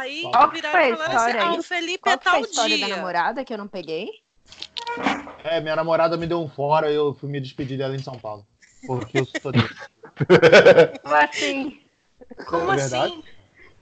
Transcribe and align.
Aí 0.00 0.22
Qual 0.22 0.50
viraram 0.50 0.72
foi 0.72 0.82
a 0.82 0.88
e 0.88 0.96
falaram 0.96 1.14
assim: 1.14 1.30
história 1.30 1.42
ah, 1.42 1.58
o 1.58 1.62
Felipe 1.62 1.98
Qual 1.98 2.14
é 2.14 2.16
tal 2.16 2.40
história 2.40 2.78
da 2.78 2.86
dia. 2.86 2.96
namorada 2.96 3.44
que 3.44 3.52
eu 3.52 3.58
não 3.58 3.68
peguei? 3.68 4.08
É, 5.44 5.60
minha 5.60 5.76
namorada 5.76 6.16
me 6.16 6.26
deu 6.26 6.40
um 6.40 6.48
fora 6.48 6.90
e 6.90 6.94
eu 6.94 7.12
fui 7.12 7.28
me 7.28 7.38
despedir 7.38 7.76
dela 7.76 7.94
em 7.94 8.02
São 8.02 8.18
Paulo. 8.18 8.46
Porque 8.86 9.18
eu 9.18 9.26
sou 9.26 9.52
dele. 9.52 9.68
Como 11.02 11.14
assim? 11.14 11.82
Como 12.48 12.72
É 12.72 12.76
verdade? 12.76 13.12
assim? 13.12 13.22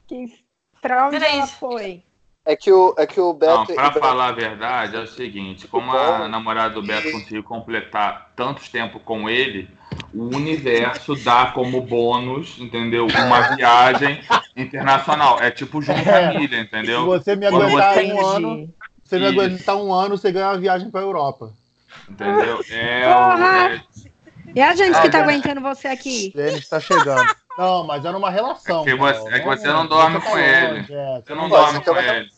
Que... 0.09 0.45
Pra 0.83 1.07
onde 1.07 1.21
Peraí. 1.21 1.37
ela 1.39 1.47
foi? 1.47 2.03
É 2.49 2.57
que 2.57 2.73
o, 2.73 2.95
é 2.97 3.07
que 3.07 3.21
o 3.21 3.35
Beto. 3.35 3.53
Não, 3.59 3.67
pra 3.67 3.89
Beto- 3.91 4.01
falar 4.01 4.29
a 4.29 4.33
verdade, 4.33 4.97
é 4.97 5.01
o 5.01 5.07
seguinte: 5.07 5.69
como 5.69 5.93
a 5.93 6.27
namorada 6.27 6.73
do 6.73 6.83
Beto 6.83 7.13
conseguiu 7.13 7.43
completar 7.45 8.33
tantos 8.35 8.71
tempo 8.71 8.99
com 9.01 9.29
ele, 9.29 9.69
o 10.15 10.35
universo 10.35 11.15
dá 11.17 11.53
como 11.53 11.83
bônus, 11.83 12.57
entendeu? 12.59 13.07
Uma 13.07 13.55
viagem 13.55 14.23
internacional. 14.57 15.39
É 15.43 15.51
tipo 15.51 15.83
Junto 15.83 16.01
É. 16.01 16.33
Família, 16.33 16.57
Se 16.61 16.65
entendeu? 16.65 17.05
você 17.05 17.37
me 17.37 17.45
aguentar 17.47 17.95
você- 17.97 18.13
um 18.15 18.27
ano, 18.27 18.75
você 19.05 19.19
me 19.19 19.25
Isso. 19.31 19.41
aguentar 19.41 19.77
um 19.77 19.93
ano, 19.93 20.17
você 20.17 20.33
ganha 20.33 20.47
uma 20.49 20.59
viagem 20.59 20.91
pra 20.91 21.03
Europa. 21.03 21.53
Entendeu? 22.09 22.65
É, 22.71 23.03
Porra! 23.13 23.37
o- 23.37 23.73
é- 23.75 23.83
E 24.57 24.63
a 24.63 24.75
gente 24.75 24.97
Ah, 24.97 25.03
que 25.03 25.11
tá 25.11 25.19
é. 25.19 25.23
aguentando 25.23 25.61
você 25.61 25.87
aqui? 25.89 26.33
Ele 26.35 26.57
está 26.57 26.81
chegando. 26.81 27.29
Não, 27.59 27.85
mas 27.85 28.05
é 28.05 28.13
numa 28.13 28.31
relação. 28.31 28.83
É 28.83 28.85
que 28.85 28.95
você- 28.95 29.15
Carol. 29.15 29.33
é 29.33 29.41
que 29.41 29.47
você 29.47 29.67
não 29.67 29.85
dorme 29.85 30.21
com 30.21 30.39
ele. 30.39 30.87
É, 30.89 31.21
Você 31.27 31.35
não 31.35 31.49
Pô, 31.49 31.57
dorme 31.57 31.79
você 31.81 31.85
com 31.85 31.91
uma 31.91 32.03
ele. 32.03 32.29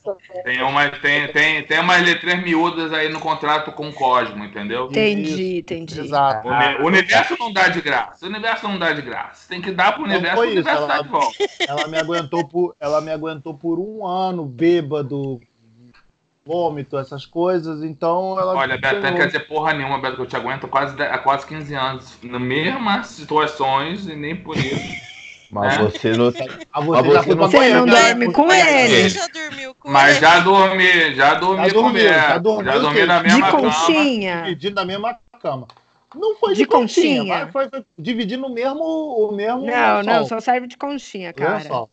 Tem, 0.45 0.63
uma, 0.63 0.89
tem, 0.89 1.29
tem, 1.29 1.63
tem 1.67 1.79
umas 1.81 2.03
letras 2.03 2.43
miúdas 2.43 2.91
aí 2.91 3.11
no 3.11 3.21
contrato 3.21 3.71
com 3.73 3.91
o 3.91 3.93
Cosmo, 3.93 4.43
entendeu? 4.43 4.87
Entendi, 4.87 5.59
entendi. 5.59 6.01
Exato. 6.01 6.49
O, 6.49 6.83
o 6.85 6.87
universo 6.87 7.37
não 7.39 7.53
dá 7.53 7.69
de 7.69 7.83
graça. 7.83 8.25
O 8.25 8.29
universo 8.31 8.67
não 8.67 8.79
dá 8.79 8.93
de 8.95 9.03
graça. 9.03 9.47
Tem 9.47 9.61
que 9.61 9.71
dar 9.73 9.93
pro 9.93 10.05
universo, 10.05 10.37
foi 10.37 10.47
o 10.47 10.51
isso, 10.53 10.61
universo 10.61 10.87
dá 10.87 10.95
ela- 10.95 11.03
de 11.03 11.09
volta. 11.11 11.37
Ela 11.69 11.87
me 11.89 11.99
aguentou 11.99 12.49
por, 12.49 12.75
ela 12.81 13.01
me 13.03 13.13
aguentou 13.13 13.53
por 13.53 13.79
um 13.79 14.07
ano, 14.07 14.47
bêbado, 14.47 15.39
vômito, 16.47 16.97
essas 16.97 17.27
coisas. 17.27 17.83
Então 17.83 18.41
ela. 18.41 18.55
Olha, 18.57 18.79
Beto, 18.79 19.01
não 19.03 19.15
quer 19.15 19.27
dizer 19.27 19.41
porra 19.41 19.75
nenhuma, 19.75 19.99
Beto, 20.01 20.17
que 20.17 20.23
eu 20.23 20.27
te 20.27 20.35
aguento 20.37 20.67
quase, 20.67 21.01
há 21.03 21.19
quase 21.19 21.47
15 21.47 21.75
anos. 21.75 22.19
Nas 22.23 22.41
mesmas 22.41 23.09
situações 23.09 24.07
e 24.09 24.17
nem 24.17 24.35
por 24.35 24.57
isso. 24.57 25.10
Mas 25.51 25.75
É. 25.75 25.79
você 25.83 26.13
não. 26.17 26.27
Ah, 26.73 26.81
Mas 26.81 26.87
você 26.87 27.13
já 27.13 27.23
você 27.23 27.25
foi 27.25 27.35
não- 27.35 27.49
pra 27.51 27.61
Você 27.61 27.75
não 27.75 27.87
dorme 27.87 28.27
né? 28.29 28.33
com 28.33 28.47
Mas 28.47 28.69
ele? 28.69 29.03
você 29.03 29.09
já 29.19 29.27
dormiu 29.27 29.75
com 29.75 29.91
Mas 29.91 30.11
ele? 30.13 30.21
já 30.21 30.39
dormi, 30.41 31.15
já 31.15 31.35
dormi 31.35 31.57
Já 31.69 31.75
com 31.75 31.83
dormiu, 31.83 32.03
Beto. 32.05 32.15
já 32.21 32.39
dormiu, 32.39 32.73
Já 32.73 32.79
dormi 32.79 33.07
na 33.07 33.19
De 33.19 33.25
mesma 33.25 33.51
cama. 33.51 33.63
conchinha? 33.63 34.43
Dividindo 34.43 34.75
na 34.77 34.85
mesma 34.85 35.19
cama. 35.43 35.67
Não 36.15 36.37
foi 36.37 36.51
de, 36.55 36.61
De 36.61 36.67
conchinha, 36.67 37.19
conchinha? 37.19 37.43
mas 37.45 37.53
foi, 37.53 37.69
foi 37.69 37.85
dividindo 37.99 38.47
o 38.47 38.51
mesmo. 38.53 38.83
O 38.85 39.33
mesmo 39.33 39.67
Não, 39.67 40.03
não, 40.03 40.25
só 40.27 40.39
serve 40.41 40.67
de 40.69 40.77
conchinha, 40.77 41.33
cara. 41.33 41.59
Lençol. 41.59 41.91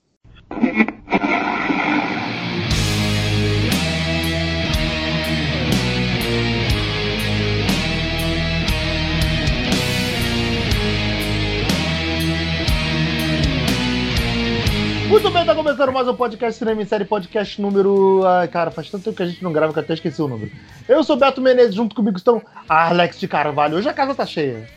Muito 15.08 15.32
bem, 15.32 15.46
tá 15.46 15.56
começando 15.56 15.94
mais 15.94 16.06
um 16.06 16.14
podcast 16.14 16.60
Cinema 16.60 16.82
em 16.82 16.86
Série, 16.86 17.06
podcast 17.06 17.62
número. 17.62 18.26
Ai, 18.26 18.48
cara, 18.50 18.72
faz 18.72 18.90
tanto 18.90 19.06
tempo 19.06 19.16
que 19.16 19.24
a 19.24 19.26
gente 19.26 19.42
não 19.42 19.54
grava 19.54 19.72
que 19.72 19.80
eu 19.80 19.84
até 19.84 19.94
esqueci 19.94 20.22
o 20.22 20.28
número. 20.28 20.52
Eu 20.88 21.02
sou 21.02 21.16
Beto 21.16 21.42
Menezes, 21.42 21.76
junto 21.76 21.96
comigo 21.96 22.18
estão 22.18 22.42
Alex 22.68 23.18
de 23.18 23.28
Carvalho. 23.28 23.78
Hoje 23.78 23.88
a 23.88 23.94
casa 23.94 24.14
tá 24.14 24.26
cheia. 24.26 24.68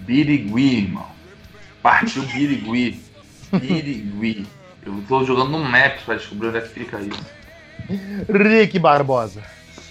Birigui, 0.00 0.84
irmão. 0.84 1.06
Partiu 1.82 2.22
Birigui. 2.22 3.00
Birigui. 3.52 4.46
Eu 4.86 5.02
tô 5.08 5.24
jogando 5.24 5.50
no 5.50 5.58
Maps 5.58 6.02
pra 6.04 6.14
descobrir 6.14 6.48
onde 6.48 6.58
é 6.58 6.60
que 6.60 6.68
fica 6.68 7.00
isso. 7.00 7.26
Rick 8.30 8.78
Barbosa. 8.78 9.42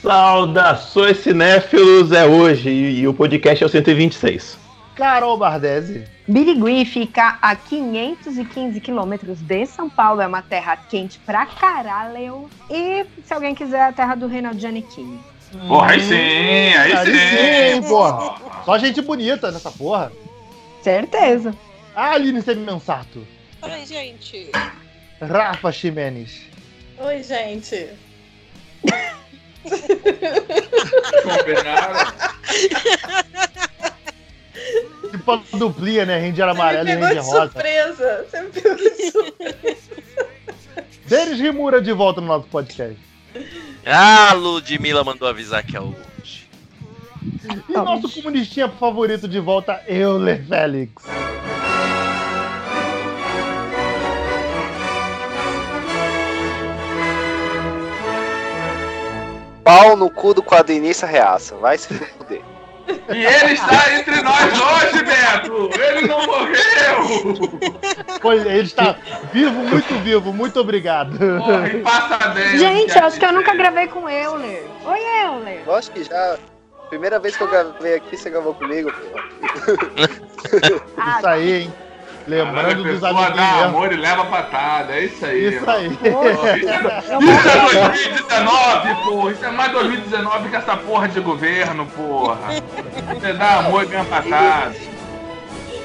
Saudações 0.01 1.17
cinéfilos 1.17 2.13
é 2.13 2.25
hoje 2.25 2.69
e, 2.69 3.01
e 3.01 3.07
o 3.07 3.13
podcast 3.13 3.61
é 3.61 3.67
o 3.67 3.69
126. 3.69 4.60
Carol 4.95 5.37
Bardesi. 5.37 6.05
Birigui 6.27 6.85
fica 6.85 7.37
a 7.41 7.55
515 7.55 8.79
quilômetros 8.79 9.39
de 9.41 9.65
São 9.65 9.89
Paulo, 9.89 10.21
é 10.21 10.27
uma 10.27 10.41
terra 10.41 10.75
quente 10.77 11.19
pra 11.19 11.45
caralho. 11.45 12.49
E 12.69 13.05
se 13.25 13.33
alguém 13.33 13.55
quiser, 13.55 13.81
a 13.81 13.91
terra 13.91 14.15
do 14.15 14.27
Reinaldo 14.27 14.59
Giannichini. 14.59 15.19
Porra, 15.67 15.91
aí 15.91 16.01
sim, 16.01 16.13
aí, 16.15 16.93
Aí 16.93 17.05
sim. 17.05 17.81
sim, 17.81 17.89
porra. 17.89 18.35
Só 18.63 18.77
gente 18.77 19.01
bonita 19.01 19.51
nessa 19.51 19.71
porra. 19.71 20.11
Certeza. 20.81 21.53
Ah, 21.95 22.11
Aline 22.11 22.41
Semimensato. 22.41 23.27
Oi, 23.61 23.85
gente. 23.85 24.49
Rafa 25.21 25.71
Ximenes. 25.71 26.47
Oi, 26.97 27.21
gente. 27.21 27.89
Combinaram. 31.23 32.11
Tipo 35.11 35.31
a 35.31 35.41
duplinha, 35.57 36.05
né? 36.05 36.17
Ranger 36.19 36.47
amarelo 36.49 36.87
e 36.87 36.91
Você 36.91 36.95
me 36.95 37.07
pegou 37.07 37.07
Ranger 37.07 37.23
de 37.23 37.29
rosa. 37.29 37.51
surpresa. 37.51 38.25
Você 38.29 38.41
me 38.41 38.49
pegou 38.49 38.75
de 38.75 39.11
surpresa. 39.11 39.77
Denis 41.05 41.39
Rimura 41.39 41.81
de 41.81 41.91
volta 41.91 42.21
no 42.21 42.27
nosso 42.27 42.47
podcast. 42.47 42.97
Ah, 43.85 44.33
Ludmilla 44.33 45.03
mandou 45.03 45.27
avisar 45.27 45.63
que 45.65 45.75
é 45.75 45.81
hoje. 45.81 46.47
E 47.69 47.73
nosso 47.73 48.09
comunistinha 48.09 48.69
favorito 48.69 49.27
de 49.27 49.39
volta, 49.39 49.81
Euler 49.87 50.45
Félix. 50.47 51.03
Pau 59.63 59.95
no 59.95 60.09
cu 60.09 60.33
do 60.33 60.41
quadrinista 60.43 61.05
reaça. 61.05 61.55
Vai 61.57 61.77
se 61.77 61.93
fuder. 61.93 62.41
E 63.09 63.25
ele 63.25 63.53
está 63.53 63.93
entre 63.97 64.21
nós 64.21 64.43
hoje, 64.43 65.03
Beto! 65.03 65.69
Ele 65.79 66.07
não 66.07 66.25
morreu! 66.25 67.59
Pois 68.21 68.45
ele 68.45 68.61
está 68.61 68.95
vivo, 69.33 69.51
muito 69.51 69.93
vivo. 69.99 70.33
Muito 70.33 70.59
obrigado. 70.59 71.17
Porra, 71.17 71.67
e 71.67 71.81
passa 71.81 72.29
bem. 72.29 72.57
Gente, 72.57 72.97
acho 72.97 73.19
que 73.19 73.25
eu 73.25 73.33
nunca 73.33 73.53
gravei 73.55 73.87
com 73.87 74.09
Euler. 74.09 74.63
Oi, 74.85 74.99
Euler. 75.25 75.63
Eu 75.65 75.75
acho 75.75 75.91
que 75.91 76.03
já. 76.03 76.37
Primeira 76.89 77.19
vez 77.19 77.37
que 77.37 77.43
eu 77.43 77.47
gravei 77.47 77.95
aqui, 77.95 78.17
você 78.17 78.29
gravou 78.29 78.53
comigo, 78.53 78.91
pô. 78.91 79.19
Isso 81.17 81.27
aí, 81.27 81.61
hein? 81.61 81.73
Lembrando 82.27 82.83
dos 82.83 82.93
pessoa 82.93 83.09
amiguinhos 83.25 83.35
dá 83.51 83.65
amor 83.65 83.91
e 83.91 83.95
leva 83.97 84.25
patada. 84.25 84.93
É 84.93 85.05
isso 85.05 85.25
aí. 85.25 85.55
Isso 85.55 85.69
aí. 85.69 85.87
Isso 85.87 86.05
é 86.05 86.11
2019, 87.89 88.95
porra. 89.03 89.31
Isso 89.31 89.45
é 89.45 89.51
mais 89.51 89.71
2019 89.71 90.49
que 90.49 90.55
essa 90.55 90.77
porra 90.77 91.07
de 91.07 91.19
governo, 91.19 91.85
porra. 91.87 92.37
Você 93.19 93.33
dá 93.33 93.59
amor 93.59 93.83
e 93.83 93.87
ganha 93.87 94.05
patada. 94.05 94.71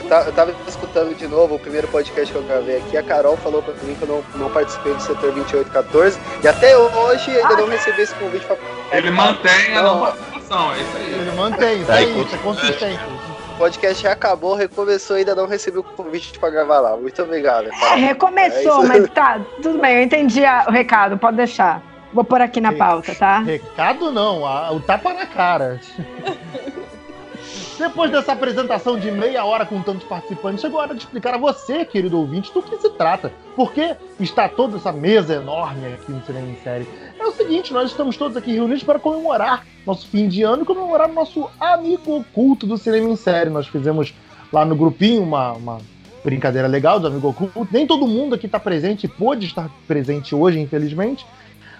Tá- 0.09 0.23
Eu 0.23 0.33
tava 0.33 0.55
escutando 0.69 1.17
de 1.17 1.27
novo 1.27 1.57
o 1.57 1.59
primeiro 1.59 1.89
podcast 1.89 2.33
que 2.33 2.39
eu 2.39 2.45
gravei 2.45 2.77
aqui. 2.77 2.97
A 2.97 3.03
Carol 3.03 3.37
falou 3.39 3.61
pra 3.63 3.75
mim 3.83 3.95
que 3.97 4.03
eu 4.03 4.09
não, 4.09 4.25
não 4.41 4.51
participei 4.51 4.95
do 4.95 5.01
setor 5.03 5.33
2814. 5.33 6.19
E 6.45 6.47
até 6.49 6.77
hoje 6.77 7.31
ainda 7.37 7.57
não 7.57 7.69
recebi 7.69 8.03
esse 8.03 8.15
convite 8.15 8.47
pra. 8.47 8.57
Ele 8.93 9.11
mantém 9.11 9.77
a 9.77 9.83
Não. 9.83 9.95
não 9.97 10.07
participação, 10.07 10.73
é 10.75 10.77
isso 10.81 10.97
aí. 10.97 11.13
Ele 11.13 11.33
mantém, 11.37 11.81
isso 11.83 11.91
aí, 11.93 12.23
isso 12.23 12.35
é 12.35 12.39
consistente. 12.39 13.01
O 13.57 13.59
podcast 13.59 14.03
já 14.03 14.13
acabou, 14.13 14.55
recomeçou 14.55 15.17
e 15.17 15.21
ainda 15.21 15.35
não 15.35 15.47
recebi 15.47 15.79
o 15.79 15.83
convite 15.83 16.39
pra 16.39 16.51
gravar 16.51 16.79
lá. 16.79 16.95
Muito 16.97 17.23
obrigado. 17.23 17.71
É, 17.73 17.95
recomeçou, 17.95 18.85
É 18.85 18.87
mas 18.89 19.09
tá, 19.11 19.41
tudo 19.63 19.79
bem, 19.79 19.97
eu 19.97 20.03
entendi 20.03 20.45
a- 20.45 20.67
o 20.69 20.71
recado, 20.71 21.17
pode 21.17 21.39
deixar. 21.39 21.83
Vou 22.13 22.23
pôr 22.23 22.41
aqui 22.43 22.61
na 22.61 22.73
pauta, 22.75 23.15
tá? 23.15 23.39
Recado 23.41 24.13
não, 24.13 24.47
a- 24.47 24.71
o 24.73 24.81
tapa 24.81 25.13
na 25.15 25.25
cara. 25.27 25.81
Depois 27.79 28.11
dessa 28.11 28.33
apresentação 28.33 28.99
de 28.99 29.11
meia 29.11 29.45
hora 29.45 29.67
com 29.67 29.83
tantos 29.83 30.05
participantes, 30.05 30.63
chegou 30.63 30.81
a 30.81 30.85
hora 30.85 30.95
de 30.95 31.01
explicar 31.01 31.35
a 31.35 31.39
você, 31.39 31.85
querido 31.85 32.19
ouvinte, 32.19 32.51
do 32.53 32.63
que 32.63 32.79
se 32.79 32.89
trata. 32.89 33.31
Por 33.55 33.71
que 33.71 33.95
está 34.19 34.49
toda 34.49 34.79
essa 34.79 34.91
mesa 34.91 35.35
enorme 35.35 35.87
aqui 35.93 36.11
no 36.11 36.25
Cinema 36.25 36.49
em 36.49 36.57
Série? 36.57 36.89
É 37.19 37.25
o 37.27 37.33
seguinte, 37.33 37.75
nós 37.75 37.91
estamos 37.91 38.17
todos 38.17 38.35
aqui 38.35 38.55
reunidos 38.55 38.83
para 38.83 38.99
comemorar 38.99 39.67
nosso 39.85 40.07
fim 40.09 40.27
de 40.27 40.43
ano 40.43 40.63
e 40.63 40.67
comemorar 40.67 41.13
nosso 41.13 41.51
amigo 41.61 42.17
oculto 42.17 42.67
do 42.67 42.79
Cinema 42.79 43.11
em 43.11 43.17
Série. 43.17 43.51
Nós 43.51 43.67
fizemos 43.67 44.15
lá 44.51 44.65
no 44.65 44.75
grupinho 44.75 45.23
uma, 45.23 45.53
uma 45.53 45.79
brincadeira 46.25 46.67
legal 46.67 46.99
do 46.99 47.09
amigo 47.09 47.29
oculto. 47.29 47.69
Nem 47.71 47.87
todo 47.87 48.07
mundo 48.07 48.35
aqui 48.35 48.47
está 48.47 48.59
presente 48.59 49.05
e 49.05 49.09
pôde 49.09 49.45
estar 49.45 49.69
presente 49.87 50.35
hoje, 50.35 50.59
infelizmente. 50.59 51.27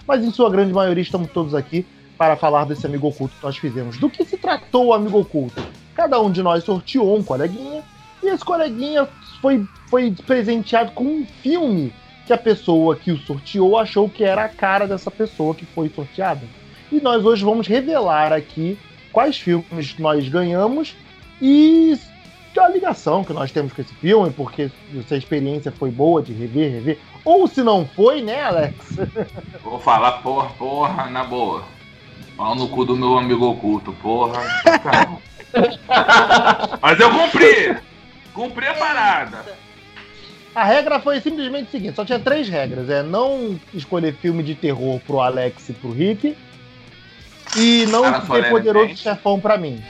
Mas 0.05 0.23
em 0.23 0.29
sua 0.29 0.49
grande 0.51 0.71
maioria 0.71 1.01
estamos 1.01 1.31
todos 1.31 1.55
aqui 1.55 1.87
para 2.19 2.35
falar 2.35 2.65
desse 2.65 2.85
amigo 2.85 3.07
oculto 3.07 3.35
que 3.35 3.43
nós 3.43 3.57
fizemos. 3.57 3.97
Do 3.97 4.11
que 4.11 4.23
se 4.23 4.37
tratou 4.37 4.87
o 4.87 4.93
amigo 4.93 5.19
oculto? 5.19 5.61
Cada 5.97 6.21
um 6.21 6.31
de 6.31 6.43
nós 6.43 6.63
sorteou 6.63 7.17
um 7.17 7.23
coleguinha 7.23 7.83
e 8.21 8.27
esse 8.27 8.45
coleguinha 8.45 9.07
foi, 9.41 9.67
foi 9.89 10.13
presenteado 10.27 10.91
com 10.91 11.03
um 11.03 11.25
filme 11.41 11.91
que 12.27 12.31
a 12.31 12.37
pessoa 12.37 12.95
que 12.95 13.11
o 13.11 13.17
sorteou 13.17 13.79
achou 13.79 14.07
que 14.07 14.23
era 14.23 14.45
a 14.45 14.49
cara 14.49 14.87
dessa 14.87 15.09
pessoa 15.09 15.55
que 15.55 15.65
foi 15.65 15.89
sorteada. 15.89 16.43
E 16.91 17.01
nós 17.01 17.25
hoje 17.25 17.43
vamos 17.43 17.65
revelar 17.65 18.31
aqui 18.31 18.77
quais 19.11 19.39
filmes 19.39 19.97
nós 19.97 20.29
ganhamos 20.29 20.95
e 21.41 21.97
a 22.59 22.69
ligação 22.69 23.23
que 23.23 23.33
nós 23.33 23.51
temos 23.51 23.73
com 23.73 23.81
esse 23.81 23.93
filme, 23.95 24.31
porque 24.31 24.71
se 25.07 25.13
a 25.13 25.17
experiência 25.17 25.71
foi 25.71 25.91
boa 25.91 26.21
de 26.21 26.33
rever, 26.33 26.71
rever. 26.71 26.99
Ou 27.23 27.47
se 27.47 27.61
não 27.61 27.85
foi, 27.85 28.21
né, 28.21 28.41
Alex? 28.41 28.75
Vou 29.63 29.79
falar, 29.79 30.13
porra, 30.23 30.49
porra, 30.57 31.09
na 31.09 31.23
boa. 31.23 31.63
Pau 32.35 32.55
no 32.55 32.67
cu 32.67 32.85
do 32.85 32.95
meu 32.95 33.17
amigo 33.17 33.47
oculto, 33.47 33.93
porra. 33.93 34.41
Mas 36.81 36.99
eu 36.99 37.09
cumpri! 37.09 37.77
Cumpri 38.33 38.67
a 38.67 38.73
parada. 38.73 39.45
A 40.53 40.63
regra 40.63 40.99
foi 40.99 41.19
simplesmente 41.19 41.67
o 41.67 41.71
seguinte: 41.71 41.95
só 41.95 42.03
tinha 42.03 42.19
três 42.19 42.49
regras. 42.49 42.89
É 42.89 43.03
não 43.03 43.59
escolher 43.73 44.15
filme 44.15 44.41
de 44.41 44.55
terror 44.55 44.99
pro 45.05 45.19
Alex 45.19 45.69
e 45.69 45.73
pro 45.73 45.91
Rick. 45.91 46.35
E 47.55 47.85
não 47.87 48.01
Cara, 48.01 48.17
escolher 48.17 48.49
Solene 48.49 48.49
poderoso 48.49 48.97
chefão 48.97 49.39
pra 49.39 49.57
mim. 49.57 49.83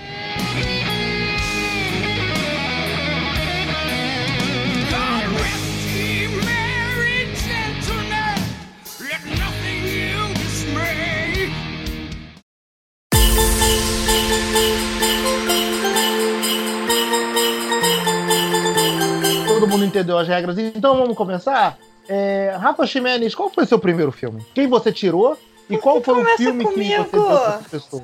Entendeu 19.98 20.18
as 20.18 20.28
regras, 20.28 20.58
então 20.58 20.96
vamos 20.98 21.18
começar? 21.18 21.78
É, 22.08 22.56
Rafa 22.60 22.86
Ximenes, 22.86 23.34
qual 23.36 23.50
foi 23.50 23.66
seu 23.66 23.80
primeiro 23.80 24.12
filme? 24.12 24.46
Quem 24.54 24.68
você 24.68 24.92
tirou? 24.92 25.38
E 25.70 25.78
qual 25.78 26.02
foi 26.02 26.22
o 26.24 26.38
filme 26.38 26.64
que 26.66 26.72
comigo? 26.72 27.04
você 27.04 27.12
deu 27.12 27.26
pra 27.26 27.36
essa 27.60 27.70
pessoa? 27.70 28.04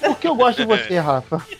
Porque 0.00 0.26
eu 0.26 0.34
gosto 0.34 0.58
de 0.62 0.64
você, 0.66 0.98
Rafa. 0.98 1.40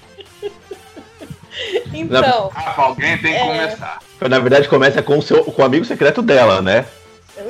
Então, 1.94 2.48
Rafa, 2.48 2.82
alguém 2.82 3.16
tem 3.16 3.32
que 3.32 3.38
É. 3.38 3.46
começar. 3.46 3.98
Na 4.28 4.38
verdade, 4.38 4.68
começa 4.68 5.02
com 5.02 5.18
o, 5.18 5.22
seu, 5.22 5.42
com 5.44 5.62
o 5.62 5.64
amigo 5.64 5.84
secreto 5.86 6.20
dela, 6.20 6.60
né? 6.60 6.84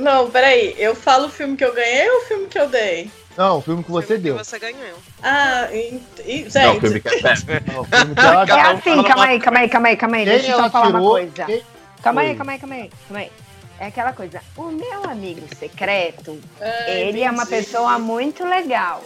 não, 0.01 0.31
peraí. 0.31 0.75
Eu 0.79 0.95
falo 0.95 1.27
o 1.27 1.29
filme 1.29 1.57
que 1.57 1.65
eu 1.65 1.73
ganhei 1.75 2.09
ou 2.11 2.19
o 2.19 2.21
filme 2.23 2.47
que 2.47 2.59
eu 2.59 2.69
dei? 2.69 3.11
Não, 3.37 3.59
o 3.59 3.61
filme 3.61 3.83
que 3.83 3.91
você 3.91 4.07
Filme 4.19 4.23
deu. 4.23 4.37
Que 4.37 4.45
você 4.45 4.59
ganhou. 4.61 4.97
Ah, 5.23 5.69
e, 5.73 6.01
e- 6.25 6.43
Não, 6.55 6.71
o 6.71 6.75
gente, 6.75 6.81
filme 6.81 7.01
que 7.01 7.09
é 7.09 7.21
Não, 7.73 7.81
o 7.81 7.85
filme 7.85 8.15
que 8.15 8.21
ela 8.21 8.45
É 8.47 8.73
assim, 8.73 9.03
calma 9.03 9.25
aí, 9.27 9.41
calma 9.41 9.59
aí, 9.61 9.69
calma 9.69 9.89
aí, 9.89 9.97
calma 9.97 10.17
aí. 10.19 10.25
Quem 10.25 10.33
Deixa 10.35 10.53
eu 10.53 10.57
só 10.59 10.71
falar 10.71 10.89
uma 10.89 10.99
tirou? 10.99 11.11
coisa. 11.11 11.45
quem- 11.45 11.63
Calma 12.07 12.21
aí, 12.21 12.35
calma 12.37 12.53
aí, 12.53 12.59
calma 12.59 12.75
aí, 12.77 12.91
calma 13.09 13.19
aí. 13.25 13.33
É 13.79 13.87
aquela 13.87 14.13
coisa, 14.13 14.41
o 14.57 14.63
meu 14.71 15.05
amigo 15.05 15.47
secreto, 15.59 16.41
Ah, 16.61 16.91
ele 16.91 17.21
é 17.23 17.31
uma 17.31 17.43
entendi. 17.43 17.65
pessoa 17.65 17.99
muito 17.99 18.45
legal. 18.45 19.03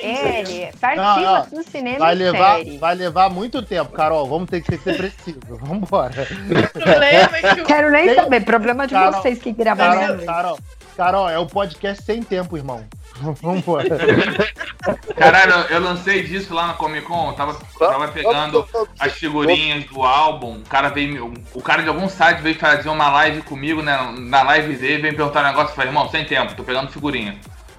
Ele 0.00 0.66
Não, 0.66 0.78
participa 0.80 1.48
não. 1.50 1.58
do 1.58 1.68
cinema 1.68 1.98
Vai 1.98 2.14
e 2.14 2.18
levar, 2.18 2.56
série. 2.58 2.78
vai 2.78 2.94
levar 2.94 3.28
muito 3.30 3.60
tempo, 3.62 3.90
Carol. 3.90 4.28
Vamos 4.28 4.48
ter 4.48 4.60
que 4.62 4.78
ser 4.78 4.96
preciso. 4.96 5.40
Vambora. 5.60 6.14
É 6.22 7.54
que 7.56 7.64
Quero 7.64 7.90
nem 7.90 8.06
Tem- 8.06 8.14
saber, 8.14 8.44
problema 8.44 8.86
de 8.86 8.94
Carol, 8.94 9.20
vocês 9.20 9.40
que 9.42 9.50
gravaram. 9.52 10.00
Carol, 10.18 10.24
Carol, 10.24 10.58
Carol, 10.96 11.28
é 11.28 11.38
o 11.38 11.46
podcast 11.46 12.04
sem 12.04 12.22
tempo, 12.22 12.56
irmão. 12.56 12.84
Vambora. 13.42 13.88
Caralho, 15.16 15.52
eu- 15.70 15.80
lancei 15.80 16.22
disso 16.22 16.54
lá 16.54 16.68
na 16.68 16.74
Comic 16.74 17.06
Con, 17.06 17.32
tava, 17.32 17.54
tava 17.78 18.08
pegando 18.08 18.66
as 18.98 19.12
figurinhas 19.12 19.84
do 19.84 20.02
álbum. 20.02 20.58
O 20.58 20.68
cara 20.68 20.88
veio, 20.88 21.26
me- 21.28 21.38
o 21.54 21.62
cara 21.62 21.82
de 21.82 21.88
algum 21.88 22.08
site 22.08 22.40
veio 22.40 22.58
fazer 22.58 22.88
uma 22.88 23.10
live 23.10 23.42
comigo, 23.42 23.82
né? 23.82 23.96
Na 24.18 24.42
live 24.42 24.76
dele, 24.76 25.02
veio 25.02 25.16
perguntar 25.16 25.40
um 25.42 25.48
negócio. 25.48 25.70
Eu 25.70 25.74
falei, 25.74 25.90
irmão, 25.90 26.08
sem 26.10 26.24
tempo, 26.24 26.54
tô 26.54 26.62
pegando 26.64 26.90
figurinha. 26.90 27.36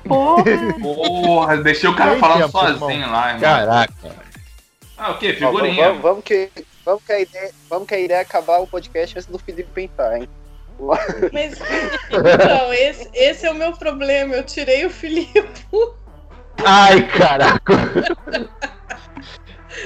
Porra, 0.08 0.44
Porra, 0.82 1.58
deixei 1.58 1.90
o 1.90 1.96
cara 1.96 2.12
Sem 2.12 2.20
falando 2.20 2.42
tempo, 2.46 2.60
sozinho 2.60 3.12
lá, 3.12 3.28
irmão. 3.34 3.42
Caraca. 3.42 3.94
Ah, 4.98 5.12
o 5.12 5.18
quê? 5.18 5.38
Ó, 5.42 5.46
vamos, 5.46 5.60
Figurinha. 5.62 5.88
vamos- 5.88 6.02
vamos 6.02 6.24
que, 6.24 6.50
vamos, 6.86 7.04
que 7.04 7.12
a 7.14 7.20
ideia, 7.22 7.52
vamos 7.70 7.88
que 7.88 7.96
a 7.96 8.00
ideia 8.00 8.18
é 8.18 8.22
acabar 8.22 8.60
o 8.60 8.68
podcast 8.68 9.18
antes 9.18 9.30
do 9.30 9.38
Felipe 9.40 9.70
pentar, 9.74 10.18
hein? 10.18 10.28
Mas, 11.34 11.60
então, 12.10 12.74
esse, 12.74 13.10
esse 13.14 13.46
é 13.46 13.52
o 13.52 13.56
meu 13.56 13.74
problema. 13.74 14.34
Eu 14.36 14.44
tirei 14.46 14.86
o 14.86 14.90
Felipe. 14.90 15.44
Ai, 16.66 17.08
caraca. 17.08 17.74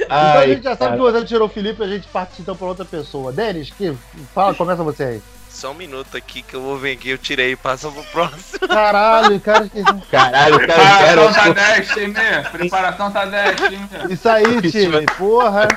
então 0.05 0.07
a 0.09 0.39
Ai, 0.39 0.47
gente 0.49 0.63
já 0.63 0.75
sabe 0.75 0.97
cara. 0.97 1.11
que 1.11 1.19
você 1.19 1.25
tirou 1.25 1.47
o 1.47 1.51
Felipe, 1.51 1.83
a 1.83 1.87
gente 1.87 2.07
parte 2.07 2.41
então 2.41 2.55
pra 2.55 2.67
outra 2.67 2.85
pessoa. 2.85 3.31
Denis, 3.31 3.69
que 3.71 3.93
fala, 4.33 4.53
começa 4.53 4.83
você 4.83 5.03
aí. 5.03 5.21
Só 5.49 5.69
um 5.71 5.75
minuto 5.75 6.17
aqui 6.17 6.41
que 6.41 6.55
eu 6.55 6.61
vou 6.61 6.77
ver 6.79 6.93
aqui, 6.93 7.09
eu 7.09 7.17
tirei 7.17 7.51
e 7.51 7.55
passa 7.55 7.89
pro 7.91 8.03
próximo. 8.05 8.67
Caralho, 8.67 9.39
cara, 9.39 9.69
que- 9.69 9.83
Caralho, 10.09 10.57
cara 10.67 10.73
Preparação 10.73 11.33
tá 11.33 11.41
quero. 11.43 11.53
10, 11.53 11.87
time. 11.89 12.13
Preparação 12.51 13.11
tá 13.11 13.25
10, 13.25 13.55
time. 13.61 13.89
isso 14.09 14.29
aí, 14.29 14.61
time. 14.71 15.05
Porra. 15.17 15.67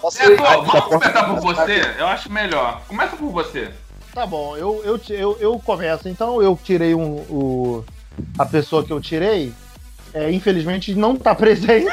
Posso 0.00 0.22
É, 0.22 0.36
pô, 0.36 0.62
vamos 0.62 0.84
começar 0.84 1.24
por 1.24 1.40
você? 1.40 1.82
Eu 1.98 2.06
acho 2.06 2.30
melhor. 2.30 2.82
Começa 2.86 3.16
por 3.16 3.30
você. 3.30 3.70
Tá 4.14 4.24
bom, 4.24 4.56
eu, 4.56 4.80
eu, 4.84 5.00
eu, 5.08 5.36
eu 5.40 5.58
começo. 5.58 6.08
Então 6.08 6.40
eu 6.40 6.56
tirei 6.62 6.94
um, 6.94 7.16
o, 7.28 7.84
a 8.38 8.44
pessoa 8.46 8.84
que 8.84 8.92
eu 8.92 9.00
tirei. 9.00 9.52
É, 10.12 10.30
infelizmente 10.30 10.94
não 10.94 11.16
tá 11.16 11.34
presente. 11.34 11.86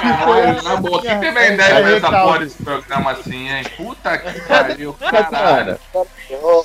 Caralho, 0.00 0.62
na 0.62 0.76
boa. 0.76 1.00
Quem 1.00 1.20
teve 1.20 1.38
a 1.38 1.52
ideia 1.52 1.68
É, 1.74 1.82
dessa 1.82 1.94
recalque. 1.94 2.26
porra 2.26 2.38
desse 2.40 2.62
programa 2.62 3.10
assim, 3.12 3.48
hein? 3.48 3.64
Puta 3.76 4.18
que 4.18 4.40
pariu, 4.42 4.92
caralho. 4.98 5.30
Cara, 5.30 5.78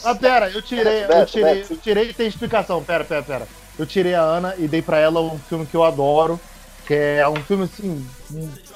Ah, 0.05 0.15
pera, 0.15 0.49
eu 0.49 0.61
tirei, 0.61 1.03
eu 1.05 1.25
tirei, 1.25 1.65
eu 1.69 1.77
tirei, 1.77 2.13
tem 2.13 2.27
explicação. 2.27 2.83
Pera, 2.83 3.03
pera, 3.03 3.21
pera. 3.23 3.47
Eu 3.77 3.85
tirei 3.85 4.15
a 4.15 4.21
Ana 4.21 4.55
e 4.57 4.67
dei 4.67 4.81
pra 4.81 4.97
ela 4.97 5.21
um 5.21 5.37
filme 5.39 5.65
que 5.65 5.75
eu 5.75 5.83
adoro, 5.83 6.39
que 6.85 6.93
é 6.93 7.27
um 7.29 7.35
filme 7.43 7.63
assim, 7.65 8.05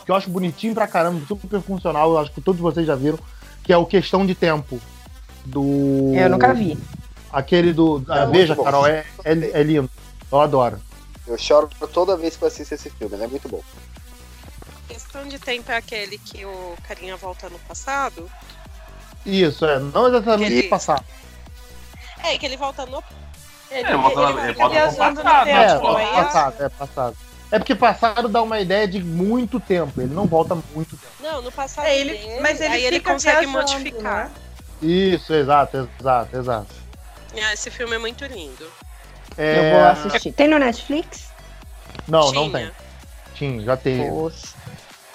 que 0.06 0.12
eu 0.12 0.16
acho 0.16 0.30
bonitinho 0.30 0.74
pra 0.74 0.88
caramba, 0.88 1.26
super 1.28 1.60
funcional, 1.62 2.12
eu 2.12 2.20
acho 2.20 2.32
que 2.32 2.40
todos 2.40 2.62
vocês 2.62 2.86
já 2.88 2.96
viram, 2.96 3.20
que 3.64 3.74
é 3.74 3.78
o 3.78 3.86
Questão 3.86 4.26
de 4.26 4.36
Tempo. 4.36 4.80
Do. 5.46 6.14
eu 6.16 6.30
nunca 6.30 6.54
vi. 6.54 6.78
Aquele 7.34 7.74
do. 7.74 8.04
É 8.10 8.26
veja, 8.28 8.48
muito 8.54 8.56
bom. 8.56 8.64
Carol, 8.64 8.88
é, 8.88 9.04
é, 9.26 9.32
é 9.32 9.64
lindo. 9.64 9.90
Eu 10.32 10.40
adoro. 10.40 10.80
Eu 11.28 11.38
choro 11.38 11.68
toda 11.92 12.16
vez 12.16 12.38
que 12.38 12.44
eu 12.44 12.48
assisto 12.48 12.74
esse 12.76 12.90
filme, 12.92 13.16
ele 13.16 13.24
é 13.24 13.28
muito 13.28 13.50
bom. 13.50 13.62
Questão 14.88 15.28
de 15.28 15.40
tempo 15.40 15.72
é 15.72 15.78
aquele 15.78 16.18
que 16.18 16.46
o 16.46 16.76
carinha 16.88 17.16
volta 17.18 17.50
no 17.50 17.58
passado. 17.60 18.30
Isso, 19.26 19.66
é. 19.66 19.80
Não 19.80 20.08
exatamente 20.08 20.54
Aquele- 20.54 20.68
passar. 20.70 21.04
É, 22.24 22.38
que 22.38 22.46
ele 22.46 22.58
volta 22.58 22.86
no. 22.86 23.04
Ele, 23.72 23.88
É, 23.90 23.98
volta- 23.98 24.20
ele 24.22 24.40
ele 24.42 24.48
fica 24.54 24.60
volta 24.60 24.70
viajando 24.76 25.16
no 25.16 25.24
passado, 25.24 25.48
É, 25.50 25.68
tempo. 25.68 25.82
pô. 25.82 25.96
aí 25.98 26.08
passado, 26.08 26.64
é 26.64 26.70
passado. 26.70 27.18
É 27.52 27.60
porque 27.60 27.76
passado 27.76 28.28
dá 28.30 28.42
uma 28.42 28.60
ideia 28.60 28.88
de 28.88 29.04
muito 29.04 29.60
tempo. 29.60 30.02
Ele 30.02 30.14
não 30.14 30.26
volta 30.26 30.56
muito 30.76 30.98
tempo. 30.98 31.14
Não, 31.22 31.42
no 31.42 31.52
passado. 31.52 31.86
É, 31.86 31.98
ele, 31.98 32.12
dele, 32.18 32.40
mas 32.42 32.60
ele 32.62 32.74
aí 32.74 32.86
ele 32.86 33.00
consegue 33.00 33.46
viajando, 33.48 33.52
modificar. 33.74 34.26
né? 34.26 34.32
Isso, 34.82 35.34
exato, 35.34 35.90
exato, 36.00 36.38
exato. 36.38 36.83
Ah, 37.42 37.54
esse 37.54 37.70
filme 37.72 37.96
é 37.96 37.98
muito 37.98 38.24
lindo. 38.26 38.66
É, 39.38 39.58
Eu 39.72 39.78
vou 39.78 39.88
assistir. 39.90 40.32
Tem 40.32 40.48
no 40.48 40.60
Netflix? 40.60 41.30
Não, 42.08 42.32
não 42.32 42.50
Tinha. 42.50 42.60
tem. 42.60 42.72
Tinha, 43.34 43.62
já 43.64 43.78
teve. 43.78 44.08
Poxa. 44.10 44.48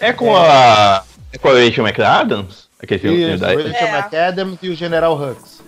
é 0.01 0.13
com 0.13 0.37
a. 0.37 1.05
É 1.33 1.39
com 1.39 1.49
a 1.49 1.53
Rachel 1.53 1.87
McAdams? 1.87 2.69
Aquele 2.83 3.01
filme 3.01 3.23
Isso, 3.23 3.35
o 3.37 3.39
daí? 3.47 3.57
Rachel 3.71 3.87
É. 3.89 3.99
McAdams 3.99 4.59
e 4.63 4.69
o 4.71 4.75
General 4.75 5.15
Hux. 5.15 5.63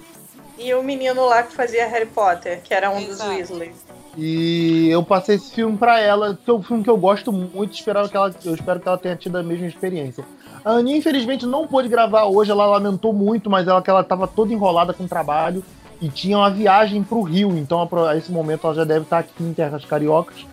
E 0.58 0.74
o 0.74 0.82
menino 0.82 1.24
lá 1.26 1.42
que 1.42 1.54
fazia 1.54 1.86
Harry 1.86 2.06
Potter, 2.06 2.60
que 2.62 2.74
era 2.74 2.90
um 2.90 3.00
dos 3.02 3.14
Exato. 3.20 3.30
Weasley. 3.30 3.72
E 4.16 4.88
eu 4.90 5.02
passei 5.02 5.36
esse 5.36 5.52
filme 5.54 5.76
pra 5.78 6.00
ela, 6.00 6.36
que 6.44 6.50
é 6.50 6.52
um 6.54 6.62
filme 6.62 6.82
que 6.82 6.90
eu 6.90 6.96
gosto 6.96 7.32
muito, 7.32 7.72
espero 7.74 8.08
que 8.08 8.16
ela, 8.16 8.34
eu 8.44 8.54
espero 8.54 8.80
que 8.80 8.88
ela 8.88 8.98
tenha 8.98 9.14
tido 9.16 9.38
a 9.38 9.42
mesma 9.42 9.66
experiência. 9.66 10.24
A 10.64 10.72
Aninha, 10.72 10.98
infelizmente, 10.98 11.46
não 11.46 11.66
pôde 11.66 11.88
gravar 11.88 12.24
hoje, 12.24 12.50
ela 12.50 12.66
lamentou 12.66 13.12
muito, 13.12 13.48
mas 13.48 13.66
ela 13.68 13.80
que 13.80 13.88
ela 13.88 14.02
tava 14.04 14.26
toda 14.26 14.52
enrolada 14.52 14.92
com 14.92 15.04
o 15.04 15.08
trabalho 15.08 15.64
e 16.00 16.08
tinha 16.08 16.38
uma 16.38 16.50
viagem 16.50 17.02
pro 17.02 17.22
Rio, 17.22 17.56
então 17.56 17.80
a, 17.80 18.10
a 18.10 18.16
esse 18.16 18.32
momento 18.32 18.66
ela 18.66 18.74
já 18.74 18.84
deve 18.84 19.02
estar 19.04 19.18
aqui 19.18 19.42
em 19.42 19.52
Terras 19.52 19.84
Cariocas, 19.84 20.46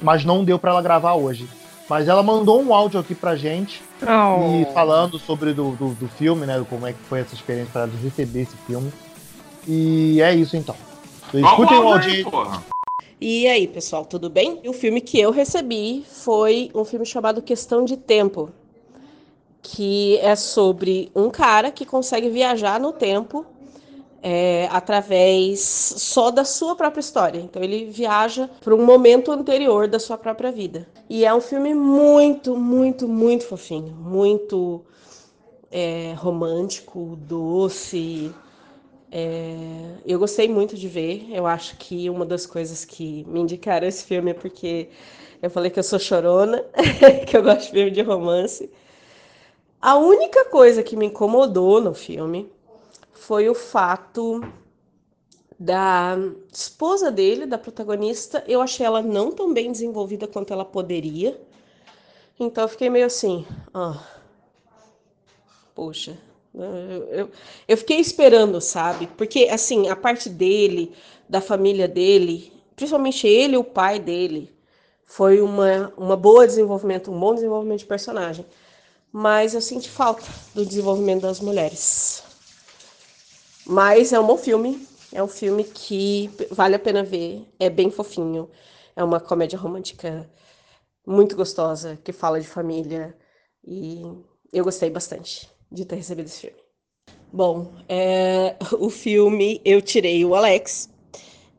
mas 0.00 0.24
não 0.24 0.44
deu 0.44 0.58
pra 0.58 0.70
ela 0.72 0.82
gravar 0.82 1.14
hoje. 1.14 1.48
Mas 1.88 2.06
ela 2.06 2.22
mandou 2.22 2.62
um 2.62 2.72
áudio 2.72 3.00
aqui 3.00 3.14
pra 3.14 3.34
gente 3.34 3.82
Oh. 4.02 4.62
e 4.62 4.64
falando 4.72 5.18
sobre 5.18 5.52
do, 5.52 5.72
do, 5.72 5.88
do 5.94 6.08
filme, 6.08 6.46
né? 6.46 6.64
Como 6.70 6.86
é 6.86 6.92
que 6.92 6.98
foi 7.00 7.20
essa 7.20 7.34
experiência 7.34 7.70
para 7.72 7.82
ela 7.82 7.92
receber 8.02 8.42
esse 8.42 8.56
filme. 8.66 8.90
E 9.68 10.22
é 10.22 10.34
isso 10.34 10.56
então. 10.56 10.74
Escutem 11.34 11.78
o 11.78 11.88
áudio 11.88 12.10
aí. 12.10 12.24
porra. 12.24 12.62
E 13.20 13.46
aí, 13.46 13.66
pessoal, 13.66 14.06
tudo 14.06 14.30
bem? 14.30 14.60
O 14.66 14.72
filme 14.72 15.02
que 15.02 15.20
eu 15.20 15.30
recebi 15.30 16.02
foi 16.08 16.70
um 16.74 16.82
filme 16.84 17.04
chamado 17.04 17.42
Questão 17.42 17.84
de 17.84 17.96
Tempo, 17.98 18.48
que 19.60 20.16
é 20.22 20.34
sobre 20.34 21.10
um 21.14 21.28
cara 21.28 21.70
que 21.70 21.84
consegue 21.84 22.30
viajar 22.30 22.80
no 22.80 22.92
tempo 22.92 23.44
é, 24.22 24.68
através 24.70 25.60
só 25.60 26.30
da 26.30 26.44
sua 26.44 26.76
própria 26.76 27.00
história. 27.00 27.38
Então 27.38 27.62
ele 27.62 27.86
viaja 27.86 28.48
para 28.60 28.74
um 28.74 28.84
momento 28.84 29.32
anterior 29.32 29.88
da 29.88 29.98
sua 29.98 30.18
própria 30.18 30.52
vida. 30.52 30.86
E 31.08 31.24
é 31.24 31.34
um 31.34 31.40
filme 31.40 31.74
muito, 31.74 32.56
muito, 32.56 33.08
muito 33.08 33.46
fofinho, 33.46 33.94
muito 33.94 34.82
é, 35.70 36.14
romântico, 36.16 37.16
doce. 37.22 38.32
É, 39.10 39.94
eu 40.06 40.18
gostei 40.18 40.48
muito 40.48 40.76
de 40.76 40.88
ver. 40.88 41.26
Eu 41.30 41.46
acho 41.46 41.76
que 41.76 42.10
uma 42.10 42.26
das 42.26 42.46
coisas 42.46 42.84
que 42.84 43.24
me 43.28 43.40
indicaram 43.40 43.86
esse 43.86 44.04
filme 44.04 44.32
é 44.32 44.34
porque 44.34 44.88
eu 45.42 45.50
falei 45.50 45.70
que 45.70 45.78
eu 45.78 45.84
sou 45.84 45.98
chorona, 45.98 46.64
que 47.26 47.36
eu 47.36 47.42
gosto 47.42 47.66
de 47.66 47.70
filme 47.70 47.90
de 47.90 48.02
romance. 48.02 48.70
A 49.80 49.96
única 49.96 50.44
coisa 50.44 50.82
que 50.82 50.94
me 50.94 51.06
incomodou 51.06 51.80
no 51.80 51.94
filme 51.94 52.50
foi 53.20 53.50
o 53.50 53.54
fato 53.54 54.40
da 55.58 56.16
esposa 56.50 57.10
dele, 57.10 57.44
da 57.44 57.58
protagonista. 57.58 58.42
Eu 58.48 58.62
achei 58.62 58.84
ela 58.84 59.02
não 59.02 59.30
tão 59.30 59.52
bem 59.52 59.70
desenvolvida 59.70 60.26
quanto 60.26 60.54
ela 60.54 60.64
poderia. 60.64 61.38
Então 62.38 62.64
eu 62.64 62.68
fiquei 62.68 62.88
meio 62.88 63.04
assim, 63.04 63.46
ah, 63.74 64.02
poxa, 65.74 66.16
eu, 66.54 66.62
eu, 66.62 67.30
eu, 67.68 67.76
fiquei 67.76 68.00
esperando, 68.00 68.58
sabe? 68.58 69.06
Porque, 69.06 69.48
assim, 69.50 69.90
a 69.90 69.94
parte 69.94 70.30
dele, 70.30 70.94
da 71.28 71.42
família 71.42 71.86
dele, 71.86 72.50
principalmente 72.74 73.26
ele 73.26 73.52
e 73.52 73.58
o 73.58 73.64
pai 73.64 73.98
dele, 74.00 74.50
foi 75.04 75.42
uma, 75.42 75.92
uma 75.94 76.16
boa 76.16 76.46
desenvolvimento, 76.46 77.12
um 77.12 77.20
bom 77.20 77.34
desenvolvimento 77.34 77.80
de 77.80 77.86
personagem. 77.86 78.46
Mas 79.12 79.52
eu 79.52 79.60
senti 79.60 79.90
falta 79.90 80.24
do 80.54 80.64
desenvolvimento 80.64 81.20
das 81.20 81.38
mulheres. 81.38 82.29
Mas 83.66 84.12
é 84.12 84.20
um 84.20 84.26
bom 84.26 84.36
filme. 84.36 84.86
É 85.12 85.22
um 85.22 85.28
filme 85.28 85.64
que 85.64 86.30
vale 86.50 86.74
a 86.74 86.78
pena 86.78 87.02
ver. 87.02 87.46
É 87.58 87.68
bem 87.70 87.90
fofinho. 87.90 88.48
É 88.94 89.02
uma 89.02 89.20
comédia 89.20 89.58
romântica 89.58 90.28
muito 91.06 91.36
gostosa, 91.36 91.98
que 92.04 92.12
fala 92.12 92.40
de 92.40 92.46
família. 92.46 93.16
E 93.64 94.02
eu 94.52 94.64
gostei 94.64 94.90
bastante 94.90 95.48
de 95.70 95.84
ter 95.84 95.96
recebido 95.96 96.26
esse 96.26 96.40
filme. 96.40 96.58
Bom, 97.32 97.72
é, 97.88 98.56
o 98.78 98.90
filme 98.90 99.60
eu 99.64 99.80
tirei 99.80 100.24
o 100.24 100.34
Alex. 100.34 100.88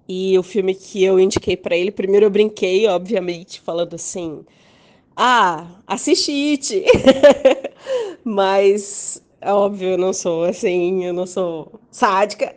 E 0.07 0.37
o 0.37 0.43
filme 0.43 0.75
que 0.75 1.03
eu 1.03 1.17
indiquei 1.19 1.55
para 1.55 1.75
ele, 1.75 1.91
primeiro 1.91 2.25
eu 2.25 2.29
brinquei, 2.29 2.85
obviamente, 2.87 3.61
falando 3.61 3.93
assim: 3.93 4.43
Ah, 5.15 5.67
assiste 5.87 6.31
It! 6.31 6.83
Mas, 8.23 9.23
é 9.41 9.51
óbvio, 9.51 9.89
eu 9.89 9.97
não 9.97 10.13
sou 10.13 10.43
assim, 10.43 11.03
eu 11.03 11.13
não 11.13 11.25
sou 11.25 11.79
sádica. 11.89 12.55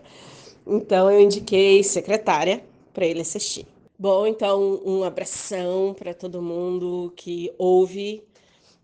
então 0.66 1.10
eu 1.10 1.20
indiquei 1.20 1.82
Secretária 1.82 2.62
para 2.92 3.06
ele 3.06 3.22
assistir. 3.22 3.66
Bom, 3.98 4.26
então 4.26 4.80
um 4.84 5.02
abração 5.02 5.94
para 5.94 6.14
todo 6.14 6.42
mundo 6.42 7.12
que 7.16 7.52
ouve 7.58 8.22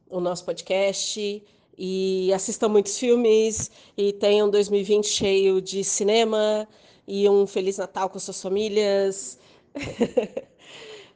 o 0.09 0.21
nosso 0.21 0.45
podcast 0.45 1.43
e 1.77 2.33
assistam 2.33 2.69
muitos 2.69 2.99
filmes 2.99 3.71
e 3.97 4.13
tenham 4.13 4.49
2020 4.49 5.07
cheio 5.07 5.61
de 5.61 5.85
cinema 5.85 6.67
e 7.07 7.29
um 7.29 7.47
feliz 7.47 7.79
Natal 7.79 8.09
com 8.09 8.19
suas 8.19 8.41
famílias. 8.41 9.39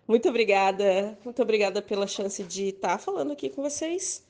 muito 0.07 0.29
obrigada, 0.29 1.19
muito 1.25 1.41
obrigada 1.43 1.81
pela 1.81 2.07
chance 2.07 2.43
de 2.43 2.69
estar 2.69 2.99
falando 2.99 3.33
aqui 3.33 3.49
com 3.49 3.63
vocês. 3.63 4.25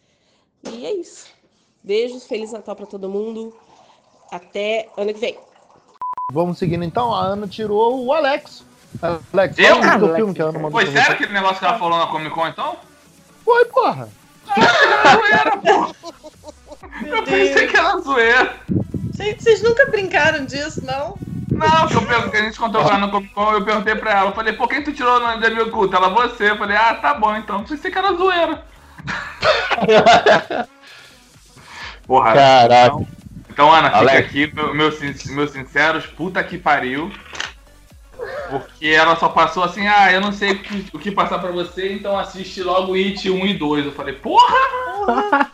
E 0.73 0.87
é 0.87 0.93
isso. 0.93 1.40
Beijos, 1.83 2.27
feliz 2.27 2.53
Natal 2.53 2.77
para 2.77 2.87
todo 2.87 3.09
mundo. 3.09 3.55
Até 4.31 4.89
ano 4.97 5.13
que 5.13 5.21
vem. 5.21 5.39
Vamos 6.33 6.59
seguindo 6.59 6.85
então. 6.85 7.15
A 7.15 7.21
Ana 7.21 7.49
tirou 7.49 8.05
o 8.05 8.13
Alex. 8.13 8.65
Alex, 9.33 9.59
eu? 9.59 9.99
Do 9.99 10.15
filme 10.15 10.35
que 10.35 10.43
a 10.43 10.47
Ana 10.47 10.59
mandou 10.59 10.81
Foi 10.81 10.91
sério 10.91 11.13
aquele 11.13 11.33
negócio 11.33 11.59
que 11.59 11.65
ela 11.65 11.79
falou 11.79 11.99
na 11.99 12.07
Comic 12.07 12.35
Con 12.35 12.47
então? 12.47 12.77
Foi, 13.45 13.65
porra. 13.67 14.09
zoeira, 15.11 15.57
pô. 15.57 15.95
Eu 17.07 17.23
pensei 17.25 17.67
que 17.67 17.77
era 17.77 17.99
zoeira. 17.99 18.55
Gente, 19.17 19.43
vocês 19.43 19.63
nunca 19.63 19.87
brincaram 19.87 20.45
disso, 20.45 20.85
não? 20.85 21.17
Não, 21.51 21.89
que, 21.89 21.95
eu, 21.95 22.31
que 22.31 22.37
a 22.37 22.43
gente 22.43 22.59
contou 22.59 22.83
lá 22.83 22.99
no 22.99 23.11
Comic 23.11 23.33
Con, 23.35 23.53
eu 23.53 23.65
perguntei 23.65 23.95
pra 23.95 24.13
ela, 24.13 24.31
eu 24.31 24.35
falei, 24.35 24.53
por 24.53 24.69
quem 24.69 24.83
tu 24.83 24.93
tirou 24.93 25.17
o 25.17 25.21
nome 25.21 25.41
da 25.41 25.51
minha 25.51 25.65
oculta? 25.65 25.97
Ela, 25.97 26.09
você. 26.11 26.51
Eu 26.51 26.57
falei, 26.57 26.77
ah, 26.77 26.95
tá 26.95 27.15
bom, 27.15 27.35
então. 27.37 27.65
Pensei 27.65 27.91
que 27.91 27.99
era 27.99 28.15
zoeira. 28.15 28.65
Porra. 32.11 32.33
Caraca. 32.33 32.87
Então, 32.87 33.07
então 33.49 33.73
Ana, 33.73 33.88
fica 34.00 34.19
aqui, 34.19 34.52
meus 34.75 34.99
meu, 34.99 35.35
meu 35.37 35.47
sinceros, 35.47 36.07
puta 36.07 36.43
que 36.43 36.59
pariu. 36.59 37.09
Porque 38.50 38.88
ela 38.88 39.14
só 39.14 39.29
passou 39.29 39.62
assim, 39.62 39.87
ah, 39.87 40.12
eu 40.12 40.21
não 40.21 40.33
sei 40.33 40.50
o 40.50 40.59
que, 40.59 40.87
o 40.93 40.99
que 40.99 41.12
passar 41.12 41.38
pra 41.38 41.52
você, 41.52 41.93
então 41.93 42.19
assiste 42.19 42.64
logo 42.64 42.95
It 42.95 43.31
1 43.31 43.47
e 43.47 43.55
2. 43.55 43.87
Eu 43.87 43.93
falei, 43.93 44.14
porra! 44.14 44.57
porra. 45.07 45.50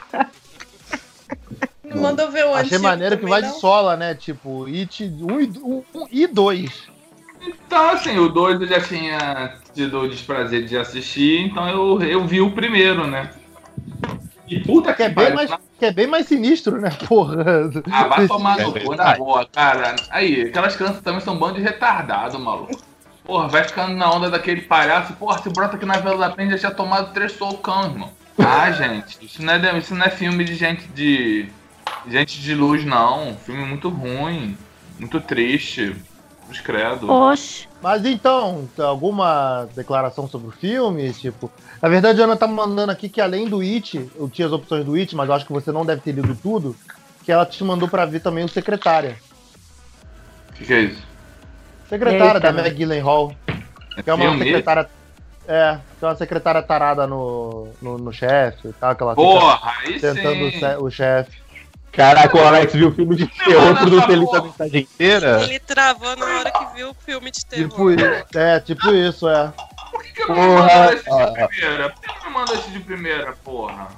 Não 1.85 2.01
mandou 2.01 2.31
ver 2.31 2.47
o 2.47 2.55
Achei 2.55 2.79
maneiro 2.79 3.19
que 3.19 3.27
vai 3.27 3.43
não? 3.43 3.51
de 3.51 3.61
sola, 3.61 3.95
né? 3.95 4.15
Tipo, 4.15 4.65
It 4.65 5.05
1 5.05 5.41
e, 5.41 5.53
1 5.63 5.85
e 6.11 6.27
2. 6.27 6.89
Então, 7.43 7.91
assim, 7.91 8.17
o 8.17 8.31
2 8.31 8.63
eu 8.63 8.67
já 8.67 8.81
tinha 8.81 9.59
tido 9.75 10.01
o 10.01 10.09
desprazer 10.09 10.65
de 10.65 10.79
assistir, 10.79 11.43
então 11.43 11.69
eu, 11.69 12.03
eu 12.03 12.27
vi 12.27 12.41
o 12.41 12.51
primeiro, 12.51 13.07
né? 13.07 13.31
E 14.49 14.61
puta 14.61 14.93
que, 14.93 14.97
que 14.97 15.03
é 15.03 15.09
bem 15.09 15.35
mais 15.35 15.51
que 15.79 15.85
é 15.85 15.93
bem 15.93 16.07
mais 16.07 16.27
sinistro, 16.27 16.81
né, 16.81 16.91
porra? 17.07 17.71
Ah, 17.91 18.05
vai 18.05 18.27
tomar 18.27 18.59
no 18.59 18.73
cu 18.73 18.95
na 18.95 19.15
boa, 19.17 19.47
cara. 19.47 19.95
Aí, 20.11 20.43
aquelas 20.43 20.75
crianças 20.75 21.03
também 21.03 21.21
são 21.21 21.35
um 21.35 21.39
bando 21.39 21.57
de 21.57 21.63
retardado, 21.63 22.39
maluco. 22.39 22.81
Porra, 23.25 23.49
vai 23.49 23.65
ficando 23.65 23.95
na 23.95 24.11
onda 24.11 24.31
daquele 24.31 24.63
palhaço. 24.63 25.13
Porra, 25.15 25.43
se 25.43 25.51
brota 25.51 25.77
aqui 25.77 25.85
na 25.85 25.99
Vila 25.99 26.17
da 26.17 26.31
Penha 26.31 26.53
já 26.53 26.59
tinha 26.59 26.71
tomado 26.71 27.13
três 27.13 27.33
socão, 27.33 27.85
irmão. 27.85 28.11
Ah, 28.39 28.71
gente, 28.73 29.19
isso 29.25 29.43
não, 29.43 29.53
é, 29.53 29.79
isso 29.79 29.95
não 29.95 30.07
é 30.07 30.11
filme 30.11 30.45
de 30.45 30.55
gente 30.55 30.87
de. 30.89 31.49
Gente 32.09 32.41
de 32.41 32.55
luz, 32.55 32.85
não. 32.85 33.37
Filme 33.45 33.65
muito 33.65 33.89
ruim. 33.89 34.57
Muito 34.99 35.21
triste. 35.21 35.95
Credo. 36.63 37.11
Oxe. 37.11 37.69
Mas 37.87 38.05
então, 38.05 38.69
alguma 38.81 39.69
declaração 39.77 40.27
sobre 40.27 40.49
o 40.49 40.51
filme? 40.51 41.13
Tipo, 41.13 41.49
na 41.81 41.89
verdade, 41.89 42.21
a 42.21 42.25
Ana 42.25 42.35
tá 42.35 42.49
mandando 42.49 42.91
aqui 42.91 43.09
que 43.09 43.21
além 43.21 43.49
do 43.49 43.61
It, 43.61 44.11
eu 44.17 44.29
tinha 44.29 44.49
as 44.49 44.53
opções 44.53 44.85
do 44.85 44.97
It, 44.97 45.15
mas 45.15 45.29
eu 45.29 45.35
acho 45.37 45.47
que 45.47 45.53
você 45.53 45.71
não 45.71 45.87
deve 45.87 46.01
ter 46.01 46.11
lido 46.11 46.35
tudo, 46.43 46.75
que 47.25 47.31
ela 47.31 47.47
te 47.47 47.63
mandou 47.63 47.87
para 47.87 48.05
ver 48.05 48.19
também 48.19 48.45
o 48.45 48.49
Secretária. 48.49 49.17
O 50.51 50.55
que, 50.55 50.65
que, 50.65 50.75
é 50.75 50.81
isso? 50.81 51.01
Secretária 51.89 52.41
da 52.41 52.53
Meg 52.53 52.75
Gyllenhaal. 52.75 53.33
Que 54.03 54.11
é 54.11 54.15
uma 54.15 54.37
secretária. 54.37 54.91
É, 55.47 55.79
que 55.97 56.05
é 56.05 56.09
uma 56.09 56.17
secretária 56.17 56.63
tarada 56.63 57.07
no, 57.07 57.69
no, 57.81 57.99
no 57.99 58.13
chefe 58.13 58.67
e 58.67 58.73
tal, 58.73 58.91
aquela 58.91 59.15
Porra, 59.15 59.75
aí 59.79 60.01
tentando 60.01 60.51
sim. 60.51 60.67
o 60.81 60.91
chefe. 60.91 61.39
Caraca, 61.97 62.37
o 62.37 62.47
Alex 62.47 62.75
viu 62.75 62.89
o 62.89 62.93
filme 62.93 63.17
de 63.17 63.27
terror, 63.27 63.79
tudo 63.79 64.03
feliz 64.03 64.35
a 64.35 64.43
mensagem 64.43 64.83
inteira. 64.83 65.43
Ele 65.43 65.59
travou 65.59 66.15
na 66.15 66.27
hora 66.27 66.51
que 66.51 66.75
viu 66.75 66.91
o 66.91 66.95
filme 66.95 67.31
de 67.31 67.47
terror. 67.47 67.97
Tipo, 67.97 68.39
é, 68.39 68.61
tipo 68.61 68.91
isso, 68.91 69.27
é. 69.27 69.51
Por 69.91 70.03
que, 70.03 70.13
que 70.13 70.23
eu 70.23 70.29
não 70.29 70.59
mando 70.59 70.93
esse 70.93 71.11
de 71.11 71.49
primeira? 71.49 71.91
Por 71.91 72.01
que 72.01 72.09
eu 72.11 72.25
não 72.25 72.31
mando 72.31 72.53
esse 72.53 72.71
de 72.71 72.81
primeira, 72.81 73.35
porra? 73.43 73.89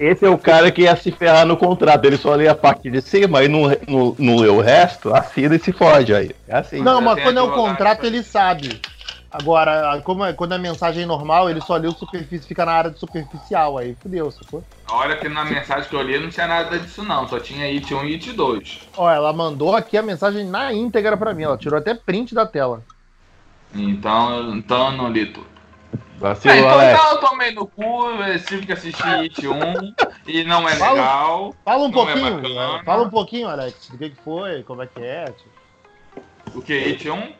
Esse 0.00 0.24
é 0.24 0.30
o 0.30 0.38
cara 0.38 0.70
que 0.70 0.82
ia 0.82 0.96
se 0.96 1.12
ferrar 1.12 1.46
no 1.46 1.56
contrato. 1.56 2.04
Ele 2.06 2.16
só 2.16 2.34
lê 2.34 2.48
a 2.48 2.54
parte 2.54 2.90
de 2.90 3.02
cima 3.02 3.44
e 3.44 3.48
não, 3.48 3.68
não, 3.86 4.16
não 4.18 4.36
lê 4.36 4.48
o 4.48 4.60
resto, 4.60 5.14
assina 5.14 5.54
e 5.54 5.58
se 5.58 5.72
fode 5.72 6.14
aí. 6.14 6.30
É 6.48 6.56
assim. 6.56 6.80
Não, 6.80 7.00
mas 7.00 7.22
quando 7.22 7.38
é 7.38 7.42
o 7.42 7.52
contrato, 7.52 8.06
ele 8.06 8.22
sabe. 8.22 8.80
Agora, 9.32 9.98
como 10.04 10.24
é, 10.26 10.34
quando 10.34 10.52
é 10.52 10.58
mensagem 10.58 11.06
normal, 11.06 11.48
ele 11.48 11.62
só 11.62 11.76
lê 11.76 11.88
o 11.88 11.92
superfície, 11.92 12.46
fica 12.46 12.66
na 12.66 12.72
área 12.72 12.90
de 12.90 12.98
superficial, 12.98 13.78
aí 13.78 13.96
fudeu, 14.02 14.30
sacou? 14.30 14.62
Olha 14.90 15.16
que 15.16 15.26
na 15.26 15.42
mensagem 15.42 15.88
que 15.88 15.96
eu 15.96 16.02
li 16.02 16.18
não 16.18 16.28
tinha 16.28 16.46
nada 16.46 16.78
disso 16.78 17.02
não, 17.02 17.26
só 17.26 17.40
tinha 17.40 17.64
IT 17.64 17.94
1 17.94 18.04
e 18.04 18.12
IT 18.12 18.32
2. 18.32 18.88
Ó, 18.94 19.10
ela 19.10 19.32
mandou 19.32 19.74
aqui 19.74 19.96
a 19.96 20.02
mensagem 20.02 20.44
na 20.44 20.70
íntegra 20.74 21.16
pra 21.16 21.32
mim, 21.32 21.44
ela 21.44 21.56
tirou 21.56 21.78
até 21.78 21.94
print 21.94 22.34
da 22.34 22.44
tela. 22.44 22.84
Então, 23.74 24.54
então 24.54 24.90
eu 24.90 24.92
não 24.92 25.10
li 25.10 25.24
tudo. 25.24 25.46
Vacilo, 26.18 26.54
é, 26.54 26.58
então 26.58 26.70
Alex. 26.72 27.04
eu 27.10 27.18
tomei 27.18 27.52
no 27.52 27.66
cu, 27.66 28.04
tive 28.46 28.66
que 28.66 28.72
assistir 28.72 29.08
It 29.08 29.48
1 29.48 29.54
e 30.26 30.44
não 30.44 30.68
é 30.68 30.76
fala, 30.76 30.92
legal. 30.92 31.54
Fala 31.64 31.84
um 31.84 31.88
é 31.88 31.92
pouquinho, 31.92 32.60
é 32.60 32.84
fala 32.84 33.02
um 33.02 33.10
pouquinho, 33.10 33.48
Alex, 33.48 33.88
do 33.88 33.96
que, 33.96 34.10
que 34.10 34.22
foi, 34.22 34.62
como 34.64 34.82
é 34.82 34.86
que 34.86 35.02
é. 35.02 35.24
Tipo. 35.24 35.62
O 36.54 36.60
que, 36.60 36.74
It 36.74 37.08
1? 37.08 37.32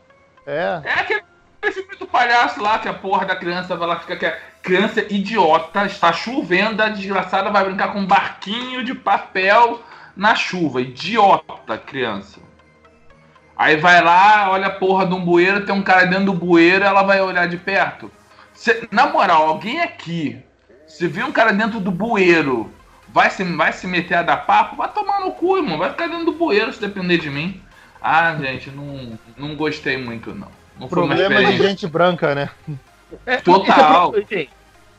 É. 0.47 0.81
É 0.85 0.93
aquele 0.95 1.32
filme 1.71 1.95
do 1.97 2.07
palhaço 2.07 2.61
lá, 2.61 2.79
que 2.79 2.89
a 2.89 2.95
porra 2.95 3.27
da 3.27 3.37
criança 3.37 3.77
vai 3.77 3.87
lá, 3.87 4.01
fica 4.01 4.17
que 4.17 4.27
a 4.27 4.37
criança 4.63 5.01
idiota, 5.13 5.85
está 5.87 6.13
chovendo, 6.13 6.83
a 6.83 6.89
desgraçada 6.89 7.51
vai 7.51 7.65
brincar 7.65 7.93
com 7.93 8.01
um 8.01 8.07
barquinho 8.07 8.83
de 8.83 8.95
papel 8.95 9.81
na 10.17 10.35
chuva. 10.35 10.81
Idiota, 10.81 11.79
criança. 11.79 12.41
Aí 13.57 13.77
vai 13.77 14.03
lá, 14.03 14.51
olha 14.51 14.67
a 14.67 14.71
porra 14.71 15.07
de 15.07 15.15
um 15.15 15.25
bueiro, 15.25 15.65
tem 15.65 15.75
um 15.75 15.83
cara 15.83 16.05
dentro 16.07 16.27
do 16.27 16.33
bueiro, 16.33 16.85
ela 16.85 17.03
vai 17.03 17.21
olhar 17.21 17.47
de 17.47 17.57
perto. 17.57 18.11
Cê, 18.55 18.89
na 18.91 19.07
moral, 19.07 19.47
alguém 19.47 19.81
aqui, 19.81 20.43
se 20.87 21.07
vê 21.07 21.23
um 21.23 21.33
cara 21.33 21.53
dentro 21.53 21.79
do 21.79 21.91
bueiro, 21.91 22.73
vai 23.09 23.31
se, 23.31 23.45
vai 23.45 23.73
se 23.73 23.87
meter 23.87 24.15
a 24.17 24.23
dar 24.23 24.39
papo, 24.39 24.77
vai 24.77 24.89
tomar 24.89 25.21
no 25.21 25.33
cu, 25.33 25.59
irmão. 25.59 25.79
Vai 25.79 25.91
ficar 25.91 26.09
dentro 26.09 26.25
do 26.25 26.33
bueiro 26.33 26.73
se 26.73 26.81
depender 26.81 27.19
de 27.19 27.31
mim. 27.31 27.63
Ah, 28.01 28.35
gente, 28.41 28.71
não, 28.71 29.19
não 29.37 29.55
gostei 29.55 29.97
muito, 29.97 30.35
não. 30.35 30.49
Não 30.83 30.89
Problema 30.89 31.45
de 31.45 31.57
gente 31.59 31.87
branca, 31.87 32.35
né? 32.35 32.51
Total. 33.45 34.13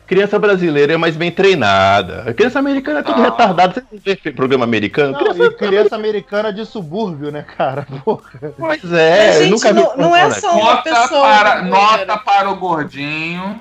criança 0.06 0.38
brasileira 0.38 0.94
é 0.94 0.98
mais 0.98 1.16
bem 1.16 1.32
treinada. 1.32 2.30
A 2.30 2.34
criança 2.34 2.60
americana 2.60 3.00
é 3.00 3.04
tudo 3.04 3.22
Ah. 3.22 3.26
retardada. 3.26 3.74
Você 3.74 3.84
não 3.92 4.00
vê 4.04 4.32
programa 4.32 4.64
americano? 4.64 5.14
Não, 5.14 5.20
criança, 5.20 5.44
e 5.44 5.56
criança 5.56 5.96
americana 5.96 6.54
de 6.54 6.66
subúrbio, 6.66 7.32
né, 7.32 7.42
cara? 7.58 7.88
Porra. 8.06 8.30
Pois 8.58 8.92
é, 8.94 9.40
gente, 9.44 9.52
nunca 9.52 9.74
vi. 9.74 9.80
não- 9.82 9.98
não 9.98 10.16
é 10.16 10.30
só- 10.32 10.52
Uma 10.54 10.76
Nota 10.76 10.84
pessoa 10.84 11.22
para, 11.22 11.62
no 11.64 11.70
nota 11.70 12.18
para 12.18 12.50
o 12.52 12.56
gordinho. 12.58 13.60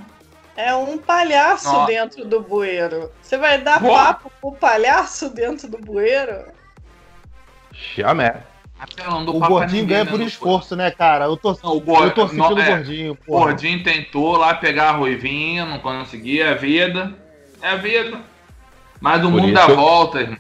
É 0.54 0.74
um 0.74 0.98
palhaço 0.98 1.86
dentro 1.86 2.26
do 2.26 2.40
bueiro. 2.40 3.10
Você 3.22 3.38
vai 3.38 3.56
dar 3.58 3.82
Ó. 3.82 3.88
papo 3.88 4.30
pro 4.40 4.52
palhaço 4.52 5.30
dentro 5.30 5.66
do 5.66 5.78
bueiro? 5.78 6.44
Chamé. 7.72 8.36
Apelando 8.82 9.36
O 9.36 9.38
gordinho 9.38 9.86
ganha 9.86 10.04
né, 10.04 10.10
por 10.10 10.20
esforço, 10.20 10.74
né, 10.74 10.90
cara? 10.90 11.26
Eu 11.26 11.36
tô, 11.36 11.56
Não, 11.62 11.76
o 11.76 11.80
gor- 11.80 12.02
eu 12.04 12.10
torci 12.10 12.34
não, 12.36 12.48
pelo 12.48 12.60
é, 12.60 12.68
gordinho, 12.68 13.18
O 13.26 13.38
gordinho 13.38 13.82
tentou 13.84 14.36
lá 14.36 14.54
pegar 14.54 14.88
a 14.88 14.92
ruivinha, 14.92 15.64
não 15.64 15.78
conseguia, 15.78 16.46
é 16.46 16.50
a 16.50 16.54
vida. 16.54 17.14
É 17.60 17.68
a 17.68 17.76
vida. 17.76 18.20
Mas 19.00 19.20
o 19.24 19.30
Por 19.30 19.40
mundo 19.40 19.52
dá 19.52 19.68
eu- 19.68 19.76
volta, 19.76 20.20
irmão. 20.20 20.38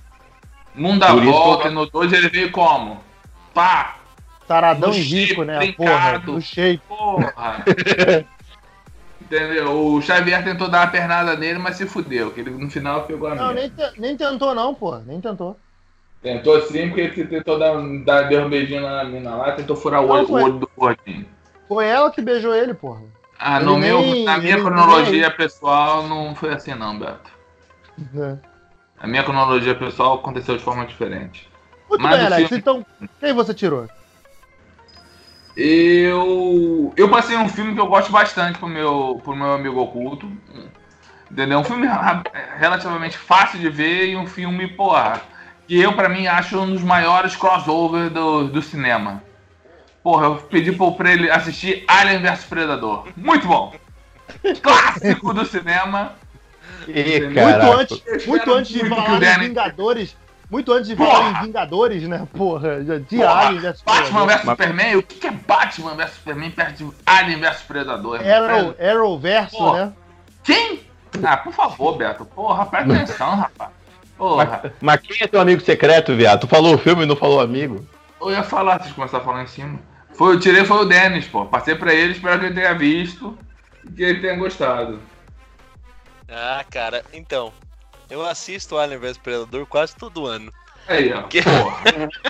O 0.74 0.80
mundo 0.80 0.98
dá 0.98 1.12
volta, 1.14 1.68
eu- 1.68 1.70
e 1.70 1.74
no 1.74 1.86
2 1.86 2.12
ele 2.12 2.28
veio 2.28 2.50
como? 2.50 3.00
Pá! 3.54 3.96
Taradão 4.48 4.88
no 4.90 4.94
e 4.96 5.00
rico, 5.00 5.44
né? 5.44 5.58
trincado. 5.58 5.76
Porra, 5.84 6.18
no 6.18 6.40
shape. 6.40 6.82
Porra! 6.88 7.64
Entendeu? 9.20 9.86
O 9.94 10.02
Xavier 10.02 10.42
tentou 10.44 10.68
dar 10.68 10.80
uma 10.80 10.86
pernada 10.88 11.36
nele, 11.36 11.58
mas 11.58 11.76
se 11.76 11.86
fudeu, 11.86 12.32
que 12.32 12.40
ele 12.40 12.50
no 12.50 12.68
final 12.68 13.04
pegou 13.04 13.28
a 13.28 13.34
Não, 13.34 13.52
minha. 13.52 13.54
nem, 13.54 13.70
te- 13.70 14.00
nem 14.00 14.16
tentou, 14.16 14.54
não, 14.54 14.74
porra. 14.74 15.02
Nem 15.06 15.20
tentou. 15.20 15.58
Tentou 16.22 16.60
sim, 16.62 16.88
porque 16.88 17.00
ele 17.00 17.26
tentou 17.26 17.58
dar, 17.58 17.74
dar 18.04 18.28
deu 18.28 18.42
um 18.44 18.48
beijinho 18.48 18.82
na 18.82 19.02
mina 19.04 19.34
lá, 19.34 19.52
tentou 19.52 19.74
furar 19.74 20.00
o 20.02 20.08
olho, 20.08 20.28
o 20.30 20.34
olho 20.34 20.58
do 20.60 20.70
gordinho. 20.76 21.26
Foi 21.68 21.86
ela 21.86 22.10
que 22.12 22.20
beijou 22.22 22.54
ele, 22.54 22.74
porra. 22.74 23.02
Ah, 23.38 23.56
Ele 23.56 23.64
no 23.64 23.76
nem- 23.78 23.90
meu, 24.14 24.24
na 24.24 24.38
minha 24.38 24.60
cronologia 24.60 25.30
pessoal 25.32 26.06
não 26.06 26.32
foi 26.34 26.52
assim 26.54 26.74
não, 26.74 26.96
Beto. 26.96 27.30
É. 28.16 28.36
A 29.00 29.06
minha 29.08 29.24
cronologia 29.24 29.74
pessoal 29.74 30.14
aconteceu 30.14 30.56
de 30.56 30.62
forma 30.62 30.86
diferente. 30.86 31.50
Muito 31.88 32.00
Mas 32.02 32.16
bem, 32.16 32.26
Alex. 32.26 32.48
filme- 32.48 32.60
Então, 32.60 32.86
quem 33.18 33.32
você 33.32 33.52
tirou? 33.52 33.88
Eu. 35.56 36.92
Eu 36.96 37.08
passei 37.10 37.36
um 37.36 37.48
filme 37.48 37.74
que 37.74 37.80
eu 37.80 37.86
gosto 37.86 38.10
bastante 38.12 38.58
pro 38.58 38.68
meu, 38.68 39.20
pro 39.22 39.34
meu 39.36 39.52
amigo 39.52 39.80
oculto. 39.80 40.30
Entendeu? 41.30 41.58
Um 41.58 41.64
filme 41.64 41.86
relativamente 42.58 43.16
fácil 43.18 43.58
de 43.58 43.68
ver 43.68 44.06
e 44.08 44.16
um 44.16 44.26
filme, 44.26 44.68
porra, 44.68 45.20
que 45.66 45.80
eu, 45.80 45.92
pra 45.94 46.08
mim, 46.08 46.26
acho 46.26 46.58
um 46.60 46.70
dos 46.72 46.82
maiores 46.82 47.36
crossovers 47.36 48.10
do, 48.12 48.44
do 48.48 48.62
cinema. 48.62 49.22
Porra, 50.02 50.26
eu 50.26 50.34
pedi 50.36 50.72
pro- 50.72 50.92
pra 50.94 51.12
ele 51.12 51.30
assistir 51.30 51.84
Alien 51.86 52.20
vs 52.22 52.44
Predador. 52.44 53.06
Muito 53.16 53.46
bom! 53.46 53.72
Clássico 54.62 55.32
do 55.32 55.44
cinema. 55.44 56.12
Ih, 56.88 57.20
Muito 57.20 57.34
caraca. 57.34 57.76
antes, 57.76 58.26
muito 58.26 58.52
antes 58.52 58.72
de 58.72 58.88
falar 58.88 59.22
em 59.22 59.38
Vingadores. 59.48 60.16
Muito 60.50 60.70
antes 60.72 60.88
de 60.88 60.96
Porra! 60.96 61.10
falar 61.12 61.30
em 61.42 61.46
Vingadores, 61.46 62.02
né? 62.08 62.26
Porra, 62.36 62.82
de 62.82 63.16
Porra, 63.16 63.46
Alien 63.46 63.60
vs 63.60 63.82
Batman 63.82 64.26
vs 64.26 64.40
Superman? 64.42 64.96
O 64.96 65.02
que 65.02 65.14
que 65.14 65.26
é 65.26 65.30
Batman 65.30 65.94
vs 65.94 66.10
Superman 66.14 66.50
perto 66.50 66.76
de 66.84 66.90
Alien 67.06 67.40
vs 67.40 67.62
Predador? 67.62 68.20
Arrow, 68.20 68.74
Arrow 68.80 69.18
verso, 69.18 69.56
Porra. 69.56 69.86
né? 69.86 69.92
Quem? 70.42 70.80
Ah, 71.24 71.36
por 71.36 71.52
favor, 71.52 71.96
Beto. 71.96 72.24
Porra, 72.24 72.66
presta 72.66 72.92
atenção, 72.94 73.36
rapaz. 73.36 73.70
Porra. 74.16 74.60
Mas, 74.62 74.72
mas 74.80 75.00
quem 75.00 75.16
é 75.20 75.26
teu 75.26 75.40
amigo 75.40 75.60
secreto, 75.62 76.14
viado? 76.14 76.40
Tu 76.40 76.46
falou 76.48 76.74
o 76.74 76.78
filme 76.78 77.02
e 77.02 77.06
não 77.06 77.16
falou 77.16 77.40
amigo? 77.40 77.86
Eu 78.20 78.30
ia 78.30 78.42
falar, 78.42 78.80
vocês 78.80 78.94
começaram 78.94 79.22
a 79.22 79.26
falar 79.26 79.42
em 79.42 79.46
cima. 79.48 79.78
Foi, 80.14 80.34
eu 80.34 80.40
tirei 80.40 80.64
foi 80.64 80.78
o 80.78 80.84
Dennis, 80.84 81.26
pô. 81.26 81.44
Passei 81.46 81.74
pra 81.74 81.92
ele, 81.92 82.12
espero 82.12 82.38
que 82.38 82.46
ele 82.46 82.54
tenha 82.54 82.74
visto 82.74 83.36
e 83.84 83.90
que 83.92 84.02
ele 84.02 84.20
tenha 84.20 84.36
gostado. 84.36 85.00
Ah, 86.28 86.64
cara, 86.70 87.04
então. 87.12 87.52
Eu 88.08 88.24
assisto 88.26 88.76
Alien 88.78 88.98
vs 89.00 89.16
Predador 89.18 89.66
quase 89.66 89.96
todo 89.96 90.26
ano. 90.26 90.52
Aí, 90.86 91.12
ó. 91.12 91.22
Que- 91.24 91.42
Porra. 91.42 91.82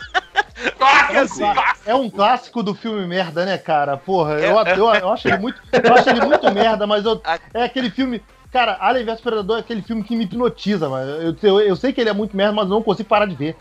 É 1.11 1.23
um, 1.23 1.27
clássico. 1.29 1.91
é 1.91 1.95
um 1.95 2.11
clássico 2.11 2.63
do 2.63 2.75
filme 2.75 3.07
merda, 3.07 3.45
né, 3.45 3.59
cara? 3.59 3.97
Porra, 3.97 4.41
É, 4.41 4.47
eu, 4.47 4.59
eu, 4.77 4.95
eu 4.95 5.11
acho 5.11 5.29
ele 5.29 5.39
muito, 5.39 5.61
eu 5.73 5.95
acho 5.95 6.09
ele 6.09 6.21
muito 6.25 6.51
merda, 6.53 6.87
mas 6.87 7.05
eu, 7.05 7.21
A- 7.25 7.39
é 7.55 7.65
aquele 7.65 7.91
filme. 7.91 8.23
Cara, 8.53 8.77
Alien 8.81 9.07
vs 9.07 9.21
Predador 9.23 9.57
é 9.57 9.61
aquele 9.61 9.81
filme 9.83 10.05
que 10.05 10.15
me 10.15 10.25
hipnotiza, 10.25 10.89
mano. 10.89 11.11
Eu, 11.11 11.37
eu, 11.43 11.61
eu 11.61 11.75
sei 11.77 11.93
que 11.93 12.01
ele 12.01 12.11
é 12.11 12.13
muito 12.13 12.37
merda, 12.37 12.53
mas 12.53 12.65
eu 12.65 12.71
não 12.71 12.83
consigo 12.83 13.09
parar 13.09 13.25
de 13.27 13.35
ver. 13.35 13.57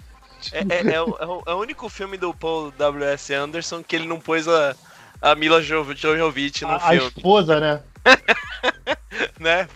É, 0.51 0.60
é- 0.60 0.93
é 0.95 1.01
o, 1.01 1.17
é 1.17 1.25
o- 1.25 1.43
é 1.48 1.53
o 1.53 1.60
único 1.60 1.88
filme 1.88 2.17
do 2.17 2.33
Paul 2.33 2.71
W.S. 2.71 3.33
Anderson 3.33 3.81
que 3.83 3.95
ele 3.95 4.07
não 4.07 4.19
pôs 4.19 4.48
a, 4.48 4.75
a 5.21 5.33
Mila 5.33 5.62
Jo- 5.62 5.95
Jovovich 5.95 6.63
no 6.63 6.71
A, 6.71 6.75
a 6.75 6.79
filme, 6.89 7.08
esposa, 7.08 7.60
né? 7.60 7.84
né? 9.39 9.67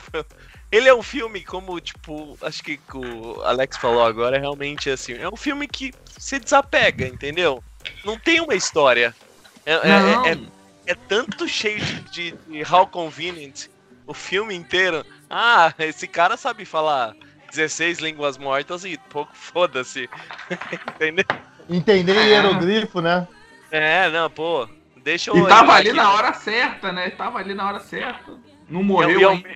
Ele 0.71 0.89
é 0.89 0.93
um 0.93 1.03
filme 1.03 1.43
como, 1.43 1.79
tipo, 1.79 2.37
acho 2.41 2.61
que 2.63 2.77
o 2.93 3.41
Alex 3.43 3.77
falou 3.77 4.03
agora, 4.03 4.35
é 4.35 4.39
realmente 4.39 4.89
assim, 4.89 5.13
é 5.13 5.29
um 5.29 5.37
filme 5.37 5.67
que 5.67 5.93
se 6.09 6.39
desapega, 6.39 7.07
entendeu? 7.07 7.63
Não 8.03 8.17
tem 8.17 8.41
uma 8.41 8.55
história. 8.55 9.15
É, 9.65 9.75
Não. 9.75 10.25
é- 10.27 10.31
é- 10.33 10.37
é 10.87 10.95
tanto 11.07 11.47
cheio 11.47 11.79
de, 11.79 11.99
de, 12.11 12.31
de 12.47 12.73
how 12.73 12.85
convenient 12.85 13.67
o 14.07 14.13
filme 14.13 14.53
inteiro. 14.55 15.05
Ah, 15.29 15.73
esse 15.79 16.07
cara 16.07 16.37
sabe 16.37 16.65
falar 16.65 17.15
16 17.51 17.99
línguas 17.99 18.37
mortas 18.37 18.83
e 18.85 18.97
pouco 19.09 19.31
foda-se. 19.35 20.09
Entendeu? 20.95 21.25
Entender 21.69 22.15
em 22.17 22.27
hieroglifo, 22.29 23.01
né? 23.01 23.27
É, 23.71 24.09
não, 24.09 24.29
pô. 24.29 24.67
Deixa 24.95 25.31
eu. 25.31 25.37
E 25.37 25.47
tava 25.47 25.73
ali 25.73 25.89
aqui. 25.89 25.97
na 25.97 26.13
hora 26.13 26.33
certa, 26.33 26.91
né? 26.91 27.09
Tava 27.11 27.39
ali 27.39 27.53
na 27.53 27.67
hora 27.67 27.79
certa. 27.79 28.39
Não 28.67 28.81
É, 28.81 28.83
morreu 28.83 29.21
é, 29.21 29.27
o, 29.27 29.29
ainda. 29.29 29.49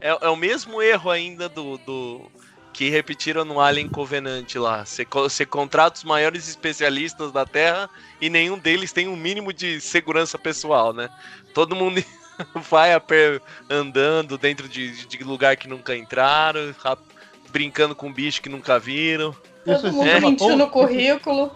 é, 0.00 0.08
é 0.26 0.28
o 0.28 0.36
mesmo 0.36 0.82
erro 0.82 1.10
ainda 1.10 1.48
do, 1.48 1.78
do 1.78 2.30
que 2.72 2.88
repetiram 2.88 3.44
no 3.44 3.60
Alien 3.60 3.88
Covenant 3.88 4.54
lá. 4.56 4.84
Você 4.84 5.46
contrata 5.46 5.98
os 5.98 6.04
maiores 6.04 6.48
especialistas 6.48 7.30
da 7.32 7.46
Terra 7.46 7.88
e 8.20 8.28
nenhum 8.28 8.58
deles 8.58 8.92
tem 8.92 9.08
um 9.08 9.16
mínimo 9.16 9.52
de 9.52 9.80
segurança 9.80 10.38
pessoal, 10.38 10.92
né? 10.92 11.08
Todo 11.52 11.76
mundo 11.76 12.02
vai 12.70 12.92
a 12.92 13.00
pé 13.00 13.40
andando 13.68 14.36
dentro 14.36 14.68
de, 14.68 15.06
de 15.06 15.24
lugar 15.24 15.56
que 15.56 15.68
nunca 15.68 15.96
entraram, 15.96 16.74
rap- 16.82 17.00
brincando 17.50 17.94
com 17.94 18.12
bicho 18.12 18.42
que 18.42 18.48
nunca 18.48 18.78
viram. 18.78 19.34
Todo 19.64 19.92
mundo 19.92 20.08
chama 20.08 20.20
mentiu 20.20 20.56
no 20.56 20.68
currículo. 20.68 21.52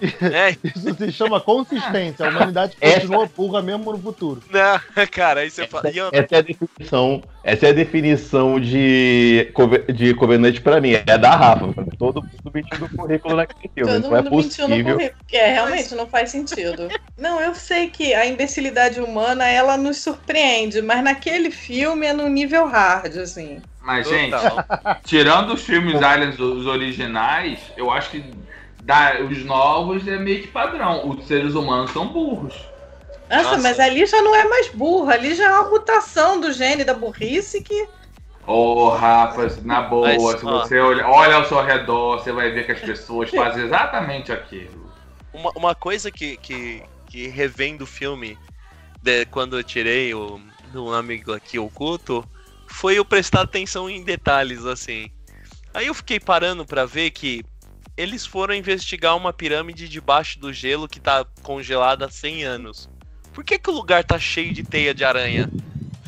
É, 0.00 0.56
Isso 0.64 0.94
se 0.94 1.12
chama 1.12 1.40
consistência. 1.40 2.26
A 2.26 2.30
humanidade 2.30 2.76
Essa- 2.80 3.00
continua 3.00 3.26
burra 3.36 3.62
mesmo 3.62 3.92
no 3.92 3.98
futuro. 3.98 4.42
não, 4.50 5.06
cara, 5.10 5.40
aí 5.40 5.50
você 5.50 5.66
fala. 5.66 5.90
e 5.90 5.96
eu- 5.98 6.10
Essa 6.12 6.36
é 6.36 6.38
a 6.38 6.42
definição. 6.42 7.22
Essa 7.42 7.66
é 7.66 7.70
a 7.70 7.72
definição 7.72 8.60
de, 8.60 9.52
de 9.94 10.14
Covenant 10.14 10.60
pra 10.60 10.80
mim. 10.80 10.92
É 11.06 11.16
da 11.18 11.34
Rafa. 11.34 11.72
Todo 11.98 12.22
mundo 12.22 12.50
mentindo 12.52 12.80
no 12.80 12.96
currículo 12.96 13.36
naquele 13.36 13.70
filme. 13.74 13.92
Todo 13.92 14.02
não 14.10 14.16
é 14.16 14.22
mundo 14.22 14.36
mentiu 14.36 14.68
no 14.68 14.74
possível. 14.76 14.94
currículo. 14.96 15.20
Que 15.26 15.36
é, 15.36 15.52
realmente 15.54 15.94
não 15.94 16.06
faz 16.06 16.30
sentido. 16.30 16.88
Não, 17.16 17.40
eu 17.40 17.54
sei 17.54 17.88
que 17.88 18.12
a 18.14 18.26
imbecilidade 18.26 19.00
humana, 19.00 19.46
ela 19.48 19.76
nos 19.76 19.96
surpreende, 19.98 20.82
mas 20.82 21.02
naquele 21.02 21.50
filme 21.50 22.06
é 22.06 22.12
no 22.12 22.28
nível 22.28 22.66
hard, 22.66 23.16
assim. 23.16 23.60
Mas, 23.80 24.06
gente, 24.06 24.32
Total. 24.32 24.98
tirando 25.04 25.54
os 25.54 25.62
filmes 25.64 26.02
Aliens, 26.02 26.38
os 26.38 26.66
originais, 26.66 27.58
eu 27.76 27.90
acho 27.90 28.10
que 28.10 28.22
da- 28.88 29.20
os 29.20 29.44
novos 29.44 30.08
é 30.08 30.18
meio 30.18 30.40
que 30.40 30.48
padrão. 30.48 31.10
Os 31.10 31.26
seres 31.26 31.54
humanos 31.54 31.90
são 31.90 32.08
burros. 32.08 32.54
Nossa, 33.28 33.42
Nossa. 33.50 33.58
mas 33.58 33.78
ali 33.78 34.06
já 34.06 34.22
não 34.22 34.34
é 34.34 34.48
mais 34.48 34.68
burro, 34.70 35.10
ali 35.10 35.34
já 35.34 35.44
é 35.44 35.50
uma 35.50 35.68
mutação 35.68 36.40
do 36.40 36.50
gene 36.50 36.82
da 36.84 36.94
burrice 36.94 37.60
que. 37.60 37.86
Ô, 38.46 38.88
Rafa, 38.88 39.46
na 39.62 39.82
boa, 39.82 40.06
Mas, 40.08 40.40
se 40.40 40.46
ó. 40.46 40.60
você 40.62 40.78
olha, 40.78 41.06
olha 41.06 41.36
ao 41.36 41.44
seu 41.44 41.62
redor, 41.62 42.18
você 42.18 42.32
vai 42.32 42.50
ver 42.50 42.64
que 42.64 42.72
as 42.72 42.80
pessoas 42.80 43.28
fazem 43.28 43.64
exatamente 43.66 44.32
aquilo. 44.32 44.90
Uma, 45.34 45.52
uma 45.54 45.74
coisa 45.74 46.10
que, 46.10 46.38
que, 46.38 46.82
que 47.10 47.28
revendo 47.28 47.84
o 47.84 47.86
filme, 47.86 48.38
de- 49.02 49.26
quando 49.26 49.58
eu 49.58 49.62
tirei 49.62 50.14
o 50.14 50.40
do 50.72 50.94
amigo 50.94 51.34
aqui 51.34 51.58
oculto, 51.58 52.24
foi 52.70 52.98
eu 52.98 53.04
prestar 53.04 53.42
atenção 53.42 53.90
em 53.90 54.02
detalhes, 54.02 54.64
assim. 54.64 55.10
Aí 55.74 55.86
eu 55.88 55.94
fiquei 55.94 56.18
parando 56.18 56.64
pra 56.64 56.86
ver 56.86 57.10
que 57.10 57.44
eles 57.98 58.24
foram 58.24 58.54
investigar 58.54 59.16
uma 59.16 59.32
pirâmide 59.32 59.88
debaixo 59.88 60.38
do 60.38 60.52
gelo 60.52 60.88
que 60.88 61.00
tá 61.00 61.26
congelada 61.42 62.06
há 62.06 62.08
100 62.08 62.44
anos. 62.44 62.88
Por 63.34 63.42
que, 63.42 63.58
que 63.58 63.68
o 63.68 63.74
lugar 63.74 64.04
tá 64.04 64.16
cheio 64.20 64.54
de 64.54 64.62
teia 64.62 64.94
de 64.94 65.04
aranha? 65.04 65.50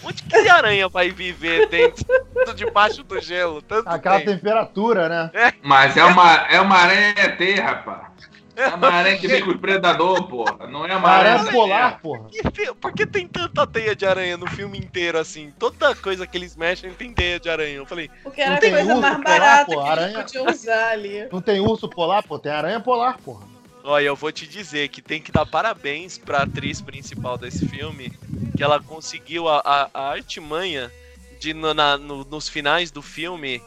Onde 0.05 0.23
que 0.23 0.37
a 0.37 0.55
aranha 0.55 0.89
vai 0.89 1.11
viver 1.11 1.69
dentro, 1.69 2.07
debaixo 2.55 3.03
do 3.03 3.21
gelo? 3.21 3.61
Tanto 3.61 3.89
Aquela 3.89 4.21
tempo? 4.21 4.31
temperatura, 4.31 5.09
né? 5.09 5.53
Mas 5.63 5.97
é 5.97 6.05
uma, 6.05 6.35
é 6.49 6.61
uma 6.61 6.77
aranha 6.77 7.13
ET, 7.19 7.59
rapaz. 7.59 8.30
É 8.61 8.75
uma 8.75 8.89
aranha 8.89 9.19
que 9.19 9.27
vem 9.29 9.43
com 9.45 9.51
o 9.53 9.59
predador, 9.59 10.23
porra. 10.29 10.67
Não 10.67 10.85
é 10.87 10.95
uma 10.97 11.09
aranha. 11.09 11.35
Aranha 11.37 11.53
polar, 11.53 12.01
porra. 12.01 12.21
Por 12.25 12.31
que 12.31 12.51
tem- 12.51 12.75
Por 12.75 12.93
que 12.93 13.07
tem 13.07 13.27
tanta 13.29 13.67
teia 13.67 13.97
de 13.97 14.05
aranha 14.07 14.37
no 14.37 14.47
filme 14.49 14.79
inteiro, 14.79 15.19
assim? 15.19 15.53
Toda 15.59 15.95
coisa 15.95 16.27
que 16.27 16.37
eles 16.37 16.55
mexem 16.57 16.93
tem 16.93 17.13
teia 17.13 17.41
de 17.41 17.49
aranha. 17.49 17.77
Eu 17.77 17.87
falei, 17.87 18.11
Porque 18.23 18.41
era 18.41 18.51
Não 18.51 18.57
a 18.57 18.61
tem 18.61 18.71
coisa 18.71 18.91
urso 18.91 19.01
mais 19.01 19.17
polar, 19.17 19.39
barata 19.39 19.65
pô, 19.67 19.71
que 19.73 19.79
eles 19.79 19.91
aranha- 19.91 20.23
podiam 20.23 20.47
usar 20.47 20.89
ali. 20.91 21.29
Não 21.33 21.41
tem 21.41 21.61
urso 21.61 21.89
polar, 21.89 22.23
pô, 22.23 22.39
tem 22.39 22.53
aranha 22.53 22.81
polar, 22.81 23.19
porra. 23.19 23.47
olha, 23.83 24.05
eu 24.05 24.17
vou 24.17 24.31
te 24.31 24.47
dizer 24.47 24.89
que 24.89 25.01
tem 25.01 25.21
que 25.23 25.33
dar 25.33 25.47
parabéns 25.47 26.19
pra 26.19 26.43
atriz 26.43 26.81
principal 26.81 27.39
desse 27.39 27.67
filme, 27.67 28.13
que 28.57 28.63
ela 28.63 28.79
conseguiu 28.81 29.49
a, 29.49 29.61
a, 29.65 29.91
a 29.95 30.11
artimanha 30.11 30.91
de 31.39 31.55
no- 31.55 31.73
na- 31.73 31.97
no- 31.97 32.25
nos 32.25 32.49
finais 32.49 32.91
do 32.91 33.01
filme 33.01 33.63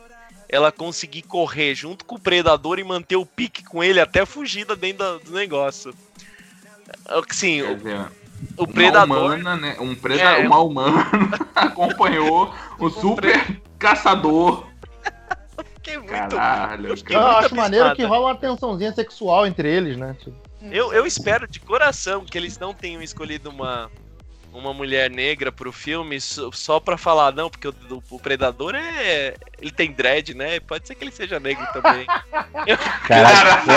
ela 0.53 0.71
conseguir 0.71 1.23
correr 1.23 1.73
junto 1.73 2.05
com 2.05 2.15
o 2.15 2.19
predador 2.19 2.77
e 2.77 2.83
manter 2.83 3.15
o 3.15 3.25
pique 3.25 3.63
com 3.63 3.83
ele 3.83 3.99
até 3.99 4.25
fugida 4.25 4.75
dentro 4.75 5.19
do 5.19 5.31
negócio. 5.31 5.93
Assim, 7.05 7.61
Quer 7.61 7.71
o, 7.71 7.75
dizer, 7.75 7.99
o 8.57 8.63
uma 8.63 8.67
predador. 8.67 9.17
humana, 9.25 9.55
né? 9.55 9.75
Um, 9.79 9.95
preda... 9.95 10.21
É. 10.21 10.45
uma 10.47 10.59
humana 10.59 11.09
acompanhou 11.55 12.53
o 12.77 12.89
super 12.89 13.61
caçador. 13.79 14.67
que 15.81 15.91
é 15.91 15.97
muito 15.97 16.09
Caralho, 16.09 16.95
fiquei 16.97 17.15
Eu 17.15 17.19
cara. 17.19 17.31
muito 17.33 17.45
acho 17.45 17.55
maneiro 17.55 17.85
abismada. 17.87 17.95
que 17.95 18.03
rola 18.03 18.27
uma 18.31 18.35
tensãozinha 18.39 18.93
sexual 18.93 19.47
entre 19.47 19.69
eles, 19.75 19.97
né? 19.97 20.15
Tipo, 20.19 20.35
Eu, 20.71 20.93
eu 20.93 21.05
espero 21.05 21.47
de 21.47 21.59
coração 21.59 22.23
que 22.25 22.37
eles 22.37 22.57
não 22.59 22.73
tenham 22.73 23.01
escolhido 23.01 23.49
uma, 23.49 23.89
uma 24.53 24.73
mulher 24.73 25.09
negra 25.09 25.51
pro 25.51 25.71
filme 25.71 26.19
só, 26.21 26.79
pra 26.79 26.97
falar, 26.97 27.33
não, 27.33 27.49
porque 27.49 27.67
o, 27.67 27.73
o 28.09 28.19
Predador 28.19 28.75
é. 28.75 29.35
Ele 29.59 29.71
tem 29.71 29.91
dread, 29.91 30.33
né? 30.33 30.59
Pode 30.59 30.87
ser 30.87 30.95
que 30.95 31.03
ele 31.03 31.11
seja 31.11 31.39
negro 31.39 31.65
também. 31.73 32.05
Caralho, 33.07 33.71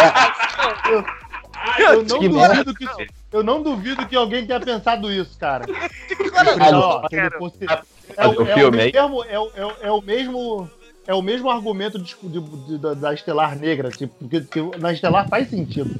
é, 1.78 1.94
eu, 1.94 2.02
não 2.04 2.18
que 2.18 2.28
duvido 2.28 2.74
que, 2.74 2.88
eu 3.32 3.42
não 3.42 3.62
duvido 3.62 4.06
que 4.06 4.14
alguém 4.16 4.46
tenha 4.46 4.60
pensado 4.60 5.10
isso, 5.10 5.38
cara. 5.38 5.64
É, 8.16 8.26
o 8.32 10.02
mesmo, 10.02 10.68
é, 11.06 11.12
o- 11.14 11.22
mesmo. 11.22 11.50
Argumento 11.50 11.98
de- 11.98 12.16
de- 12.22 12.40
de- 12.40 12.78
da, 12.78 12.94
da 12.94 13.14
Estelar 13.14 13.56
Negra, 13.56 13.90
tipo, 13.90 14.14
porque, 14.18 14.40
porque 14.40 14.78
na 14.78 14.92
Estelar 14.92 15.28
faz 15.28 15.48
sentido. 15.48 15.90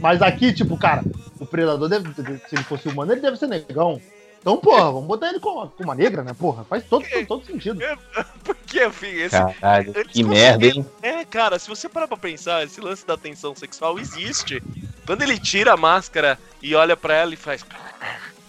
Mas 0.00 0.20
aqui, 0.22 0.52
tipo, 0.52 0.76
cara, 0.76 1.04
o 1.40 1.46
Predador 1.46 1.88
deve. 1.88 2.12
Se 2.48 2.54
ele 2.54 2.64
fosse 2.64 2.88
humano, 2.88 3.12
ele 3.12 3.20
deve 3.20 3.36
ser 3.36 3.46
negão. 3.48 4.00
Então, 4.40 4.56
porra, 4.56 4.84
vamos 4.84 5.06
botar 5.06 5.28
ele 5.30 5.40
com 5.40 5.50
uma, 5.50 5.68
com 5.68 5.82
uma 5.82 5.94
negra, 5.94 6.22
né? 6.22 6.32
Porra, 6.32 6.64
faz 6.64 6.84
todo, 6.84 7.04
todo 7.26 7.44
sentido. 7.44 7.80
Porque, 8.44 8.84
enfim, 8.84 9.08
esse. 9.08 9.30
caralho, 9.30 9.92
que 9.92 10.22
merda, 10.22 10.66
hein? 10.66 10.86
É, 11.02 11.24
cara, 11.24 11.58
se 11.58 11.68
você 11.68 11.88
parar 11.88 12.06
pra 12.06 12.16
pensar, 12.16 12.64
esse 12.64 12.80
lance 12.80 13.06
da 13.06 13.16
tensão 13.16 13.54
sexual 13.54 13.98
existe. 13.98 14.62
Quando 15.04 15.22
ele 15.22 15.38
tira 15.38 15.72
a 15.72 15.76
máscara 15.76 16.38
e 16.62 16.74
olha 16.74 16.96
pra 16.96 17.14
ela 17.14 17.34
e 17.34 17.36
faz 17.36 17.64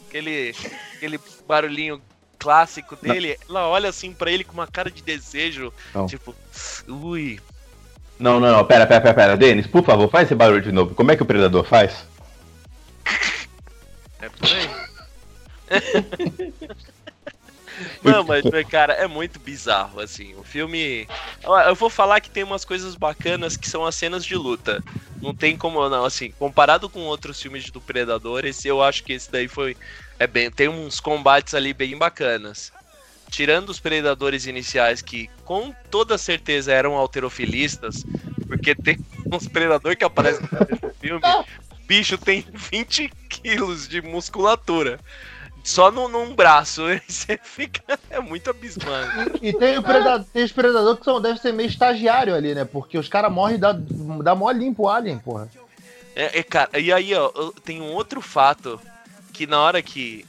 aquele, 0.07 0.53
aquele 0.95 1.19
barulhinho 1.47 2.01
clássico 2.37 2.95
dele, 2.95 3.37
ela 3.49 3.67
olha 3.67 3.89
assim 3.89 4.13
pra 4.13 4.31
ele 4.31 4.43
com 4.43 4.53
uma 4.53 4.67
cara 4.67 4.89
de 4.89 5.01
desejo, 5.01 5.73
Não. 5.93 6.05
tipo, 6.05 6.33
ui, 6.87 7.39
Não, 8.17 8.39
não, 8.39 8.51
não, 8.51 8.65
pera, 8.65 8.85
pera, 8.87 9.01
pera, 9.01 9.13
pera. 9.13 9.37
Denis, 9.37 9.67
por 9.67 9.83
favor, 9.83 10.09
faz 10.09 10.25
esse 10.25 10.35
barulho 10.35 10.61
de 10.61 10.71
novo. 10.71 10.95
Como 10.95 11.11
é 11.11 11.15
que 11.15 11.23
o 11.23 11.25
predador 11.25 11.65
faz? 11.65 12.05
é 14.21 14.29
por 14.29 14.47
aí. 14.47 14.88
Não, 18.03 18.23
mas, 18.23 18.43
cara, 18.69 18.93
é 18.93 19.07
muito 19.07 19.39
bizarro, 19.39 19.99
assim. 19.99 20.33
O 20.35 20.43
filme. 20.43 21.07
Eu 21.67 21.75
vou 21.75 21.89
falar 21.89 22.19
que 22.19 22.29
tem 22.29 22.43
umas 22.43 22.65
coisas 22.65 22.95
bacanas 22.95 23.55
que 23.55 23.67
são 23.67 23.85
as 23.85 23.95
cenas 23.95 24.25
de 24.25 24.35
luta. 24.35 24.83
Não 25.21 25.33
tem 25.33 25.57
como, 25.57 25.87
não, 25.89 26.05
assim, 26.05 26.31
comparado 26.31 26.89
com 26.89 27.01
outros 27.01 27.41
filmes 27.41 27.69
do 27.69 27.81
Predador, 27.81 28.45
esse 28.45 28.67
eu 28.67 28.81
acho 28.81 29.03
que 29.03 29.13
esse 29.13 29.31
daí 29.31 29.47
foi. 29.47 29.75
É 30.17 30.27
bem. 30.27 30.51
Tem 30.51 30.67
uns 30.67 30.99
combates 30.99 31.53
ali 31.53 31.73
bem 31.73 31.97
bacanas. 31.97 32.71
Tirando 33.29 33.69
os 33.69 33.79
predadores 33.79 34.47
iniciais, 34.47 35.01
que 35.01 35.29
com 35.45 35.73
toda 35.91 36.17
certeza 36.17 36.73
eram 36.73 36.95
alterofilistas, 36.95 38.03
porque 38.47 38.73
tem 38.73 38.97
uns 39.31 39.47
predador 39.47 39.95
que 39.95 40.03
aparecem 40.03 40.45
no 40.81 40.93
filme, 40.95 41.21
o 41.23 41.45
bicho 41.85 42.17
tem 42.17 42.43
20 42.51 43.11
quilos 43.29 43.87
de 43.87 44.01
musculatura. 44.01 44.99
Só 45.63 45.91
no, 45.91 46.07
num 46.07 46.33
braço, 46.33 46.83
você 47.07 47.39
fica. 47.41 47.99
É 48.09 48.19
muito 48.19 48.49
abismante. 48.49 49.31
E 49.41 49.53
tem, 49.53 49.77
o 49.77 49.83
predador, 49.83 50.25
tem 50.31 50.43
os 50.43 50.51
predadores 50.51 50.99
que 50.99 51.05
são, 51.05 51.21
deve 51.21 51.39
ser 51.39 51.51
meio 51.53 51.69
estagiário 51.69 52.33
ali, 52.33 52.55
né? 52.55 52.65
Porque 52.65 52.97
os 52.97 53.07
caras 53.07 53.31
morrem 53.31 53.55
e 53.55 53.59
dá, 53.59 53.75
dá 54.23 54.35
mó 54.35 54.49
limpo 54.51 54.83
o 54.83 54.89
alien, 54.89 55.19
porra. 55.19 55.49
É, 56.15 56.39
é, 56.39 56.43
cara, 56.43 56.79
e 56.79 56.91
aí, 56.91 57.13
ó, 57.13 57.29
tem 57.63 57.81
um 57.81 57.93
outro 57.93 58.21
fato 58.21 58.79
que 59.31 59.45
na 59.47 59.59
hora 59.59 59.81
que 59.81 60.25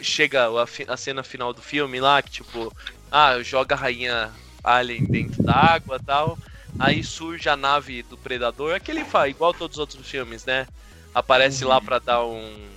chega 0.00 0.48
a, 0.48 0.92
a 0.92 0.96
cena 0.96 1.22
final 1.22 1.52
do 1.52 1.62
filme 1.62 2.00
lá, 2.00 2.20
que 2.20 2.30
tipo, 2.30 2.72
ah, 3.10 3.40
joga 3.42 3.74
a 3.74 3.78
rainha 3.78 4.32
Alien 4.62 5.06
dentro 5.06 5.42
da 5.44 5.54
água 5.54 5.96
e 5.96 6.00
tal, 6.00 6.38
aí 6.78 7.02
surge 7.02 7.48
a 7.48 7.56
nave 7.56 8.02
do 8.02 8.18
Predador, 8.18 8.74
aquele 8.74 9.04
faz, 9.04 9.30
igual 9.30 9.54
todos 9.54 9.76
os 9.76 9.80
outros 9.80 10.08
filmes, 10.08 10.44
né? 10.44 10.66
Aparece 11.14 11.64
lá 11.64 11.80
pra 11.80 11.98
dar 11.98 12.24
um. 12.24 12.75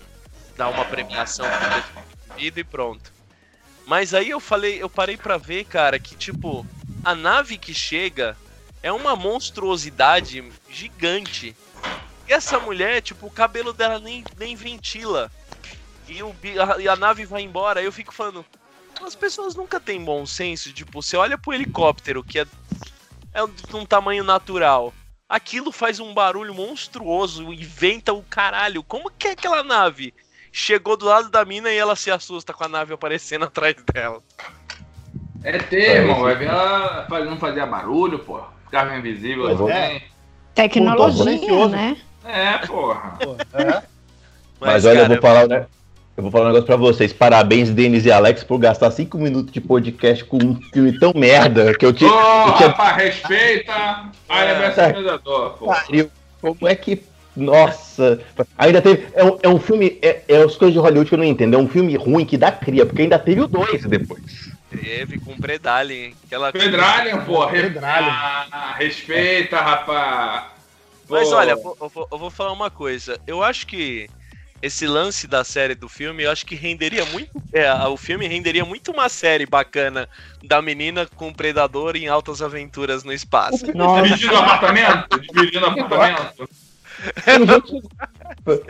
Dar 0.59 0.67
uma 0.67 0.83
premiação 0.83 1.45
vida 2.35 2.59
e 2.59 2.63
pronto. 2.65 3.13
Mas 3.87 4.13
aí 4.13 4.29
eu 4.29 4.41
falei, 4.41 4.83
eu 4.83 4.89
parei 4.89 5.15
pra 5.15 5.37
ver, 5.37 5.63
cara, 5.63 5.97
que 5.97 6.17
tipo, 6.17 6.67
a 7.01 7.15
nave 7.15 7.57
que 7.57 7.73
chega 7.73 8.35
é 8.83 8.91
uma 8.91 9.15
monstruosidade 9.15 10.51
gigante. 10.69 11.55
E 12.27 12.33
essa 12.33 12.59
mulher, 12.59 13.01
tipo, 13.01 13.27
o 13.27 13.31
cabelo 13.31 13.71
dela 13.71 13.99
nem, 13.99 14.21
nem 14.37 14.53
ventila. 14.53 15.31
E, 16.09 16.21
o, 16.21 16.35
a, 16.61 16.81
e 16.81 16.89
a 16.89 16.95
nave 16.97 17.25
vai 17.25 17.41
embora. 17.41 17.79
Aí 17.79 17.85
eu 17.85 17.91
fico 17.91 18.13
falando. 18.13 18.45
As 19.01 19.15
pessoas 19.15 19.55
nunca 19.55 19.79
têm 19.79 20.03
bom 20.03 20.25
senso. 20.25 20.73
Tipo, 20.73 21.01
você 21.01 21.15
olha 21.15 21.37
pro 21.37 21.53
helicóptero, 21.53 22.21
que 22.21 22.37
é, 22.37 22.45
é 23.33 23.47
de 23.47 23.75
um 23.75 23.85
tamanho 23.85 24.25
natural. 24.25 24.93
Aquilo 25.27 25.71
faz 25.71 26.01
um 26.01 26.13
barulho 26.13 26.53
monstruoso 26.53 27.53
e 27.53 27.63
venta 27.63 28.11
o 28.11 28.21
caralho. 28.23 28.83
Como 28.83 29.09
que 29.09 29.29
é 29.29 29.31
aquela 29.31 29.63
nave? 29.63 30.13
Chegou 30.51 30.97
do 30.97 31.05
lado 31.05 31.29
da 31.29 31.45
mina 31.45 31.69
e 31.71 31.77
ela 31.77 31.95
se 31.95 32.09
assusta 32.11 32.53
com 32.53 32.63
a 32.63 32.67
nave 32.67 32.93
aparecendo 32.93 33.45
atrás 33.45 33.75
dela. 33.93 34.21
É 35.43 35.57
ter, 35.57 36.01
irmão. 36.01 36.21
Vai 36.21 36.35
ver 36.35 36.47
ela 36.47 37.07
não 37.25 37.37
fazia 37.37 37.65
barulho, 37.65 38.19
pô. 38.19 38.41
Ficava 38.65 38.95
invisível 38.97 39.45
Pois 39.45 39.61
assim. 39.61 39.71
é. 39.71 40.01
Tecnologia, 40.53 41.67
né? 41.67 41.97
É, 42.25 42.57
porra. 42.67 43.17
É. 43.53 43.81
Mas, 44.59 44.85
olha, 44.85 44.99
eu 44.99 45.07
vou 45.07 45.21
falar, 45.21 45.47
né? 45.47 45.65
Eu 46.17 46.23
vou 46.23 46.31
falar 46.31 46.43
um 46.43 46.47
negócio 46.47 46.65
pra 46.65 46.75
vocês. 46.75 47.13
Parabéns, 47.13 47.69
Denis 47.69 48.05
e 48.05 48.11
Alex, 48.11 48.43
por 48.43 48.57
gastar 48.57 48.91
cinco 48.91 49.17
minutos 49.17 49.53
de 49.53 49.61
podcast 49.61 50.25
com 50.25 50.35
um 50.35 50.61
filme 50.73 50.99
tão 50.99 51.13
merda 51.15 51.73
que 51.73 51.85
eu 51.85 51.93
tinha. 51.93 52.11
eu 52.11 52.53
tinha 52.57 52.67
rapaz, 52.67 52.97
respeita 52.97 53.73
a 54.27 54.37
É. 54.37 54.93
Pariu. 55.65 56.11
Como 56.41 56.67
é 56.67 56.75
que. 56.75 57.01
Nossa! 57.35 58.19
Ainda 58.57 58.81
teve. 58.81 59.07
É 59.13 59.23
um, 59.23 59.39
é 59.43 59.49
um 59.49 59.59
filme. 59.59 59.97
É, 60.01 60.21
é 60.27 60.37
as 60.43 60.55
coisas 60.55 60.73
de 60.73 60.79
Hollywood 60.79 61.07
que 61.09 61.15
eu 61.15 61.19
não 61.19 61.25
entendo. 61.25 61.55
É 61.55 61.57
um 61.57 61.67
filme 61.67 61.95
ruim 61.95 62.25
que 62.25 62.37
dá 62.37 62.51
cria, 62.51 62.85
porque 62.85 63.01
ainda 63.03 63.17
teve 63.19 63.41
o 63.41 63.47
dois 63.47 63.83
depois. 63.85 64.49
Teve 64.69 65.19
com 65.19 65.35
Predalien. 65.37 66.13
Aquela 66.25 66.51
Pedralha, 66.51 67.17
pô. 67.21 67.45
re- 67.45 67.63
Pedralha. 67.63 68.07
Ah, 68.11 68.75
respeita, 68.77 69.57
rapaz. 69.59 70.43
Mas 71.09 71.31
olha, 71.31 71.51
eu 71.51 71.61
vou, 71.63 71.77
eu 71.81 71.89
vou- 71.89 72.07
eu 72.11 72.17
vou 72.17 72.29
falar 72.29 72.51
uma 72.51 72.69
coisa. 72.69 73.19
Eu 73.25 73.43
acho 73.43 73.65
que 73.65 74.07
esse 74.61 74.85
lance 74.85 75.25
da 75.25 75.43
série 75.43 75.73
do 75.73 75.89
filme, 75.89 76.23
eu 76.23 76.31
acho 76.31 76.45
que 76.45 76.53
renderia 76.53 77.03
muito. 77.05 77.29
É, 77.51 77.71
o 77.87 77.97
filme 77.97 78.27
renderia 78.27 78.63
muito 78.63 78.91
uma 78.91 79.09
série 79.09 79.45
bacana 79.45 80.07
da 80.43 80.61
menina 80.61 81.07
com 81.15 81.29
o 81.29 81.33
predador 81.33 81.95
em 81.95 82.07
altas 82.07 82.41
aventuras 82.41 83.03
no 83.03 83.11
espaço. 83.13 83.65
Nossa. 83.75 84.03
Dividindo 84.03 84.35
apartamento? 84.35 85.19
Dividindo 85.33 85.65
apartamento? 85.65 86.49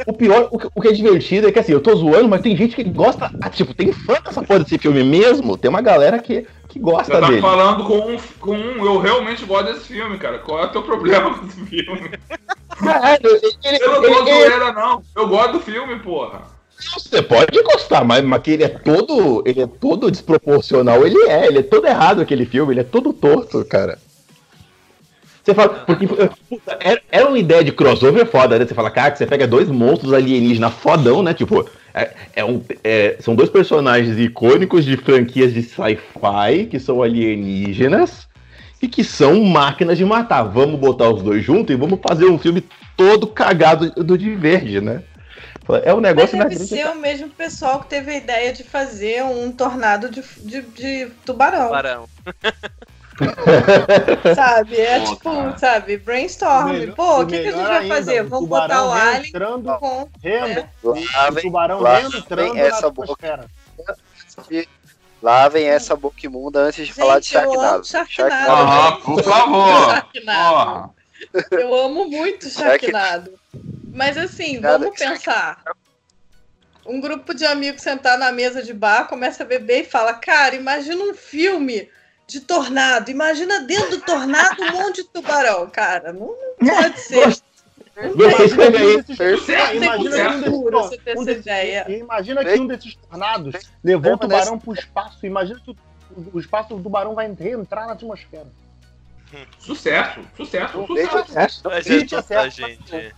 O 0.06 0.14
pior, 0.14 0.50
o 0.52 0.82
que, 0.82 0.88
é 0.88 0.92
divertido 0.92 1.48
é 1.48 1.52
que 1.52 1.60
assim, 1.60 1.72
eu 1.72 1.80
tô 1.82 1.96
zoando, 1.96 2.28
mas 2.28 2.42
tem 2.42 2.56
gente 2.56 2.76
que 2.76 2.84
gosta. 2.84 3.32
ah, 3.42 3.50
Tipo, 3.50 3.74
tem 3.74 3.92
fã 3.92 4.16
dessa 4.24 4.42
porra 4.42 4.60
desse 4.60 4.78
filme 4.78 5.04
mesmo. 5.04 5.58
Tem 5.58 5.70
uma 5.70 5.82
galera 5.82 6.20
que, 6.20 6.46
que 6.68 6.80
gosta 6.80 7.14
Você 7.16 7.20
tá 7.22 7.28
dele. 7.28 7.42
falando 7.42 7.84
com 7.86 7.98
um, 8.00 8.18
com 8.40 8.52
um. 8.52 8.86
Eu 8.86 8.98
realmente 9.00 9.46
gosto 9.46 9.74
desse 9.74 9.88
filme, 9.88 10.18
cara. 10.18 10.40
Qual 10.40 10.60
é 10.62 10.66
o 10.66 10.72
teu 10.72 10.84
problema 10.84 11.34
com 11.38 11.46
esse 11.46 11.66
filme? 11.66 12.12
Caralho, 12.78 13.20
ele, 13.64 13.78
Eu 13.84 13.92
não 13.94 14.02
tô 14.02 14.08
ele- 14.08 14.16
ele- 14.32 14.50
zoeira, 14.50 14.74
não. 14.74 15.04
Eu 15.16 15.28
gosto 15.28 15.52
do 15.54 15.60
filme, 15.60 16.00
porra. 16.00 16.42
Você 16.94 17.22
pode 17.22 17.62
gostar, 17.62 18.06
mas, 18.06 18.24
mas 18.24 18.42
que 18.42 18.52
ele 18.52 18.64
é 18.64 18.70
todo. 18.70 19.44
Ele 19.46 19.62
é 19.62 19.68
todo 19.68 20.10
desproporcional. 20.12 21.06
Ele 21.06 21.18
é, 21.30 21.46
ele 21.48 21.60
é 21.60 21.64
todo 21.64 21.86
errado 21.86 22.22
aquele 22.22 22.46
filme, 22.46 22.74
ele 22.74 22.80
é 22.82 22.86
todo 22.86 23.12
torto, 23.14 23.64
cara. 23.66 23.98
Você 25.50 25.56
fala, 25.56 25.70
porque 25.80 26.06
puta, 26.08 26.78
era, 26.80 27.02
era 27.12 27.28
uma 27.28 27.40
ideia 27.40 27.64
de 27.64 27.72
crossover 27.72 28.24
foda, 28.28 28.60
né? 28.60 28.66
Você 28.66 28.76
fala, 28.76 28.92
cara, 28.92 29.10
que 29.12 29.18
você 29.18 29.26
pega 29.26 29.48
dois 29.48 29.68
monstros 29.68 30.14
alienígenas 30.14 30.74
fodão, 30.76 31.24
né? 31.24 31.34
Tipo, 31.34 31.68
é, 31.92 32.12
é 32.36 32.46
um, 32.46 32.62
é- 32.84 33.16
são 33.20 33.34
dois 33.36 33.50
personagens 33.50 34.20
icônicos 34.20 34.86
de 34.86 34.96
franquias 34.96 35.52
de 35.52 35.64
sci-fi 35.64 36.68
que 36.70 36.80
são 36.80 37.02
alienígenas 37.02 38.28
e 38.80 38.88
que 38.88 39.04
são 39.04 39.44
máquinas 39.44 39.98
de 39.98 40.06
matar. 40.06 40.44
Vamos 40.44 40.80
botar 40.80 41.10
os 41.10 41.24
dois 41.24 41.44
juntos 41.44 41.74
e 41.74 41.78
vamos 41.78 42.00
fazer 42.08 42.26
um 42.26 42.38
filme 42.38 42.64
todo 42.96 43.26
cagado 43.26 43.90
do 43.92 44.16
de 44.16 44.36
verde, 44.36 44.80
né? 44.80 45.02
É 45.84 45.92
um 45.94 45.98
Mas 45.98 46.10
negócio 46.16 46.38
deve 46.38 46.56
inacreditável. 46.56 46.94
ser 46.94 46.98
o 46.98 47.02
mesmo 47.02 47.30
pessoal 47.30 47.80
que 47.80 47.88
teve 47.88 48.12
a 48.12 48.18
ideia 48.18 48.54
de 48.54 48.64
fazer 48.64 49.24
um 49.24 49.52
tornado 49.52 50.10
de, 50.10 50.24
de, 50.44 50.62
de 50.62 51.08
tubarão, 51.26 51.70
Barão. 51.70 52.06
sabe? 54.36 54.78
É 54.80 55.00
Pô, 55.00 55.06
tipo, 55.16 55.24
cara. 55.32 55.58
sabe, 55.58 55.98
brainstorm. 55.98 56.72
melhor- 56.72 56.96
Pô, 56.96 57.22
o 57.22 57.28
que, 57.28 57.42
que 57.42 57.48
a 57.48 57.52
gente 57.52 57.64
vai 57.64 57.78
ainda, 57.80 57.96
fazer? 57.96 58.24
Vamos 58.24 58.50
botar 58.50 58.86
o 58.86 58.92
alien 58.92 59.28
entrando- 59.30 59.78
com... 59.80 60.10
Rendo. 60.22 60.60
É. 60.60 60.70
Lá 60.84 61.30
O 61.30 61.36
tubarão 61.42 61.80
lá 61.82 62.02
entrando 62.02 62.54
vem 62.54 62.62
na 62.62 62.68
essa 62.68 62.88
atmosfera. 62.88 63.46
de 64.50 64.68
Lavem 65.22 65.68
essa 65.68 65.96
boca 65.98 66.16
imunda 66.24 66.60
antes 66.60 66.88
de 66.88 66.94
falar 66.94 67.20
de 67.20 67.28
Gente, 67.28 67.44
eu 67.44 67.52
amo 67.62 67.84
Sharknado. 67.84 68.10
Sharknado. 68.10 68.52
Aham, 68.52 69.02
por 69.02 69.24
favor. 69.24 69.86
Sharknado. 69.90 70.54
Porra. 70.56 70.90
Eu 71.52 71.76
amo 71.76 72.06
muito 72.08 72.50
Sharknado. 72.50 73.34
Mas 73.94 74.18
assim, 74.18 74.60
Nada 74.62 74.78
vamos 74.80 74.98
pensar. 74.98 75.62
Um 76.86 77.02
grupo 77.02 77.34
de 77.34 77.46
amigos 77.46 77.82
sentar 77.82 78.18
na 78.18 78.32
mesa 78.32 78.64
de 78.64 78.74
bar, 78.74 79.08
começa 79.10 79.44
a 79.44 79.46
beber 79.46 79.82
e 79.82 79.84
fala: 79.86 80.14
Cara, 80.14 80.56
imagina 80.56 81.04
um 81.04 81.14
filme 81.14 81.90
de 82.30 82.40
tornado. 82.42 83.10
Imagina 83.12 83.62
dentro 83.62 83.92
do 83.92 84.02
tornado 84.02 84.62
um 84.64 84.72
monte 84.72 85.04
de 85.04 85.10
tubarão. 85.10 85.70
Cara, 85.70 86.14
não, 86.14 86.36
não 86.60 86.76
pode 86.76 87.00
ser. 87.00 87.38
Imagina 89.74 90.42
que 90.44 90.50
um 90.50 90.64
desses, 90.64 90.72
você 90.72 90.98
ter 90.98 91.12
essa 91.12 91.26
desses- 91.26 91.42
ideia. 91.46 91.86
imagina 91.90 92.46
que 92.46 92.68
desses 92.68 92.96
tornados 92.96 93.56
levou 93.84 94.14
o 94.14 94.18
tubarão 94.18 94.58
pro 94.60 94.74
espaço. 94.74 95.26
Imagina 95.26 95.60
que 95.60 95.72
o, 95.72 95.76
o 96.34 96.40
espaço 96.40 96.76
do 96.76 96.82
tubarão 96.82 97.14
vai 97.14 97.30
reentrar 97.38 97.88
na 97.88 97.94
atmosfera. 97.94 98.48
Sucesso, 99.60 100.22
sucesso, 100.36 100.86
sucesso. 100.88 101.62
Tá 102.28 102.50
gente. 102.50 103.14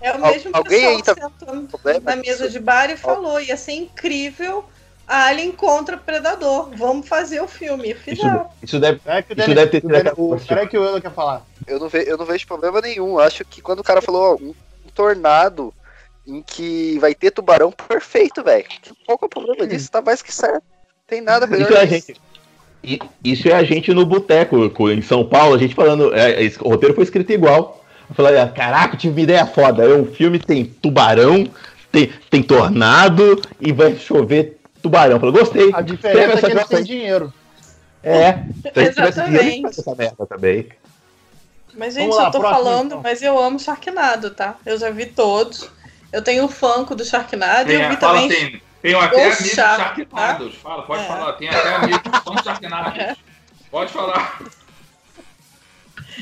É 0.00 0.10
o 0.10 0.14
Al- 0.24 0.32
mesmo 0.32 0.50
alguém 0.52 0.80
pessoal 0.80 0.96
aí 0.96 1.02
tá- 1.02 1.14
que 1.14 1.20
sentou 1.44 2.00
na 2.02 2.16
mesa 2.16 2.48
de 2.48 2.58
bar 2.58 2.90
e 2.90 2.96
falou: 2.96 3.40
ia 3.40 3.56
ser 3.56 3.72
incrível. 3.72 4.64
Alien 5.06 5.52
contra 5.52 5.96
Predador. 5.96 6.70
Vamos 6.76 7.08
fazer 7.08 7.40
o 7.40 7.48
filme. 7.48 7.88
E 7.88 7.90
Isso, 7.92 8.00
fizeram. 8.02 8.46
isso 8.62 8.80
deve. 8.80 9.00
É 9.04 9.22
que 9.22 9.32
o 9.32 9.38
Isso 9.40 9.54
deve 9.54 9.70
ter 9.70 9.80
sido 9.80 9.94
aquela. 9.96 10.38
Peraí 10.46 10.68
que 10.68 10.78
o 10.78 10.84
Euler 10.84 11.02
quer 11.02 11.12
falar. 11.12 11.42
Eu 11.66 11.78
não, 11.78 11.88
ve- 11.88 12.04
eu 12.06 12.16
não 12.16 12.24
vejo 12.24 12.46
problema 12.46 12.80
nenhum. 12.80 13.18
Acho 13.18 13.44
que 13.44 13.60
quando 13.60 13.80
o 13.80 13.84
cara 13.84 14.00
falou 14.00 14.34
ó, 14.34 14.42
um, 14.42 14.48
um 14.86 14.90
tornado 14.94 15.72
em 16.26 16.40
que 16.42 16.98
vai 17.00 17.14
ter 17.14 17.30
tubarão, 17.32 17.72
perfeito, 17.72 18.42
velho. 18.42 18.64
Qual 19.04 19.18
que 19.18 19.24
é 19.24 19.26
o 19.26 19.30
problema 19.30 19.66
disso? 19.66 19.90
Tá 19.90 20.00
mais 20.00 20.22
que 20.22 20.32
certo. 20.32 20.62
Tem 21.06 21.20
nada 21.20 21.46
melhor 21.46 21.68
Isso 21.70 21.76
é 21.76 21.82
a 21.82 21.86
que 21.86 21.96
isso. 21.96 22.06
gente. 22.08 22.20
i- 22.84 23.00
Isso 23.24 23.48
é 23.48 23.52
a 23.54 23.64
gente 23.64 23.92
no 23.92 24.06
boteco 24.06 24.70
co- 24.70 24.90
em 24.90 25.02
São 25.02 25.24
Paulo, 25.24 25.54
a 25.54 25.58
gente 25.58 25.74
falando. 25.74 26.14
é, 26.14 26.42
esse- 26.42 26.58
o 26.62 26.68
roteiro 26.68 26.94
foi 26.94 27.04
escrito 27.04 27.32
igual. 27.32 27.84
Eu 28.08 28.14
falei, 28.14 28.38
ah, 28.38 28.48
caraca, 28.48 28.96
tive 28.96 29.14
uma 29.14 29.20
ideia 29.22 29.46
foda. 29.46 29.82
Aí 29.84 29.92
o 29.92 30.06
filme 30.06 30.38
tem 30.38 30.64
tubarão, 30.64 31.46
tem, 31.90 32.12
tem 32.30 32.42
tornado 32.42 33.40
e 33.60 33.72
vai 33.72 33.96
chover 33.96 34.58
tubarão. 34.82 35.16
Eu 35.16 35.20
falei, 35.20 35.34
gostei. 35.34 35.70
A 35.72 35.80
diferença 35.80 36.20
é 36.30 36.32
essa 36.34 36.46
que 36.46 36.52
eles 36.52 36.66
têm 36.68 36.84
dinheiro. 36.84 37.32
É, 38.02 38.32
gente 38.74 39.00
Exatamente. 39.00 39.66
essa 39.80 39.94
merda 39.94 40.26
também. 40.26 40.68
Mas, 41.74 41.94
gente, 41.94 42.14
lá, 42.14 42.24
eu 42.26 42.30
tô 42.30 42.40
próximo, 42.40 42.64
falando, 42.64 42.86
então. 42.86 43.00
mas 43.02 43.22
eu 43.22 43.38
amo 43.38 43.58
Sharknado, 43.58 44.30
tá? 44.30 44.56
Eu 44.66 44.76
já 44.76 44.90
vi 44.90 45.06
todos. 45.06 45.70
Eu 46.12 46.20
tenho 46.20 46.44
o 46.44 46.48
Funko 46.48 46.94
do 46.94 47.04
Sharknado 47.04 47.70
e 47.70 47.76
Tem, 47.76 47.82
eu 47.84 47.88
vi 47.90 47.96
também. 47.96 48.26
assim, 48.30 48.60
tenho 48.82 49.00
até 49.00 49.16
Os 49.16 49.22
amigos 49.38 49.48
Shark- 49.54 49.82
charquinados. 49.96 50.54
Fala, 50.56 50.82
pode 50.82 51.02
É. 51.02 51.06
falar. 51.06 51.32
Tem 51.34 51.48
até 51.48 51.74
amigos 51.76 52.00
que 52.02 52.22
são 52.24 52.36
charquinados. 52.44 53.16
Pode 53.70 53.90
falar. 53.90 54.38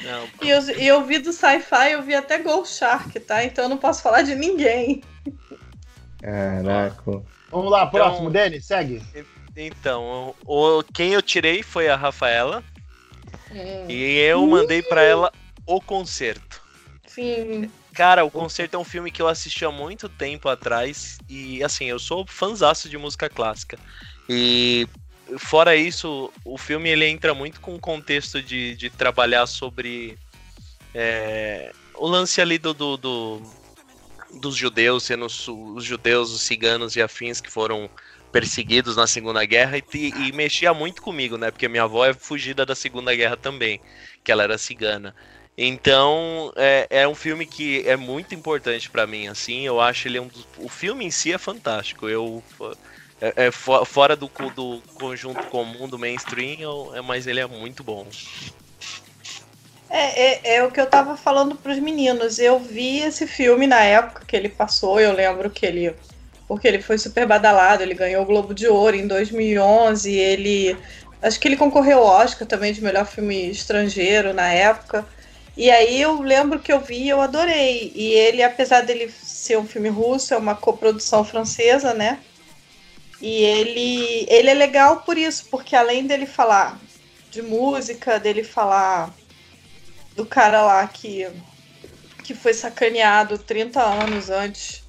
Não, 0.04 0.28
E 0.40 0.48
eu, 0.50 0.60
e 0.78 0.86
eu 0.86 1.02
vi 1.04 1.18
do 1.18 1.32
sci-fi, 1.32 1.90
eu 1.90 2.02
vi 2.02 2.14
até 2.14 2.38
Ghost 2.38 2.78
Shark, 2.78 3.18
tá? 3.18 3.42
Então 3.42 3.64
eu 3.64 3.68
não 3.68 3.76
posso 3.76 4.02
falar 4.02 4.22
de 4.22 4.36
ninguém. 4.36 5.02
Caraca. 6.22 7.22
Vamos 7.50 7.70
lá, 7.70 7.80
Então- 7.84 7.90
próximo, 7.90 8.30
Denis, 8.30 8.64
segue. 8.64 9.02
Então, 9.56 10.34
o, 10.46 10.82
quem 10.94 11.12
eu 11.12 11.20
tirei 11.20 11.62
foi 11.62 11.88
a 11.88 11.96
Rafaela 11.96 12.62
e 13.88 14.16
eu 14.18 14.46
mandei 14.46 14.80
pra 14.82 15.02
ela 15.02 15.32
o 15.66 15.80
concerto. 15.80 16.62
Sim. 17.06 17.68
Cara, 17.92 18.24
o 18.24 18.30
concerto 18.30 18.76
é 18.76 18.78
um 18.78 18.84
filme 18.84 19.10
que 19.10 19.20
eu 19.20 19.26
assisti 19.26 19.64
há 19.64 19.70
muito 19.70 20.08
tempo 20.08 20.48
atrás 20.48 21.18
e 21.28 21.62
assim, 21.64 21.86
eu 21.86 21.98
sou 21.98 22.24
fãzaço 22.26 22.88
de 22.88 22.96
música 22.96 23.28
clássica. 23.28 23.76
E 24.28 24.86
fora 25.38 25.74
isso, 25.74 26.32
o 26.44 26.56
filme 26.56 26.88
ele 26.88 27.04
entra 27.06 27.34
muito 27.34 27.60
com 27.60 27.74
o 27.74 27.80
contexto 27.80 28.40
de, 28.40 28.76
de 28.76 28.88
trabalhar 28.88 29.46
sobre 29.46 30.16
é, 30.94 31.72
o 31.96 32.06
lance 32.06 32.40
ali 32.40 32.56
do, 32.58 32.72
do- 32.72 32.96
do- 32.96 33.42
dos 34.32 34.56
judeus, 34.56 35.04
sendo 35.04 35.26
os, 35.26 35.84
judeus, 35.84 36.30
os 36.32 36.42
ciganos 36.42 36.96
e 36.96 37.02
afins 37.02 37.40
que 37.40 37.50
foram 37.50 37.90
perseguidos 38.32 38.96
na 38.96 39.06
Segunda 39.06 39.44
Guerra 39.44 39.78
e, 39.78 40.28
e 40.28 40.32
mexia 40.32 40.72
muito 40.72 41.02
comigo, 41.02 41.36
né? 41.36 41.50
Porque 41.50 41.68
minha 41.68 41.82
avó 41.84 42.04
é 42.06 42.14
fugida 42.14 42.64
da 42.64 42.74
Segunda 42.74 43.14
Guerra 43.14 43.36
também, 43.36 43.80
que 44.24 44.30
ela 44.32 44.42
era 44.44 44.56
cigana. 44.58 45.14
Então, 45.56 46.52
é, 46.56 46.86
é 46.90 47.08
um 47.08 47.14
filme 47.14 47.46
que 47.46 47.82
é 47.86 47.96
muito 47.96 48.34
importante 48.34 48.88
pra 48.90 49.06
mim, 49.06 49.26
assim, 49.26 49.66
eu 49.66 49.80
acho 49.80 50.08
ele 50.08 50.18
um 50.20 50.28
dos, 50.28 50.46
o 50.56 50.68
filme 50.70 51.04
em 51.04 51.10
si 51.10 51.32
é 51.32 51.38
fantástico. 51.38 52.08
Eu 52.08 52.44
é, 53.20 53.46
é 53.46 53.50
fo- 53.52 53.84
fora 53.84 54.16
do, 54.16 54.30
do 54.52 54.82
conjunto 54.94 55.46
comum 55.48 55.88
do 55.88 55.98
mainstream, 55.98 56.58
eu- 56.60 56.94
é, 56.94 57.00
mas 57.02 57.26
ele 57.26 57.40
é 57.40 57.46
muito 57.46 57.84
bom. 57.84 58.14
É, 59.90 60.52
é, 60.52 60.56
é 60.56 60.62
o 60.62 60.70
que 60.70 60.80
eu 60.80 60.86
tava 60.86 61.16
falando 61.16 61.56
pros 61.56 61.80
meninos. 61.80 62.38
Eu 62.38 62.60
vi 62.60 63.00
esse 63.00 63.26
filme 63.26 63.66
na 63.66 63.82
época 63.82 64.24
que 64.24 64.36
ele 64.36 64.48
passou, 64.48 65.00
eu 65.00 65.12
lembro 65.12 65.50
que 65.50 65.66
ele. 65.66 65.94
Porque 66.46 66.66
ele 66.66 66.80
foi 66.80 66.96
super 66.98 67.26
badalado, 67.26 67.82
ele 67.82 67.94
ganhou 67.94 68.22
o 68.22 68.26
Globo 68.26 68.54
de 68.54 68.66
Ouro 68.68 68.96
em 68.96 69.06
2011, 69.06 70.12
ele. 70.12 70.76
Acho 71.20 71.38
que 71.38 71.48
ele 71.48 71.56
concorreu 71.56 71.98
ao 71.98 72.22
Oscar 72.22 72.46
também 72.46 72.72
de 72.72 72.82
melhor 72.82 73.04
filme 73.04 73.50
estrangeiro 73.50 74.32
na 74.32 74.52
época. 74.52 75.04
E 75.56 75.70
aí 75.70 76.00
eu 76.00 76.22
lembro 76.22 76.60
que 76.60 76.72
eu 76.72 76.80
vi 76.80 77.02
e 77.02 77.08
eu 77.08 77.20
adorei. 77.20 77.92
E 77.94 78.12
ele, 78.12 78.42
apesar 78.42 78.82
dele 78.82 79.10
ser 79.10 79.58
um 79.58 79.66
filme 79.66 79.88
russo, 79.88 80.32
é 80.32 80.36
uma 80.36 80.54
coprodução 80.54 81.24
francesa, 81.24 81.92
né? 81.92 82.20
E 83.20 83.42
ele, 83.44 84.26
ele 84.28 84.50
é 84.50 84.54
legal 84.54 85.00
por 85.02 85.18
isso, 85.18 85.46
porque 85.50 85.76
além 85.76 86.06
dele 86.06 86.26
falar 86.26 86.80
de 87.30 87.42
música, 87.42 88.18
dele 88.18 88.42
falar 88.42 89.14
do 90.20 90.26
cara 90.26 90.60
lá 90.60 90.86
que, 90.86 91.26
que 92.22 92.34
foi 92.34 92.52
sacaneado 92.52 93.38
30 93.38 93.80
anos 93.80 94.28
antes 94.28 94.84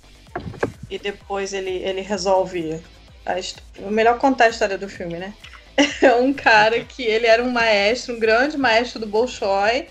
e 0.89 0.99
depois 0.99 1.53
ele, 1.53 1.69
ele 1.69 2.01
resolve. 2.01 2.81
A 3.25 3.89
melhor 3.89 4.17
contar 4.17 4.45
a 4.45 4.49
história 4.49 4.77
do 4.77 4.89
filme, 4.89 5.17
né? 5.17 5.33
É 6.01 6.13
um 6.15 6.33
cara 6.33 6.83
que 6.83 7.01
ele 7.01 7.25
era 7.25 7.41
um 7.41 7.49
maestro, 7.49 8.15
um 8.15 8.19
grande 8.19 8.57
maestro 8.57 8.99
do 8.99 9.07
Bolshoi, 9.07 9.87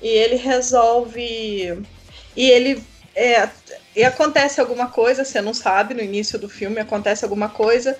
e 0.00 0.06
ele 0.06 0.36
resolve. 0.36 1.82
E 2.36 2.50
ele. 2.50 2.82
É, 3.16 3.48
e 3.96 4.04
acontece 4.04 4.60
alguma 4.60 4.88
coisa, 4.88 5.24
você 5.24 5.40
não 5.40 5.52
sabe, 5.52 5.92
no 5.92 6.02
início 6.02 6.38
do 6.38 6.48
filme 6.48 6.80
acontece 6.80 7.24
alguma 7.24 7.48
coisa, 7.48 7.98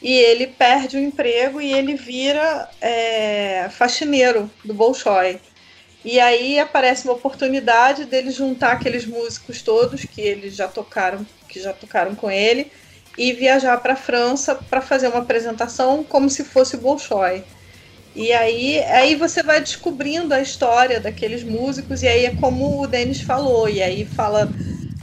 e 0.00 0.12
ele 0.12 0.46
perde 0.46 0.96
o 0.96 1.00
emprego 1.00 1.60
e 1.60 1.72
ele 1.72 1.94
vira 1.94 2.68
é, 2.80 3.68
faxineiro 3.70 4.48
do 4.64 4.72
Bolshoi. 4.72 5.40
E 6.06 6.20
aí 6.20 6.56
aparece 6.60 7.04
uma 7.04 7.14
oportunidade 7.14 8.04
dele 8.04 8.30
juntar 8.30 8.70
aqueles 8.70 9.04
músicos 9.04 9.60
todos 9.60 10.04
que 10.04 10.20
eles 10.20 10.54
já 10.54 10.68
tocaram, 10.68 11.26
que 11.48 11.58
já 11.60 11.72
tocaram 11.72 12.14
com 12.14 12.30
ele, 12.30 12.70
e 13.18 13.32
viajar 13.32 13.76
para 13.78 13.94
a 13.94 13.96
França 13.96 14.54
para 14.54 14.80
fazer 14.80 15.08
uma 15.08 15.18
apresentação 15.18 16.04
como 16.04 16.30
se 16.30 16.44
fosse 16.44 16.76
Bolshoi. 16.76 17.44
E 18.14 18.32
aí, 18.32 18.78
aí 18.84 19.16
você 19.16 19.42
vai 19.42 19.60
descobrindo 19.60 20.32
a 20.32 20.40
história 20.40 21.00
daqueles 21.00 21.42
músicos, 21.42 22.02
e 22.02 22.06
aí 22.06 22.24
é 22.24 22.30
como 22.30 22.80
o 22.80 22.86
Denis 22.86 23.20
falou, 23.20 23.68
e 23.68 23.82
aí 23.82 24.06
fala 24.06 24.54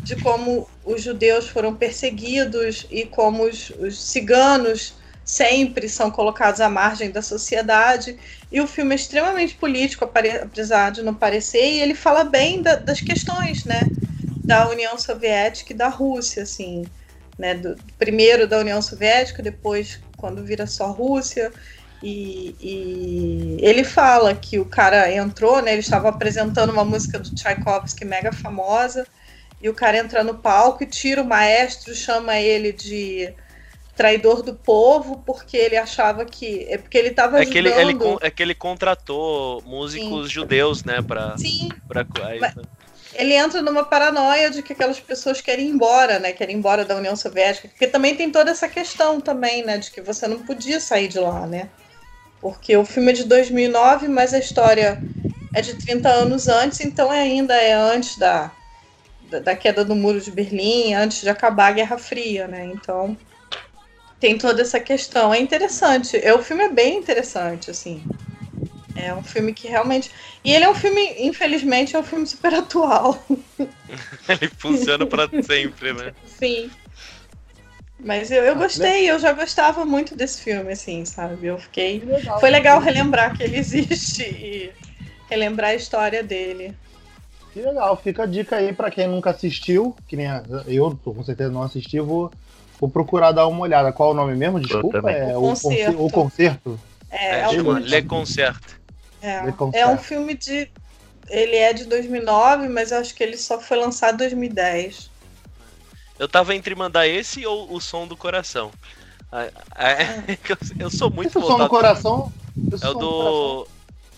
de 0.02 0.16
como 0.16 0.70
os 0.86 1.04
judeus 1.04 1.50
foram 1.50 1.76
perseguidos 1.76 2.88
e 2.90 3.06
como 3.06 3.44
os, 3.44 3.72
os 3.72 4.02
ciganos 4.02 4.96
sempre 5.24 5.88
são 5.90 6.12
colocados 6.12 6.62
à 6.62 6.70
margem 6.70 7.12
da 7.12 7.22
sociedade. 7.22 8.18
E 8.54 8.62
o 8.62 8.68
filme 8.68 8.94
é 8.94 8.98
extremamente 8.98 9.56
político, 9.58 10.06
apesar 10.06 10.92
de 10.92 11.04
não 11.04 11.16
parecer, 11.16 11.66
e 11.74 11.82
ele 11.82 11.96
fala 11.96 12.26
bem 12.26 12.64
da- 12.64 12.78
das 12.78 13.02
questões, 13.02 13.66
né? 13.66 13.92
Da 14.44 14.70
União 14.70 14.98
Soviética 14.98 15.74
e 15.74 15.78
da 15.78 15.90
Rússia, 15.90 16.44
assim, 16.44 16.92
né? 17.38 17.56
Do, 17.56 17.82
primeiro 17.98 18.48
da 18.48 18.60
União 18.60 18.82
Soviética, 18.82 19.44
depois 19.44 20.02
quando 20.16 20.46
vira 20.46 20.68
só 20.68 20.92
Rússia. 20.92 21.54
E, 22.02 23.58
e 23.60 23.66
ele 23.66 23.84
fala 23.84 24.36
que 24.36 24.60
o 24.60 24.70
cara 24.70 25.12
entrou, 25.12 25.62
né? 25.62 25.72
Ele 25.74 25.80
estava 25.82 26.10
apresentando 26.10 26.72
uma 26.72 26.86
música 26.86 27.20
do 27.20 27.34
Tchaikovsky 27.34 28.06
mega 28.06 28.32
famosa, 28.32 29.08
e 29.62 29.70
o 29.70 29.74
cara 29.76 29.98
entra 29.98 30.24
no 30.24 30.42
palco 30.42 30.84
e 30.84 30.88
tira 30.88 31.22
o 31.22 31.26
maestro, 31.26 31.96
chama 31.96 32.38
ele 32.40 32.74
de 32.74 33.34
traidor 33.96 34.42
do 34.42 34.56
povo, 34.56 35.24
porque 35.26 35.56
ele 35.58 35.78
achava 35.78 36.26
que. 36.26 36.66
É 36.70 36.78
porque 36.78 36.98
ele 36.98 37.10
estava 37.10 37.42
É 37.42 37.46
que, 37.46 37.58
ele, 37.58 37.70
ele, 37.70 37.98
é 38.22 38.32
que 38.32 38.42
ele 38.42 38.56
contratou 38.56 39.62
músicos 39.64 40.30
judeus, 40.30 40.84
né, 40.84 41.02
pra. 41.02 41.38
Sim, 41.38 41.70
pra 41.88 42.06
aí, 42.26 42.40
Mas- 42.40 42.56
ele 43.16 43.34
entra 43.36 43.62
numa 43.62 43.84
paranoia 43.84 44.50
de 44.50 44.64
que 44.64 44.74
aquelas 44.74 45.00
pessoas 45.00 45.40
querem 45.40 45.68
ir 45.68 45.70
embora, 45.70 46.18
né? 46.18 46.34
Querem 46.34 46.56
ir 46.56 46.60
embora 46.60 46.84
da 46.84 46.96
União 46.96 47.16
Soviética. 47.16 47.68
Porque 47.68 47.86
também 47.88 48.16
tem 48.16 48.32
toda 48.32 48.50
essa 48.50 48.68
questão 48.68 49.22
também, 49.22 49.64
né? 49.64 49.78
De 49.78 49.92
que 49.92 50.02
você 50.02 50.28
não 50.28 50.40
podia 50.44 50.80
sair 50.80 51.08
de 51.08 51.20
lá, 51.20 51.46
né? 51.46 51.70
Porque 52.42 52.76
o 52.76 52.86
filme 52.86 53.12
é 53.12 53.14
de 53.14 53.24
2009, 53.26 54.08
mas 54.08 54.34
a 54.34 54.40
história 54.40 55.02
é 55.54 55.62
de 55.62 55.76
30 55.76 56.10
anos 56.10 56.48
antes, 56.48 56.80
então 56.82 57.12
ainda 57.12 57.56
é 57.56 57.74
antes 57.74 58.18
da, 58.18 58.52
da, 59.22 59.40
da 59.40 59.56
queda 59.56 59.86
do 59.86 59.96
Muro 59.96 60.20
de 60.20 60.32
Berlim, 60.32 60.94
antes 60.94 61.22
de 61.22 61.30
acabar 61.30 61.68
a 61.68 61.72
Guerra 61.74 61.98
Fria, 61.98 62.48
né? 62.48 62.66
Então 62.66 63.18
tem 64.24 64.38
toda 64.38 64.62
essa 64.62 64.80
questão. 64.80 65.34
É 65.34 65.40
interessante. 65.42 66.16
É, 66.16 66.34
o 66.34 66.42
filme 66.42 66.64
é 66.64 66.70
bem 66.70 66.98
interessante, 66.98 67.70
assim. 67.70 68.02
É 68.96 69.14
um 69.14 69.22
filme 69.22 69.54
que 69.54 69.68
realmente. 69.68 70.10
E 70.46 70.54
ele 70.54 70.64
é 70.64 70.70
um 70.70 70.74
filme, 70.74 71.16
infelizmente, 71.20 71.94
é 71.94 72.00
um 72.00 72.04
filme 72.04 72.26
super 72.26 72.54
atual. 72.54 73.22
Ele 74.30 74.50
funciona 74.58 75.06
pra 75.06 75.28
sempre, 75.44 75.92
né? 75.92 76.14
Sim. 76.26 76.72
Mas 78.00 78.32
eu, 78.32 78.44
eu 78.44 78.56
gostei, 78.56 79.12
eu 79.12 79.20
já 79.20 79.34
gostava 79.34 79.84
muito 79.84 80.16
desse 80.16 80.42
filme, 80.42 80.72
assim, 80.72 81.04
sabe? 81.04 81.48
Eu 81.48 81.58
fiquei. 81.58 82.00
Legal. 82.00 82.40
Foi 82.40 82.50
legal 82.50 82.80
relembrar 82.80 83.36
que 83.36 83.44
ele 83.44 83.58
existe 83.60 84.24
e 84.24 84.72
relembrar 85.30 85.72
a 85.72 85.76
história 85.76 86.24
dele. 86.24 86.74
Que 87.52 87.62
legal, 87.62 87.98
fica 87.98 88.24
a 88.24 88.26
dica 88.26 88.56
aí 88.56 88.72
pra 88.72 88.90
quem 88.90 89.06
nunca 89.06 89.32
assistiu, 89.32 89.96
que 90.08 90.16
nem 90.16 90.28
eu, 90.68 90.98
com 91.04 91.24
certeza 91.24 91.52
não 91.52 91.62
assisti, 91.62 92.00
vou, 92.00 92.32
vou 92.84 92.90
procurar 92.90 93.32
dar 93.32 93.48
uma 93.48 93.62
olhada. 93.62 93.92
Qual 93.94 94.12
o 94.12 94.14
nome 94.14 94.36
mesmo? 94.36 94.60
Desculpa, 94.60 95.10
é 95.10 95.38
O 95.38 95.40
o, 95.40 95.42
conce- 95.50 95.64
Concerto. 95.64 96.06
o 96.06 96.10
concerto. 96.12 96.80
É, 97.10 97.26
É, 97.36 97.40
é, 97.42 97.50
um, 97.50 97.74
Le 97.78 98.02
Concert. 98.02 98.62
é, 99.22 99.46
Le 99.46 99.52
Concert. 99.54 99.82
é 99.84 99.88
um 99.88 99.98
filme 99.98 100.36
de. 100.36 100.70
Ele 101.30 101.56
é 101.56 101.72
de 101.72 101.86
2009, 101.86 102.68
mas 102.68 102.92
eu 102.92 103.00
acho 103.00 103.16
que 103.16 103.24
ele 103.24 103.38
só 103.38 103.58
foi 103.60 103.78
lançado 103.78 104.16
em 104.16 104.18
2010. 104.18 105.10
Eu 106.20 106.28
tava 106.28 106.54
entre 106.54 106.76
mandar 106.76 107.08
esse 107.08 107.46
ou 107.46 107.74
o 107.74 107.80
som 107.80 108.06
do 108.06 108.18
coração. 108.18 108.70
Ah, 109.32 109.48
eu, 110.78 110.90
sou 110.90 111.10
muito 111.10 111.30
Esse 111.30 111.34
som 111.40 111.40
no 111.40 111.48
voltado. 111.48 111.70
coração. 111.70 112.32
É 112.72 112.76
o 112.76 112.78
som 112.78 112.94
do. 113.00 113.68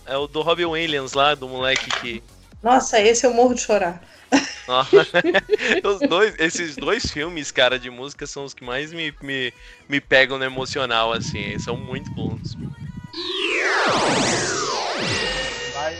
É 0.07 0.17
o 0.17 0.27
do 0.27 0.41
Robin 0.41 0.65
Williams 0.65 1.13
lá, 1.13 1.35
do 1.35 1.47
moleque 1.47 1.89
que. 2.01 2.23
Nossa, 2.65 2.99
esse 2.99 3.27
eu 3.27 3.31
morro 3.31 3.53
de 3.53 3.61
chorar. 3.61 4.01
Os 5.85 5.99
dois, 6.09 6.33
esses 6.39 6.75
dois 6.75 7.11
filmes, 7.11 7.51
cara, 7.51 7.77
de 7.77 7.91
música 7.91 8.25
são 8.25 8.43
os 8.43 8.55
que 8.55 8.63
mais 8.63 8.91
me, 8.91 9.13
me, 9.21 9.53
me 9.87 10.01
pegam 10.01 10.39
no 10.39 10.43
emocional, 10.43 11.13
assim. 11.13 11.55
São 11.59 11.77
muito 11.77 12.11
bons. 12.11 12.57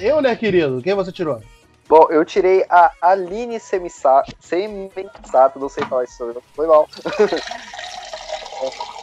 Eu, 0.02 0.20
né, 0.24 0.36
querido? 0.36 0.82
Quem 0.82 0.96
você 0.96 1.12
tirou? 1.12 1.40
Bom, 1.88 2.08
eu 2.10 2.26
tirei 2.26 2.66
a 2.68 2.92
Aline 3.00 3.60
Semissato, 3.60 4.36
Semissato, 4.40 5.60
não 5.60 5.70
sei 5.70 5.86
falar 5.86 6.06
isso 6.06 6.44
foi 6.56 6.66
mal. 6.66 6.90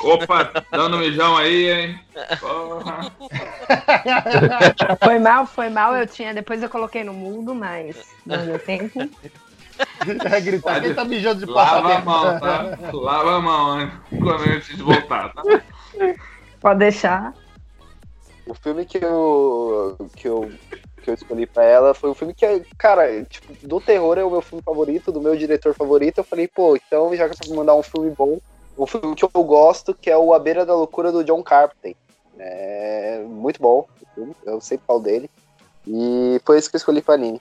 Opa, 0.00 0.50
dando 0.70 0.98
mijão 0.98 1.36
aí, 1.36 1.70
hein? 1.70 2.00
Porra. 2.40 3.12
Foi 5.02 5.18
mal, 5.18 5.46
foi 5.46 5.68
mal. 5.68 5.96
Eu 5.96 6.06
tinha. 6.06 6.34
Depois 6.34 6.62
eu 6.62 6.68
coloquei 6.68 7.04
no 7.04 7.12
mundo, 7.12 7.54
mas 7.54 7.96
não 8.26 8.44
deu 8.44 8.58
tempo. 8.58 9.00
É 10.24 10.40
gritar. 10.40 10.80
Quem 10.80 10.94
tá 10.94 11.04
mijando 11.04 11.46
de 11.46 11.52
passar 11.52 11.80
Lava 11.80 11.88
a 11.88 11.96
tempo? 11.96 12.10
mão, 12.10 12.40
tá? 12.40 12.78
Lava 12.92 13.36
a 13.36 13.40
mão, 13.40 13.80
hein? 13.80 13.90
Quando 14.10 14.42
antes 14.44 14.76
de 14.76 14.82
voltar, 14.82 15.32
tá? 15.32 15.42
Pode 16.60 16.78
deixar. 16.78 17.34
O 18.46 18.54
filme 18.54 18.84
que 18.84 18.98
eu, 18.98 19.96
que 20.16 20.28
eu, 20.28 20.52
que 21.02 21.10
eu 21.10 21.14
escolhi 21.14 21.46
pra 21.46 21.64
ela 21.64 21.94
foi 21.94 22.10
um 22.10 22.14
filme 22.14 22.34
que, 22.34 22.62
cara, 22.76 23.24
tipo, 23.24 23.54
do 23.66 23.80
terror 23.80 24.18
é 24.18 24.24
o 24.24 24.30
meu 24.30 24.42
filme 24.42 24.62
favorito, 24.62 25.10
do 25.10 25.20
meu 25.20 25.34
diretor 25.34 25.74
favorito. 25.74 26.18
Eu 26.18 26.24
falei, 26.24 26.46
pô, 26.46 26.76
então 26.76 27.14
já 27.16 27.28
que 27.28 27.34
eu 27.34 27.48
vou 27.48 27.56
mandar 27.56 27.74
um 27.74 27.82
filme 27.82 28.10
bom, 28.10 28.38
um 28.76 28.86
filme 28.86 29.14
que 29.14 29.24
eu 29.24 29.44
gosto, 29.44 29.94
que 29.94 30.10
é 30.10 30.16
o 30.16 30.34
A 30.34 30.38
Beira 30.38 30.66
da 30.66 30.74
Loucura 30.74 31.12
do 31.12 31.24
John 31.24 31.42
Carpenter. 31.42 31.96
É 32.38 33.22
muito 33.26 33.60
bom 33.60 33.88
o 34.00 34.14
filme, 34.14 34.36
eu 34.44 34.60
sempre 34.60 34.86
falo 34.86 35.00
dele. 35.00 35.30
E 35.86 36.40
foi 36.44 36.58
isso 36.58 36.68
que 36.68 36.76
eu 36.76 36.78
escolhi 36.78 37.02
pra 37.02 37.14
Aline. 37.14 37.40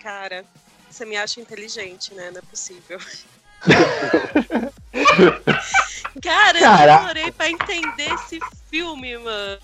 Cara, 0.00 0.44
você 0.90 1.04
me 1.04 1.16
acha 1.16 1.40
inteligente, 1.40 2.14
né? 2.14 2.30
Não 2.30 2.38
é 2.38 2.42
possível. 2.42 2.98
Cara, 6.22 6.58
eu 6.58 6.98
demorei 6.98 7.32
pra 7.32 7.50
entender 7.50 8.14
esse 8.14 8.38
filme, 8.70 9.18
mano. 9.18 9.58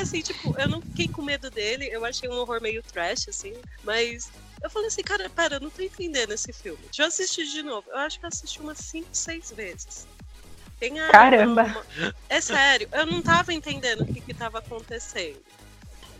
Assim, 0.00 0.22
tipo, 0.22 0.54
eu 0.58 0.68
não 0.68 0.80
fiquei 0.80 1.08
com 1.08 1.22
medo 1.22 1.50
dele, 1.50 1.88
eu 1.90 2.04
achei 2.04 2.28
um 2.28 2.34
horror 2.34 2.60
meio 2.60 2.82
trash, 2.82 3.28
assim, 3.28 3.54
mas 3.84 4.30
eu 4.62 4.70
falei 4.70 4.88
assim, 4.88 5.02
cara, 5.02 5.28
pera, 5.30 5.56
eu 5.56 5.60
não 5.60 5.70
tô 5.70 5.82
entendendo 5.82 6.32
esse 6.32 6.52
filme. 6.52 6.78
Deixa 6.84 7.02
eu 7.02 7.06
assistir 7.06 7.46
de 7.46 7.62
novo. 7.62 7.88
Eu 7.90 7.98
acho 7.98 8.18
que 8.18 8.24
eu 8.24 8.28
assisti 8.28 8.60
umas 8.60 8.78
5, 8.78 9.08
6 9.12 9.50
vezes. 9.52 10.06
Tem 10.78 10.98
a- 11.00 11.10
Caramba. 11.10 11.62
uma- 11.64 11.86
É 12.28 12.40
sério, 12.40 12.88
eu 12.92 13.06
não 13.06 13.22
tava 13.22 13.52
entendendo 13.52 14.02
o 14.02 14.06
que 14.06 14.20
que 14.20 14.34
tava 14.34 14.58
acontecendo. 14.58 15.42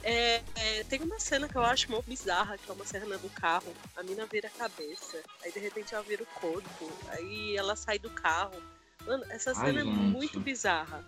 É, 0.03 0.41
é, 0.55 0.85
tem 0.85 1.03
uma 1.03 1.19
cena 1.19 1.49
que 1.49 1.57
eu 1.57 1.65
acho 1.65 1.91
mó 1.91 2.01
bizarra, 2.01 2.57
que 2.57 2.71
é 2.71 2.73
uma 2.73 2.85
cena 2.87 3.19
do 3.19 3.29
carro. 3.31 3.75
A 3.97 4.03
mina 4.05 4.25
vira 4.27 4.47
a 4.47 4.51
cabeça, 4.53 5.21
aí 5.43 5.51
de 5.53 5.59
repente 5.59 5.95
ela 5.95 6.05
vira 6.05 6.23
o 6.23 6.41
corpo, 6.41 6.89
aí 7.09 7.57
ela 7.57 7.75
sai 7.75 7.99
do 7.99 8.09
carro. 8.11 8.55
Mano, 9.05 9.25
essa 9.31 9.51
Ai, 9.51 9.67
cena 9.67 9.81
é 9.81 9.85
gente. 9.85 9.97
muito 9.97 10.39
bizarra. 10.41 11.05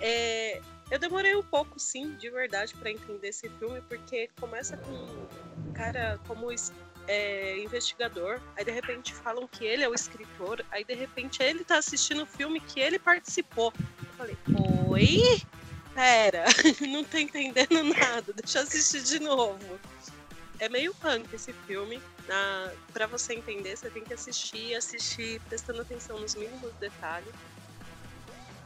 É, 0.00 0.60
eu 0.90 0.98
demorei 0.98 1.36
um 1.36 1.42
pouco, 1.42 1.78
sim, 1.78 2.14
de 2.16 2.28
verdade, 2.30 2.74
pra 2.74 2.90
entender 2.90 3.28
esse 3.28 3.48
filme, 3.48 3.80
porque 3.82 4.28
começa 4.40 4.76
com 4.76 4.92
cara 5.74 6.18
como 6.26 6.50
é, 7.06 7.58
investigador, 7.58 8.40
aí 8.56 8.64
de 8.64 8.70
repente 8.70 9.12
falam 9.12 9.46
que 9.46 9.64
ele 9.64 9.82
é 9.82 9.88
o 9.88 9.94
escritor, 9.94 10.64
aí 10.70 10.84
de 10.84 10.94
repente 10.94 11.42
ele 11.42 11.64
tá 11.64 11.78
assistindo 11.78 12.22
o 12.22 12.26
filme 12.26 12.60
que 12.60 12.80
ele 12.80 12.98
participou. 12.98 13.72
Eu 14.00 14.12
falei, 14.16 14.36
oi? 14.88 15.42
Pera, 15.94 16.44
não 16.88 17.04
tô 17.04 17.18
entendendo 17.18 17.82
nada, 17.84 18.32
deixa 18.32 18.58
eu 18.58 18.62
assistir 18.62 19.02
de 19.02 19.20
novo. 19.20 19.78
É 20.58 20.68
meio 20.68 20.94
punk 20.94 21.32
esse 21.34 21.52
filme. 21.66 22.00
Na, 22.26 22.72
pra 22.92 23.06
você 23.06 23.34
entender, 23.34 23.76
você 23.76 23.90
tem 23.90 24.02
que 24.02 24.14
assistir 24.14 24.74
assistir 24.74 25.40
prestando 25.42 25.82
atenção 25.82 26.18
nos 26.18 26.34
mínimos 26.34 26.72
detalhes. 26.80 27.34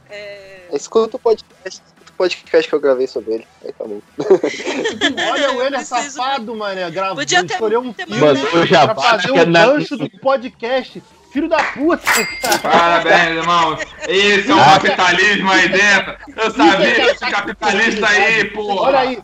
É, 0.09 0.69
Escuta 0.71 1.17
o 1.17 1.19
podcast, 1.19 1.83
podcast 2.19 2.67
que 2.67 2.75
eu 2.75 2.79
gravei 2.81 3.07
sobre 3.07 3.35
ele. 3.35 3.47
Aí 3.65 3.71
tá 3.71 3.85
bom. 3.85 4.01
Olha 5.31 5.53
o 5.53 5.61
ele 5.61 5.75
é 5.75 5.79
Preciso- 5.79 6.11
safado, 6.11 6.53
mané. 6.55 6.89
Gravou, 6.91 7.15
Podia 7.15 7.45
ter- 7.45 7.53
escolheu 7.53 7.79
um 7.79 7.93
filme 7.93 8.17
Mandou 8.19 8.65
já 8.65 8.87
pra 8.93 8.95
fazer 9.01 9.31
que 9.31 9.39
é 9.39 9.45
gancho 9.45 9.97
do 9.97 10.09
podcast. 10.19 11.01
Filho 11.31 11.47
da 11.47 11.63
puta, 11.63 12.03
cara. 12.41 12.59
Parabéns, 12.59 13.37
irmão. 13.37 13.77
Esse 14.07 14.51
é 14.51 14.55
o 14.55 14.57
capitalismo 14.57 15.51
aí 15.51 15.69
dentro. 15.69 16.17
Eu 16.35 16.51
sabia 16.51 17.11
esse 17.11 17.19
capitalista 17.19 18.07
aí, 18.07 18.45
porra. 18.45 18.81
Olha 18.81 18.99
aí. 18.99 19.19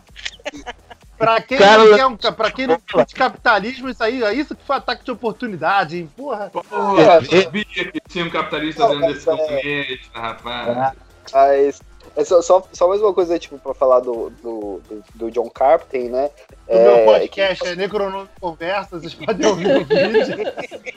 Pra 1.18 1.40
quem 1.40 1.58
Cara, 1.58 1.78
não 1.84 1.96
quer 1.96 2.06
um, 2.06 2.16
pra 2.34 2.50
quem 2.50 2.66
não 2.66 2.78
curte 2.92 3.14
capitalismo, 3.14 3.88
isso 3.88 4.04
aí, 4.04 4.22
é 4.22 4.34
isso 4.34 4.54
que 4.54 4.62
foi 4.64 4.76
ataque 4.76 5.02
de 5.04 5.10
oportunidade, 5.10 5.96
hein? 5.98 6.10
Porra. 6.16 6.50
Porra, 6.50 7.20
eu 7.30 7.42
sabia 7.42 7.64
que 7.64 8.00
tinha 8.08 8.24
um 8.24 8.30
capitalista 8.30 8.86
dentro 8.86 9.06
desse 9.12 9.24
componente, 9.24 10.10
rapaz. 10.14 10.94
Mas 11.32 11.80
é 12.16 12.24
só, 12.24 12.40
só, 12.42 12.62
só 12.72 12.88
mais 12.88 13.00
uma 13.00 13.12
coisa, 13.12 13.38
tipo, 13.38 13.58
pra 13.58 13.74
falar 13.74 14.00
do, 14.00 14.30
do, 14.42 14.80
do, 14.88 15.04
do 15.14 15.30
John 15.30 15.48
Carpenter, 15.50 16.10
né? 16.10 16.30
O 16.66 16.74
meu 16.74 16.96
É, 16.96 17.04
podcast 17.04 17.66
é 17.68 17.76
Necronome 17.76 18.28
Conversa, 18.40 18.98
vocês 18.98 19.14
podem 19.14 19.46
ouvir 19.46 19.76
o 19.76 19.84
vídeo. 19.84 20.36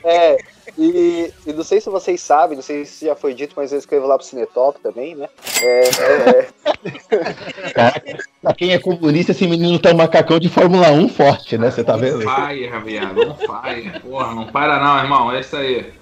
É, 0.02 0.38
e, 0.78 1.30
e 1.46 1.52
não 1.52 1.62
sei 1.62 1.78
se 1.78 1.90
vocês 1.90 2.22
sabem, 2.22 2.56
não 2.56 2.62
sei 2.62 2.86
se 2.86 3.04
já 3.04 3.14
foi 3.14 3.34
dito, 3.34 3.52
mas 3.54 3.70
eu 3.70 3.78
escrevo 3.78 4.06
lá 4.06 4.16
pro 4.16 4.26
Cinetop 4.26 4.80
também, 4.80 5.14
né? 5.14 5.28
É, 5.62 5.82
é, 5.90 6.48
Caraca, 7.74 8.18
pra 8.42 8.54
quem 8.54 8.72
é 8.72 8.78
comunista, 8.78 9.32
esse 9.32 9.46
menino 9.46 9.78
tá 9.78 9.90
um 9.90 9.96
macacão 9.96 10.38
de 10.38 10.48
Fórmula 10.48 10.90
1 10.90 11.08
forte, 11.10 11.58
né? 11.58 11.70
Você 11.70 11.84
tá 11.84 11.96
vendo? 11.96 12.20
Fire, 12.22 12.70
viado. 12.84 13.26
Não 13.26 13.36
fire. 13.36 14.00
Porra, 14.00 14.34
não 14.34 14.46
para 14.46 14.78
não, 14.82 14.98
irmão. 14.98 15.32
É 15.32 15.40
isso 15.40 15.56
aí. 15.56 15.92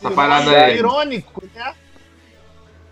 Essa 0.00 0.10
parada 0.10 0.50
É 0.52 0.64
aí. 0.64 0.78
irônico, 0.78 1.42
né? 1.54 1.74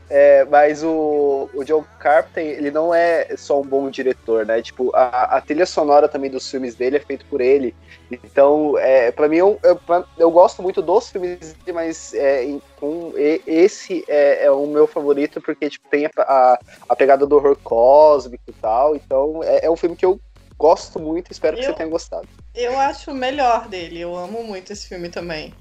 É, 0.08 0.44
mas 0.44 0.82
o, 0.84 1.50
o 1.52 1.64
John 1.64 1.84
Carpenter, 1.98 2.44
ele 2.58 2.70
não 2.70 2.94
é 2.94 3.26
só 3.36 3.60
um 3.60 3.64
bom 3.64 3.90
diretor, 3.90 4.46
né? 4.46 4.62
Tipo, 4.62 4.90
a, 4.94 5.36
a 5.36 5.40
trilha 5.40 5.66
sonora 5.66 6.08
também 6.08 6.30
dos 6.30 6.48
filmes 6.48 6.76
dele 6.76 6.96
é 6.96 7.00
feita 7.00 7.24
por 7.28 7.40
ele. 7.40 7.74
Então, 8.10 8.78
é, 8.78 9.10
para 9.10 9.28
mim, 9.28 9.38
eu, 9.38 9.58
eu, 9.64 9.80
eu 10.16 10.30
gosto 10.30 10.62
muito 10.62 10.80
dos 10.82 11.10
filmes 11.10 11.38
dele, 11.38 11.72
mas 11.74 12.12
é, 12.14 12.44
em- 12.44 12.60
com, 12.76 13.12
esse 13.16 14.04
é, 14.08 14.44
é 14.44 14.50
o 14.50 14.66
meu 14.66 14.86
favorito 14.86 15.40
porque 15.40 15.68
tipo, 15.70 15.88
tem 15.90 16.06
a, 16.06 16.10
a, 16.18 16.58
a 16.88 16.96
pegada 16.96 17.26
do 17.26 17.36
horror 17.36 17.56
cósmico 17.62 18.44
e 18.48 18.54
tal. 18.60 18.94
Então, 18.96 19.42
é, 19.42 19.66
é 19.66 19.70
um 19.70 19.76
filme 19.76 19.96
que 19.96 20.04
eu 20.06 20.20
gosto 20.58 20.98
muito 20.98 21.30
espero 21.32 21.56
que 21.56 21.64
Eu- 21.64 21.70
você 21.72 21.74
tenha 21.74 21.88
gostado. 21.88 22.28
Eu 22.54 22.78
acho 22.78 23.10
o 23.10 23.14
melhor 23.14 23.68
dele. 23.68 24.00
Eu 24.00 24.16
amo 24.16 24.42
muito 24.42 24.72
esse 24.72 24.88
filme 24.88 25.10
também. 25.10 25.54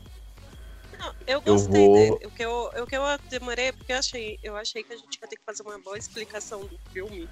Não, 1.06 1.14
eu 1.28 1.42
gostei 1.42 1.86
vou- 1.86 1.94
dele. 1.94 2.26
O 2.26 2.32
que 2.32 2.44
eu, 2.44 2.72
o 2.84 2.88
que 2.88 2.96
eu 2.98 3.04
demorei, 3.30 3.72
porque 3.72 3.94
eu 3.94 3.98
achei, 3.98 4.40
eu 4.42 4.56
achei 4.58 4.84
que 4.84 4.94
a 4.94 4.98
gente 4.98 5.20
ia 5.22 5.28
ter 5.28 5.36
que 5.36 5.44
fazer 5.46 5.62
uma 5.64 5.78
boa 5.80 5.98
explicação 5.98 6.62
do 6.66 6.80
filme. 6.92 7.30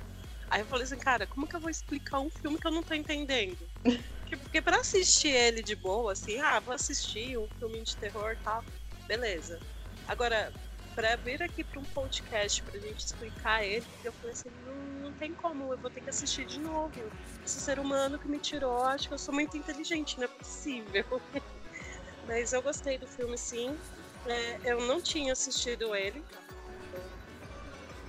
Aí 0.50 0.62
eu 0.62 0.66
falei 0.68 0.84
assim, 0.84 0.98
cara, 1.00 1.26
como 1.26 1.48
que 1.48 1.56
eu 1.56 1.60
vou 1.60 1.70
explicar 1.70 2.20
um 2.20 2.30
filme 2.30 2.60
que 2.60 2.68
eu 2.68 2.72
não 2.72 2.84
tô 2.84 2.94
entendendo? 2.94 3.58
Porque, 4.24 4.38
porque 4.38 4.62
pra 4.62 4.78
assistir 4.78 5.28
ele 5.30 5.62
de 5.62 5.76
boa, 5.76 6.14
assim, 6.14 6.40
ah, 6.40 6.60
vou 6.60 6.74
assistir 6.74 7.38
um 7.38 7.48
filme 7.60 7.84
de 7.84 7.96
terror 7.98 8.32
e 8.32 8.44
tal, 8.44 8.64
beleza. 9.08 9.60
Agora, 10.08 10.52
pra 10.96 11.16
vir 11.18 11.44
aqui 11.44 11.64
pra 11.64 11.80
um 11.80 11.86
podcast 11.86 12.64
pra 12.64 12.80
gente 12.80 13.06
explicar 13.06 13.64
ele, 13.64 13.86
eu 14.04 14.12
falei 14.14 14.32
assim, 14.32 14.50
não, 14.66 14.76
não 15.02 15.14
tem 15.14 15.34
como, 15.36 15.72
eu 15.74 15.78
vou 15.78 15.90
ter 15.92 16.02
que 16.02 16.10
assistir 16.10 16.46
de 16.46 16.60
novo. 16.60 16.94
Esse 17.46 17.60
ser 17.60 17.78
humano 17.80 18.18
que 18.18 18.28
me 18.28 18.40
tirou, 18.40 18.82
acho 18.86 19.08
que 19.08 19.14
eu 19.14 19.20
sou 19.20 19.34
muito 19.34 19.56
inteligente, 19.58 20.18
não 20.18 20.26
é 20.26 20.28
possível. 20.30 21.06
Mas 22.28 22.54
eu 22.54 22.62
gostei 22.62 22.98
do 22.98 23.08
filme, 23.08 23.38
sim. 23.38 23.78
É, 24.26 24.72
eu 24.72 24.82
não 24.82 25.02
tinha 25.02 25.34
assistido 25.34 25.96
ele. 25.96 26.24
Eu 26.94 27.04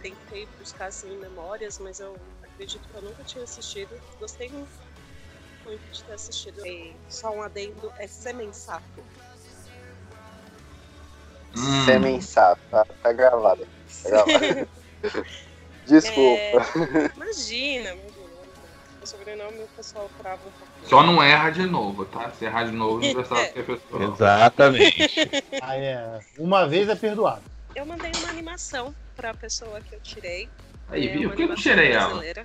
tentei 0.03 0.47
buscar 0.59 0.87
assim 0.87 1.17
memórias, 1.19 1.79
mas 1.79 1.99
eu 2.01 2.17
acredito 2.43 2.89
que 2.89 2.95
eu 2.95 3.03
nunca 3.03 3.25
tinha 3.25 3.45
assistido. 3.45 4.01
Gostei 4.21 4.51
muito 4.51 5.91
de 5.91 6.05
ter 6.05 6.13
assistido. 6.13 6.65
E 6.67 6.95
só 7.09 7.31
um 7.31 7.43
adendo 7.43 7.93
é 7.99 8.07
Semensato. 8.07 9.05
Hum. 11.57 11.85
Semen 11.85 12.21
sapo, 12.21 12.61
tá, 12.71 12.85
tá 12.85 13.13
gravado. 13.13 13.67
Tá 14.03 14.11
gravado. 14.11 14.69
Desculpa. 15.87 16.41
É, 16.41 17.11
imagina, 17.15 17.91
imagina. 17.93 18.14
O 19.05 19.07
sobrenome 19.07 19.59
o 19.59 19.69
pessoal 19.77 20.11
trava 20.19 20.41
um 20.49 20.51
pouco. 20.51 20.73
Só 20.89 21.03
não 21.03 21.23
erra 21.23 21.51
de 21.51 21.67
novo, 21.67 22.07
tá? 22.07 22.31
Se 22.31 22.47
errar 22.47 22.65
de 22.65 22.73
novo, 22.73 23.05
não 23.05 23.13
vai 23.13 23.25
saber 23.27 23.53
que 23.53 23.59
é 23.59 23.63
pessoa. 23.63 24.15
Exatamente. 24.15 25.21
Ah, 25.61 25.77
é. 25.77 26.21
Uma 26.39 26.67
vez 26.67 26.89
é 26.89 26.95
perdoado. 26.95 27.43
Eu 27.77 27.85
mandei 27.85 28.11
uma 28.21 28.31
animação 28.31 28.95
pra 29.15 29.35
pessoa 29.35 29.79
que 29.83 29.95
eu 29.95 30.01
tirei. 30.01 30.49
Aí, 30.89 31.07
É 31.09 31.13
viu? 31.19 31.29
Por 31.29 31.37
que 31.37 31.43
eu 31.43 31.55
tirei 31.55 31.93
ela? 31.93 32.07
brasileira. 32.07 32.45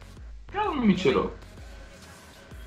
Ela 0.53 0.65
não 0.65 0.81
me 0.85 0.95
tirou. 0.95 1.33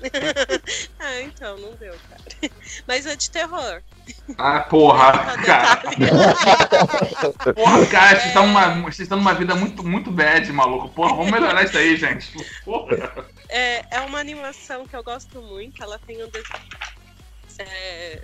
ah, 0.99 1.21
então, 1.21 1.57
não 1.57 1.73
deu, 1.75 1.95
cara. 2.09 2.51
Mas 2.87 3.05
é 3.05 3.15
de 3.15 3.29
terror. 3.29 3.81
Ah, 4.37 4.61
porra, 4.61 5.37
cara. 5.45 5.81
Porra, 7.53 7.85
cara, 7.87 8.15
vocês 8.15 8.27
estão 8.27 8.47
numa, 8.47 8.81
vocês 8.81 9.09
numa 9.09 9.33
vida 9.33 9.55
muito, 9.55 9.83
muito 9.83 10.11
bad, 10.11 10.51
maluco. 10.51 10.89
Porra, 10.89 11.15
vamos 11.15 11.31
melhorar 11.31 11.63
isso 11.63 11.77
aí, 11.77 11.95
gente. 11.95 12.33
Porra. 12.63 13.27
É, 13.49 13.85
é 13.97 14.01
uma 14.01 14.19
animação 14.19 14.85
que 14.87 14.95
eu 14.95 15.03
gosto 15.03 15.41
muito. 15.41 15.81
Ela 15.81 15.99
tem 15.99 16.23
um 16.23 16.29
desenho 16.29 16.59
é, 17.59 18.21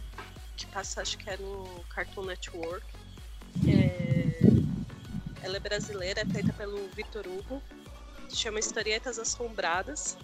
que 0.57 0.65
passa, 0.67 1.01
acho 1.01 1.17
que 1.17 1.29
é 1.29 1.37
no 1.37 1.83
Cartoon 1.89 2.25
Network. 2.25 2.85
É, 3.67 4.39
ela 5.41 5.57
é 5.57 5.59
brasileira, 5.59 6.21
é 6.21 6.25
feita 6.25 6.51
pelo 6.53 6.87
Vitor 6.89 7.25
Hugo. 7.27 7.61
Chama 8.29 8.59
Historietas 8.59 9.17
Assombradas. 9.17 10.17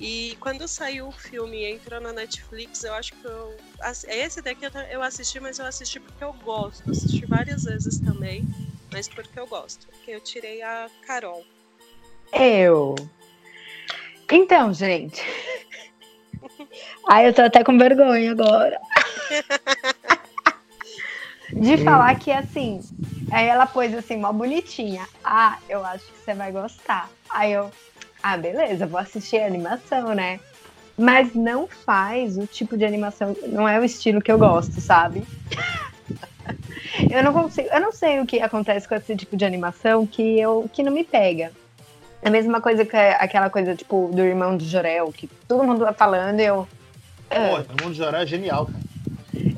E 0.00 0.36
quando 0.40 0.66
saiu 0.66 1.08
o 1.08 1.12
filme 1.12 1.58
e 1.62 1.72
entrou 1.72 2.00
na 2.00 2.12
Netflix, 2.12 2.82
eu 2.82 2.92
acho 2.94 3.12
que 3.14 3.24
eu. 3.24 3.56
ass- 3.80 4.04
Esse 4.08 4.42
daqui 4.42 4.66
eu 4.90 5.02
assisti, 5.02 5.38
mas 5.40 5.58
eu 5.58 5.66
assisti 5.66 6.00
porque 6.00 6.22
eu 6.24 6.32
gosto. 6.32 6.90
Assisti 6.90 7.24
várias 7.26 7.64
vezes 7.64 7.98
também, 7.98 8.44
mas 8.92 9.06
porque 9.08 9.38
eu 9.38 9.46
gosto. 9.46 9.86
Porque 9.86 10.10
eu 10.10 10.20
tirei 10.20 10.62
a 10.62 10.90
Carol. 11.06 11.44
Eu. 12.32 12.94
Então, 14.30 14.72
gente. 14.74 15.22
Ai, 17.08 17.28
eu 17.28 17.32
tô 17.34 17.42
até 17.42 17.62
com 17.62 17.78
vergonha 17.78 18.32
agora. 18.32 18.80
De 21.56 21.78
falar 21.78 22.14
que 22.16 22.32
assim. 22.32 22.80
Aí 23.30 23.46
ela 23.46 23.66
pôs 23.66 23.94
assim, 23.94 24.16
mó 24.16 24.32
bonitinha. 24.32 25.08
Ah, 25.22 25.58
eu 25.68 25.84
acho 25.84 26.04
que 26.04 26.18
você 26.18 26.34
vai 26.34 26.50
gostar. 26.50 27.08
Aí 27.30 27.52
eu. 27.52 27.70
Ah, 28.26 28.38
beleza, 28.38 28.86
vou 28.86 28.98
assistir 28.98 29.36
a 29.36 29.46
animação, 29.46 30.14
né? 30.14 30.40
Mas 30.96 31.34
não 31.34 31.68
faz 31.68 32.38
o 32.38 32.46
tipo 32.46 32.74
de 32.74 32.82
animação. 32.82 33.36
Não 33.48 33.68
é 33.68 33.78
o 33.78 33.84
estilo 33.84 34.22
que 34.22 34.32
eu 34.32 34.38
gosto, 34.38 34.80
sabe? 34.80 35.22
Eu 37.10 37.22
não 37.22 37.34
consigo. 37.34 37.68
Eu 37.70 37.80
não 37.80 37.92
sei 37.92 38.20
o 38.20 38.24
que 38.26 38.40
acontece 38.40 38.88
com 38.88 38.94
esse 38.94 39.14
tipo 39.14 39.36
de 39.36 39.44
animação 39.44 40.06
que, 40.06 40.38
eu, 40.40 40.70
que 40.72 40.82
não 40.82 40.92
me 40.92 41.02
pega. 41.04 41.50
É 42.22 42.28
a 42.28 42.30
mesma 42.30 42.60
coisa 42.60 42.84
que 42.84 42.96
aquela 42.96 43.50
coisa, 43.50 43.74
tipo, 43.74 44.10
do 44.12 44.22
irmão 44.22 44.56
de 44.56 44.64
Jorel, 44.66 45.12
que 45.12 45.26
todo 45.48 45.64
mundo 45.64 45.84
tá 45.84 45.92
falando 45.92 46.40
e 46.40 46.44
eu. 46.44 46.68
Pô, 47.28 47.36
Ah. 47.36 47.64
o 47.68 47.84
mundo 47.84 47.92
de 47.92 47.98
Joré 47.98 48.22
é 48.22 48.26
genial, 48.26 48.66
cara. 48.66 48.78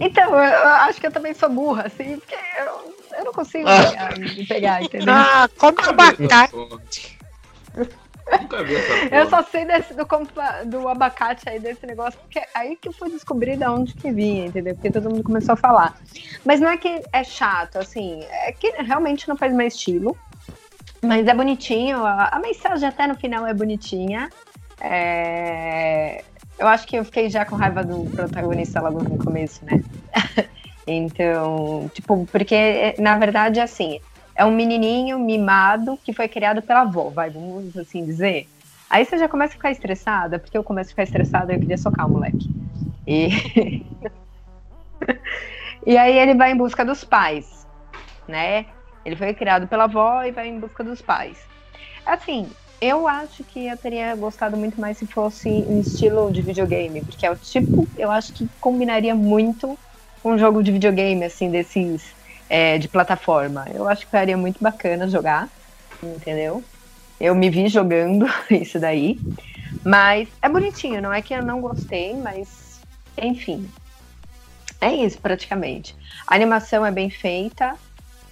Então, 0.00 0.30
eu, 0.34 0.42
eu 0.44 0.68
acho 0.68 0.98
que 1.00 1.06
eu 1.06 1.12
também 1.12 1.34
sou 1.34 1.50
burra, 1.50 1.84
assim, 1.86 2.16
porque 2.18 2.34
eu, 2.34 2.94
eu 3.18 3.24
não 3.26 3.32
consigo 3.32 3.64
pegar, 3.64 4.18
me 4.18 4.46
pegar, 4.46 4.82
entendeu? 4.82 5.14
Ah, 5.14 5.48
come 5.58 5.76
abacate. 5.86 7.18
Nunca 8.40 8.62
vi 8.64 8.74
essa 8.74 8.92
porra. 8.92 9.16
Eu 9.16 9.30
só 9.30 9.42
sei 9.42 9.64
desse, 9.64 9.94
do, 9.94 10.06
do 10.66 10.88
abacate 10.88 11.48
aí, 11.48 11.60
desse 11.60 11.86
negócio, 11.86 12.18
porque 12.20 12.40
é 12.40 12.46
aí 12.54 12.76
que 12.76 12.88
eu 12.88 12.92
fui 12.92 13.10
descobrir 13.10 13.56
de 13.56 13.64
onde 13.66 13.94
que 13.94 14.10
vinha, 14.10 14.46
entendeu? 14.46 14.74
Porque 14.74 14.90
todo 14.90 15.08
mundo 15.08 15.22
começou 15.22 15.52
a 15.52 15.56
falar. 15.56 15.96
Mas 16.44 16.60
não 16.60 16.68
é 16.68 16.76
que 16.76 17.02
é 17.12 17.22
chato, 17.22 17.76
assim, 17.76 18.24
é 18.30 18.52
que 18.52 18.70
realmente 18.82 19.28
não 19.28 19.36
faz 19.36 19.52
meu 19.52 19.66
estilo. 19.66 20.16
Mas 21.02 21.26
é 21.28 21.34
bonitinho, 21.34 22.04
a, 22.04 22.30
a 22.32 22.38
mensagem 22.40 22.88
até 22.88 23.06
no 23.06 23.14
final 23.14 23.46
é 23.46 23.54
bonitinha. 23.54 24.28
É, 24.80 26.24
Eu 26.58 26.66
acho 26.66 26.86
que 26.86 26.96
eu 26.96 27.04
fiquei 27.04 27.28
já 27.28 27.44
com 27.44 27.54
raiva 27.54 27.84
do 27.84 28.10
protagonista 28.10 28.80
logo 28.80 29.02
no 29.02 29.22
começo, 29.22 29.64
né? 29.64 29.82
então, 30.86 31.90
tipo, 31.94 32.26
porque 32.32 32.94
na 32.98 33.18
verdade, 33.18 33.60
assim, 33.60 34.00
é 34.36 34.44
um 34.44 34.54
menininho 34.54 35.18
mimado 35.18 35.98
que 36.04 36.12
foi 36.12 36.28
criado 36.28 36.60
pela 36.60 36.82
avó, 36.82 37.08
vai, 37.08 37.30
vamos 37.30 37.76
assim 37.76 38.04
dizer. 38.04 38.46
Aí 38.88 39.04
você 39.04 39.18
já 39.18 39.28
começa 39.28 39.54
a 39.54 39.56
ficar 39.56 39.70
estressada, 39.70 40.38
porque 40.38 40.56
eu 40.56 40.62
começo 40.62 40.88
a 40.88 40.90
ficar 40.90 41.02
estressada 41.04 41.52
e 41.52 41.56
eu 41.56 41.60
queria 41.60 41.78
socar 41.78 42.06
o 42.06 42.10
moleque. 42.10 42.48
E... 43.06 43.84
e 45.86 45.96
aí 45.96 46.18
ele 46.18 46.34
vai 46.34 46.52
em 46.52 46.56
busca 46.56 46.84
dos 46.84 47.02
pais, 47.02 47.66
né? 48.28 48.66
Ele 49.04 49.16
foi 49.16 49.32
criado 49.32 49.66
pela 49.66 49.84
avó 49.84 50.22
e 50.22 50.30
vai 50.30 50.48
em 50.48 50.60
busca 50.60 50.84
dos 50.84 51.00
pais. 51.00 51.38
Assim, 52.04 52.48
eu 52.80 53.08
acho 53.08 53.42
que 53.42 53.66
eu 53.66 53.76
teria 53.76 54.14
gostado 54.14 54.56
muito 54.56 54.80
mais 54.80 54.98
se 54.98 55.06
fosse 55.06 55.48
em 55.48 55.80
estilo 55.80 56.30
de 56.30 56.42
videogame, 56.42 57.00
porque 57.00 57.24
é 57.24 57.30
o 57.30 57.36
tipo, 57.36 57.88
eu 57.96 58.10
acho 58.10 58.32
que 58.32 58.48
combinaria 58.60 59.14
muito 59.14 59.78
um 60.24 60.36
jogo 60.36 60.62
de 60.62 60.72
videogame, 60.72 61.24
assim, 61.24 61.50
desses 61.50 62.15
é, 62.48 62.78
de 62.78 62.88
plataforma. 62.88 63.64
Eu 63.74 63.88
acho 63.88 64.04
que 64.04 64.10
faria 64.10 64.36
muito 64.36 64.62
bacana 64.62 65.08
jogar, 65.08 65.50
entendeu? 66.02 66.64
Eu 67.20 67.34
me 67.34 67.50
vi 67.50 67.68
jogando 67.68 68.26
isso 68.50 68.78
daí. 68.80 69.20
Mas 69.84 70.28
é 70.42 70.48
bonitinho, 70.48 71.00
não 71.02 71.12
é 71.12 71.22
que 71.22 71.34
eu 71.34 71.42
não 71.42 71.60
gostei, 71.60 72.16
mas 72.16 72.84
enfim. 73.20 73.72
É 74.80 74.92
isso 74.92 75.20
praticamente. 75.20 75.96
A 76.26 76.34
animação 76.34 76.84
é 76.84 76.92
bem 76.92 77.10
feita. 77.10 77.78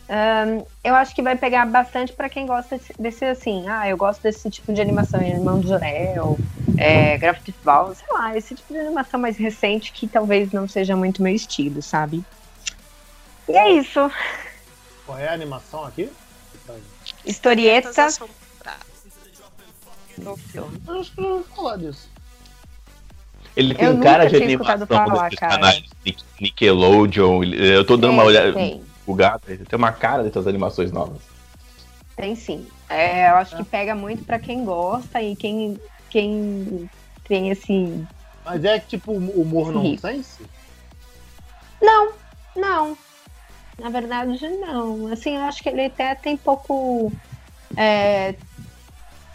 Ahn, 0.08 0.64
eu 0.84 0.94
acho 0.94 1.14
que 1.14 1.22
vai 1.22 1.36
pegar 1.36 1.66
bastante 1.66 2.12
para 2.12 2.28
quem 2.28 2.46
gosta 2.46 2.78
desse- 2.98 3.24
assim. 3.24 3.66
Ah, 3.68 3.88
eu 3.88 3.96
gosto 3.96 4.22
desse 4.22 4.50
tipo 4.50 4.72
de 4.72 4.80
animação, 4.80 5.22
Irmão 5.22 5.60
do 5.60 5.68
Jorel, 5.68 6.42
é, 6.76 7.16
Gravity 7.18 7.52
Falls, 7.64 7.98
sei 8.00 8.08
lá, 8.12 8.36
esse 8.36 8.54
tipo 8.54 8.72
de 8.72 8.78
animação 8.80 9.18
mais 9.20 9.36
recente 9.38 9.92
que 9.92 10.08
talvez 10.08 10.52
não 10.52 10.68
seja 10.68 10.96
muito 10.96 11.22
meu 11.22 11.34
estilo, 11.34 11.80
sabe? 11.82 12.26
E 13.48 13.52
é 13.56 13.72
isso. 13.72 14.10
Qual 15.06 15.18
é 15.18 15.28
a 15.28 15.32
animação 15.32 15.84
aqui? 15.84 16.10
Filme. 20.36 20.80
Eu 20.86 21.00
acho 21.00 21.12
que 21.12 21.20
eu 21.20 21.24
não 21.24 21.42
vou 21.42 21.44
falar 21.56 21.76
disso. 21.76 22.08
Ele 23.56 23.74
tem 23.74 23.86
Eu 23.86 23.94
um 23.94 24.00
cara 24.00 24.28
de 24.28 24.36
animação 24.36 24.86
falar, 24.86 25.24
desses 25.24 25.38
cara. 25.38 25.54
canais 25.54 25.82
Nic- 26.04 26.24
Nickelodeon. 26.40 27.44
Eu 27.44 27.84
tô 27.84 27.96
dando 27.96 28.12
uma 28.14 28.22
Tem, 28.22 28.28
olhada. 28.28 28.52
Tem, 28.52 28.82
O 29.06 29.14
gato, 29.14 29.50
ele 29.50 29.64
tem 29.64 29.76
uma 29.76 29.92
cara 29.92 30.22
dessas 30.22 30.46
animações 30.46 30.90
novas. 30.90 31.20
tem 32.16 32.34
sim. 32.34 32.66
É, 32.88 33.30
eu 33.30 33.36
acho 33.36 33.56
que 33.56 33.64
pega 33.64 33.94
muito 33.94 34.24
pra 34.24 34.38
quem 34.38 34.64
gosta 34.64 35.20
e 35.22 35.34
quem, 35.36 35.78
quem 36.10 36.88
tem 37.28 37.50
esse. 37.50 38.04
Mas 38.44 38.64
é 38.64 38.78
tipo 38.78 39.12
humor 39.12 39.68
Sim. 39.68 39.72
nonsense? 39.72 40.46
Não, 41.80 42.12
não. 42.56 42.96
Na 43.78 43.90
verdade, 43.90 44.48
não. 44.58 45.06
Assim, 45.08 45.36
eu 45.36 45.42
acho 45.42 45.62
que 45.62 45.68
ele 45.68 45.86
até 45.86 46.14
tem 46.14 46.36
pouco. 46.36 47.18
é, 47.78 48.40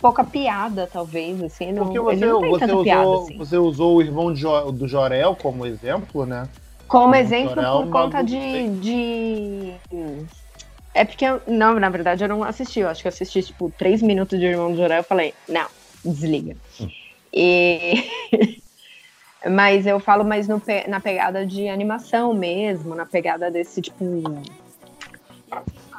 pouca 0.02 0.24
piada, 0.26 0.88
talvez. 0.90 1.42
Assim, 1.42 1.72
não, 1.72 1.98
Porque 1.98 2.00
você, 2.00 2.26
não 2.28 2.44
você, 2.44 2.72
usou, 2.74 2.78
piada, 2.78 3.16
assim. 3.18 3.38
você 3.38 3.58
usou 3.58 3.96
o 3.98 4.02
irmão 4.02 4.36
Jo- 4.36 4.72
do 4.72 4.88
Jorel 4.88 5.36
como 5.36 5.66
exemplo, 5.66 6.26
né? 6.26 6.52
Como 6.88 7.16
Hum, 7.16 7.16
exemplo, 7.16 7.62
Jorel 7.62 7.66
é 7.66 7.66
por 7.72 7.88
conta 7.88 8.22
de, 8.24 8.68
de. 8.80 9.82
É 10.94 11.06
porque, 11.06 11.26
eu, 11.26 11.42
não, 11.48 11.80
na 11.80 11.90
verdade, 11.90 12.24
eu 12.24 12.28
não 12.28 12.44
assisti. 12.44 12.80
Eu 12.80 12.90
acho 12.90 13.02
que 13.02 13.08
eu 13.08 13.10
assisti, 13.12 13.42
tipo, 13.44 13.72
três 13.72 14.02
minutos 14.02 14.40
de 14.40 14.46
Irmão 14.46 14.72
do 14.72 14.78
Jorel. 14.78 15.00
Eu 15.00 15.04
falei, 15.04 15.36
não, 15.48 15.70
desliga. 16.04 16.58
E. 17.34 17.96
Mas 19.48 19.88
eu 19.88 20.00
falo 20.00 20.26
mais 20.26 20.48
no 20.48 20.62
na 20.88 21.00
pegada 21.00 21.46
de 21.46 21.70
animação 21.70 22.34
mesmo, 22.34 22.94
na 22.94 23.06
pegada 23.06 23.50
desse, 23.50 23.82
tipo. 23.82 24.04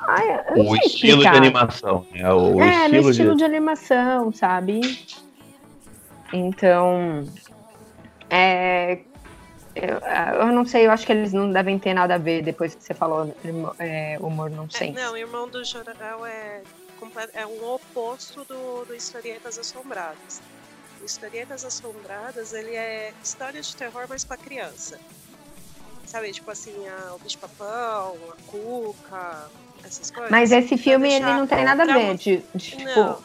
Ai, 0.07 0.45
O 0.57 0.75
estilo 0.77 1.23
de 1.23 1.27
explicar. 1.29 1.37
animação, 1.37 2.07
né? 2.11 2.33
O 2.33 2.61
é, 2.61 2.89
no 2.89 2.97
estilo, 2.97 3.11
estilo 3.11 3.31
de. 3.33 3.39
de 3.39 3.45
animação, 3.45 4.33
sabe? 4.33 4.81
Então, 6.33 7.27
é, 8.29 8.99
eu, 9.75 9.99
eu 10.41 10.47
não 10.49 10.65
sei, 10.65 10.87
eu 10.87 10.91
acho 10.91 11.07
que 11.07 11.13
eles 11.13 11.33
não 11.33 11.51
devem 11.51 11.79
ter 11.79 11.95
nada 11.95 12.15
a 12.15 12.19
ver 12.19 12.43
depois 12.43 12.75
que 12.75 12.83
você 12.83 12.95
falou 12.95 13.35
é, 13.79 14.17
humor 14.21 14.51
não 14.51 14.65
É, 14.65 14.79
sei. 14.79 14.93
não, 14.93 15.17
Irmão 15.17 15.49
do 15.49 15.65
Jorel 15.65 16.25
é, 16.27 16.63
é 17.35 17.47
um 17.47 17.65
oposto 17.75 18.45
do, 18.45 18.85
do 18.85 18.95
Historietas 18.95 19.59
Assombradas. 19.59 20.41
Historietas 21.05 21.65
Assombradas, 21.65 22.53
ele 22.53 22.75
é 22.75 23.13
história 23.23 23.61
de 23.61 23.75
terror, 23.75 24.07
mas 24.09 24.25
para 24.25 24.37
criança. 24.37 24.99
Sabe, 26.07 26.33
tipo 26.33 26.51
assim, 26.51 26.89
a, 26.89 27.15
o 27.15 27.19
bicho-papão, 27.19 28.17
a 28.33 28.51
cuca, 28.51 29.49
essas 29.85 30.11
coisas. 30.11 30.31
Mas 30.31 30.53
esse 30.53 30.77
filme 30.77 31.13
ele 31.13 31.25
não 31.25 31.47
tem 31.47 31.65
nada 31.65 31.85
a 31.85 31.87
ver 31.87 32.17
de, 32.17 32.43
de, 32.55 32.77
tipo, 32.77 32.85
Não, 32.85 33.23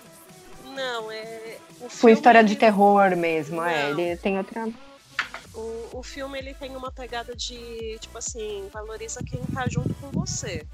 não, 0.76 1.12
é. 1.12 1.58
O 1.80 1.90
foi 1.90 1.90
filme, 1.90 2.14
história 2.14 2.44
de 2.44 2.56
terror 2.56 3.16
mesmo, 3.16 3.64
é. 3.64 3.92
Não. 3.92 4.00
Ele 4.00 4.18
tem 4.18 4.38
outra. 4.38 4.70
O, 5.54 6.00
o 6.00 6.04
filme 6.04 6.38
ele 6.38 6.54
tem 6.54 6.76
uma 6.76 6.92
pegada 6.92 7.36
de, 7.36 7.98
tipo 8.00 8.18
assim, 8.18 8.70
valoriza 8.72 9.24
quem 9.24 9.42
tá 9.54 9.68
junto 9.68 9.94
com 9.96 10.10
você. 10.10 10.66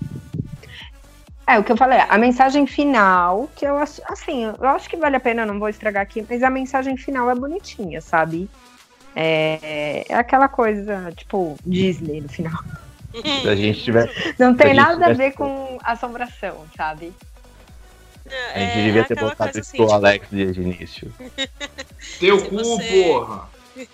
É, 1.47 1.59
o 1.59 1.63
que 1.63 1.71
eu 1.71 1.77
falei, 1.77 1.99
a 2.07 2.17
mensagem 2.17 2.65
final, 2.65 3.49
que 3.55 3.65
eu 3.65 3.77
acho, 3.77 4.01
assim, 4.05 4.45
eu 4.45 4.67
acho 4.69 4.89
que 4.89 4.95
vale 4.95 5.15
a 5.15 5.19
pena, 5.19 5.45
não 5.45 5.59
vou 5.59 5.67
estragar 5.67 6.03
aqui, 6.03 6.25
mas 6.29 6.43
a 6.43 6.49
mensagem 6.49 6.95
final 6.95 7.29
é 7.29 7.35
bonitinha, 7.35 7.99
sabe? 7.99 8.49
É, 9.15 10.05
é 10.07 10.15
aquela 10.15 10.47
coisa, 10.47 11.11
tipo, 11.17 11.57
Disney 11.65 12.21
no 12.21 12.29
final. 12.29 12.63
Se 13.41 13.49
a 13.49 13.55
gente 13.55 13.83
tiver. 13.83 14.09
Não 14.39 14.55
tem 14.55 14.73
nada 14.73 15.07
a 15.07 15.13
ver 15.13 15.33
com 15.33 15.77
assombração, 15.83 16.65
sabe? 16.77 17.11
A 18.55 18.59
gente 18.59 18.77
É, 18.77 18.83
devia 18.83 19.01
é 19.01 19.03
ter 19.03 19.15
botado 19.19 19.49
isso 19.51 19.59
assim, 19.59 19.77
pro 19.77 19.85
tipo, 19.87 19.93
Alex 19.93 20.27
desde 20.29 20.61
o 20.61 20.63
início. 20.63 21.13
Teu 22.19 22.41
cu, 22.49 22.55
você- 22.55 22.87
porra! 22.87 23.49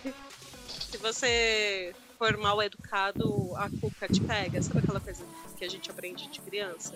se 0.69 0.97
você 0.97 1.93
for 2.17 2.37
mal 2.37 2.61
educado, 2.61 3.53
a 3.57 3.69
cuca 3.81 4.07
te 4.07 4.21
pega. 4.21 4.61
Sabe 4.61 4.79
aquela 4.79 4.99
coisa 4.99 5.25
que 5.57 5.65
a 5.65 5.69
gente 5.69 5.89
aprende 5.89 6.27
de 6.27 6.39
criança? 6.41 6.95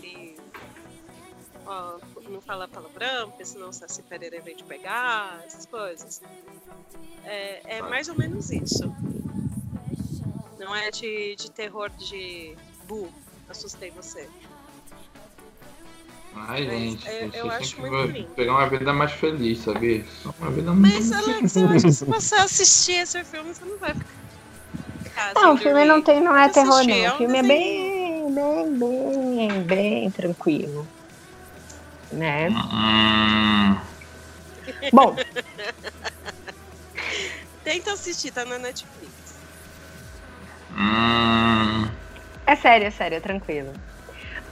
Que 0.00 0.36
ó, 1.66 1.98
não 2.28 2.40
fala 2.40 2.68
palavrão, 2.68 3.30
porque 3.30 3.44
senão 3.44 3.70
o 3.70 3.72
Saci 3.72 4.02
Pereira 4.02 4.40
vem 4.40 4.54
te 4.54 4.64
pegar, 4.64 5.40
essas 5.46 5.66
coisas. 5.66 6.20
É, 7.24 7.78
é 7.78 7.82
mais 7.82 8.08
ou 8.08 8.16
menos 8.16 8.50
isso. 8.50 8.94
Não 10.58 10.74
é 10.74 10.90
de, 10.90 11.36
de 11.36 11.50
terror 11.50 11.90
de 11.90 12.54
bu, 12.88 13.08
assustei 13.48 13.90
você. 13.90 14.28
Ai, 16.34 16.66
Mas 16.66 16.78
gente, 16.78 17.06
eu- 17.06 17.12
vocês 17.12 17.34
eu 17.34 17.42
têm 17.42 17.50
acho 17.50 17.74
que 17.76 17.80
muito 17.80 18.12
lindo. 18.12 18.28
pegar 18.34 18.52
uma 18.52 18.68
vida 18.68 18.92
mais 18.92 19.12
feliz, 19.12 19.58
sabia? 19.60 20.04
Só 20.22 20.34
Uma 20.38 20.50
vida 20.50 20.72
Mas, 20.72 21.10
muito 21.10 21.14
Alex, 21.30 21.56
eu 21.56 21.68
acho 21.68 21.86
que 21.86 21.92
se 21.92 22.04
você 22.04 22.34
assistir 22.34 22.92
esse 22.92 23.24
filme, 23.24 23.54
você 23.54 23.64
não 23.64 23.78
vai 23.78 23.94
ficar. 23.94 25.34
Não, 25.34 25.54
o 25.54 25.56
filme 25.56 25.84
não 25.86 26.02
tem, 26.02 26.20
não 26.22 26.36
é 26.36 26.46
terror, 26.50 26.74
assistir, 26.74 26.92
é 26.92 27.08
não. 27.08 27.14
O 27.14 27.18
filme 27.18 27.38
é 27.38 27.42
desenho. 27.42 27.95
Bem, 28.34 28.78
bem, 28.78 29.36
bem, 29.36 29.62
bem 29.68 30.10
tranquilo. 30.10 30.88
Né? 32.12 32.48
Hum, 32.48 33.76
Bom, 34.92 35.16
Tenta 37.64 37.92
assistir, 37.92 38.32
tá 38.32 38.44
na 38.44 38.58
Netflix. 38.58 39.12
hum. 40.70 41.84
É 42.46 42.54
sério, 42.56 42.86
é 42.86 42.90
sério, 42.90 43.16
é 43.16 43.20
tranquilo. 43.20 43.72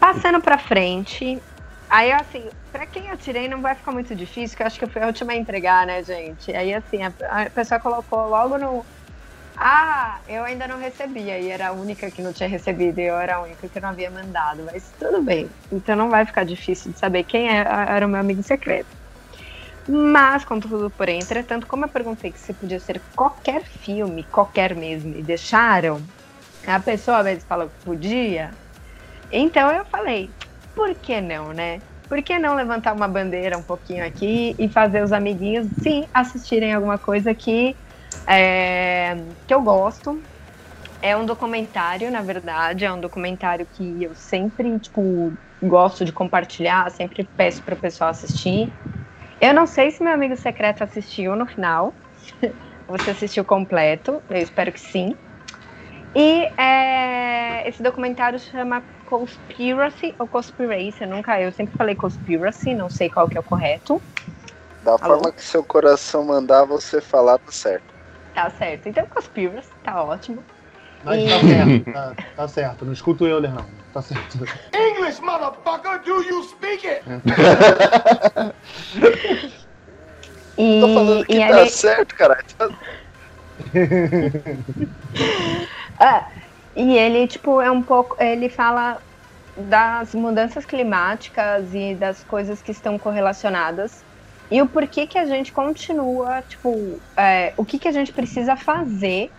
Passando 0.01 0.41
pra 0.41 0.59
frente. 0.59 1.41
Aí, 1.89 2.11
assim, 2.13 2.49
pra 2.73 2.87
quem 2.87 3.09
eu 3.09 3.17
tirei 3.17 3.49
não 3.49 3.63
vai 3.63 3.75
ficar 3.77 3.93
muito 3.93 4.15
difícil, 4.17 4.57
que 4.57 4.63
eu 4.63 4.67
acho 4.67 4.79
que 4.79 4.85
eu 4.85 4.89
fui 4.91 5.03
a 5.03 5.07
última 5.07 5.33
a 5.33 5.37
entregar, 5.37 5.87
né, 5.87 6.03
gente? 6.03 6.51
Aí, 6.55 6.75
assim, 6.75 7.03
a, 7.03 7.15
a 7.45 7.51
pessoa 7.51 7.81
colocou 7.81 8.29
logo 8.29 8.59
no. 8.59 8.87
Ah, 9.57 10.21
eu 10.27 10.45
ainda 10.45 10.67
não 10.67 10.79
recebi. 10.79 11.31
Aí 11.31 11.49
era 11.49 11.69
a 11.69 11.73
única 11.73 12.11
que 12.11 12.23
não 12.23 12.33
tinha 12.33 12.49
recebido 12.49 12.99
e 13.01 13.05
eu 13.09 13.17
era 13.17 13.37
a 13.37 13.43
única 13.43 13.69
que 13.69 13.81
não 13.81 13.91
havia 13.91 14.11
mandado. 14.11 14.65
Mas 14.65 14.93
tudo 14.99 15.23
bem. 15.25 15.55
Então 15.71 15.95
não 15.97 16.11
vai 16.11 16.27
ficar 16.27 16.45
difícil 16.45 16.93
de 16.93 16.99
saber 16.99 17.25
quem 17.25 17.49
é- 17.49 17.61
era 17.63 18.07
o 18.07 18.09
meu 18.11 18.21
amigo 18.21 18.43
secreto. 18.43 18.91
Mas, 19.87 20.45
contudo, 20.45 20.91
porém, 20.91 21.21
entretanto, 21.21 21.67
como 21.67 21.85
eu 21.85 21.91
perguntei 21.91 22.33
que 22.33 22.41
se 22.41 22.55
podia 22.55 22.81
ser 22.81 23.05
qualquer 23.15 23.65
filme, 23.65 24.29
qualquer 24.31 24.75
mesmo, 24.75 25.15
e 25.15 25.23
deixaram, 25.25 26.09
a 26.67 26.81
pessoa 26.81 27.23
mesmo 27.25 27.47
falou 27.49 27.71
que 27.71 27.77
podia. 27.85 28.59
Então 29.31 29.71
eu 29.73 29.85
falei, 29.87 30.37
por 30.75 30.95
que 30.97 31.21
não, 31.21 31.53
né? 31.53 31.83
Por 32.09 32.23
que 32.23 32.39
não 32.39 32.55
levantar 32.55 32.93
uma 32.95 33.09
bandeira 33.09 33.59
um 33.59 33.63
pouquinho 33.65 34.05
aqui 34.07 34.55
e 34.59 34.69
fazer 34.71 35.03
os 35.03 35.13
amiguinhos, 35.13 35.69
sim, 35.83 36.07
assistirem 36.15 36.73
alguma 36.75 36.99
coisa 36.99 37.35
que, 37.35 37.77
é, 38.27 39.15
que 39.47 39.55
eu 39.55 39.63
gosto. 39.63 40.23
É 41.03 41.17
um 41.17 41.27
documentário, 41.27 42.11
na 42.11 42.23
verdade, 42.23 42.85
é 42.85 42.93
um 42.93 43.01
documentário 43.01 43.67
que 43.67 44.03
eu 44.03 44.15
sempre, 44.15 44.79
tipo, 44.81 45.33
gosto 45.63 46.05
de 46.05 46.13
compartilhar, 46.13 46.91
sempre 46.91 47.29
peço 47.37 47.63
para 47.63 47.75
o 47.75 47.79
pessoal 47.79 48.11
assistir. 48.11 48.73
Eu 49.41 49.53
não 49.53 49.67
sei 49.67 49.91
se 49.91 50.03
meu 50.03 50.13
amigo 50.13 50.37
secreto 50.37 50.83
assistiu 50.83 51.37
no 51.37 51.47
final. 51.47 51.95
Você 52.89 53.11
assistiu 53.11 53.45
completo, 53.45 54.23
eu 54.31 54.37
espero 54.37 54.73
que 54.73 54.81
sim. 54.81 55.17
E 56.15 56.45
é, 56.61 57.69
esse 57.69 57.83
documentário 57.83 58.39
chama 58.39 58.85
Conspiracy 59.05 60.15
ou 60.19 60.29
Conspiracy, 60.29 60.99
eu 61.01 61.09
nunca, 61.09 61.41
eu 61.41 61.51
sempre 61.51 61.77
falei 61.77 61.95
Conspiracy, 61.97 62.75
não 62.75 62.89
sei 62.89 63.11
qual 63.11 63.29
que 63.29 63.37
é 63.37 63.41
o 63.41 63.45
correto. 63.45 64.01
Da 64.83 64.99
Alô? 65.01 65.17
forma 65.17 65.33
que 65.33 65.43
seu 65.43 65.65
coração 65.65 66.25
mandar 66.25 66.65
você 66.67 67.01
falar, 67.01 67.39
tá 67.39 67.51
certo. 67.51 67.94
Tá 68.35 68.51
certo. 68.51 68.89
Então 68.89 69.07
Conspiracy, 69.07 69.71
tá 69.83 70.03
ótimo. 70.03 70.45
Mas 71.05 71.23
E- 71.23 71.29
tá 71.29 71.41
certo, 71.41 71.85
tá, 71.93 72.15
tá 72.37 72.49
certo. 72.49 72.85
Não 72.85 72.93
escuta 72.93 73.25
o 73.25 73.27
Euler, 73.27 73.55
não. 73.55 73.67
Tá 73.93 74.03
certo. 74.03 74.39
English, 74.75 75.21
motherfucker, 75.23 76.03
do 76.03 76.23
you 76.23 76.43
speak 76.43 76.87
it? 76.87 77.03
E, 80.57 80.81
Tô 80.81 80.95
falando 80.95 81.27
que 81.27 81.35
e 81.35 81.41
tá 81.41 81.61
ele, 81.61 81.71
certo, 81.71 82.15
caralho. 82.15 82.41
Tá- 82.57 82.69
Ah, 86.01 86.27
e 86.77 86.97
ele, 86.97 87.27
tipo, 87.27 87.61
é 87.61 87.69
um 87.71 87.83
pouco. 87.83 88.17
Ele 88.23 88.49
fala 88.49 89.01
das 89.57 90.15
mudanças 90.15 90.65
climáticas 90.65 91.75
e 91.75 91.95
das 91.95 92.25
coisas 92.25 92.63
que 92.63 92.73
estão 92.73 92.99
correlacionadas. 92.99 94.05
E 94.51 94.61
o 94.61 94.67
porquê 94.67 95.07
que 95.07 95.19
a 95.19 95.25
gente 95.25 95.53
continua, 95.53 96.43
tipo, 96.43 97.01
é, 97.17 97.55
o 97.57 97.65
que, 97.65 97.79
que 97.79 97.89
a 97.89 97.93
gente 97.93 98.13
precisa 98.13 98.57
fazer 98.57 99.33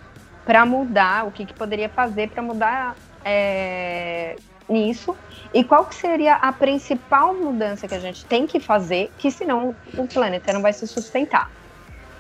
para 0.46 0.66
mudar, 0.66 1.26
o 1.26 1.32
que, 1.32 1.46
que 1.46 1.54
poderia 1.54 1.90
fazer 1.90 2.30
para 2.30 2.42
mudar 2.42 2.96
é, 3.24 4.36
nisso. 4.70 5.16
E 5.54 5.64
qual 5.64 5.86
que 5.86 5.96
seria 5.96 6.36
a 6.36 6.52
principal 6.52 7.34
mudança 7.34 7.88
que 7.88 7.96
a 7.96 8.00
gente 8.00 8.26
tem 8.26 8.46
que 8.46 8.60
fazer, 8.60 9.12
que 9.18 9.32
senão 9.32 9.76
o 9.98 10.08
planeta 10.08 10.54
não 10.54 10.62
vai 10.62 10.74
se 10.74 10.88
sustentar. 10.88 11.50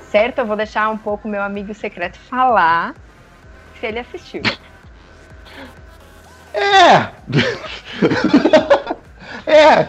Certo? 0.09 0.39
Eu 0.39 0.45
vou 0.45 0.55
deixar 0.55 0.89
um 0.89 0.97
pouco 0.97 1.27
meu 1.27 1.41
amigo 1.41 1.73
secreto 1.73 2.17
falar 2.17 2.95
se 3.79 3.85
ele 3.85 3.99
assistiu. 3.99 4.41
É! 6.53 7.11
é! 9.45 9.87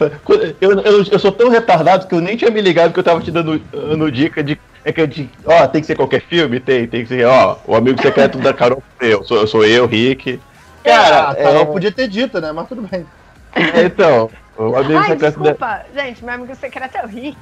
Eu, 0.60 0.72
eu, 0.80 1.04
eu 1.10 1.18
sou 1.18 1.32
tão 1.32 1.48
retardado 1.48 2.06
que 2.06 2.14
eu 2.14 2.20
nem 2.20 2.36
tinha 2.36 2.50
me 2.50 2.60
ligado 2.60 2.92
que 2.92 2.98
eu 2.98 3.04
tava 3.04 3.20
te 3.20 3.30
dando, 3.30 3.58
dando 3.58 4.10
dica 4.12 4.42
de. 4.42 4.58
É 4.84 4.92
que 4.92 5.00
eu 5.00 5.06
de, 5.06 5.28
ó, 5.44 5.66
tem 5.66 5.80
que 5.80 5.86
ser 5.86 5.96
qualquer 5.96 6.20
filme? 6.20 6.60
Tem, 6.60 6.86
tem 6.86 7.02
que 7.02 7.08
ser, 7.08 7.26
ó, 7.26 7.58
o 7.66 7.74
amigo 7.74 8.00
secreto 8.00 8.38
da 8.38 8.52
Carol 8.52 8.82
eu, 9.00 9.24
sou, 9.24 9.46
sou 9.46 9.64
eu, 9.64 9.86
Rick. 9.86 10.40
Cara, 10.84 11.30
a 11.30 11.34
Cara, 11.34 11.34
Carol 11.34 11.62
é, 11.62 11.66
podia 11.66 11.92
ter 11.92 12.08
dito, 12.08 12.40
né? 12.40 12.52
Mas 12.52 12.68
tudo 12.68 12.82
bem. 12.82 13.04
é, 13.54 13.82
então, 13.84 14.30
o 14.56 14.76
amigo 14.76 14.98
Ai, 14.98 15.12
secreto 15.12 15.38
da. 15.40 15.50
desculpa, 15.50 15.84
gente, 15.94 16.24
meu 16.24 16.34
amigo 16.34 16.54
secreto 16.54 16.96
é 16.98 17.04
o 17.04 17.08
Rick. 17.08 17.36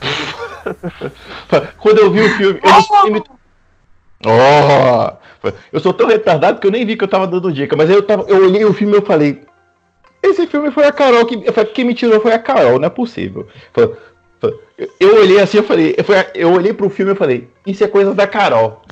Quando 1.78 1.98
eu 1.98 2.10
vi 2.10 2.20
o 2.20 2.28
filme, 2.30 2.60
eu 2.62 2.70
não 2.70 2.82
sei 2.82 3.10
me- 3.10 3.22
Oh! 4.26 5.48
Eu 5.72 5.80
sou 5.80 5.94
tão 5.94 6.06
retardado 6.06 6.60
que 6.60 6.66
eu 6.66 6.70
nem 6.70 6.84
vi 6.84 6.96
que 6.96 7.04
eu 7.04 7.08
tava 7.08 7.26
dando 7.26 7.50
dica, 7.52 7.74
mas 7.74 7.88
eu, 7.88 8.02
tava, 8.02 8.24
eu 8.28 8.44
olhei 8.44 8.64
o 8.64 8.74
filme 8.74 8.92
e 8.92 8.96
eu 8.96 9.02
falei. 9.02 9.49
Esse 10.22 10.46
filme 10.46 10.70
foi 10.70 10.84
a 10.84 10.92
Carol 10.92 11.24
que. 11.26 11.50
falei, 11.52 11.70
Quem 11.72 11.84
me 11.84 11.94
tirou 11.94 12.20
foi 12.20 12.32
a 12.32 12.38
Carol, 12.38 12.78
não 12.78 12.86
é 12.86 12.90
possível. 12.90 13.46
Eu, 14.98 15.16
olhei 15.16 15.40
assim, 15.40 15.58
eu 15.58 15.64
falei. 15.64 15.94
Eu, 15.96 16.04
foi- 16.04 16.26
eu 16.34 16.52
olhei 16.52 16.72
pro 16.72 16.88
filme 16.90 17.12
e 17.12 17.16
falei, 17.16 17.48
isso 17.66 17.84
é 17.84 17.88
coisa 17.88 18.14
da 18.14 18.26
Carol. 18.26 18.82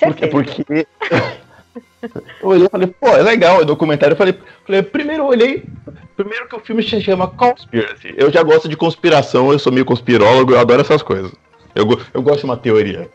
Porque, 0.00 0.28
Certeza. 0.28 0.32
porque 0.32 0.86
eu 2.42 2.48
olhei 2.48 2.66
e 2.66 2.70
falei, 2.70 2.86
pô, 2.88 3.08
é 3.08 3.22
legal 3.22 3.60
o 3.60 3.64
documentário. 3.64 4.14
Eu 4.14 4.16
falei, 4.18 4.34
falei, 4.66 4.82
primeiro 4.82 5.22
eu 5.24 5.26
olhei. 5.28 5.64
Primeiro 6.16 6.48
que 6.48 6.56
o 6.56 6.60
filme 6.60 6.82
se 6.82 7.00
chama 7.00 7.28
Conspiracy. 7.28 8.14
Eu 8.16 8.30
já 8.30 8.42
gosto 8.42 8.68
de 8.68 8.76
conspiração, 8.76 9.52
eu 9.52 9.58
sou 9.58 9.72
meio 9.72 9.84
conspirólogo, 9.84 10.52
eu 10.52 10.58
adoro 10.58 10.80
essas 10.80 11.02
coisas. 11.02 11.30
Eu, 11.74 11.86
eu 12.14 12.22
gosto 12.22 12.40
de 12.40 12.44
uma 12.46 12.56
teoria. 12.56 13.08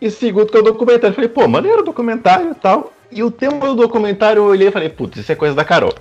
E 0.00 0.10
segundo 0.10 0.46
que 0.50 0.56
é 0.56 0.60
o 0.60 0.64
documentário, 0.64 1.08
eu 1.10 1.14
falei, 1.14 1.28
pô, 1.28 1.46
maneiro 1.46 1.80
o 1.80 1.84
documentário 1.84 2.50
e 2.52 2.54
tal. 2.54 2.92
E 3.12 3.22
o 3.22 3.30
tema 3.30 3.60
do 3.66 3.74
documentário 3.74 4.40
eu 4.40 4.46
olhei 4.46 4.68
e 4.68 4.72
falei, 4.72 4.88
putz, 4.88 5.18
isso 5.18 5.30
é 5.30 5.34
coisa 5.34 5.54
da 5.54 5.64
Carol. 5.64 5.94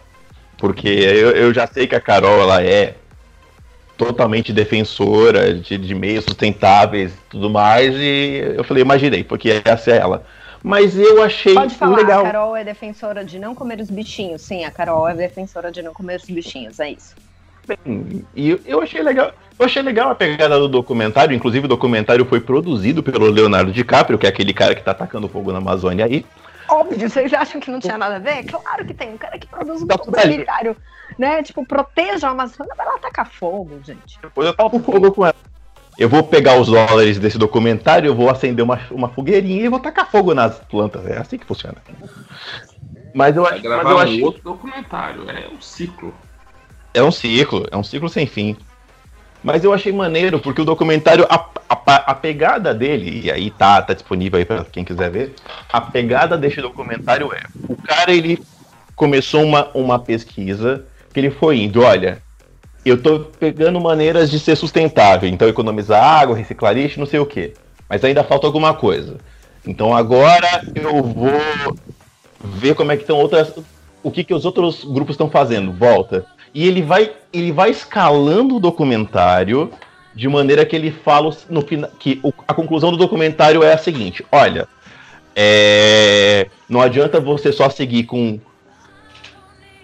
Porque 0.59 0.87
eu, 0.87 1.31
eu 1.31 1.53
já 1.53 1.65
sei 1.65 1.87
que 1.87 1.95
a 1.95 2.01
Carol, 2.01 2.41
ela 2.41 2.61
é 2.61 2.95
totalmente 3.97 4.53
defensora 4.53 5.53
de, 5.53 5.77
de 5.77 5.95
meios 5.95 6.25
sustentáveis 6.25 7.13
e 7.13 7.29
tudo 7.29 7.49
mais. 7.49 7.95
E 7.95 8.55
eu 8.55 8.63
falei, 8.63 8.81
imaginei, 8.83 9.23
porque 9.23 9.61
essa 9.63 9.91
é 9.91 9.97
ela. 9.97 10.23
Mas 10.61 10.97
eu 10.97 11.23
achei 11.23 11.53
Pode 11.53 11.75
falar, 11.75 11.97
legal. 11.97 12.21
a 12.21 12.23
Carol 12.23 12.55
é 12.55 12.63
defensora 12.63 13.23
de 13.23 13.39
não 13.39 13.55
comer 13.55 13.79
os 13.79 13.89
bichinhos. 13.89 14.41
Sim, 14.41 14.65
a 14.65 14.71
Carol 14.71 15.07
é 15.07 15.15
defensora 15.15 15.71
de 15.71 15.81
não 15.81 15.93
comer 15.93 16.17
os 16.17 16.25
bichinhos, 16.25 16.79
é 16.79 16.91
isso. 16.91 17.15
bem. 17.65 18.25
E 18.35 18.59
eu- 18.65 18.81
achei 18.81 19.01
legal. 19.01 19.31
Eu 19.57 19.65
achei 19.65 19.81
legal 19.81 20.09
a 20.09 20.15
pegada 20.15 20.57
do 20.57 20.67
documentário, 20.69 21.35
inclusive 21.35 21.65
o 21.65 21.69
documentário 21.69 22.25
foi 22.25 22.39
produzido 22.39 23.03
pelo 23.03 23.29
Leonardo 23.29 23.71
DiCaprio, 23.71 24.17
que 24.17 24.25
é 24.25 24.29
aquele 24.29 24.53
cara 24.53 24.73
que 24.73 24.81
tá 24.81 24.91
atacando 24.91 25.27
fogo 25.27 25.51
na 25.51 25.57
Amazônia 25.57 26.05
aí. 26.05 26.25
Óbvio, 26.69 27.09
vocês 27.09 27.33
acham 27.33 27.59
que 27.59 27.71
não 27.71 27.79
tinha 27.79 27.97
nada 27.97 28.17
a 28.17 28.19
ver? 28.19 28.43
Claro 28.45 28.85
que 28.85 28.93
tem. 28.93 29.09
Um 29.13 29.17
cara 29.17 29.37
que 29.39 29.47
produz 29.47 29.81
um 29.81 29.87
Tá 29.87 29.95
documentário, 29.95 30.75
né? 31.17 31.41
Tipo, 31.43 31.65
proteja 31.65 32.27
a 32.27 32.31
Amazônia, 32.31 32.73
vai 32.75 32.85
lá 32.85 32.97
tacar 32.99 33.29
fogo, 33.31 33.79
gente. 33.83 34.19
Depois 34.21 34.47
eu 34.47 34.53
tava 34.53 34.69
com 34.69 34.81
fogo 34.81 35.11
com 35.11 35.25
ela. 35.25 35.35
Eu 35.97 36.07
vou 36.07 36.23
pegar 36.23 36.59
os 36.59 36.67
dólares 36.67 37.19
desse 37.19 37.37
documentário, 37.37 38.07
eu 38.07 38.15
vou 38.15 38.29
acender 38.29 38.63
uma, 38.63 38.79
uma 38.91 39.09
fogueirinha 39.09 39.65
e 39.65 39.69
vou 39.69 39.79
tacar 39.79 40.09
fogo 40.09 40.33
nas 40.33 40.57
plantas. 40.59 41.05
É 41.05 41.17
assim 41.17 41.37
que 41.37 41.45
funciona. 41.45 41.75
Mas 43.13 43.35
eu, 43.35 43.43
acho- 43.43 43.55
mas 43.55 43.61
gravar 43.63 43.89
eu 43.91 43.97
um 43.97 43.99
achei. 43.99 44.23
outro 44.23 44.41
documentário. 44.43 45.29
É 45.29 45.49
um 45.49 45.59
ciclo. 45.59 46.13
É 46.93 47.03
um 47.03 47.11
ciclo, 47.11 47.65
é 47.71 47.75
um 47.77 47.83
ciclo 47.83 48.07
sem 48.09 48.25
fim. 48.25 48.55
Mas 49.43 49.63
eu 49.63 49.73
achei 49.73 49.91
maneiro, 49.91 50.39
porque 50.39 50.61
o 50.61 50.65
documentário, 50.65 51.25
a, 51.29 51.35
a- 51.69 52.11
a 52.11 52.15
pegada 52.15 52.73
dele, 52.73 53.21
e 53.25 53.31
aí 53.31 53.49
tá, 53.49 53.81
tá 53.81 53.93
disponível 53.93 54.37
aí 54.37 54.45
pra 54.45 54.65
quem 54.65 54.83
quiser 54.83 55.09
ver, 55.09 55.35
a 55.71 55.79
pegada 55.79 56.37
desse 56.37 56.61
documentário 56.61 57.31
é, 57.33 57.41
o 57.67 57.75
cara, 57.77 58.11
ele 58.11 58.43
começou 58.95 59.43
uma, 59.43 59.69
uma 59.73 59.97
pesquisa, 59.99 60.85
que 61.13 61.19
ele 61.19 61.31
foi 61.31 61.57
indo, 61.59 61.81
olha, 61.81 62.21
eu 62.83 63.01
tô 63.01 63.19
pegando 63.19 63.79
maneiras 63.79 64.29
de 64.29 64.39
ser 64.39 64.55
sustentável, 64.57 65.29
então 65.29 65.47
economizar 65.47 66.03
água, 66.03 66.35
reciclar 66.35 66.73
lixo, 66.73 66.99
não 66.99 67.07
sei 67.07 67.19
o 67.19 67.25
quê, 67.25 67.55
mas 67.87 68.03
ainda 68.03 68.23
falta 68.23 68.45
alguma 68.45 68.73
coisa. 68.73 69.17
Então 69.65 69.95
agora 69.95 70.61
eu 70.75 71.01
vou 71.03 71.39
ver 72.43 72.75
como 72.75 72.91
é 72.91 72.95
que 72.97 73.03
estão 73.03 73.17
outras, 73.17 73.53
o 74.03 74.11
que 74.11 74.23
que 74.23 74.33
os 74.33 74.45
outros 74.45 74.83
grupos 74.83 75.13
estão 75.13 75.29
fazendo, 75.29 75.71
volta. 75.71 76.25
E 76.53 76.67
ele 76.67 76.81
vai, 76.81 77.11
ele 77.31 77.51
vai 77.51 77.69
escalando 77.69 78.55
o 78.55 78.59
documentário 78.59 79.71
de 80.15 80.27
maneira 80.27 80.65
que 80.65 80.75
ele 80.75 80.91
fala 80.91 81.35
no 81.49 81.61
final 81.61 81.89
que 81.99 82.19
o- 82.23 82.33
a 82.47 82.53
conclusão 82.53 82.91
do 82.91 82.97
documentário 82.97 83.63
é 83.63 83.73
a 83.73 83.77
seguinte: 83.77 84.25
olha, 84.31 84.67
é, 85.35 86.47
não 86.67 86.81
adianta 86.81 87.19
você 87.19 87.51
só 87.51 87.69
seguir 87.69 88.03
com 88.03 88.39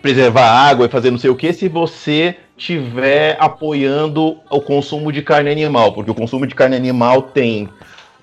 preservar 0.01 0.43
a 0.45 0.67
água 0.69 0.85
e 0.85 0.89
fazer 0.89 1.09
não 1.09 1.17
sei 1.17 1.29
o 1.29 1.35
que 1.35 1.51
se 1.51 1.67
você 1.67 2.35
tiver 2.57 3.35
apoiando 3.39 4.37
o 4.49 4.61
consumo 4.61 5.11
de 5.11 5.21
carne 5.21 5.49
animal, 5.49 5.93
porque 5.93 6.11
o 6.11 6.15
consumo 6.15 6.45
de 6.45 6.53
carne 6.55 6.75
animal 6.75 7.21
tem 7.23 7.69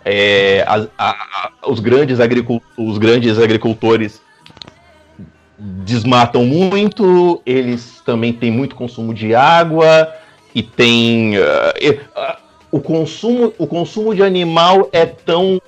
é, 0.04 0.64
as- 0.66 0.88
a- 0.98 1.10
a- 1.10 1.50
os, 1.70 1.80
grandes 1.80 2.18
os 2.76 2.98
grandes 2.98 3.38
agricultores 3.38 4.20
desmatam 5.84 6.44
muito, 6.44 7.40
eles 7.46 8.02
também 8.04 8.32
têm 8.32 8.50
muito 8.50 8.74
consumo 8.74 9.14
de 9.14 9.34
água 9.34 10.12
e 10.54 10.62
tem 10.62 11.36
ah, 11.36 12.38
o 12.70 12.80
consumo 12.80 13.52
o 13.58 13.66
consumo 13.66 14.14
de 14.14 14.22
animal 14.22 14.88
é 14.92 15.06
tão 15.06 15.60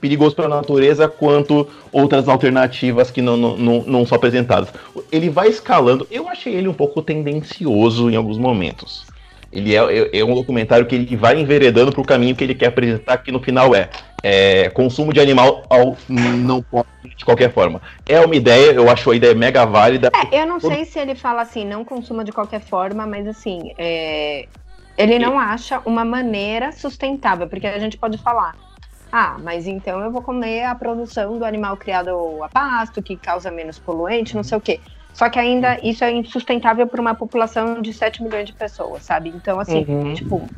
perigoso 0.00 0.34
para 0.34 0.46
a 0.46 0.48
natureza 0.48 1.06
quanto 1.06 1.68
outras 1.92 2.28
alternativas 2.28 3.10
que 3.10 3.20
não, 3.20 3.36
não, 3.36 3.82
não 3.82 4.06
são 4.06 4.16
apresentadas. 4.16 4.70
Ele 5.12 5.28
vai 5.28 5.48
escalando. 5.48 6.06
Eu 6.10 6.28
achei 6.28 6.54
ele 6.54 6.68
um 6.68 6.72
pouco 6.72 7.02
tendencioso 7.02 8.10
em 8.10 8.16
alguns 8.16 8.38
momentos. 8.38 9.04
Ele 9.52 9.74
é, 9.74 9.78
é, 9.78 10.18
é 10.20 10.24
um 10.24 10.34
documentário 10.34 10.86
que 10.86 10.94
ele 10.94 11.16
vai 11.16 11.38
enveredando 11.38 11.92
para 11.92 12.00
o 12.00 12.06
caminho 12.06 12.36
que 12.36 12.44
ele 12.44 12.54
quer 12.54 12.66
apresentar, 12.66 13.18
que 13.18 13.32
no 13.32 13.40
final 13.40 13.74
é, 13.74 13.88
é, 14.22 14.70
consumo 14.70 15.12
de 15.12 15.20
animal 15.20 15.64
ao, 15.68 15.96
não 16.08 16.62
pode 16.62 16.88
de 17.16 17.24
qualquer 17.24 17.52
forma. 17.52 17.82
É 18.08 18.20
uma 18.20 18.34
ideia, 18.34 18.72
eu 18.72 18.88
acho 18.90 19.10
a 19.10 19.16
ideia 19.16 19.34
mega 19.34 19.66
válida. 19.66 20.10
É, 20.30 20.42
eu 20.42 20.46
não 20.46 20.60
sei 20.60 20.84
se 20.84 20.98
ele 20.98 21.14
fala 21.14 21.42
assim, 21.42 21.64
não 21.64 21.84
consuma 21.84 22.24
de 22.24 22.32
qualquer 22.32 22.60
forma, 22.60 23.06
mas 23.06 23.26
assim, 23.26 23.72
é, 23.76 24.46
ele 24.96 25.18
não 25.18 25.38
acha 25.38 25.80
uma 25.84 26.04
maneira 26.04 26.72
sustentável, 26.72 27.48
porque 27.48 27.66
a 27.66 27.78
gente 27.78 27.98
pode 27.98 28.18
falar, 28.18 28.54
ah, 29.10 29.36
mas 29.42 29.66
então 29.66 30.00
eu 30.00 30.10
vou 30.12 30.22
comer 30.22 30.64
a 30.64 30.74
produção 30.74 31.38
do 31.38 31.44
animal 31.44 31.76
criado 31.76 32.10
a 32.42 32.48
pasto, 32.48 33.02
que 33.02 33.16
causa 33.16 33.50
menos 33.50 33.78
poluente, 33.78 34.36
não 34.36 34.44
sei 34.44 34.58
o 34.58 34.60
quê. 34.60 34.80
Só 35.12 35.28
que 35.30 35.38
ainda 35.38 35.78
isso 35.82 36.04
é 36.04 36.10
insustentável 36.12 36.86
para 36.86 37.00
uma 37.00 37.14
população 37.14 37.80
de 37.82 37.92
7 37.92 38.22
milhões 38.22 38.46
de 38.46 38.54
pessoas, 38.54 39.04
sabe? 39.04 39.30
Então, 39.30 39.58
assim, 39.60 39.86
Uhum. 39.88 40.14
tipo, 40.14 40.50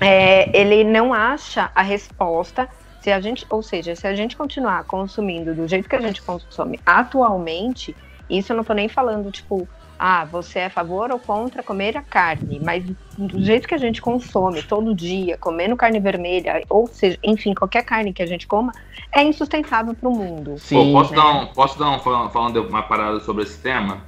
é, 0.00 0.56
ele 0.58 0.84
não 0.84 1.12
acha 1.12 1.70
a 1.74 1.82
resposta. 1.82 2.68
Se 2.98 3.10
a 3.10 3.20
gente, 3.20 3.46
ou 3.50 3.62
seja, 3.62 3.94
se 3.96 4.06
a 4.06 4.14
gente 4.14 4.36
continuar 4.36 4.84
consumindo 4.84 5.54
do 5.54 5.66
jeito 5.66 5.88
que 5.88 5.96
a 5.96 6.00
gente 6.00 6.22
consome 6.22 6.80
atualmente, 6.84 7.96
isso 8.28 8.52
eu 8.52 8.56
não 8.56 8.64
tô 8.64 8.74
nem 8.74 8.88
falando, 8.88 9.30
tipo, 9.30 9.68
ah, 10.02 10.24
você 10.24 10.60
é 10.60 10.64
a 10.64 10.70
favor 10.70 11.12
ou 11.12 11.18
contra 11.18 11.62
comer 11.62 11.94
a 11.94 12.00
carne, 12.00 12.58
mas 12.58 12.82
do 13.18 13.44
jeito 13.44 13.68
que 13.68 13.74
a 13.74 13.78
gente 13.78 14.00
consome 14.00 14.62
todo 14.62 14.94
dia, 14.94 15.36
comendo 15.36 15.76
carne 15.76 16.00
vermelha, 16.00 16.64
ou 16.70 16.86
seja, 16.86 17.18
enfim, 17.22 17.52
qualquer 17.52 17.84
carne 17.84 18.10
que 18.10 18.22
a 18.22 18.26
gente 18.26 18.46
coma, 18.46 18.72
é 19.12 19.22
insustentável 19.22 19.94
para 19.94 20.08
o 20.08 20.16
mundo. 20.16 20.54
Pô, 20.70 20.92
posso, 20.92 21.10
né? 21.10 21.16
dar 21.18 21.30
um, 21.32 21.46
posso 21.48 21.78
dar 21.78 21.90
um 21.90 21.98
falando, 21.98 22.30
falando 22.30 22.66
uma 22.66 22.82
parada 22.82 23.20
sobre 23.20 23.42
esse 23.42 23.60
tema? 23.60 23.98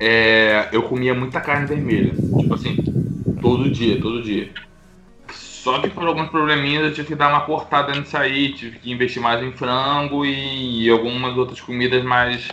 É, 0.00 0.70
eu 0.72 0.84
comia 0.84 1.14
muita 1.14 1.38
carne 1.38 1.66
vermelha. 1.66 2.14
Tipo 2.38 2.54
assim, 2.54 2.82
todo 3.42 3.70
dia, 3.70 4.00
todo 4.00 4.22
dia. 4.22 4.50
Só 5.30 5.80
que 5.80 5.90
por 5.90 6.06
alguns 6.06 6.30
probleminhas 6.30 6.84
eu 6.84 6.94
tive 6.94 7.08
que 7.08 7.14
dar 7.14 7.28
uma 7.28 7.42
cortada 7.42 7.92
nisso 7.92 8.16
aí, 8.16 8.54
tive 8.54 8.78
que 8.78 8.90
investir 8.90 9.20
mais 9.20 9.42
em 9.42 9.52
frango 9.52 10.24
e, 10.24 10.88
algumas 10.88 11.36
outras 11.36 11.60
comidas 11.60 12.02
mais 12.02 12.48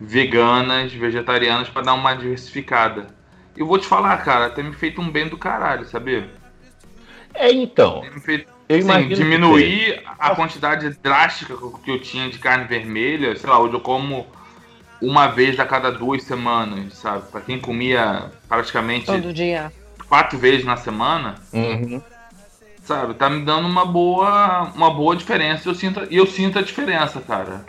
veganas, 0.00 0.92
vegetarianas, 0.92 1.68
para 1.68 1.82
dar 1.82 1.94
uma 1.94 2.14
diversificada. 2.14 3.08
Eu 3.56 3.66
vou 3.66 3.78
te 3.78 3.86
falar, 3.86 4.16
cara, 4.18 4.50
tem 4.50 4.64
me 4.64 4.72
feito 4.72 5.00
um 5.00 5.10
bem 5.10 5.28
do 5.28 5.36
caralho, 5.36 5.84
sabia? 5.84 6.28
É, 7.34 7.50
então. 7.52 8.00
Tem 8.00 8.10
me 8.10 8.20
feito 8.20 8.48
Eu 8.68 8.78
Sim, 8.78 8.84
imagino 8.84 9.08
que 9.08 9.14
diminuir 9.24 10.02
a 10.18 10.34
quantidade 10.34 10.90
drástica 11.02 11.54
que 11.82 11.90
eu 11.90 12.00
tinha 12.00 12.28
de 12.28 12.38
carne 12.38 12.64
vermelha, 12.64 13.34
sei 13.36 13.48
lá, 13.48 13.58
hoje 13.58 13.74
eu 13.74 13.80
como 13.80 14.26
uma 15.00 15.28
vez 15.28 15.58
a 15.58 15.64
cada 15.64 15.90
duas 15.90 16.22
semanas, 16.22 16.94
sabe? 16.94 17.22
Pra 17.30 17.40
quem 17.40 17.58
comia 17.58 18.30
praticamente 18.48 19.06
Todo 19.06 19.32
dia. 19.32 19.72
quatro 20.08 20.38
vezes 20.38 20.64
na 20.64 20.76
semana, 20.76 21.36
Uhum. 21.52 22.02
sabe? 22.82 23.14
Tá 23.14 23.30
me 23.30 23.44
dando 23.44 23.66
uma 23.66 23.84
boa, 23.84 24.70
uma 24.74 24.92
boa 24.92 25.16
diferença. 25.16 25.68
Eu 25.68 25.74
sinto, 25.74 26.06
e 26.10 26.16
eu 26.16 26.26
sinto 26.26 26.58
a 26.58 26.62
diferença, 26.62 27.20
cara. 27.20 27.64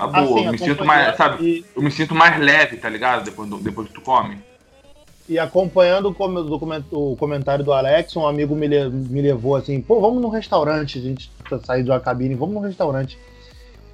A 0.00 0.06
boa, 0.06 0.22
Assim, 0.24 0.46
eu 0.46 0.52
me 0.52 0.58
sinto 0.58 0.84
mais, 0.84 1.16
sabe? 1.16 1.44
E, 1.44 1.64
Eu 1.76 1.82
me 1.82 1.90
sinto 1.90 2.14
mais 2.14 2.38
leve, 2.40 2.78
tá 2.78 2.88
ligado? 2.88 3.22
Depois, 3.24 3.48
do- 3.48 3.58
depois 3.58 3.86
que 3.88 3.94
tu 3.94 4.00
come. 4.00 4.38
e 5.28 5.38
acompanhando 5.38 6.08
o 6.08 6.14
com- 6.14 6.24
o 6.26 6.42
document- 6.42 6.86
o 6.90 7.14
comentário 7.16 7.64
do 7.64 7.72
Alex, 7.72 8.16
um 8.16 8.26
amigo 8.26 8.56
me, 8.56 8.66
le- 8.66 8.88
me 8.88 9.22
levou 9.22 9.54
assim, 9.54 9.80
pô, 9.80 10.00
vamos 10.00 10.20
num 10.20 10.28
restaurante, 10.28 10.98
a 10.98 11.00
gente 11.02 11.30
tá 11.64 11.78
de 11.80 11.88
uma 11.88 12.00
cabine, 12.00 12.34
vamos 12.34 12.54
num 12.56 12.60
restaurante. 12.62 13.16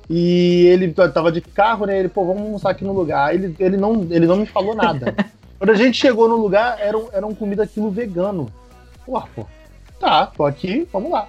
E 0.09 0.67
ele 0.69 0.93
tava 0.93 1.31
de 1.33 1.41
carro, 1.43 1.85
né? 1.85 1.99
Ele, 1.99 2.09
pô, 2.09 2.25
vamos 2.25 2.43
almoçar 2.43 2.71
aqui 2.71 2.85
no 2.85 2.93
lugar. 2.93 3.35
Ele, 3.35 3.55
ele, 3.59 3.77
não, 3.77 4.07
ele 4.11 4.27
não 4.27 4.37
me 4.37 4.47
falou 4.47 4.75
nada. 4.75 5.15
Quando 5.59 5.71
a 5.71 5.75
gente 5.75 5.99
chegou 5.99 6.29
no 6.29 6.37
lugar, 6.37 6.79
era, 6.81 6.97
um- 6.97 7.09
era 7.13 7.27
um 7.27 7.35
comida 7.35 7.65
aquilo 7.65 7.91
vegano. 7.91 8.51
Pô, 9.05 9.21
pô, 9.35 9.47
tá, 10.01 10.27
tô 10.27 10.45
aqui, 10.45 10.87
vamos 10.93 11.11
lá. 11.11 11.29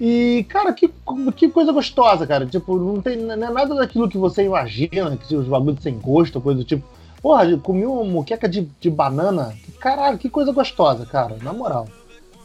E, 0.00 0.46
cara, 0.48 0.72
que, 0.72 0.88
que 1.36 1.48
coisa 1.48 1.72
gostosa, 1.72 2.26
cara. 2.26 2.46
Tipo, 2.46 2.76
não 2.78 3.00
tem 3.00 3.16
não 3.16 3.32
é 3.34 3.50
nada 3.52 3.74
daquilo 3.74 4.08
que 4.08 4.16
você 4.18 4.44
imagina, 4.44 5.16
que 5.16 5.34
os 5.34 5.46
bagulhos 5.46 5.82
sem 5.82 5.98
gosto, 5.98 6.40
coisa 6.40 6.58
do 6.60 6.64
tipo. 6.64 6.84
Porra, 7.20 7.56
comi 7.58 7.84
uma 7.84 8.04
moqueca 8.04 8.48
de, 8.48 8.68
de 8.80 8.88
banana. 8.90 9.52
Caralho, 9.80 10.16
que 10.18 10.28
coisa 10.30 10.52
gostosa, 10.52 11.04
cara, 11.04 11.36
na 11.42 11.52
moral. 11.52 11.88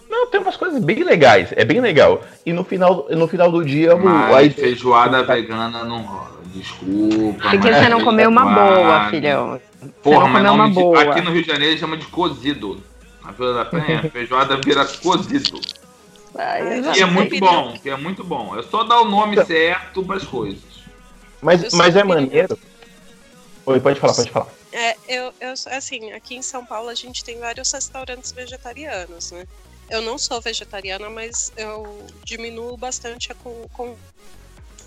Não, 0.09 0.27
tem 0.27 0.39
umas 0.41 0.57
coisas 0.57 0.83
bem 0.83 1.03
legais, 1.03 1.49
é 1.55 1.63
bem 1.65 1.79
legal. 1.79 2.21
E 2.45 2.51
no 2.53 2.63
final, 2.63 3.07
no 3.09 3.27
final 3.27 3.51
do 3.51 3.63
dia, 3.63 3.95
o- 3.95 4.03
Mas 4.03 4.35
aí- 4.35 4.49
feijoada 4.49 5.23
vegana 5.23 5.83
não 5.83 6.01
rola. 6.03 6.33
Desculpa. 6.53 7.49
Porque 7.49 7.57
mas 7.57 7.77
você 7.77 7.89
não 7.89 8.03
comeu 8.03 8.29
uma 8.29 8.45
boa, 8.45 9.09
filhão. 9.09 9.59
Porra, 10.03 10.27
mas 10.27 10.43
não 10.43 10.55
uma 10.55 10.67
me- 10.67 10.73
boa. 10.73 11.01
aqui 11.01 11.21
no 11.21 11.31
Rio 11.31 11.41
de 11.41 11.47
Janeiro 11.47 11.77
chama 11.79 11.97
de 11.97 12.05
cozido. 12.07 12.77
Na 13.23 13.31
Vila 13.31 13.53
da 13.53 13.65
Penha, 13.65 14.03
feijoada 14.11 14.57
vira 14.63 14.85
cozido. 14.85 15.59
E 16.95 17.01
é 17.01 17.05
muito 17.05 17.39
bom, 17.39 17.73
que 17.81 17.89
é 17.89 17.95
muito 17.95 18.23
bom. 18.23 18.57
É 18.57 18.63
só 18.63 18.83
dar 18.83 19.01
o 19.01 19.05
nome 19.05 19.43
certo 19.45 20.03
pras 20.03 20.23
coisas. 20.23 20.63
mas, 21.41 21.71
mas 21.73 21.95
é 21.95 22.03
maneiro. 22.03 22.57
Oi, 23.65 23.79
pode 23.79 23.99
falar, 23.99 24.13
pode 24.13 24.31
falar. 24.31 24.47
É, 24.71 24.97
eu, 25.07 25.31
eu, 25.39 25.53
assim, 25.71 26.11
aqui 26.11 26.35
em 26.35 26.41
São 26.41 26.65
Paulo 26.65 26.89
a 26.89 26.95
gente 26.95 27.23
tem 27.23 27.37
vários 27.39 27.71
restaurantes 27.71 28.31
vegetarianos, 28.31 29.31
né? 29.31 29.45
Eu 29.89 30.01
não 30.01 30.17
sou 30.17 30.41
vegetariana, 30.41 31.09
mas 31.09 31.53
eu 31.55 32.07
diminuo 32.23 32.75
bastante 32.75 33.31
a 33.31 33.35
com, 33.35 33.67
com 33.71 33.95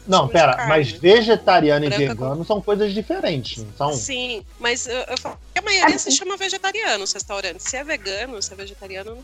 Não, 0.06 0.26
pera, 0.26 0.56
carne. 0.56 0.68
mas 0.68 0.90
vegetariano 0.90 1.84
e 1.84 1.88
Branca 1.88 2.08
vegano 2.08 2.44
são 2.44 2.60
coisas 2.60 2.92
diferentes, 2.92 3.62
não 3.62 3.72
são? 3.76 3.92
Sim, 3.92 4.44
mas 4.58 4.86
eu, 4.86 4.98
eu 5.02 5.18
falo 5.18 5.38
que 5.52 5.60
a 5.60 5.62
maioria 5.62 5.98
se 5.98 6.10
chama 6.10 6.36
vegetariano 6.36 7.04
os 7.04 7.12
restaurantes. 7.12 7.66
Se 7.68 7.76
é 7.76 7.84
vegano, 7.84 8.42
se 8.42 8.52
é 8.52 8.56
vegetariano, 8.56 9.22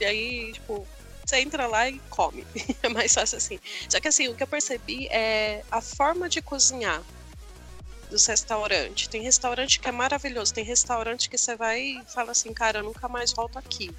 e 0.00 0.04
aí, 0.04 0.52
tipo, 0.52 0.86
você 1.24 1.38
entra 1.38 1.66
lá 1.66 1.88
e 1.88 1.98
come. 2.10 2.46
É 2.82 2.88
mais 2.88 3.12
fácil 3.12 3.38
assim. 3.38 3.58
Só 3.88 3.98
que 3.98 4.08
assim, 4.08 4.28
o 4.28 4.34
que 4.34 4.42
eu 4.42 4.46
percebi 4.46 5.06
é 5.08 5.62
a 5.70 5.80
forma 5.80 6.28
de 6.28 6.42
cozinhar. 6.42 7.02
dos 8.10 8.26
restaurantes. 8.26 9.08
Tem 9.08 9.22
restaurante 9.22 9.80
que 9.80 9.88
é 9.88 9.92
maravilhoso, 9.92 10.52
tem 10.52 10.64
restaurante 10.64 11.28
que 11.28 11.38
você 11.38 11.56
vai 11.56 11.80
e 11.80 12.02
fala 12.06 12.32
assim, 12.32 12.52
cara, 12.52 12.80
eu 12.80 12.84
nunca 12.84 13.08
mais 13.08 13.32
volto 13.32 13.58
aqui. 13.58 13.90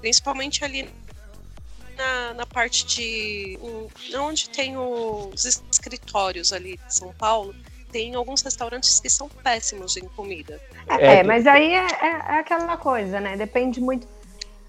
Principalmente 0.00 0.64
ali 0.64 0.90
na, 1.98 2.34
na 2.34 2.46
parte 2.46 2.86
de. 2.86 3.58
Um, 3.60 3.88
onde 4.18 4.48
tem 4.48 4.76
os 4.76 5.44
escritórios 5.44 6.52
ali 6.52 6.78
de 6.86 6.94
São 6.94 7.12
Paulo, 7.12 7.54
tem 7.90 8.14
alguns 8.14 8.42
restaurantes 8.42 9.00
que 9.00 9.10
são 9.10 9.28
péssimos 9.28 9.96
em 9.96 10.06
comida. 10.08 10.60
É, 10.88 11.16
é 11.16 11.22
mas 11.22 11.46
aí 11.46 11.74
é, 11.74 11.86
é, 11.86 12.06
é, 12.06 12.38
aquela 12.38 12.76
coisa, 12.76 13.20
né? 13.20 13.36
Depende 13.36 13.80
muito. 13.80 14.06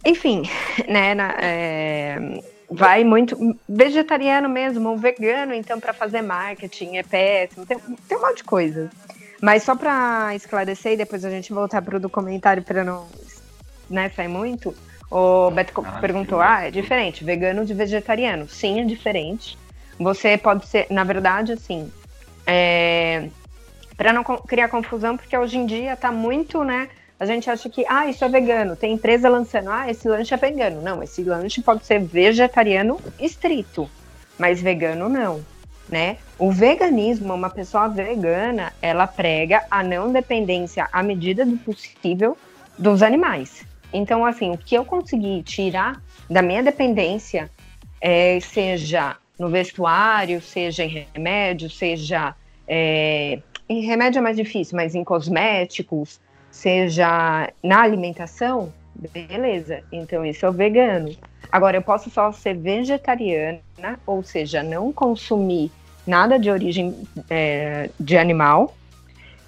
Enfim, 0.05 0.43
né? 0.87 1.13
Na, 1.13 1.35
é, 1.39 2.41
vai 2.69 3.03
muito. 3.03 3.57
Vegetariano 3.67 4.49
mesmo, 4.49 4.89
ou 4.89 4.97
vegano, 4.97 5.53
então, 5.53 5.79
para 5.79 5.93
fazer 5.93 6.21
marketing 6.21 6.97
é 6.97 7.03
péssimo. 7.03 7.65
Tem, 7.65 7.77
tem 7.77 8.17
um 8.17 8.21
monte 8.21 8.37
de 8.37 8.43
coisa. 8.43 8.89
Mas 9.41 9.63
só 9.63 9.75
para 9.75 10.35
esclarecer 10.35 10.93
e 10.93 10.97
depois 10.97 11.23
a 11.23 11.29
gente 11.29 11.53
voltar 11.53 11.81
para 11.81 11.95
o 11.95 11.99
documentário 11.99 12.61
para 12.61 12.83
não 12.83 13.07
né, 13.89 14.09
sair 14.09 14.27
muito. 14.27 14.75
O 15.09 15.49
Beto 15.49 15.73
ah, 15.85 15.99
perguntou: 15.99 16.39
ah, 16.41 16.63
é 16.63 16.71
diferente, 16.71 17.23
vegano 17.23 17.65
de 17.65 17.73
vegetariano. 17.73 18.47
Sim, 18.47 18.81
é 18.81 18.85
diferente. 18.85 19.57
Você 19.97 20.37
pode 20.37 20.67
ser, 20.67 20.87
na 20.89 21.03
verdade, 21.03 21.53
assim, 21.53 21.91
é, 22.45 23.27
para 23.97 24.13
não 24.13 24.23
criar 24.23 24.69
confusão, 24.69 25.17
porque 25.17 25.37
hoje 25.37 25.57
em 25.57 25.65
dia 25.65 25.95
tá 25.95 26.11
muito, 26.11 26.63
né? 26.63 26.87
A 27.19 27.25
gente 27.25 27.49
acha 27.49 27.69
que, 27.69 27.85
ah, 27.89 28.07
isso 28.07 28.23
é 28.23 28.29
vegano. 28.29 28.77
Tem 28.77 28.93
empresa 28.93 29.27
lançando, 29.27 29.69
ah, 29.69 29.91
esse 29.91 30.07
lanche 30.07 30.33
é 30.33 30.37
vegano. 30.37 30.81
Não, 30.81 31.03
esse 31.03 31.21
lanche 31.21 31.61
pode 31.61 31.85
ser 31.85 31.99
vegetariano 31.99 32.97
estrito, 33.19 33.89
mas 34.37 34.61
vegano 34.61 35.09
não, 35.09 35.43
né? 35.89 36.17
O 36.37 36.49
veganismo, 36.49 37.33
uma 37.33 37.49
pessoa 37.49 37.89
vegana, 37.89 38.71
ela 38.81 39.05
prega 39.05 39.65
a 39.69 39.83
não 39.83 40.13
dependência 40.13 40.87
à 40.93 41.03
medida 41.03 41.45
do 41.45 41.57
possível 41.57 42.37
dos 42.77 43.03
animais. 43.03 43.65
Então, 43.91 44.25
assim, 44.25 44.51
o 44.51 44.57
que 44.57 44.75
eu 44.75 44.85
consegui 44.85 45.43
tirar 45.43 46.01
da 46.29 46.41
minha 46.41 46.63
dependência, 46.63 47.51
é, 47.99 48.39
seja 48.39 49.17
no 49.37 49.49
vestuário, 49.49 50.41
seja 50.41 50.85
em 50.85 51.05
remédio, 51.13 51.69
seja. 51.69 52.33
É, 52.65 53.39
em 53.67 53.81
remédio 53.81 54.19
é 54.19 54.21
mais 54.21 54.37
difícil, 54.37 54.75
mas 54.75 54.95
em 54.95 55.03
cosméticos, 55.03 56.19
seja 56.51 57.49
na 57.63 57.81
alimentação, 57.81 58.73
beleza. 58.95 59.81
Então, 59.91 60.25
isso 60.25 60.45
é 60.45 60.49
o 60.49 60.53
vegano. 60.53 61.15
Agora, 61.51 61.77
eu 61.77 61.81
posso 61.81 62.09
só 62.09 62.31
ser 62.31 62.55
vegetariana, 62.55 63.59
ou 64.05 64.23
seja, 64.23 64.61
não 64.61 64.91
consumir 64.91 65.71
nada 66.05 66.37
de 66.39 66.49
origem 66.49 66.95
é, 67.29 67.89
de 67.99 68.17
animal, 68.17 68.75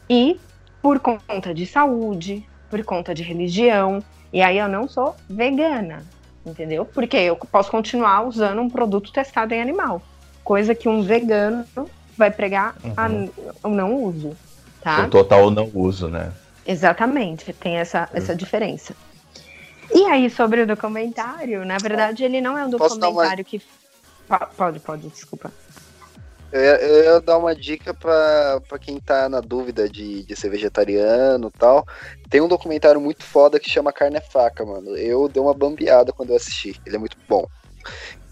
e 0.10 0.40
por 0.82 1.00
conta 1.00 1.54
de 1.54 1.66
saúde, 1.66 2.46
por 2.70 2.84
conta 2.84 3.14
de 3.14 3.24
religião, 3.24 4.04
e 4.34 4.42
aí 4.42 4.58
eu 4.58 4.68
não 4.68 4.88
sou 4.88 5.16
vegana, 5.30 6.04
entendeu? 6.46 6.86
Porque 6.86 7.18
eu 7.18 7.36
posso 7.36 7.70
continuar 7.70 8.28
usando 8.28 8.62
um 8.62 8.70
produto 8.70 9.12
testado 9.12 9.54
em 9.54 9.62
animal, 9.62 10.02
coisa 10.44 10.74
que 10.74 10.90
um 10.90 11.02
vegano 11.02 11.66
vai 12.18 12.32
pregar 12.32 12.76
uhum. 12.84 12.94
a, 13.64 13.68
o 13.68 13.72
não 13.72 14.04
uso, 14.04 14.36
tá? 14.82 15.06
O 15.06 15.10
total 15.10 15.52
não 15.52 15.70
uso, 15.74 16.08
né? 16.08 16.32
Exatamente, 16.66 17.54
tem 17.54 17.78
essa, 17.78 18.08
essa 18.14 18.36
diferença. 18.36 18.96
E 19.94 20.06
aí, 20.06 20.30
sobre 20.30 20.62
o 20.62 20.68
documentário, 20.68 21.66
na 21.66 21.78
verdade, 21.78 22.24
ele 22.24 22.40
não 22.40 22.58
é 22.58 22.66
um 22.66 22.70
documentário 22.70 23.44
uma... 23.44 23.44
que. 23.44 23.62
Pode, 24.56 24.80
pode, 24.80 25.10
desculpa. 25.10 25.52
Eu 26.52 26.62
eu 26.62 27.04
ia 27.04 27.22
dar 27.22 27.38
uma 27.38 27.56
dica 27.56 27.94
para 27.94 28.80
quem 28.80 29.00
tá 29.00 29.30
na 29.30 29.40
dúvida 29.40 29.90
de, 29.90 30.24
de 30.24 30.36
ser 30.36 30.50
vegetariano 30.50 31.52
e 31.54 31.58
tal. 31.58 31.86
Tem 32.30 32.42
um 32.42 32.48
documentário 32.48 33.00
muito 33.00 33.24
foda 33.24 33.60
que 33.60 33.70
chama 33.70 33.94
Carne 33.94 34.18
é 34.18 34.22
Faca, 34.22 34.66
mano. 34.66 34.96
Eu 34.98 35.28
dei 35.30 35.42
uma 35.42 35.54
bambeada 35.54 36.12
quando 36.12 36.32
eu 36.32 36.36
assisti. 36.36 36.80
Ele 36.86 36.96
é 36.96 37.00
muito 37.00 37.18
bom. 37.28 37.48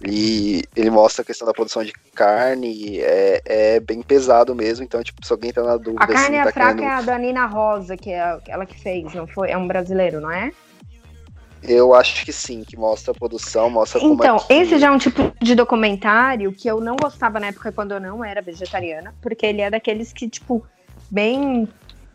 E 0.01 0.63
ele 0.75 0.89
mostra 0.89 1.23
a 1.23 1.25
questão 1.25 1.45
da 1.45 1.53
produção 1.53 1.83
de 1.83 1.91
carne, 2.15 2.99
é, 2.99 3.41
é 3.45 3.79
bem 3.81 4.01
pesado 4.01 4.55
mesmo, 4.55 4.83
então, 4.83 5.03
tipo, 5.03 5.25
se 5.25 5.31
alguém 5.31 5.51
tá 5.51 5.61
na 5.61 5.75
dúvida. 5.75 6.03
A 6.03 6.07
carne 6.07 6.37
assim, 6.37 6.47
tá 6.47 6.53
fraca 6.53 6.75
querendo... 6.75 6.89
é 6.89 6.93
a 6.93 7.01
da 7.01 7.17
Nina 7.17 7.45
Rosa, 7.45 7.97
que 7.97 8.11
é 8.11 8.39
ela 8.47 8.65
que 8.65 8.79
fez, 8.79 9.13
não 9.13 9.27
foi? 9.27 9.51
É 9.51 9.57
um 9.57 9.67
brasileiro, 9.67 10.21
não 10.21 10.31
é? 10.31 10.51
Eu 11.61 11.93
acho 11.93 12.23
que 12.23 12.31
sim, 12.31 12.63
que 12.63 12.77
mostra 12.77 13.11
a 13.11 13.13
produção, 13.13 13.69
mostra 13.69 13.99
como 13.99 14.13
Então, 14.13 14.37
é 14.37 14.39
que... 14.39 14.53
esse 14.53 14.79
já 14.79 14.87
é 14.87 14.91
um 14.91 14.97
tipo 14.97 15.33
de 15.41 15.53
documentário 15.55 16.53
que 16.53 16.69
eu 16.69 16.79
não 16.79 16.95
gostava 16.95 17.37
na 17.37 17.47
época 17.47 17.71
quando 17.73 17.91
eu 17.91 17.99
não 17.99 18.23
era 18.23 18.41
vegetariana, 18.41 19.13
porque 19.21 19.45
ele 19.45 19.59
é 19.59 19.69
daqueles 19.69 20.13
que, 20.13 20.29
tipo, 20.29 20.65
bem 21.11 21.67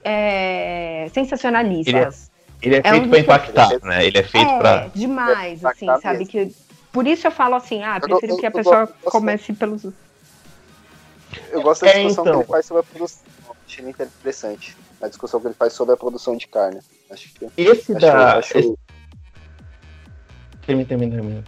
é, 0.02 1.10
sensacionalistas. 1.12 2.30
Ele 2.62 2.76
é, 2.76 2.78
ele 2.78 2.86
é, 2.86 2.88
é 2.88 2.90
feito 2.92 3.06
um 3.06 3.10
pra 3.10 3.18
impactar, 3.18 3.68
né? 3.82 4.06
Ele 4.06 4.18
é 4.18 4.22
feito 4.22 4.50
é, 4.50 4.58
pra. 4.58 4.90
demais, 4.94 5.62
é, 5.62 5.68
assim, 5.68 5.86
sabe? 6.00 6.18
Mesmo. 6.20 6.26
Que, 6.26 6.54
por 6.94 7.08
isso 7.08 7.26
eu 7.26 7.32
falo 7.32 7.56
assim, 7.56 7.82
ah, 7.82 7.98
prefiro 7.98 8.32
eu, 8.32 8.36
eu, 8.36 8.40
que 8.40 8.46
a 8.46 8.50
pessoa 8.52 8.86
comece 9.02 9.52
pelos. 9.52 9.84
Eu 11.50 11.60
gosto 11.60 11.84
da 11.84 11.92
discussão 11.92 12.22
então. 12.22 12.34
que 12.34 12.38
ele 12.38 12.48
faz 12.48 12.66
sobre 12.66 12.80
a 12.80 12.84
produção. 12.84 13.22
Achei 13.66 13.88
interessante. 13.88 14.76
A 15.02 15.08
discussão 15.08 15.40
que 15.40 15.48
ele 15.48 15.54
faz 15.54 15.72
sobre 15.72 15.94
a 15.94 15.96
produção 15.96 16.36
de 16.36 16.46
carne. 16.46 16.80
Acho 17.10 17.34
que, 17.34 17.50
esse 17.56 17.92
acho, 17.92 18.00
da. 18.00 18.38
Acho, 18.38 18.58
esse 18.58 18.78
Termina, 20.64 20.88
termina, 20.88 21.16
termina. 21.16 21.44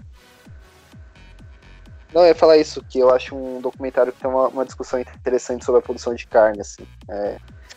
Não, 2.12 2.22
eu 2.22 2.28
ia 2.28 2.34
falar 2.34 2.56
isso, 2.56 2.82
que 2.82 2.98
eu 2.98 3.14
acho 3.14 3.36
um 3.36 3.60
documentário 3.60 4.12
que 4.12 4.20
tem 4.20 4.28
uma, 4.28 4.48
uma 4.48 4.64
discussão 4.64 4.98
interessante 4.98 5.64
sobre 5.64 5.78
a 5.78 5.82
produção 5.82 6.12
de 6.12 6.26
carne, 6.26 6.60
assim. 6.60 6.84
É, 7.08 7.36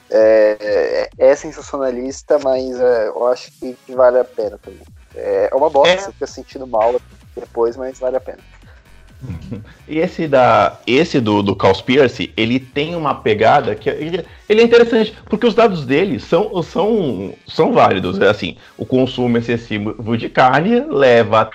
é, 0.09 1.09
é 1.19 1.35
sensacionalista, 1.35 2.39
mas 2.39 2.79
é, 2.79 3.09
eu 3.09 3.27
acho 3.27 3.51
que, 3.51 3.77
que, 3.85 3.93
vale 3.93 4.17
a 4.17 4.25
pena 4.25 4.57
também. 4.57 4.81
É, 5.13 5.49
é 5.51 5.55
uma 5.55 5.69
bosta, 5.69 5.93
é. 5.93 5.97
você 5.99 6.11
fica 6.13 6.27
sentindo 6.27 6.65
mal 6.65 6.99
depois, 7.39 7.75
mas 7.77 7.99
vale 7.99 8.17
a 8.17 8.21
pena. 8.21 8.39
E 9.87 9.99
esse 9.99 10.27
da 10.27 10.79
esse 10.87 11.19
do, 11.19 11.43
do 11.43 11.55
Conspiracy, 11.55 12.31
ele 12.37 12.59
tem 12.59 12.95
uma 12.95 13.15
pegada 13.15 13.75
que 13.75 13.89
ele, 13.89 14.25
ele, 14.47 14.61
é 14.61 14.63
interessante, 14.63 15.13
porque 15.25 15.45
os 15.45 15.53
dados 15.53 15.85
dele 15.85 16.19
são, 16.19 16.61
são, 16.63 17.33
são 17.45 17.73
válidos. 17.73 18.19
É 18.19 18.29
assim, 18.29 18.55
o 18.77 18.85
consumo 18.85 19.37
excessivo 19.37 20.17
de 20.17 20.29
carne 20.29 20.79
leva. 20.81 21.49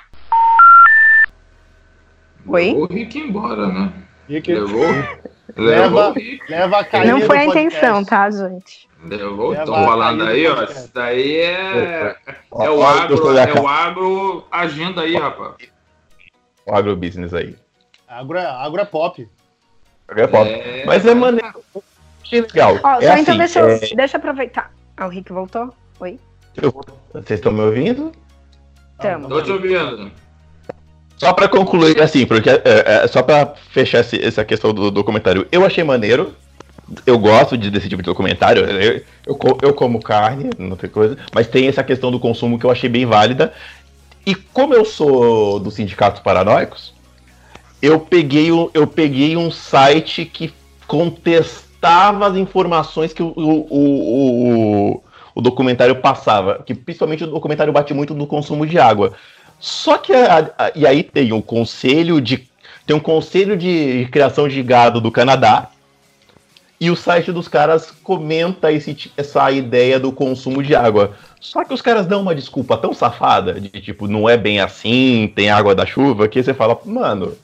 Oi? 2.47 2.67
Levou 2.67 2.83
o 2.83 2.93
Rick 2.93 3.19
embora, 3.19 3.67
né? 3.69 3.93
Rick... 4.29 4.53
Levou. 4.53 4.85
leva, 5.57 6.15
leva 6.49 6.79
a 6.81 6.85
carne 6.85 7.13
Não 7.13 7.21
foi 7.23 7.39
a 7.39 7.45
intenção, 7.47 8.05
tá, 8.05 8.31
gente? 8.31 8.89
Levou, 9.07 9.55
tô 9.57 9.73
falando 9.73 10.25
aí, 10.25 10.47
ó. 10.47 10.65
Isso 10.65 10.91
daí 10.93 11.37
é. 11.37 12.17
É 12.61 12.71
o 12.71 12.85
agro, 12.85 13.39
é 13.39 13.61
o 13.61 13.69
agro 13.69 14.45
agindo 14.51 15.01
aí, 15.01 15.17
rapaz 15.17 15.74
o 16.67 16.75
agrobusiness 16.75 17.35
aí. 17.35 17.57
Agro 18.09 18.39
é, 18.39 18.47
agro 18.47 18.81
é 18.81 18.85
pop. 18.85 19.29
Agro 20.09 20.23
é 20.23 20.27
pop. 20.27 20.49
É... 20.49 20.85
Mas 20.87 21.05
é 21.05 21.15
maneiro. 21.15 21.65
Que 22.23 22.41
legal. 22.41 22.79
Ó, 22.83 23.01
é 23.01 23.21
então 23.21 23.35
assim, 23.35 23.39
deixa, 23.39 23.61
eu, 23.61 23.69
é... 23.69 23.79
deixa 23.79 24.17
eu 24.17 24.19
aproveitar. 24.19 24.73
Ah, 24.97 25.07
o 25.07 25.09
Rick 25.09 25.33
voltou? 25.33 25.75
Oi? 26.01 26.19
Vocês 27.13 27.41
estão 27.41 27.53
me 27.53 27.61
ouvindo? 27.61 28.13
Estamos. 28.93 29.29
Tô 29.29 29.43
te 29.43 29.51
ouvindo. 29.51 30.11
Só 31.17 31.33
para 31.33 31.49
concluir, 31.49 32.01
assim, 32.01 32.27
porque 32.27 32.51
é, 32.51 32.61
é, 32.65 33.07
só 33.07 33.23
para 33.23 33.55
fechar 33.71 34.01
esse, 34.01 34.23
essa 34.23 34.45
questão 34.45 34.73
do 34.73 34.91
documentário, 34.91 35.47
eu 35.51 35.65
achei 35.65 35.85
maneiro. 35.85 36.35
Eu 37.07 37.19
gosto 37.19 37.57
de, 37.57 37.71
desse 37.71 37.89
tipo 37.89 38.03
de 38.03 38.07
documentário. 38.07 38.63
Eu, 38.63 39.03
eu, 39.27 39.59
eu, 39.63 39.75
como 39.75 40.03
carne, 40.03 40.51
não 40.59 40.77
tem 40.77 40.91
coisa, 40.91 41.17
mas 41.35 41.47
tem 41.47 41.67
essa 41.67 41.83
questão 41.83 42.11
do 42.11 42.21
consumo 42.21 42.59
que 42.59 42.67
eu 42.67 42.71
achei 42.71 42.91
bem 42.91 43.07
válida. 43.07 43.55
E 44.27 44.35
como 44.35 44.75
eu 44.75 44.85
sou 44.85 45.61
do 45.61 45.71
Sindicato 45.71 46.23
Paranoicos, 46.23 46.95
eu 47.83 48.01
peguei, 48.01 48.51
um, 48.51 48.71
eu 48.73 48.87
peguei 48.87 49.37
um 49.37 49.51
site 49.51 50.25
que 50.25 50.53
contestava 50.87 52.27
as 52.27 52.37
informações 52.37 53.13
que 53.13 53.23
o, 53.23 53.35
o, 53.37 53.67
o, 53.71 55.03
o, 55.35 55.41
documentário 55.43 55.97
passava. 55.97 56.63
Que 56.65 56.75
principalmente 56.75 57.25
o 57.25 57.27
documentário 57.27 57.73
bate 57.73 57.93
muito 57.93 58.15
no 58.15 58.27
consumo 58.27 58.67
de 58.67 58.79
água. 58.79 59.13
Só 59.61 59.99
que 59.99 60.15
a, 60.15 60.51
a, 60.57 60.73
e 60.75 60.87
aí 60.87 61.03
tem 61.03 61.33
um 61.33 61.43
conselho 61.43 62.21
de 62.21 62.49
tem 62.87 62.95
um 62.95 63.01
conselho 63.01 63.57
de 63.57 64.09
criação 64.11 64.47
de 64.47 64.63
gado 64.63 65.01
do 65.01 65.11
Canadá 65.11 65.71
e 66.81 66.91
o 66.91 66.97
site 66.97 67.33
dos 67.33 67.49
caras 67.49 67.91
comenta 68.03 68.73
esse, 68.73 69.11
essa 69.17 69.51
ideia 69.51 69.99
do 69.99 70.13
consumo 70.13 70.63
de 70.63 70.75
água. 70.75 71.15
Só 71.41 71.65
que 71.65 71.75
os 71.75 71.83
caras 71.83 72.07
dão 72.07 72.23
uma 72.23 72.35
desculpa 72.35 72.77
tão 72.77 72.93
safada, 72.93 73.61
de 73.61 73.69
tipo, 73.81 74.09
não 74.09 74.29
é 74.29 74.37
bem 74.37 74.61
assim, 74.61 75.33
tem 75.35 75.51
água 75.51 75.75
da 75.75 75.87
chuva, 75.87 76.29
que 76.29 76.43
você 76.43 76.53
fala, 76.53 76.79
mano, 76.85 77.37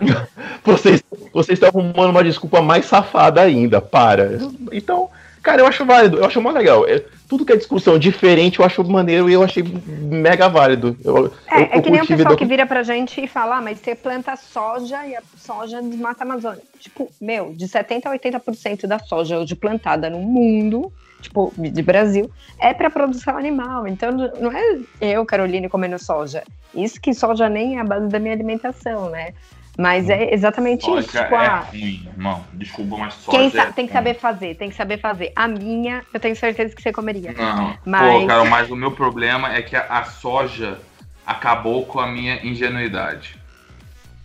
vocês, 0.64 1.02
vocês 1.32 1.58
estão 1.58 1.68
arrumando 1.68 2.10
uma 2.10 2.24
desculpa 2.24 2.60
mais 2.60 2.86
safada 2.86 3.40
ainda, 3.40 3.80
para. 3.80 4.38
Então, 4.72 5.08
Cara, 5.44 5.60
eu 5.60 5.66
acho 5.66 5.84
válido, 5.84 6.16
eu 6.16 6.24
acho 6.24 6.40
mó 6.40 6.50
legal. 6.50 6.88
É, 6.88 7.04
tudo 7.28 7.44
que 7.44 7.52
é 7.52 7.56
discussão 7.56 7.98
diferente 7.98 8.58
eu 8.60 8.64
acho 8.64 8.82
maneiro 8.82 9.28
e 9.28 9.34
eu 9.34 9.42
achei 9.42 9.62
mega 9.86 10.48
válido. 10.48 10.96
Eu, 11.04 11.30
É, 11.46 11.60
eu, 11.60 11.68
é 11.70 11.82
que 11.82 11.90
nem 11.90 12.00
o 12.00 12.06
pessoal 12.06 12.30
docu- 12.30 12.36
que 12.38 12.46
vira 12.46 12.64
pra 12.64 12.82
gente 12.82 13.22
e 13.22 13.28
fala, 13.28 13.58
ah, 13.58 13.60
mas 13.60 13.78
você 13.78 13.94
planta 13.94 14.34
soja 14.36 15.06
e 15.06 15.14
a 15.14 15.20
soja 15.36 15.82
desmata 15.82 16.24
a 16.24 16.26
Amazônia. 16.26 16.62
Tipo, 16.80 17.10
meu, 17.20 17.52
de 17.52 17.68
70% 17.68 18.06
a 18.06 18.10
80% 18.10 18.86
da 18.86 18.98
soja 18.98 19.38
hoje 19.38 19.54
plantada 19.54 20.08
no 20.08 20.18
mundo, 20.18 20.90
tipo, 21.20 21.52
de 21.58 21.82
Brasil, 21.82 22.30
é 22.58 22.72
pra 22.72 22.88
produção 22.88 23.36
animal. 23.36 23.86
Então 23.86 24.12
não 24.12 24.50
é 24.50 24.78
eu, 24.98 25.26
Caroline, 25.26 25.68
comendo 25.68 25.98
soja. 25.98 26.42
Isso 26.74 26.98
que 26.98 27.12
soja 27.12 27.50
nem 27.50 27.76
é 27.76 27.80
a 27.80 27.84
base 27.84 28.08
da 28.08 28.18
minha 28.18 28.32
alimentação, 28.34 29.10
né? 29.10 29.34
Mas 29.76 30.08
é 30.08 30.32
exatamente 30.32 30.88
isso. 30.88 31.08
Tipo, 31.08 31.34
é 31.34 31.46
ah, 31.46 31.60
ruim, 31.60 32.06
irmão. 32.06 32.44
Desculpa, 32.52 32.96
mas 32.96 33.14
soja 33.14 33.50
quem 33.50 33.60
é 33.60 33.72
tem 33.72 33.86
que 33.86 33.92
saber 33.92 34.14
fazer, 34.14 34.54
tem 34.54 34.70
que 34.70 34.76
saber 34.76 34.98
fazer. 34.98 35.32
A 35.34 35.48
minha, 35.48 36.04
eu 36.14 36.20
tenho 36.20 36.36
certeza 36.36 36.74
que 36.74 36.80
você 36.80 36.92
comeria. 36.92 37.32
Não, 37.32 37.76
Mas- 37.84 38.22
pô, 38.22 38.26
Carol, 38.26 38.46
mas 38.46 38.70
o 38.70 38.76
meu 38.76 38.92
problema 38.92 39.52
é 39.54 39.62
que 39.62 39.74
a, 39.74 39.82
a 39.88 40.04
soja 40.04 40.78
acabou 41.26 41.84
com 41.86 41.98
a 41.98 42.06
minha 42.06 42.44
ingenuidade. 42.46 43.36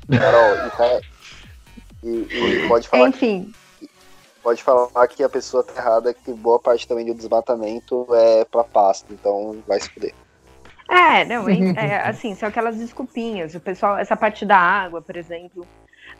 Carol, 0.07 0.53
e, 0.55 0.69
tá- 0.71 1.01
e- 2.03 2.63
e 2.63 2.67
pode 2.67 2.87
falar 2.87 3.09
Enfim, 3.09 3.51
pode 4.43 4.63
falar 4.63 5.07
que 5.07 5.23
a 5.23 5.29
pessoa 5.29 5.63
tá 5.63 5.81
errada, 5.81 6.13
que 6.13 6.31
boa 6.31 6.59
parte 6.59 6.87
também 6.87 7.05
do 7.05 7.13
desmatamento 7.15 8.07
é 8.13 8.45
pra 8.45 8.63
pasto, 8.63 9.05
então 9.11 9.63
vai 9.67 9.79
se 9.79 9.89
fuder. 9.89 10.13
É, 10.89 11.23
não, 11.25 11.47
é, 11.77 12.07
assim, 12.07 12.33
são 12.33 12.49
aquelas 12.49 12.77
desculpinhas. 12.77 13.53
O 13.53 13.59
pessoal, 13.59 13.97
essa 13.97 14.17
parte 14.17 14.45
da 14.45 14.57
água, 14.57 15.01
por 15.01 15.15
exemplo. 15.15 15.65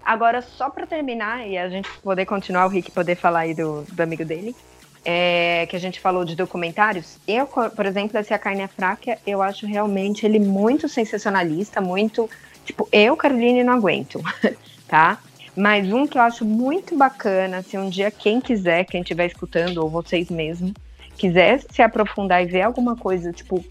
Agora, 0.06 0.42
só 0.42 0.70
pra 0.70 0.86
terminar 0.86 1.48
e 1.48 1.58
a 1.58 1.68
gente 1.68 1.90
poder 2.00 2.26
continuar, 2.26 2.66
o 2.68 2.70
Rick 2.70 2.92
poder 2.92 3.16
falar 3.16 3.40
aí 3.40 3.54
do, 3.54 3.84
do 3.92 4.02
amigo 4.02 4.24
dele, 4.24 4.56
é, 5.04 5.66
que 5.68 5.76
a 5.76 5.80
gente 5.80 6.00
falou 6.00 6.24
de 6.24 6.36
documentários. 6.36 7.18
Eu, 7.28 7.48
por 7.48 7.86
exemplo, 7.86 8.18
esse 8.18 8.34
A 8.34 8.40
Carne 8.40 8.62
é 8.62 8.68
Fraca, 8.68 9.18
eu 9.26 9.42
acho 9.42 9.66
realmente 9.66 10.26
ele 10.26 10.40
muito 10.40 10.88
sensacionalista, 10.88 11.82
muito. 11.82 12.30
Tipo, 12.64 12.88
eu, 12.92 13.18
Caroline, 13.18 13.64
não 13.64 13.74
aguento, 13.74 14.22
tá? 14.88 15.18
Mas 15.56 15.92
um 15.92 16.06
que 16.06 16.18
eu 16.18 16.22
acho 16.22 16.46
muito 16.46 16.96
bacana, 16.96 17.62
se 17.64 17.78
um 17.78 17.90
dia 17.90 18.12
quem 18.12 18.40
quiser, 18.40 18.86
quem 18.86 19.02
estiver 19.02 19.26
escutando, 19.26 19.80
ou 19.80 19.90
vocês 19.90 20.30
mesmos, 20.30 20.72
quiser 21.18 21.60
se 21.70 21.82
aprofundar 21.82 22.44
e 22.44 22.46
ver 22.46 22.62
alguma 22.62 22.96
coisa, 22.96 23.34
tipo, 23.34 23.64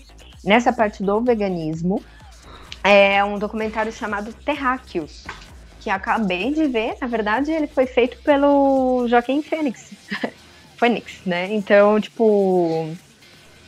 nessa 0.49 0.73
parte 0.73 1.03
do 1.03 1.21
veganismo, 1.21 2.03
é 2.83 3.23
um 3.23 3.39
documentário 3.39 3.93
chamado 3.93 4.33
Terráqueos, 4.33 5.25
que 5.79 5.91
acabei 5.91 6.53
de 6.53 6.67
ver, 6.67 6.97
na 7.01 7.07
verdade, 7.07 7.53
ele 7.53 7.67
foi 7.67 7.87
feito 7.87 8.17
pelo 8.23 9.07
Joaquim 9.09 9.43
Fênix. 9.43 9.93
Fênix, 10.77 11.21
né? 11.27 11.53
Então, 11.53 12.01
tipo, 12.01 12.89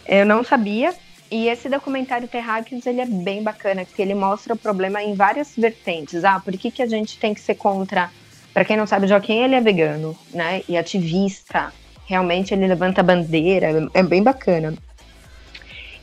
eu 0.06 0.24
não 0.24 0.42
sabia. 0.42 0.94
E 1.30 1.48
esse 1.48 1.68
documentário 1.68 2.26
Terráqueos, 2.26 2.86
ele 2.86 3.00
é 3.00 3.06
bem 3.06 3.42
bacana, 3.42 3.84
porque 3.84 4.02
ele 4.02 4.14
mostra 4.14 4.54
o 4.54 4.56
problema 4.56 5.02
em 5.02 5.14
várias 5.14 5.52
vertentes. 5.56 6.24
Ah, 6.24 6.40
por 6.40 6.56
que, 6.56 6.70
que 6.70 6.82
a 6.82 6.86
gente 6.86 7.18
tem 7.18 7.34
que 7.34 7.40
ser 7.40 7.54
contra... 7.54 8.10
Para 8.52 8.64
quem 8.64 8.76
não 8.76 8.86
sabe, 8.86 9.06
Joaquim, 9.06 9.44
ele 9.44 9.54
é 9.54 9.60
vegano, 9.60 10.16
né? 10.32 10.62
E 10.68 10.76
ativista. 10.76 11.72
Realmente, 12.06 12.52
ele 12.52 12.66
levanta 12.66 13.02
bandeira. 13.02 13.88
É 13.94 14.02
bem 14.02 14.22
bacana. 14.22 14.74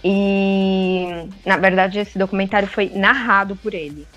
E, 0.04 1.08
na 1.46 1.58
verdade, 1.58 2.00
esse 2.00 2.18
documentário 2.18 2.68
foi 2.68 2.90
narrado 2.90 3.56
por 3.56 3.74
ele. 3.74 4.08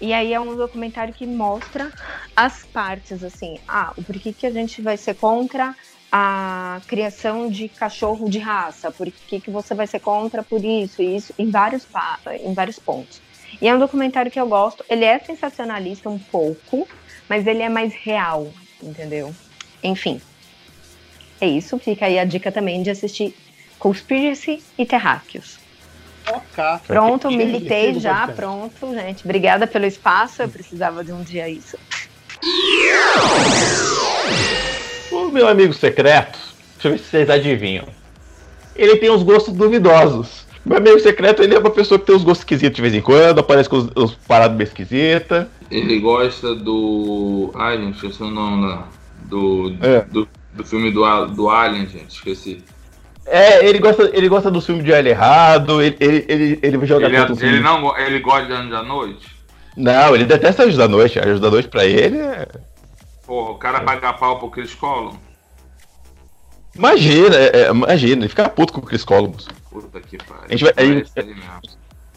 E 0.00 0.12
aí 0.12 0.34
é 0.34 0.40
um 0.40 0.56
documentário 0.56 1.14
que 1.14 1.26
mostra 1.26 1.92
as 2.34 2.64
partes, 2.64 3.22
assim, 3.22 3.58
ah, 3.68 3.92
o 3.96 4.02
porquê 4.02 4.32
que 4.32 4.46
a 4.46 4.50
gente 4.50 4.82
vai 4.82 4.96
ser 4.96 5.14
contra 5.14 5.76
a 6.10 6.80
criação 6.88 7.48
de 7.48 7.68
cachorro 7.68 8.28
de 8.28 8.38
raça, 8.38 8.90
por 8.90 9.10
que, 9.10 9.40
que 9.40 9.50
você 9.50 9.74
vai 9.74 9.86
ser 9.86 10.00
contra 10.00 10.42
por 10.42 10.62
isso 10.62 11.00
e 11.00 11.16
isso, 11.16 11.32
em 11.38 11.48
vários, 11.48 11.86
em 12.44 12.52
vários 12.52 12.78
pontos. 12.78 13.22
E 13.60 13.68
é 13.68 13.74
um 13.74 13.78
documentário 13.78 14.30
que 14.30 14.40
eu 14.40 14.46
gosto, 14.48 14.84
ele 14.88 15.04
é 15.04 15.18
sensacionalista 15.20 16.10
um 16.10 16.18
pouco, 16.18 16.88
mas 17.28 17.46
ele 17.46 17.62
é 17.62 17.68
mais 17.68 17.94
real, 17.94 18.52
entendeu? 18.82 19.32
Enfim, 19.82 20.20
é 21.40 21.46
isso, 21.46 21.78
fica 21.78 22.06
aí 22.06 22.18
a 22.18 22.24
dica 22.24 22.50
também 22.50 22.82
de 22.82 22.90
assistir 22.90 23.34
Conspiracy 23.86 24.62
e 24.78 24.86
Terráqueos. 24.86 25.58
Ok. 26.28 26.62
Pronto, 26.86 27.28
militei 27.32 27.98
já, 27.98 28.28
podcast. 28.28 28.36
pronto, 28.36 28.94
gente. 28.94 29.24
Obrigada 29.24 29.66
pelo 29.66 29.86
espaço, 29.86 30.40
eu 30.40 30.48
precisava 30.48 31.02
de 31.02 31.10
um 31.12 31.20
dia 31.24 31.48
isso. 31.48 31.76
O 35.10 35.28
meu 35.32 35.48
amigo 35.48 35.72
secreto, 35.74 36.38
deixa 36.74 36.86
eu 36.88 36.92
ver 36.92 36.98
se 36.98 37.04
vocês 37.06 37.28
adivinham. 37.28 37.86
Ele 38.76 38.96
tem 38.98 39.10
uns 39.10 39.24
gostos 39.24 39.52
duvidosos. 39.52 40.46
Meu 40.64 40.76
amigo 40.78 41.00
secreto, 41.00 41.42
ele 41.42 41.56
é 41.56 41.58
uma 41.58 41.70
pessoa 41.70 41.98
que 41.98 42.06
tem 42.06 42.14
uns 42.14 42.22
gostos 42.22 42.42
esquisitos 42.42 42.76
de 42.76 42.82
vez 42.82 42.94
em 42.94 43.00
quando, 43.00 43.40
aparece 43.40 43.68
com 43.68 43.78
os, 43.78 43.88
os 43.96 44.14
paradas 44.14 44.56
meio 44.56 44.68
esquisitas. 44.68 45.48
Ele 45.68 45.98
gosta 45.98 46.54
do. 46.54 47.50
Ai, 47.56 47.78
gente, 47.78 47.96
esqueci 47.96 48.22
o 48.22 48.30
nome 48.30 48.64
lá. 48.64 48.86
Do, 49.24 49.74
É. 49.80 50.02
do, 50.02 50.28
do 50.52 50.64
filme 50.64 50.92
do, 50.92 51.04
A- 51.04 51.24
do 51.24 51.50
Alien, 51.50 51.88
gente, 51.88 52.14
esqueci. 52.14 52.62
É, 53.26 53.64
ele 53.66 53.78
gosta, 53.78 54.10
ele 54.12 54.28
gosta 54.28 54.50
do 54.50 54.60
filme 54.60 54.82
de 54.82 54.92
Alho 54.92 55.08
Errado, 55.08 55.80
ele, 55.80 55.96
ele, 56.00 56.26
ele, 56.28 56.58
ele 56.62 56.86
joga 56.86 57.06
Ele, 57.06 57.16
é- 57.16 57.26
filme- 57.26 57.42
ele 57.44 57.60
não 57.60 57.96
ele 57.98 58.18
gosta 58.20 58.46
de 58.46 58.52
Anjos 58.52 58.70
da 58.70 58.82
Noite? 58.82 59.26
Não, 59.76 60.14
ele 60.14 60.24
detesta 60.24 60.64
Anjos 60.64 60.76
da 60.76 60.88
Noite. 60.88 61.18
Anjos 61.18 61.40
da 61.40 61.50
Noite 61.50 61.68
pra 61.68 61.84
ele 61.84 62.18
é... 62.18 62.46
Porra, 63.26 63.50
o 63.52 63.54
cara 63.54 63.80
paga 63.80 64.12
pau 64.12 64.38
pro 64.38 64.50
Chris 64.50 64.74
Column? 64.74 65.16
Imagina, 66.74 67.36
é, 67.36 67.50
é, 67.62 67.70
imagina, 67.70 68.22
ele 68.22 68.28
fica 68.28 68.48
puto 68.48 68.72
com 68.72 68.80
o 68.80 68.82
Chris 68.82 69.04
Columbus. 69.04 69.46
Puta 69.70 70.00
que 70.00 70.18
pariu. 70.18 70.44
A 70.48 70.50
gente 70.50 70.64
vai-. 70.64 71.04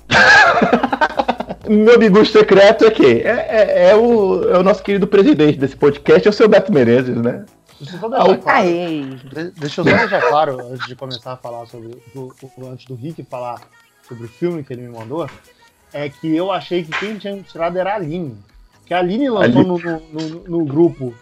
Meu 1.67 1.95
amigo 1.95 2.23
secreto 2.25 2.85
é 2.85 2.91
quem? 2.91 3.21
É, 3.21 3.47
é, 3.49 3.89
é 3.89 3.95
o, 3.95 4.49
é 4.51 4.57
o 4.57 4.63
nosso 4.63 4.83
querido 4.83 5.07
presidente 5.07 5.57
desse 5.57 5.75
podcast, 5.75 6.27
é 6.27 6.29
o 6.29 6.33
seu 6.33 6.47
Beto 6.47 6.71
Menezes, 6.71 7.15
né? 7.17 7.43
Deixa 7.79 7.95
eu 7.95 7.99
só 7.99 8.09
deixar 8.09 8.37
claro. 8.37 8.67
Deixa 9.57 9.81
eu 9.81 9.85
só 9.85 9.97
deixar 9.97 10.21
claro, 10.21 10.67
antes 10.71 10.87
de 10.87 10.95
começar 10.95 11.33
a 11.33 11.37
falar 11.37 11.65
sobre. 11.65 12.01
Do, 12.13 12.33
o- 12.41 12.67
antes 12.67 12.85
do 12.87 12.95
Rick 12.95 13.23
falar 13.23 13.61
sobre 14.07 14.25
o 14.25 14.29
filme 14.29 14.63
que 14.63 14.71
ele 14.73 14.83
me 14.83 14.89
mandou, 14.97 15.29
é 15.93 16.09
que 16.09 16.33
eu 16.35 16.51
achei 16.51 16.83
que 16.83 16.91
quem 16.97 17.17
tinha 17.17 17.35
me 17.35 17.43
tirado 17.43 17.77
era 17.77 17.91
a 17.93 17.95
Aline. 17.95 18.37
Que 18.85 18.93
a 18.93 18.99
Aline 18.99 19.29
lançou 19.29 19.61
Aline. 19.61 19.79
no, 19.83 19.99
no, 20.29 20.29
no- 20.47 20.65
grupo 20.65 21.13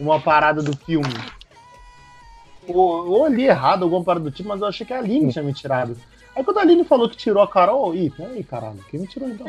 uma 0.00 0.20
parada 0.20 0.62
do 0.62 0.74
filme. 0.76 1.12
Ou, 2.66 2.76
ou 3.10 3.26
eu 3.26 3.32
li 3.34 3.44
errado, 3.44 3.82
alguma 3.82 4.02
parada 4.02 4.24
do 4.24 4.30
tipo, 4.30 4.48
mas 4.48 4.60
eu 4.60 4.66
achei 4.66 4.86
que 4.86 4.92
a 4.92 4.98
Aline 4.98 5.30
tinha 5.32 5.42
me 5.44 5.52
tirado. 5.52 5.96
Aí 6.34 6.42
quando 6.42 6.58
a 6.58 6.62
Aline 6.62 6.84
falou 6.84 7.08
que 7.08 7.16
tirou 7.16 7.42
a 7.42 7.48
Carol, 7.48 7.94
ih, 7.94 8.10
peraí, 8.10 8.42
caralho, 8.42 8.82
quem 8.90 9.00
me 9.00 9.06
tirou 9.06 9.28
então? 9.28 9.46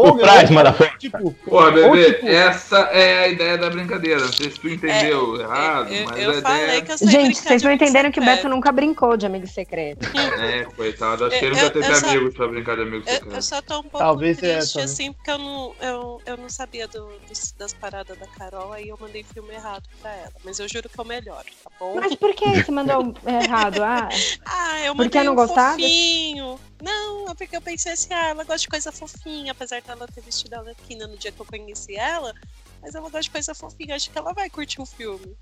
O 0.00 0.16
Price, 0.16 0.52
motherfucker. 0.52 0.98
tipo, 0.98 1.32
Porra, 1.44 1.66
ou, 1.66 1.72
bebê, 1.72 2.12
tipo, 2.14 2.26
essa 2.28 2.78
é 2.92 3.24
a 3.24 3.28
ideia 3.28 3.58
da 3.58 3.70
brincadeira. 3.70 4.20
Não 4.20 4.32
sei 4.32 4.50
se 4.50 4.60
tu 4.60 4.68
entendeu 4.68 5.40
errado, 5.40 5.92
eu, 5.92 6.04
mas 6.06 6.18
eu 6.18 6.30
a 6.30 6.42
falei 6.42 6.64
ideia 6.64 6.82
que 6.82 6.92
eu 6.92 6.98
sei 6.98 7.08
Gente, 7.08 7.36
vocês 7.38 7.62
de 7.62 7.68
não 7.68 7.74
entenderam 7.74 8.10
que 8.10 8.18
o 8.20 8.22
Beto 8.22 8.36
secreto. 8.36 8.54
nunca 8.54 8.72
brincou 8.72 9.16
de 9.16 9.26
amigo 9.26 9.46
secreto. 9.46 10.06
é, 10.40 10.64
coitado. 10.64 11.24
Acho 11.24 11.38
que 11.38 11.44
ele 11.44 11.54
Eu- 11.54 11.62
nunca 11.62 11.70
teve 11.70 11.88
eu 11.90 11.96
só- 11.96 12.08
amigos 12.08 12.34
pra 12.34 12.48
brincar 12.48 12.76
de 12.76 12.82
amigo 12.82 13.04
Eu, 13.06 13.12
eu 13.12 13.18
secreto. 13.20 13.42
só 13.42 13.62
tô 13.62 13.78
um 13.78 13.82
pouco 13.82 13.98
Talvez 13.98 14.38
seja 14.38 14.52
triste, 14.58 14.68
essa, 14.70 14.78
né? 14.78 14.84
assim, 14.84 15.12
porque 15.12 15.30
eu 15.30 15.38
não, 15.38 15.74
eu, 15.80 16.22
eu 16.26 16.36
não 16.36 16.48
sabia 16.48 16.86
do- 16.88 17.12
dos- 17.28 17.52
das 17.58 17.72
paradas 17.72 18.16
da 18.18 18.26
Carol, 18.26 18.72
aí 18.72 18.88
eu 18.88 18.98
mandei 19.00 19.24
filme 19.24 19.54
errado 19.54 19.84
pra 20.00 20.10
ela. 20.14 20.32
Mas 20.44 20.58
eu 20.58 20.68
juro 20.68 20.88
que 20.88 20.98
eu 20.98 21.04
melhoro, 21.04 21.44
tá 21.64 21.70
bom? 21.78 21.94
Mas 21.96 22.14
por 22.14 22.34
que 22.34 22.44
você 22.62 22.70
mandou 22.70 23.14
errado? 23.26 23.82
Ah, 23.82 24.08
Ah, 24.46 24.80
eu 24.84 24.94
Porque 24.94 25.18
mandei 25.18 25.20
eu 25.20 25.24
não 25.24 25.32
um 25.32 25.36
gostava? 25.36 25.72
fofinho. 25.72 26.58
Não, 26.82 27.28
é 27.30 27.34
porque 27.34 27.56
eu 27.56 27.60
pensei 27.60 27.92
assim, 27.92 28.12
ah, 28.14 28.28
ela 28.28 28.44
gosta 28.44 28.58
de 28.60 28.68
coisa 28.68 28.92
fofinha, 28.92 29.52
apesar 29.52 29.80
dela 29.94 30.06
ter 30.12 30.20
vestido 30.20 30.54
a 30.54 30.58
Arlequina 30.58 31.06
no 31.06 31.16
dia 31.16 31.32
que 31.32 31.40
eu 31.40 31.46
conheci 31.46 31.96
ela. 31.96 32.32
Mas 32.80 32.94
ela 32.94 33.04
gosta 33.04 33.22
de 33.22 33.30
coisa 33.30 33.54
fofinha, 33.54 33.96
acho 33.96 34.10
que 34.10 34.18
ela 34.18 34.32
vai 34.32 34.48
curtir 34.48 34.80
o 34.80 34.86
filme. 34.86 35.34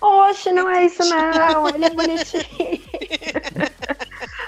oxe, 0.00 0.50
não 0.52 0.68
é 0.70 0.86
isso 0.86 1.04
não. 1.04 1.68
Ele 1.68 1.84
é 1.84 1.90
bonitinho. 1.90 2.80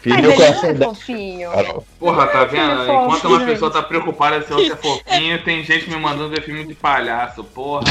Filho, 0.01 0.37
Mas 0.39 0.65
é 0.65 0.73
dela. 0.73 0.95
fofinho. 0.95 1.51
Carol. 1.51 1.87
Porra, 1.99 2.27
tá 2.29 2.45
vendo? 2.45 2.71
Filme 2.71 2.87
fofo, 2.87 3.03
Enquanto 3.17 3.29
uma 3.29 3.45
pessoa 3.45 3.71
tá 3.71 3.83
preocupada 3.83 4.43
se 4.47 4.53
outra 4.53 4.73
é 4.73 4.77
fofinho, 4.77 5.45
tem 5.45 5.65
gente 5.65 5.91
me 5.91 5.97
mandando 5.97 6.31
ver 6.31 6.43
filme 6.43 6.65
de 6.65 6.75
palhaço. 6.75 7.43
Porra, 7.45 7.85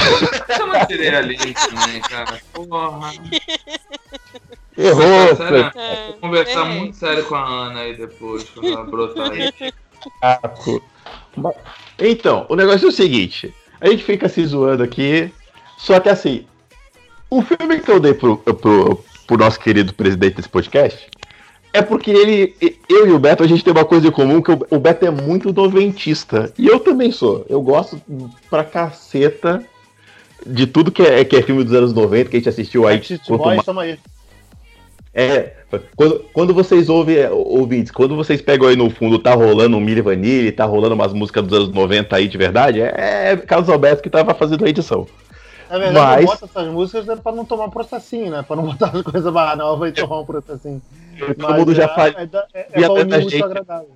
eu 0.59 0.67
não 0.67 0.85
tirei 0.87 1.09
a 1.13 1.21
link 1.21 1.53
também, 1.53 2.01
cara. 2.01 2.41
Porra. 2.53 3.11
Errou, 4.77 5.35
Sério, 5.35 5.71
É, 5.75 6.05
Vou 6.07 6.13
conversar 6.19 6.65
errei. 6.65 6.79
muito 6.79 6.97
sério 6.97 7.25
com 7.25 7.35
a 7.35 7.45
Ana 7.47 7.81
aí 7.81 7.95
depois, 7.95 8.49
quando 8.49 8.67
ela 8.69 8.83
brotar 8.85 9.31
aí. 9.31 9.53
Então, 11.99 12.45
o 12.49 12.55
negócio 12.55 12.85
é 12.85 12.89
o 12.89 12.91
seguinte: 12.91 13.53
a 13.79 13.89
gente 13.89 14.03
fica 14.03 14.27
se 14.29 14.45
zoando 14.45 14.83
aqui, 14.83 15.31
só 15.77 15.99
que 15.99 16.09
assim, 16.09 16.45
o 17.29 17.41
filme 17.41 17.79
que 17.79 17.91
eu 17.91 17.99
dei 17.99 18.13
pro, 18.13 18.37
pro, 18.37 19.03
pro 19.27 19.37
nosso 19.37 19.59
querido 19.59 19.93
presidente 19.93 20.35
desse 20.35 20.49
podcast 20.49 21.09
é 21.75 21.81
porque 21.81 22.09
ele, 22.09 22.55
eu 22.87 23.05
e 23.05 23.11
o 23.11 23.19
Beto, 23.19 23.43
a 23.43 23.47
gente 23.47 23.61
tem 23.61 23.73
uma 23.73 23.83
coisa 23.83 24.07
em 24.07 24.11
comum, 24.11 24.41
que 24.41 24.49
o, 24.49 24.79
Beto 24.79 25.05
é 25.05 25.11
muito 25.11 25.51
noventista. 25.51 26.53
E 26.57 26.67
eu 26.67 26.79
também 26.79 27.11
sou. 27.11 27.45
Eu 27.49 27.61
gosto 27.61 28.01
pra 28.49 28.63
caceta 28.63 29.61
de 30.45 30.65
tudo 30.67 30.89
que 30.89 31.01
é, 31.01 31.25
que 31.25 31.35
é 31.35 31.41
filme 31.41 31.65
dos 31.65 31.73
anos 31.73 31.93
90, 31.93 32.29
que 32.29 32.37
a 32.37 32.39
gente 32.39 32.47
assistiu 32.47 32.87
aí. 32.87 32.95
Backstreet 32.95 33.27
Boys, 33.27 33.41
mais- 33.43 33.65
tamo 33.65 33.81
aí. 33.81 33.99
É, 35.17 35.53
quando, 35.95 36.25
quando 36.33 36.53
vocês 36.53 36.89
ouvem, 36.89 37.15
é, 37.15 37.29
ouvintes, 37.31 37.89
quando 37.89 38.17
vocês 38.17 38.41
pegam 38.41 38.67
aí 38.67 38.75
no 38.75 38.89
fundo, 38.89 39.17
tá 39.17 39.33
rolando 39.33 39.77
um 39.77 39.79
Milli 39.79 40.01
Vanilli, 40.01 40.51
tá 40.51 40.65
rolando 40.65 40.93
umas 40.93 41.13
músicas 41.13 41.45
dos 41.47 41.57
anos 41.57 41.73
90 41.73 42.13
aí 42.13 42.27
de 42.27 42.37
verdade, 42.37 42.81
é, 42.81 43.31
é 43.31 43.37
Carlos 43.37 43.69
Alberto 43.69 44.03
que 44.03 44.09
tava 44.09 44.33
fazendo 44.33 44.65
a 44.65 44.69
edição. 44.69 45.07
Na 45.69 45.79
verdade, 45.79 45.97
eu 46.23 46.27
Mas- 46.27 46.39
boto 46.39 46.45
essas 46.45 46.67
músicas 46.67 47.07
é 47.09 47.15
pra 47.15 47.31
não 47.31 47.45
tomar 47.45 47.69
processinho, 47.69 48.29
né? 48.29 48.43
Pra 48.45 48.55
não 48.57 48.63
botar 48.67 48.91
as 48.93 49.01
coisas 49.01 49.33
mais 49.33 49.57
novas 49.57 49.89
e 49.89 49.93
tomar 49.93 50.19
um 50.19 50.25
processinho. 50.25 50.81
Todo 51.39 51.53
mundo 51.55 51.73
já 51.73 51.85
é, 51.85 51.87
faz. 51.87 52.15
É, 52.15 52.29
é, 52.53 52.67
é, 52.73 53.21
gente. 53.21 53.41
ao 53.41 53.49
agradável. 53.49 53.89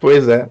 Pois 0.00 0.28
é. 0.28 0.48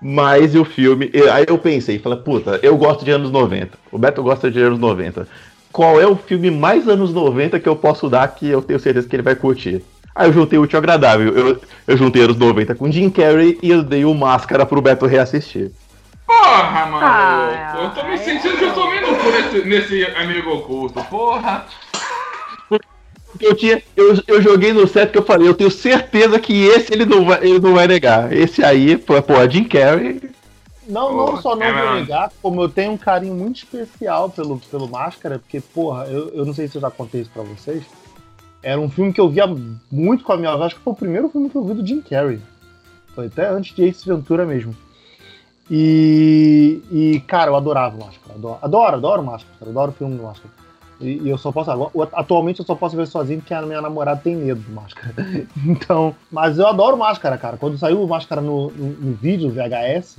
Mas 0.00 0.54
e 0.54 0.58
o 0.58 0.64
filme. 0.64 1.10
eu- 1.12 1.32
Aí 1.32 1.44
eu 1.48 1.58
pensei, 1.58 1.98
falei, 1.98 2.18
puta, 2.20 2.60
eu 2.62 2.76
gosto 2.76 3.04
de 3.04 3.10
anos 3.10 3.30
90. 3.30 3.76
O 3.90 3.98
Beto 3.98 4.22
gosta 4.22 4.50
de 4.50 4.60
anos 4.60 4.78
90. 4.78 5.26
Qual 5.76 6.00
é 6.00 6.06
o 6.06 6.16
filme 6.16 6.50
mais 6.50 6.88
anos 6.88 7.12
90 7.12 7.60
que 7.60 7.68
eu 7.68 7.76
posso 7.76 8.08
dar 8.08 8.26
que 8.28 8.48
eu 8.48 8.62
tenho 8.62 8.80
certeza 8.80 9.06
que 9.06 9.14
ele 9.14 9.22
vai 9.22 9.36
curtir? 9.36 9.84
Aí 10.14 10.26
eu 10.26 10.32
juntei 10.32 10.58
o 10.58 10.62
útil 10.62 10.78
agradável. 10.78 11.36
Eu, 11.36 11.60
eu 11.86 11.96
juntei 11.98 12.22
anos 12.22 12.38
90 12.38 12.74
com 12.76 12.90
Jim 12.90 13.10
Carrey 13.10 13.58
e 13.62 13.72
eu 13.72 13.82
dei 13.82 14.02
o 14.02 14.14
máscara 14.14 14.64
pro 14.64 14.80
Beto 14.80 15.04
reassistir. 15.04 15.70
Porra, 16.26 16.86
mano. 16.86 17.06
Ah, 17.06 17.76
eu 17.78 17.90
tô 17.90 18.08
me 18.08 18.16
sentindo 18.16 18.56
que 18.56 18.64
eu 18.64 18.72
tô 18.72 18.90
indo 18.90 19.22
por 19.22 19.34
esse, 19.34 19.68
nesse 19.68 20.04
amigo 20.16 20.50
oculto. 20.54 21.04
Porra. 21.10 21.66
Porque 22.70 23.46
eu, 23.46 23.54
tinha, 23.54 23.82
eu, 23.94 24.18
eu 24.28 24.40
joguei 24.40 24.72
no 24.72 24.88
set 24.88 25.12
que 25.12 25.18
eu 25.18 25.26
falei, 25.26 25.46
eu 25.46 25.52
tenho 25.52 25.70
certeza 25.70 26.40
que 26.40 26.68
esse 26.68 26.90
ele 26.90 27.04
não 27.04 27.26
vai, 27.26 27.38
ele 27.42 27.58
não 27.60 27.74
vai 27.74 27.86
negar. 27.86 28.32
Esse 28.32 28.64
aí, 28.64 28.96
pô, 28.96 29.20
pô 29.20 29.34
Jim 29.46 29.64
Carrey. 29.64 30.22
Não, 30.86 31.16
não 31.16 31.40
só 31.42 31.56
não 31.56 31.72
vou 31.72 31.94
negar, 31.94 32.30
como 32.40 32.62
eu 32.62 32.68
tenho 32.68 32.92
um 32.92 32.96
carinho 32.96 33.34
muito 33.34 33.56
especial 33.56 34.30
pelo, 34.30 34.58
pelo 34.58 34.88
Máscara, 34.88 35.38
porque, 35.38 35.60
porra, 35.60 36.04
eu, 36.06 36.28
eu 36.28 36.46
não 36.46 36.54
sei 36.54 36.68
se 36.68 36.76
eu 36.76 36.80
já 36.80 36.90
contei 36.90 37.22
isso 37.22 37.30
pra 37.30 37.42
vocês. 37.42 37.84
Era 38.62 38.80
um 38.80 38.88
filme 38.88 39.12
que 39.12 39.20
eu 39.20 39.28
via 39.28 39.46
muito 39.90 40.24
com 40.24 40.32
a 40.32 40.36
minha 40.36 40.50
avó, 40.50 40.64
acho 40.64 40.76
que 40.76 40.82
foi 40.82 40.92
o 40.92 40.96
primeiro 40.96 41.28
filme 41.28 41.50
que 41.50 41.56
eu 41.56 41.64
vi 41.64 41.74
do 41.74 41.86
Jim 41.86 42.00
Carrey. 42.00 42.40
Foi 43.14 43.26
até 43.26 43.48
antes 43.48 43.74
de 43.74 43.84
Ace 43.84 44.06
Ventura 44.06 44.44
mesmo. 44.44 44.74
E, 45.70 46.82
e 46.90 47.20
cara, 47.26 47.50
eu 47.50 47.56
adorava 47.56 47.96
o 47.96 48.04
Máscara. 48.04 48.34
Adoro, 48.34 48.58
adoro, 48.62 48.96
adoro 48.96 49.22
o 49.22 49.26
Máscara, 49.26 49.70
adoro 49.70 49.90
o 49.90 49.94
filme 49.94 50.16
do 50.16 50.22
Máscara. 50.22 50.50
E, 51.00 51.22
e 51.22 51.28
eu 51.28 51.36
só 51.36 51.52
posso 51.52 51.70
agora, 51.70 51.90
atualmente 52.12 52.60
eu 52.60 52.66
só 52.66 52.74
posso 52.74 52.96
ver 52.96 53.06
sozinho 53.06 53.40
porque 53.40 53.52
a 53.52 53.62
minha 53.62 53.82
namorada 53.82 54.20
tem 54.22 54.36
medo 54.36 54.60
do 54.60 54.72
Máscara. 54.72 55.14
Então, 55.66 56.14
mas 56.30 56.58
eu 56.58 56.66
adoro 56.66 56.96
Máscara, 56.96 57.36
cara. 57.36 57.56
Quando 57.56 57.78
saiu 57.78 58.02
o 58.02 58.08
Máscara 58.08 58.40
no, 58.40 58.70
no, 58.70 58.88
no 58.88 59.14
vídeo, 59.14 59.50
VHS, 59.50 60.16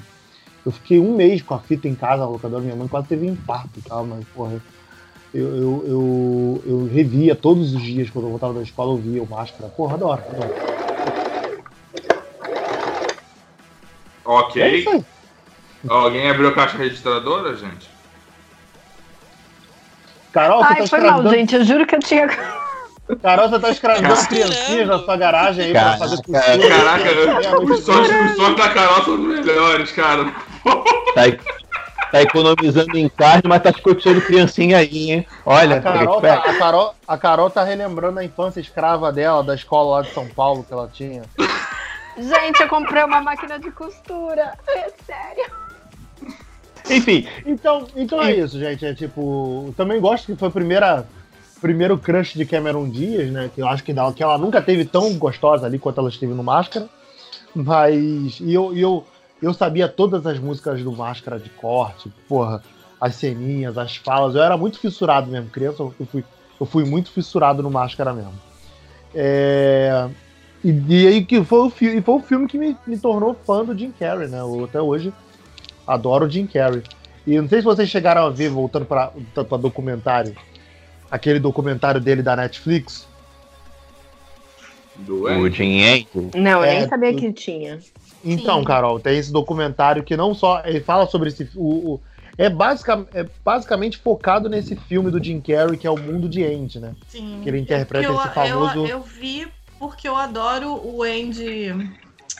eu 0.67 0.71
fiquei 0.73 0.99
um 0.99 1.15
mês 1.15 1.41
com 1.41 1.53
a 1.53 1.59
fita 1.59 1.87
em 1.87 1.95
casa, 1.95 2.23
a 2.23 2.27
locadora, 2.27 2.61
minha 2.61 2.75
mãe 2.75 2.89
quase 2.89 3.07
teve 3.07 3.25
um 3.25 3.31
infarto 3.31 3.69
e 3.77 3.81
tal, 3.81 4.05
mas, 4.05 4.25
porra, 4.35 4.61
eu, 5.33 5.55
eu, 5.55 5.83
eu, 5.87 6.63
eu 6.67 6.85
revia 6.93 7.33
todos 7.35 7.73
os 7.73 7.81
dias, 7.81 8.09
quando 8.09 8.25
eu 8.25 8.31
voltava 8.31 8.53
da 8.53 8.61
escola, 8.61 8.91
eu 8.91 8.97
via 8.97 9.23
o 9.23 9.29
Máscara. 9.29 9.69
Porra, 9.69 9.95
adoro, 9.95 10.21
adoro. 10.29 10.51
É 14.25 14.29
Ok. 14.29 14.79
isso 14.79 14.89
aí. 14.89 15.05
Alguém 15.87 16.29
abriu 16.29 16.49
a 16.49 16.53
caixa 16.53 16.77
registradora, 16.77 17.55
gente? 17.55 17.89
Carol, 20.33 20.65
você 20.65 20.75
tá 20.75 20.81
Ai, 20.81 20.87
foi 20.87 20.99
mal, 20.99 21.09
escravizando, 21.09 21.29
gente. 21.37 21.55
Eu 21.55 21.63
juro 21.63 21.87
que 21.87 21.95
eu 21.95 21.99
tinha. 21.99 22.27
Carol, 23.21 23.49
você 23.49 23.59
tá 23.59 23.69
escravizando 23.69 24.15
Cara. 24.15 24.27
criancinhas 24.27 24.87
na 24.87 24.99
sua 24.99 25.15
garagem 25.15 25.65
aí 25.65 25.71
Cara, 25.71 25.89
pra 25.91 25.97
fazer 25.97 26.23
cara. 26.23 26.57
costura. 26.57 26.67
Caraca, 26.67 27.09
É, 27.09 27.55
os 27.55 27.79
sons, 27.79 28.09
os 28.09 28.35
sons 28.35 28.55
da 28.57 28.69
Carol 28.69 29.03
são 29.03 29.13
os 29.13 29.19
melhores, 29.21 29.91
cara. 29.93 30.25
Tá, 31.13 31.23
tá 32.11 32.21
economizando 32.21 32.97
em 32.97 33.09
carne, 33.09 33.43
mas 33.47 33.61
tá 33.61 33.69
escutando 33.69 34.21
criancinha 34.21 34.77
aí, 34.77 35.11
hein? 35.11 35.27
Olha, 35.45 35.77
A 35.77 35.81
Carol, 35.81 36.21
tá, 36.21 36.33
a, 36.35 36.53
Carol, 36.57 36.95
a 37.07 37.17
Carol 37.17 37.49
tá 37.49 37.63
relembrando 37.63 38.19
a 38.19 38.23
infância 38.23 38.59
escrava 38.59 39.11
dela, 39.11 39.43
da 39.43 39.55
escola 39.55 39.97
lá 39.97 40.01
de 40.03 40.11
São 40.13 40.27
Paulo 40.27 40.63
que 40.63 40.71
ela 40.73 40.87
tinha. 40.93 41.23
Gente, 42.17 42.61
eu 42.61 42.67
comprei 42.67 43.03
uma 43.03 43.21
máquina 43.21 43.59
de 43.59 43.69
costura. 43.71 44.53
É 44.67 44.89
sério. 45.05 45.51
Enfim, 46.89 47.27
Então, 47.45 47.85
então 47.95 48.21
é 48.23 48.33
isso, 48.33 48.57
gente. 48.57 48.85
É 48.85 48.93
tipo, 48.93 49.65
eu 49.67 49.73
também 49.75 49.99
gosto 49.99 50.25
que 50.27 50.35
foi 50.35 50.47
a 50.47 50.51
primeira 50.51 51.05
primeiro 51.59 51.97
crush 51.97 52.35
de 52.35 52.45
Cameron 52.45 52.87
Diaz, 52.87 53.31
né? 53.31 53.49
Que 53.53 53.61
eu 53.61 53.67
acho 53.67 53.83
que, 53.83 53.91
ela- 53.91 54.13
que 54.13 54.21
ela 54.23 54.37
nunca 54.37 54.61
teve 54.61 54.85
tão 54.85 55.13
gostosa 55.15 55.65
ali 55.65 55.79
quanto 55.79 55.99
ela 55.99 56.09
esteve 56.09 56.33
no 56.33 56.43
Máscara. 56.43 56.87
Mas 57.55 58.39
e 58.39 58.53
eu, 58.53 58.73
e 58.75 58.81
eu 58.81 59.03
eu 59.41 59.53
sabia 59.53 59.87
todas 59.87 60.25
as 60.25 60.39
músicas 60.39 60.81
do 60.81 60.91
Máscara 60.91 61.39
de 61.39 61.49
corte, 61.49 62.11
porra, 62.27 62.63
as 62.99 63.15
ceninhas, 63.15 63.77
as 63.77 63.95
falas. 63.95 64.35
Eu 64.35 64.41
era 64.43 64.57
muito 64.57 64.79
fissurado 64.79 65.29
mesmo, 65.29 65.49
criança. 65.49 65.83
Eu 65.83 66.05
fui 66.11 66.23
eu 66.59 66.65
fui 66.65 66.83
muito 66.83 67.11
fissurado 67.11 67.61
no 67.61 67.69
Máscara 67.69 68.13
mesmo. 68.13 68.33
É, 69.13 70.09
e, 70.63 70.71
e 70.87 71.07
aí 71.07 71.25
que 71.25 71.43
foi 71.43 71.59
o 71.59 71.69
filme, 71.69 71.99
e 71.99 72.01
foi 72.01 72.15
o 72.15 72.19
filme 72.19 72.47
que 72.47 72.57
me, 72.57 72.75
me 72.85 72.97
tornou 72.97 73.35
fã 73.45 73.63
do 73.63 73.77
Jim 73.77 73.91
Carrey, 73.91 74.27
né? 74.27 74.39
Eu, 74.39 74.65
até 74.65 74.81
hoje 74.81 75.13
adoro 75.85 76.25
o 76.25 76.29
Jim 76.29 76.47
Carrey. 76.47 76.83
E 77.25 77.39
não 77.39 77.47
sei 77.47 77.59
se 77.59 77.65
vocês 77.65 77.89
chegaram 77.89 78.25
a 78.25 78.29
ver, 78.29 78.49
voltando 78.49 78.85
para 78.85 79.11
documentário, 79.59 80.35
aquele 81.11 81.39
documentário 81.39 82.01
dele 82.01 82.23
da 82.23 82.35
Netflix. 82.35 83.07
o 84.97 85.03
Doente. 85.03 85.57
Jim 85.57 86.07
Não, 86.35 86.63
eu 86.63 86.63
É, 86.63 86.79
nem 86.79 86.89
sabia 86.89 87.13
que 87.13 87.31
tinha. 87.33 87.79
Então, 88.31 88.59
Sim. 88.59 88.65
Carol, 88.65 88.99
tem 88.99 89.17
esse 89.17 89.31
documentário 89.31 90.03
que 90.03 90.17
não 90.17 90.33
só 90.33 90.61
ele 90.65 90.81
fala 90.81 91.07
sobre 91.07 91.29
esse 91.29 91.49
o, 91.55 91.93
o- 91.93 92.01
é, 92.37 92.49
basica, 92.49 93.07
é 93.13 93.25
basicamente 93.43 93.97
focado 93.97 94.47
nesse 94.49 94.75
filme 94.75 95.09
do 95.09 95.23
Jim 95.23 95.39
Carrey 95.41 95.77
que 95.77 95.87
é 95.87 95.91
o 95.91 95.97
Mundo 95.97 96.29
de 96.29 96.43
Andy, 96.43 96.79
né? 96.79 96.93
Sim. 97.07 97.39
Que 97.41 97.49
ele 97.49 97.59
interpreta 97.59 98.05
Eu- 98.05 98.15
esse 98.15 98.29
famoso- 98.29 98.79
Eu, 98.79 98.87
eu 98.87 99.01
vi 99.01 99.47
porque 99.79 100.07
eu 100.07 100.15
adoro 100.15 100.73
o 100.83 101.01
Andy 101.03 101.69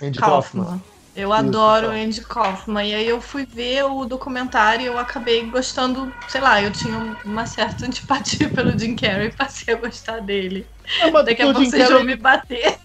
Andy 0.02 0.20
Kaufman. 0.20 0.64
Kaufman. 0.66 0.82
Eu 1.16 1.34
adoro 1.34 1.88
o 1.88 1.90
Kaufman. 1.90 2.06
Andy 2.06 2.22
Kaufman. 2.22 2.84
E 2.88 2.94
aí 2.94 3.08
eu 3.08 3.20
fui 3.20 3.44
ver 3.44 3.86
o 3.86 4.06
documentário 4.06 4.84
e 4.84 4.86
eu 4.86 5.00
acabei 5.00 5.44
gostando, 5.50 6.14
sei 6.28 6.42
lá, 6.42 6.62
eu 6.62 6.70
tinha 6.72 7.18
uma 7.26 7.48
certa 7.48 7.88
antipatia 7.88 8.48
pelo 8.54 8.78
Jim 8.78 8.96
Carrey 8.96 9.30
e 9.30 9.32
passei 9.32 9.74
a 9.74 9.78
gostar 9.78 10.20
dele. 10.22 10.68
Mas 11.12 11.26
Daqui 11.26 11.42
a 11.42 11.46
pouco 11.46 11.60
Jim 11.64 11.70
vocês 11.72 11.82
Carrey, 11.84 11.98
vão 11.98 12.06
me 12.06 12.16
bater. 12.16 12.78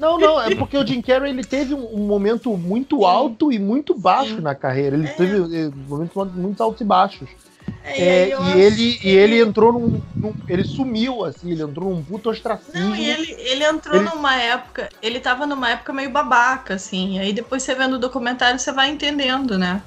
Não, 0.00 0.18
não, 0.18 0.40
é 0.40 0.54
porque 0.54 0.76
o 0.78 0.86
Jim 0.86 1.02
Carrey 1.02 1.30
ele 1.30 1.44
teve 1.44 1.74
um, 1.74 1.94
um 1.94 2.06
momento 2.06 2.56
muito 2.56 3.04
alto 3.04 3.52
e 3.52 3.58
muito 3.58 3.94
baixo 3.94 4.36
Sim. 4.36 4.40
na 4.40 4.54
carreira. 4.54 4.96
Ele 4.96 5.06
É. 5.06 5.12
teve 5.12 5.56
eh, 5.56 5.70
momentos 5.86 6.32
muito 6.34 6.62
altos 6.62 6.80
e 6.80 6.84
baixos. 6.84 7.28
É, 7.84 8.30
É, 8.30 8.38
e 8.56 8.60
ele, 8.60 8.92
que- 8.94 9.08
e 9.08 9.10
ele 9.10 9.40
entrou 9.40 9.72
num, 9.72 10.00
num- 10.16 10.34
Ele 10.48 10.64
sumiu, 10.64 11.24
assim, 11.24 11.50
ele 11.52 11.62
entrou 11.62 11.90
num 11.94 12.02
puto 12.02 12.30
ostracismo. 12.30 12.88
Não, 12.90 12.96
e 12.96 13.08
ele, 13.10 13.32
ele 13.38 13.64
entrou 13.64 13.96
Ele- 13.96 14.08
numa 14.08 14.34
época, 14.36 14.88
ele 15.02 15.20
tava 15.20 15.46
numa 15.46 15.70
época 15.70 15.92
meio 15.92 16.10
babaca, 16.10 16.74
assim. 16.74 17.18
Aí 17.18 17.32
depois 17.32 17.62
você 17.62 17.74
vendo 17.74 17.94
o 17.94 17.98
documentário, 17.98 18.58
você 18.58 18.72
vai 18.72 18.90
entendendo, 18.90 19.58
né? 19.58 19.82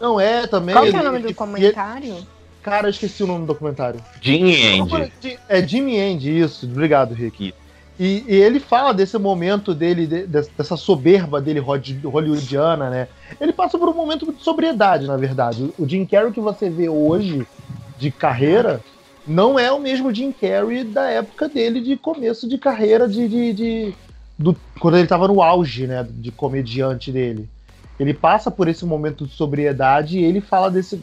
Não 0.00 0.20
é 0.20 0.46
também. 0.46 0.74
Qual 0.74 0.84
que 0.84 0.90
é 0.90 0.92
ele- 0.92 1.00
o 1.00 1.04
nome 1.04 1.16
ele- 1.18 1.22
do 1.22 1.28
ele- 1.28 1.34
comentário? 1.34 2.26
Cara, 2.62 2.86
eu 2.88 2.90
esqueci 2.90 3.22
o 3.22 3.26
nome 3.28 3.40
do 3.42 3.46
documentário. 3.46 4.00
Jim 4.20 4.44
Yang. 4.48 5.38
É 5.48 5.66
Jimmy 5.66 5.96
End, 5.96 6.38
isso. 6.40 6.66
Obrigado, 6.66 7.14
Rick. 7.14 7.54
E, 7.98 8.24
e 8.28 8.34
ele 8.36 8.60
fala 8.60 8.92
desse 8.92 9.16
momento 9.18 9.74
dele, 9.74 10.06
de- 10.06 10.26
de- 10.26 10.50
dessa 10.56 10.76
soberba 10.76 11.40
dele 11.40 11.60
hollywoodiana, 11.60 12.90
né? 12.90 13.08
Ele 13.40 13.52
passa 13.54 13.78
por 13.78 13.88
um 13.88 13.94
momento 13.94 14.30
de 14.34 14.42
sobriedade, 14.42 15.06
na 15.06 15.16
verdade. 15.16 15.72
O 15.78 15.88
Jim 15.88 16.06
Carrey 16.06 16.32
que 16.32 16.40
você 16.40 16.68
vê 16.70 16.88
hoje 16.90 17.48
de 17.94 18.12
carreira 18.12 18.84
não 19.24 19.58
é 19.58 19.72
o 19.72 19.80
mesmo 19.80 20.14
Jim 20.14 20.30
Carrey 20.32 20.84
da 20.84 21.08
época 21.10 21.48
dele 21.48 21.80
de 21.80 21.96
começo 21.96 22.46
de 22.48 22.58
carreira 22.58 23.08
de, 23.08 23.28
de, 23.28 23.52
de- 23.54 23.98
do, 24.38 24.60
quando 24.78 24.94
ele 24.96 25.04
estava 25.04 25.26
no 25.26 25.42
auge, 25.42 25.86
né, 25.86 26.04
de 26.08 26.30
comediante 26.32 27.10
dele. 27.10 27.50
Ele 27.98 28.12
passa 28.12 28.50
por 28.50 28.68
esse 28.68 28.84
momento 28.84 29.26
de 29.26 29.32
sobriedade 29.32 30.18
e 30.18 30.22
ele 30.24 30.40
fala 30.42 30.70
desse 30.70 31.00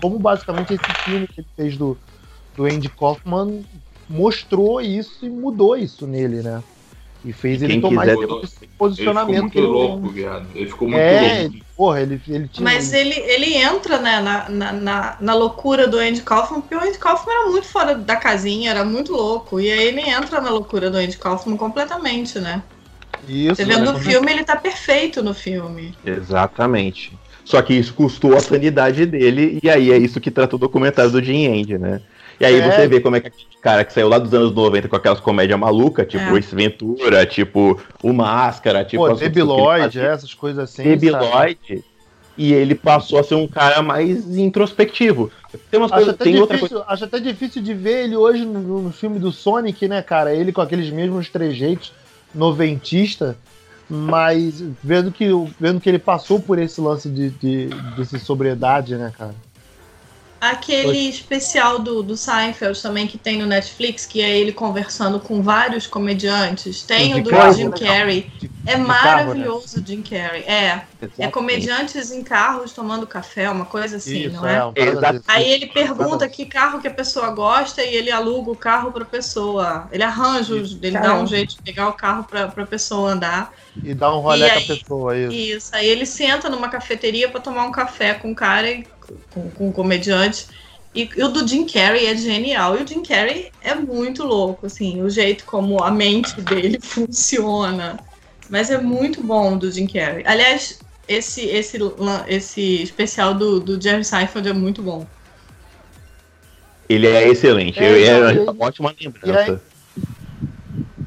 como 0.00 0.18
basicamente 0.18 0.72
esse 0.72 0.92
filme 0.94 1.28
que 1.28 1.40
ele 1.40 1.48
fez 1.56 1.76
do, 1.78 2.00
do 2.56 2.64
Andy 2.64 2.88
Kaufman 2.90 3.64
mostrou 4.08 4.80
isso 4.80 5.24
e 5.26 5.28
mudou 5.30 5.76
isso 5.76 6.06
nele, 6.06 6.42
né? 6.42 6.62
E 7.24 7.32
fez 7.32 7.60
ele 7.60 7.72
Quem 7.72 7.80
tomar 7.80 8.02
quiser 8.02 8.12
esse 8.14 8.22
Ele 8.22 8.46
ficou 8.46 8.68
posicionamento. 8.78 9.40
muito 9.42 9.60
louco, 9.60 10.08
viado. 10.10 10.46
Ele 10.54 10.68
ficou 10.70 10.86
muito 10.88 11.00
É, 11.00 11.42
louco. 11.42 11.56
porra, 11.76 12.00
ele, 12.02 12.20
ele 12.28 12.46
tinha. 12.48 12.62
Mas 12.64 12.92
ele, 12.92 13.14
ele 13.18 13.54
entra 13.56 13.98
né, 13.98 14.20
na, 14.20 14.48
na, 14.48 14.72
na, 14.72 15.16
na 15.20 15.34
loucura 15.34 15.88
do 15.88 15.98
Andy 15.98 16.22
Kaufman, 16.22 16.60
porque 16.60 16.76
o 16.76 16.80
Andy 16.80 16.98
Kaufman 16.98 17.34
era 17.34 17.50
muito 17.50 17.66
fora 17.66 17.96
da 17.96 18.14
casinha, 18.14 18.70
era 18.70 18.84
muito 18.84 19.12
louco. 19.12 19.58
E 19.58 19.68
aí 19.72 19.88
ele 19.88 20.02
entra 20.02 20.40
na 20.40 20.50
loucura 20.50 20.88
do 20.88 20.98
Andy 20.98 21.18
Kaufman 21.18 21.56
completamente, 21.56 22.38
né? 22.38 22.62
Isso, 23.28 23.56
Você 23.56 23.64
vendo 23.64 23.92
né? 23.92 23.98
o 23.98 23.98
filme, 23.98 24.30
ele 24.30 24.44
tá 24.44 24.54
perfeito 24.54 25.20
no 25.20 25.34
filme. 25.34 25.94
Exatamente. 26.04 27.12
Só 27.44 27.60
que 27.62 27.74
isso 27.74 27.92
custou 27.94 28.36
a 28.36 28.40
sanidade 28.40 29.04
dele, 29.06 29.58
e 29.62 29.70
aí 29.70 29.90
é 29.90 29.96
isso 29.96 30.20
que 30.20 30.30
trata 30.30 30.54
o 30.54 30.58
documentário 30.58 31.10
do 31.10 31.22
Jim 31.22 31.44
End, 31.44 31.76
né? 31.78 32.00
E 32.38 32.44
aí 32.44 32.56
É. 32.60 32.70
você 32.70 32.86
vê 32.88 33.00
como 33.00 33.16
é 33.16 33.20
que 33.20 33.28
aquele 33.28 33.46
cara 33.62 33.84
que 33.84 33.92
saiu 33.92 34.08
lá 34.08 34.18
dos 34.18 34.32
anos 34.34 34.54
90 34.54 34.88
com 34.88 34.96
aquelas 34.96 35.20
comédias 35.20 35.58
malucas, 35.58 36.06
tipo 36.06 36.22
É. 36.22 36.38
Ace 36.38 36.54
Ventura, 36.54 37.24
tipo 37.26 37.80
O 38.02 38.12
Máscara, 38.12 38.84
tipo... 38.84 39.06
Pô, 39.06 39.14
Debiloid, 39.14 39.84
fazia. 39.84 40.02
essas 40.08 40.34
coisas 40.34 40.64
assim. 40.64 40.82
sabe? 40.82 40.96
Debiloid. 40.96 41.84
e 42.38 42.52
ele 42.52 42.74
passou 42.74 43.18
a 43.18 43.24
ser 43.24 43.34
um 43.34 43.48
cara 43.48 43.82
mais 43.82 44.36
introspectivo. 44.36 45.30
Tem 45.70 45.80
umas 45.80 45.90
Acho 45.90 46.04
coisas, 46.04 46.14
até, 46.14 46.24
tem 46.24 46.38
outra 46.38 46.56
difícil, 46.56 46.82
acho 46.86 47.04
até 47.04 47.18
difícil 47.18 47.62
de 47.62 47.72
ver 47.72 48.04
ele 48.04 48.16
hoje 48.16 48.44
no, 48.44 48.82
no 48.82 48.92
filme 48.92 49.18
do 49.18 49.32
Sonic, 49.32 49.88
né, 49.88 50.02
cara? 50.02 50.34
Ele 50.34 50.52
com 50.52 50.60
aqueles 50.60 50.90
mesmos 50.90 51.30
trejeitos 51.30 51.94
noventista, 52.34 53.36
mas 53.88 54.62
vendo 54.84 55.10
que, 55.10 55.26
vendo 55.58 55.80
que 55.80 55.88
ele 55.88 55.98
passou 55.98 56.38
por 56.38 56.58
esse 56.58 56.78
lance 56.80 57.08
de, 57.08 57.30
de, 57.30 57.68
de 57.68 58.18
sobriedade, 58.18 58.96
né, 58.96 59.10
cara? 59.16 59.34
Aquele 60.50 60.88
Oi. 60.88 60.96
especial 61.08 61.78
do, 61.78 62.02
do 62.02 62.16
Seinfeld 62.16 62.80
também 62.80 63.06
que 63.06 63.18
tem 63.18 63.38
no 63.38 63.46
Netflix, 63.46 64.04
que 64.06 64.20
é 64.20 64.38
ele 64.38 64.52
conversando 64.52 65.18
com 65.20 65.42
vários 65.42 65.86
comediantes. 65.86 66.82
Tem 66.82 67.14
De 67.14 67.20
o 67.20 67.22
do 67.24 67.30
carro, 67.30 67.52
Jim 67.52 67.68
né? 67.68 67.76
Carrey. 67.78 68.30
De- 68.38 68.50
É 68.66 68.74
de 68.76 68.80
maravilhoso 68.82 69.80
o 69.80 69.86
Jim 69.86 70.02
Carrey. 70.02 70.42
É. 70.46 70.82
É 71.00 71.06
coisa. 71.08 71.30
comediantes 71.30 72.10
em 72.10 72.22
carros 72.22 72.72
tomando 72.72 73.06
café, 73.06 73.48
uma 73.50 73.64
coisa 73.66 73.96
assim, 73.96 74.26
Isso, 74.26 74.36
não 74.36 74.46
é? 74.48 74.72
é, 74.74 74.94
desse. 75.12 75.24
Aí 75.28 75.48
ele 75.52 75.66
pergunta 75.66 76.28
que 76.28 76.46
carro 76.46 76.80
que 76.80 76.88
a 76.88 76.90
pessoa 76.90 77.30
gosta 77.30 77.82
e 77.82 77.94
ele 77.94 78.10
aluga 78.10 78.50
o 78.50 78.56
carro 78.56 78.90
pra 78.90 79.04
pessoa. 79.04 79.88
Ele 79.92 80.02
arranja, 80.02 80.54
os- 80.54 80.78
ele 80.82 80.98
dá 80.98 81.14
um 81.14 81.26
jeito 81.26 81.56
de 81.56 81.62
pegar 81.62 81.88
o 81.88 81.92
carro 81.92 82.24
pra, 82.24 82.48
pra 82.48 82.66
pessoa 82.66 83.10
andar. 83.12 83.52
E 83.82 83.92
dá 83.94 84.12
um 84.14 84.20
rolê 84.20 84.48
com 84.50 84.58
a 84.58 84.76
pessoa, 84.76 85.16
isso. 85.16 85.32
Isso. 85.32 85.70
Aí 85.76 85.86
ele 85.86 86.06
senta 86.06 86.48
numa 86.48 86.68
cafeteria 86.68 87.28
pra 87.28 87.40
tomar 87.40 87.64
um 87.66 87.72
café 87.72 88.14
com 88.14 88.32
o 88.32 88.34
cara, 88.34 88.70
e- 88.70 88.86
com, 89.30 89.50
com 89.50 89.68
o 89.68 89.72
comediante. 89.72 90.46
E, 90.94 91.08
e 91.14 91.22
o 91.22 91.28
do 91.28 91.46
Jim 91.46 91.66
Carrey 91.66 92.06
é 92.06 92.16
genial. 92.16 92.76
E 92.76 92.82
o 92.82 92.86
Jim 92.86 93.02
Carrey 93.02 93.50
é 93.62 93.74
muito 93.74 94.24
louco, 94.24 94.66
assim, 94.66 95.02
o 95.02 95.10
jeito 95.10 95.44
como 95.44 95.82
a 95.82 95.90
mente 95.90 96.40
dele 96.40 96.78
funciona. 96.82 97.98
Mas 98.48 98.70
é 98.70 98.78
muito 98.78 99.22
bom 99.22 99.54
o 99.54 99.58
do 99.58 99.70
Jim 99.70 99.86
Carrey. 99.86 100.22
Aliás, 100.26 100.78
esse, 101.08 101.42
esse, 101.46 101.78
esse 102.28 102.82
especial 102.82 103.34
do, 103.34 103.60
do 103.60 103.80
Jerry 103.80 104.04
Seinfeld 104.04 104.48
é 104.48 104.52
muito 104.52 104.82
bom. 104.82 105.06
Ele 106.88 107.06
é 107.06 107.28
excelente. 107.28 107.78
É, 107.78 108.02
é 108.02 108.32
então, 108.32 108.54
uma 108.54 108.66
ótima 108.66 108.94
lembrança. 108.98 109.60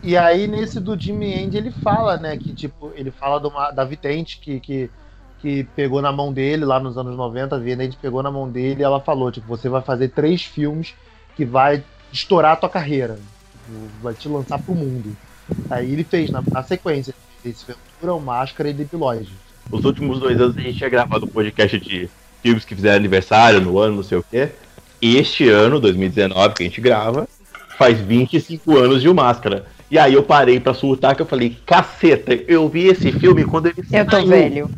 E 0.03 0.17
aí, 0.17 0.47
nesse 0.47 0.79
do 0.79 0.99
Jimmy 0.99 1.33
End, 1.33 1.55
ele 1.55 1.71
fala, 1.71 2.17
né, 2.17 2.37
que 2.37 2.53
tipo, 2.53 2.91
ele 2.95 3.11
fala 3.11 3.39
de 3.39 3.47
uma- 3.47 3.71
da 3.71 3.83
Vitente 3.83 4.39
que, 4.39 4.59
que, 4.59 4.89
que 5.41 5.63
pegou 5.75 6.01
na 6.01 6.11
mão 6.11 6.31
dele 6.33 6.65
lá 6.65 6.79
nos 6.79 6.97
anos 6.97 7.15
90, 7.15 7.55
a 7.55 7.59
Vitente 7.59 7.97
pegou 8.01 8.21
na 8.21 8.31
mão 8.31 8.49
dele 8.49 8.81
e 8.81 8.83
ela 8.83 8.99
falou, 8.99 9.31
tipo, 9.31 9.47
você 9.47 9.69
vai 9.69 9.81
fazer 9.81 10.09
três 10.09 10.43
filmes 10.43 10.93
que 11.35 11.45
vai 11.45 11.83
estourar 12.11 12.53
a 12.53 12.55
tua 12.55 12.69
carreira, 12.69 13.17
tipo, 13.65 13.79
vai 14.01 14.13
te 14.13 14.27
lançar 14.27 14.59
pro 14.59 14.75
mundo. 14.75 15.15
Aí 15.69 15.91
ele 15.93 16.03
fez, 16.03 16.29
na, 16.29 16.43
na 16.51 16.63
sequência, 16.63 17.13
fez 17.41 17.63
Ventura, 17.63 18.13
o 18.13 18.21
Máscara 18.21 18.69
e 18.69 18.73
Depiloide. 18.73 19.31
Os 19.71 19.85
últimos 19.85 20.19
dois 20.19 20.39
anos 20.39 20.57
a 20.57 20.61
gente 20.61 20.77
tinha 20.77 20.89
gravado 20.89 21.25
um 21.25 21.29
podcast 21.29 21.79
de 21.79 22.09
filmes 22.41 22.65
que 22.65 22.75
fizeram 22.75 22.97
aniversário 22.97 23.61
no 23.61 23.79
ano, 23.79 23.97
não 23.97 24.03
sei 24.03 24.17
o 24.17 24.23
quê. 24.23 24.49
E 25.01 25.17
este 25.17 25.47
ano, 25.47 25.79
2019, 25.79 26.55
que 26.55 26.63
a 26.63 26.65
gente 26.65 26.81
grava, 26.81 27.27
faz 27.77 27.99
25 27.99 28.77
anos 28.77 29.01
de 29.01 29.07
O 29.09 29.15
Máscara. 29.15 29.65
E 29.89 29.97
aí 29.97 30.13
eu 30.13 30.21
parei 30.23 30.59
pra 30.59 30.73
surtar 30.73 31.15
que 31.15 31.21
eu 31.21 31.25
falei, 31.25 31.57
caceta, 31.65 32.33
eu 32.47 32.67
vi 32.69 32.87
esse 32.87 33.11
filme 33.11 33.43
quando 33.45 33.67
ele 33.67 33.83
Eu 33.91 34.05
tô 34.05 34.11
saiu. 34.17 34.27
velho. 34.27 34.69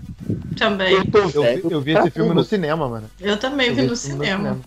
Também. 0.57 0.93
Eu 0.93 1.05
tô 1.05 1.17
Eu, 1.19 1.27
vi- 1.29 1.39
velho. 1.41 1.61
eu 1.71 1.81
vi 1.81 1.91
esse 1.93 2.09
filme 2.11 2.33
no 2.33 2.43
cinema, 2.43 2.87
mano. 2.87 3.09
Eu 3.19 3.37
também 3.37 3.67
Eu 3.69 3.75
vi 3.75 3.81
no 3.83 3.93
esse 3.93 4.07
filme 4.09 4.25
cinema. 4.25 4.59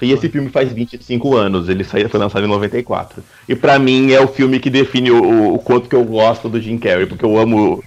E 0.00 0.12
esse 0.12 0.28
filme 0.28 0.48
faz 0.48 0.72
25 0.72 1.36
anos, 1.36 1.68
ele 1.68 1.82
saiu, 1.82 2.08
foi 2.08 2.20
lançado 2.20 2.44
em 2.44 2.48
94. 2.48 3.20
E 3.48 3.56
pra 3.56 3.80
mim 3.80 4.12
é 4.12 4.20
o 4.20 4.28
filme 4.28 4.60
que 4.60 4.70
define 4.70 5.10
o, 5.10 5.54
o 5.54 5.58
quanto 5.58 5.88
que 5.88 5.96
eu 5.96 6.04
gosto 6.04 6.48
do 6.48 6.60
Jim 6.60 6.78
Carrey, 6.78 7.06
porque 7.06 7.24
eu 7.24 7.36
amo. 7.36 7.82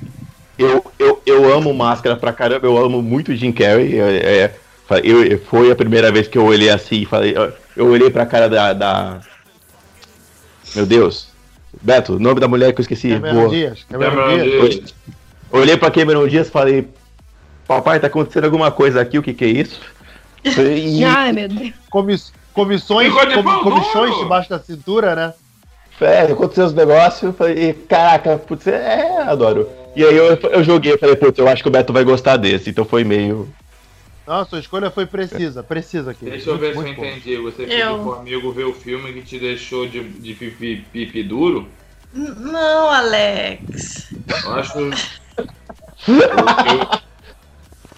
Eu, 0.59 0.83
eu, 0.99 1.21
eu 1.25 1.53
amo 1.53 1.73
Máscara 1.73 2.17
pra 2.17 2.33
caramba, 2.33 2.67
eu 2.67 2.77
amo 2.77 3.01
muito 3.01 3.31
o 3.31 3.35
Jim 3.35 3.53
Carrey. 3.53 3.97
É, 3.97 4.03
é, 4.43 4.55
eu, 5.05 5.23
eu- 5.23 5.39
foi 5.39 5.71
a 5.71 5.75
primeira 5.75 6.11
vez 6.11 6.27
que 6.27 6.37
eu 6.37 6.43
olhei 6.45 6.69
assim 6.69 7.01
e 7.01 7.05
falei. 7.05 7.33
Eu, 7.35 7.53
eu 7.77 7.87
olhei 7.87 8.09
pra 8.09 8.25
cara 8.25 8.49
da, 8.49 8.73
da- 8.73 9.21
Meu 10.75 10.85
Deus. 10.85 11.27
Beto, 11.81 12.15
o 12.17 12.19
nome 12.19 12.41
da 12.41 12.47
mulher 12.49 12.73
que 12.73 12.81
eu 12.81 12.83
esqueci. 12.83 13.09
Cameron 13.09 13.35
Boa. 13.35 13.49
Dias. 13.49 13.85
Cameron 13.89 14.15
Cameron 14.15 14.67
Dias. 14.69 14.93
Olhei 15.51 15.77
pra 15.77 15.91
Cameron 15.91 16.27
Dias 16.27 16.47
e 16.47 16.51
falei. 16.51 16.87
Papai, 17.67 17.99
tá 17.99 18.07
acontecendo 18.07 18.45
alguma 18.45 18.71
coisa 18.71 18.99
aqui, 19.01 19.17
o 19.17 19.23
que 19.23 19.33
que 19.33 19.45
é 19.45 19.49
isso? 19.49 19.81
E, 20.43 21.03
Ai, 21.03 21.31
meu 21.31 21.47
Deus. 21.47 21.71
Comis- 21.89 22.33
comissões, 22.51 23.13
com- 23.13 23.43
duro. 23.43 24.19
debaixo 24.23 24.49
da 24.49 24.57
cintura, 24.59 25.15
né? 25.15 25.33
É, 26.01 26.21
aconteceu 26.23 26.65
os 26.65 26.73
negócios, 26.73 27.35
falei, 27.35 27.73
caraca, 27.87 28.39
putz, 28.39 28.65
é, 28.65 29.21
adoro. 29.21 29.69
E 29.95 30.03
aí 30.03 30.15
eu, 30.17 30.35
eu 30.35 30.63
joguei, 30.63 30.93
eu 30.93 30.97
falei, 30.97 31.15
putz, 31.15 31.37
eu 31.37 31.47
acho 31.47 31.61
que 31.61 31.69
o 31.69 31.71
Beto 31.71 31.93
vai 31.93 32.03
gostar 32.03 32.37
desse, 32.37 32.71
então 32.71 32.83
foi 32.83 33.03
meio. 33.03 33.47
Não, 34.25 34.43
sua 34.45 34.59
escolha 34.59 34.89
foi 34.89 35.05
precisa, 35.05 35.61
precisa 35.61 36.09
aqui. 36.09 36.25
Deixa 36.25 36.49
eu 36.49 36.57
ver 36.57 36.71
se 36.71 36.77
eu 36.79 36.83
Muito 36.83 36.99
entendi. 37.05 37.37
Você 37.37 37.61
Eu- 37.63 37.67
pediu 37.67 37.99
pro 37.99 38.13
amigo 38.13 38.51
ver 38.51 38.63
o 38.65 38.73
filme 38.73 39.13
que 39.13 39.21
te 39.21 39.37
deixou 39.37 39.85
de, 39.87 40.01
de 40.01 40.33
pipi, 40.33 40.83
pipi 40.91 41.21
duro? 41.21 41.67
Não, 42.13 42.89
Alex. 42.89 44.07
Eu 44.43 44.53
acho. 44.55 44.79
eu- 44.79 44.91
eu- 45.37 47.01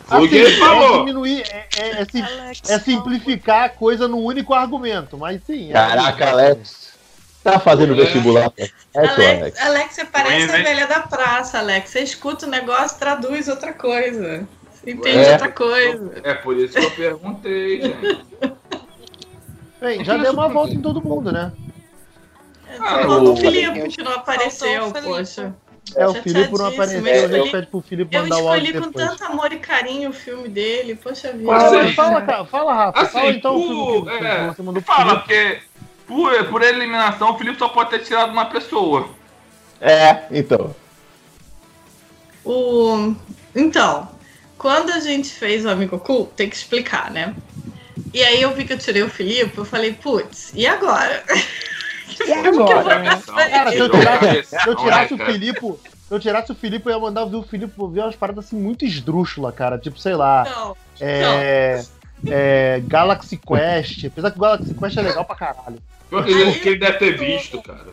Foi 0.06 0.26
o 0.26 0.30
que 0.30 0.36
Assim, 0.38 0.46
ele 0.46 0.56
é 0.56 0.60
falou. 0.60 1.00
diminuir, 1.00 1.42
é, 1.50 1.66
é- 1.78 2.02
é 2.02 2.06
sim- 2.06 2.22
Alex, 2.22 2.70
é 2.70 2.80
simplificar 2.80 3.64
a 3.64 3.70
coisa 3.70 4.08
num 4.08 4.24
único 4.24 4.54
argumento, 4.54 5.18
mas 5.18 5.42
sim. 5.46 5.70
é- 5.70 5.74
Caraca, 5.74 6.30
Alex. 6.30 6.94
Tá 7.44 7.60
fazendo 7.60 7.96
vestibular 7.96 8.50
pra 8.52 8.66
certo, 8.66 9.20
Alex, 9.20 9.42
Alex? 9.42 9.60
Alex, 9.62 9.96
você 9.96 10.06
parece 10.06 10.44
a 10.44 10.58
né? 10.58 10.64
velha 10.64 10.88
da 10.88 11.00
praça, 11.02 11.60
Alex. 11.60 11.90
Você 11.90 12.00
escuta 12.02 12.46
o 12.46 12.50
negócio, 12.50 12.98
traduz 13.00 13.48
outra 13.48 13.74
coisa. 13.74 14.48
Entende 14.86 15.18
É. 15.26 15.32
outra 15.34 15.52
coisa. 15.52 16.22
É 16.24 16.34
por 16.36 16.56
isso 16.58 16.74
que 16.74 16.86
eu 16.86 16.92
perguntei, 16.92 17.82
gente. 17.82 18.24
Bem, 19.82 20.06
já 20.06 20.16
deu 20.18 20.32
uma 20.34 20.48
volta 20.48 20.74
em 20.74 20.82
todo 20.82 21.02
mundo, 21.02 21.32
né? 21.32 21.52
Ah, 22.80 23.08
o 23.08 23.32
o- 23.34 23.36
Filipe 23.38 23.88
que 23.90 24.04
não 24.04 24.14
apareceu, 24.14 24.90
Faltou 24.92 25.12
o 25.14 25.18
poxa. 25.18 25.56
É, 25.96 26.08
o 26.08 26.14
Filipe 26.16 26.52
não 26.58 26.66
apareceu, 26.68 27.02
mas 27.02 27.34
a 27.34 27.38
eu 27.38 27.52
pede 27.52 27.68
pro 27.68 27.82
Filipe 27.82 28.16
Eu 28.16 28.24
mandar 28.24 28.38
o 28.38 28.48
áudio 28.48 28.64
escolhi 28.64 28.74
com 28.86 28.92
depois. 28.92 29.10
tanto 29.10 29.24
amor 29.32 29.52
e 29.52 29.58
carinho 29.60 30.10
o 30.10 30.14
filme 30.14 30.48
dele, 30.50 30.96
poxa 30.96 31.32
vida. 31.34 31.46
Fala, 31.46 31.82
Assim, 31.82 31.94
fala, 31.94 32.22
cara, 32.22 32.46
fala, 32.46 32.74
Rafa. 32.74 33.00
Assim, 33.02 33.12
fala 33.20 33.32
então 33.32 33.56
o 33.56 33.60
por, 33.60 33.68
filme 34.06 34.18
que 34.20 34.26
é, 34.26 34.48
você 34.48 34.62
mandou 34.64 34.82
fala, 34.82 35.22
Filipe. 35.22 35.22
porque 35.28 35.62
por, 36.08 36.46
por 36.50 36.62
eliminação 36.64 37.32
o 37.32 37.38
Felipe 37.38 37.60
só 37.60 37.68
pode 37.68 37.90
ter 37.92 38.00
tirado 38.00 38.32
uma 38.32 38.46
pessoa. 38.46 39.10
É, 39.82 40.24
então. 40.32 40.74
O... 42.46 43.14
Então, 43.56 44.10
quando 44.58 44.90
a 44.92 45.00
gente 45.00 45.30
fez 45.30 45.66
o 45.66 45.70
Amigo 45.70 46.00
Cool, 46.00 46.26
tem 46.28 46.50
que 46.50 46.56
explicar, 46.56 47.12
né? 47.12 47.36
E 48.14 48.24
aí 48.24 48.42
eu 48.42 48.54
vi 48.54 48.66
que 48.66 48.74
eu 48.74 48.78
tirei 48.78 49.04
o 49.04 49.10
Filipe, 49.10 49.58
eu 49.58 49.66
falei, 49.66 49.94
putz, 49.94 50.52
e 50.56 50.66
agora? 50.66 51.24
E 52.28 52.32
agora, 52.34 53.00
né? 53.00 53.22
Cara, 53.50 53.72
se 53.72 53.78
eu 53.80 53.90
tirasse, 53.90 54.44
se 54.44 54.70
eu 54.70 54.76
tirasse 54.76 55.14
né, 55.14 55.16
o 55.16 55.18
cara? 55.18 55.32
Filipe. 55.32 55.74
Se 56.08 56.14
eu 56.14 56.20
tirasse 56.20 56.52
o 56.52 56.56
Filipe, 56.56 56.88
eu 56.88 56.94
ia 56.94 57.00
mandar 57.00 57.26
ver 57.26 57.38
o 57.38 57.44
Filipe 57.44 57.74
ver 57.92 58.02
umas 58.02 58.16
paradas 58.16 58.46
assim 58.46 58.58
muito 58.58 58.86
esdrúxulas, 58.86 59.56
cara. 59.56 59.78
Tipo, 59.78 59.98
sei 60.00 60.16
lá. 60.16 60.44
Não, 60.44 60.78
É. 61.00 61.84
é, 62.28 62.82
Galaxy 62.86 63.38
Quest. 63.38 64.06
Apesar 64.06 64.32
que 64.32 64.38
o 64.38 64.42
Galaxy 64.42 64.74
Quest 64.74 64.98
é 64.98 65.02
legal 65.02 65.26
pra 65.26 65.36
caralho. 65.36 65.82
Ele, 66.12 66.52
que 66.60 66.70
ele 66.70 66.78
deve 66.80 66.98
ter 67.00 67.18
visto, 67.18 67.62
cara. 67.62 67.88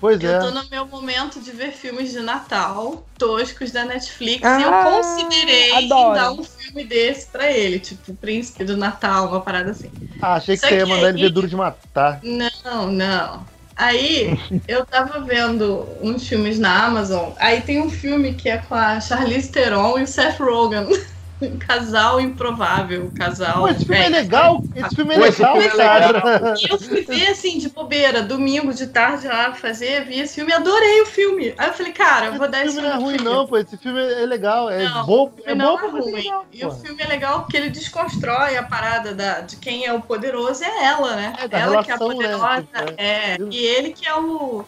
Pois 0.00 0.22
eu 0.22 0.30
é. 0.30 0.38
tô 0.38 0.50
no 0.50 0.62
meu 0.70 0.86
momento 0.86 1.40
de 1.40 1.50
ver 1.52 1.72
filmes 1.72 2.10
de 2.12 2.20
Natal 2.20 3.02
toscos 3.18 3.70
da 3.70 3.84
Netflix 3.84 4.42
Ah, 4.44 4.60
e 4.60 4.62
eu 4.62 4.72
considerei 4.72 5.70
em 5.72 5.86
adoro. 5.86 6.14
dar 6.14 6.32
um 6.32 6.44
filme 6.44 6.84
desse 6.84 7.26
pra 7.28 7.50
ele, 7.50 7.78
tipo 7.78 8.14
Príncipe 8.14 8.64
do 8.64 8.76
Natal, 8.76 9.28
uma 9.28 9.40
parada 9.40 9.70
assim. 9.70 9.90
Ah, 10.20 10.34
achei 10.34 10.54
que 10.56 10.60
Só 10.62 10.68
você 10.68 10.76
ia 10.76 10.84
que 10.84 10.90
mandar 10.90 11.08
ele 11.08 11.16
aí- 11.18 11.22
ver 11.22 11.30
duro 11.30 11.48
de 11.48 11.56
matar. 11.56 12.20
Não, 12.22 12.90
não. 12.90 13.46
Aí 13.74 14.38
eu 14.68 14.84
tava 14.86 15.20
vendo 15.20 15.86
uns 16.02 16.26
filmes 16.26 16.58
na 16.58 16.84
Amazon. 16.86 17.32
Aí 17.38 17.60
tem 17.62 17.80
um 17.80 17.90
filme 17.90 18.34
que 18.34 18.48
é 18.48 18.58
com 18.58 18.74
a 18.74 19.00
Charlize 19.00 19.50
Theron 19.50 19.98
e 19.98 20.02
o 20.02 20.06
Seth 20.06 20.38
Rogen. 20.40 20.86
Um 21.40 21.58
casal 21.58 22.18
improvável, 22.18 23.04
um 23.04 23.10
casal. 23.10 23.60
Pô, 23.60 23.68
esse 23.68 23.84
filme 23.84 23.96
é 23.96 24.02
velho. 24.04 24.14
legal. 24.14 24.62
Esse 24.74 24.94
filme 24.96 25.14
é 25.14 25.18
Pô, 25.18 25.26
esse 25.26 25.42
legal, 25.42 25.56
filme 25.60 25.68
é 25.68 25.76
cara. 25.76 26.54
E 26.58 26.72
eu 26.72 26.78
fui 26.78 27.02
ver 27.02 27.28
assim, 27.28 27.58
de 27.58 27.68
bobeira, 27.68 28.22
domingo 28.22 28.72
de 28.72 28.86
tarde 28.86 29.28
lá 29.28 29.52
fazer, 29.52 30.04
vi 30.06 30.20
esse 30.20 30.34
filme, 30.36 30.52
adorei 30.52 31.02
o 31.02 31.06
filme. 31.06 31.54
Aí 31.58 31.68
eu 31.68 31.74
falei, 31.74 31.92
cara, 31.92 32.26
eu 32.26 32.34
vou 32.38 32.48
dar 32.48 32.64
Esse 32.64 32.78
esse 32.78 32.80
filme 32.80 32.88
não 32.88 32.96
é 32.96 33.02
ruim, 33.02 33.16
não, 33.18 33.46
pô. 33.46 33.58
Esse 33.58 33.76
filme 33.76 34.00
é 34.00 34.24
legal. 34.26 34.70
É 34.70 34.82
Não, 34.84 35.04
bom. 35.04 35.32
É 35.44 35.54
filme 35.54 35.62
não 35.62 35.76
bom 35.78 35.86
é 35.86 35.90
ruim. 35.90 36.12
legal, 36.12 36.46
E 36.52 36.64
o 36.64 36.70
filme 36.70 37.02
é 37.02 37.06
legal 37.06 37.40
porque 37.40 37.56
ele 37.56 37.70
desconstrói 37.70 38.56
a 38.56 38.62
parada 38.62 39.14
da, 39.14 39.40
de 39.40 39.56
quem 39.56 39.84
é 39.84 39.92
o 39.92 40.00
poderoso 40.00 40.64
é 40.64 40.84
ela, 40.84 41.16
né? 41.16 41.34
É, 41.38 41.58
ela 41.60 41.84
que 41.84 41.90
é 41.90 41.94
a 41.94 41.98
né, 41.98 42.04
poderosa. 42.04 42.62
tipo, 42.62 42.94
é. 42.96 43.36
E 43.50 43.58
ele 43.58 43.92
que 43.92 44.06
é 44.08 44.14
o, 44.14 44.64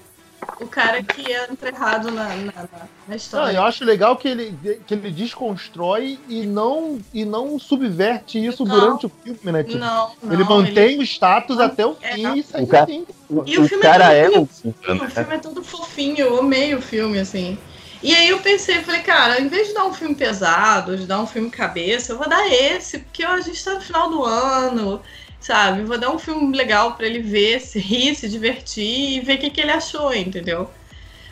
o 0.61 0.67
cara 0.67 1.03
que 1.03 1.33
é 1.33 1.51
enterrado 1.51 2.11
na, 2.11 2.25
na, 2.29 2.35
na- 2.37 2.69
na 2.73 2.89
Não, 3.09 3.17
história. 3.17 3.57
eu 3.57 3.63
acho 3.63 3.85
legal 3.85 4.17
que 4.17 4.29
ele, 4.29 4.59
que 4.87 4.95
ele 4.95 5.11
desconstrói 5.11 6.19
e 6.29 6.47
não, 6.47 6.99
e 7.13 7.25
não 7.25 7.59
subverte 7.59 8.45
isso 8.45 8.65
Não. 8.65 8.79
durante 8.79 9.07
o 9.07 9.13
filme, 9.23 9.39
né? 9.53 9.63
Tipo, 9.63 9.79
não, 9.79 10.11
não, 10.23 10.33
ele 10.33 10.45
mantém 10.45 10.99
o 10.99 11.03
status 11.03 11.59
até 11.61 11.87
o 11.87 11.97
É. 12.01 12.15
fim 12.15 12.39
e 12.39 12.43
sai 12.43 12.63
O 12.63 12.67
cara- 12.67 12.85
assim. 12.85 13.07
O, 13.29 13.43
E 13.47 13.59
o 13.59 13.63
o 13.63 13.69
filme 13.69 13.83
cara 13.83 14.13
é 14.13 14.25
é 14.25 14.31
todo 14.31 14.39
o. 14.39 14.43
O 14.43 15.11
filme 15.11 15.35
é 15.35 15.39
todo 15.39 15.63
fofinho, 15.63 16.19
eu 16.19 16.39
amei 16.41 16.75
o 16.75 16.81
filme, 16.83 17.19
assim. 17.19 17.59
E 18.03 18.15
aí 18.15 18.29
eu 18.29 18.39
pensei, 18.39 18.77
falei, 18.83 19.01
cara, 19.03 19.41
em 19.41 19.49
vez 19.49 19.69
de 19.69 19.75
dar 19.75 19.85
um 19.85 19.93
filme 19.93 20.15
pesado, 20.15 20.97
de 20.97 21.05
dar 21.05 21.21
um 21.21 21.27
filme 21.27 21.51
cabeça, 21.51 22.13
eu 22.13 22.19
vou 22.19 22.29
dar 22.29 22.47
esse, 22.47 23.01
porque 23.01 23.25
a 23.25 23.41
gente 23.41 23.63
tá 23.65 23.75
no 23.75 23.81
final 23.81 24.09
do 24.09 24.25
ano, 24.25 25.03
sabe? 25.41 25.83
Vou 25.83 25.99
dar 25.99 26.11
um 26.11 26.19
filme 26.19 26.57
legal 26.57 26.95
para 26.95 27.07
ele 27.07 27.21
ver, 27.21 27.61
se 27.61 27.79
rir, 27.79 28.15
se 28.15 28.29
divertir 28.29 29.19
e 29.19 29.21
ver 29.21 29.37
o 29.37 29.39
que, 29.39 29.51
que 29.51 29.61
ele 29.61 29.71
achou, 29.73 30.15
entendeu? 30.15 30.71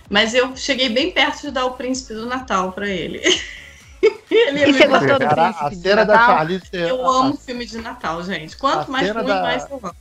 Mas 0.08 0.34
eu 0.34 0.56
cheguei 0.56 0.88
bem 0.88 1.10
perto 1.10 1.42
de 1.42 1.50
dar 1.50 1.66
o 1.66 1.72
Príncipe 1.72 2.14
do 2.14 2.26
Natal 2.26 2.72
para 2.72 2.88
ele. 2.88 3.20
ele 4.30 4.60
E 4.64 4.72
você 4.72 4.86
gostou 4.86 5.18
do 5.18 5.24
a 5.24 5.34
Príncipe 5.34 5.70
de 5.70 5.76
cena 5.76 6.04
da? 6.04 6.26
Charlize. 6.26 6.64
Eu 6.72 7.08
amo 7.08 7.36
filme 7.36 7.66
de 7.66 7.78
Natal, 7.78 8.22
gente. 8.22 8.56
Quanto 8.56 8.88
a 8.88 8.92
mais 8.92 9.08
cena 9.08 9.20
ruim, 9.22 9.32
da- 9.32 9.42
mais 9.42 9.68
eu 9.70 9.76
amo. 9.82 9.94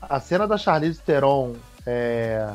A, 0.00 0.16
a 0.16 0.20
cena 0.20 0.46
da 0.46 0.56
Charlize 0.56 1.00
Theron 1.00 1.56
é, 1.86 2.48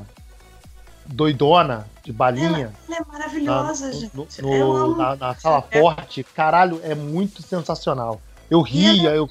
doidona, 1.05 1.87
de 2.03 2.11
balinha, 2.11 2.71
Ela 2.87 2.97
é 2.97 2.99
na, 2.99 3.05
maravilhosa, 3.05 3.91
no- 3.91 3.99
gente. 3.99 4.41
no- 4.41 4.53
eu 4.53 4.75
amo. 4.75 4.97
na, 4.97 5.15
na 5.15 5.35
sala 5.35 5.63
É 5.69 5.79
forte, 5.79 6.23
caralho, 6.23 6.81
é 6.83 6.95
muito 6.95 7.41
sensacional. 7.43 8.19
Eu 8.49 8.61
ria, 8.61 9.11
eu, 9.11 9.29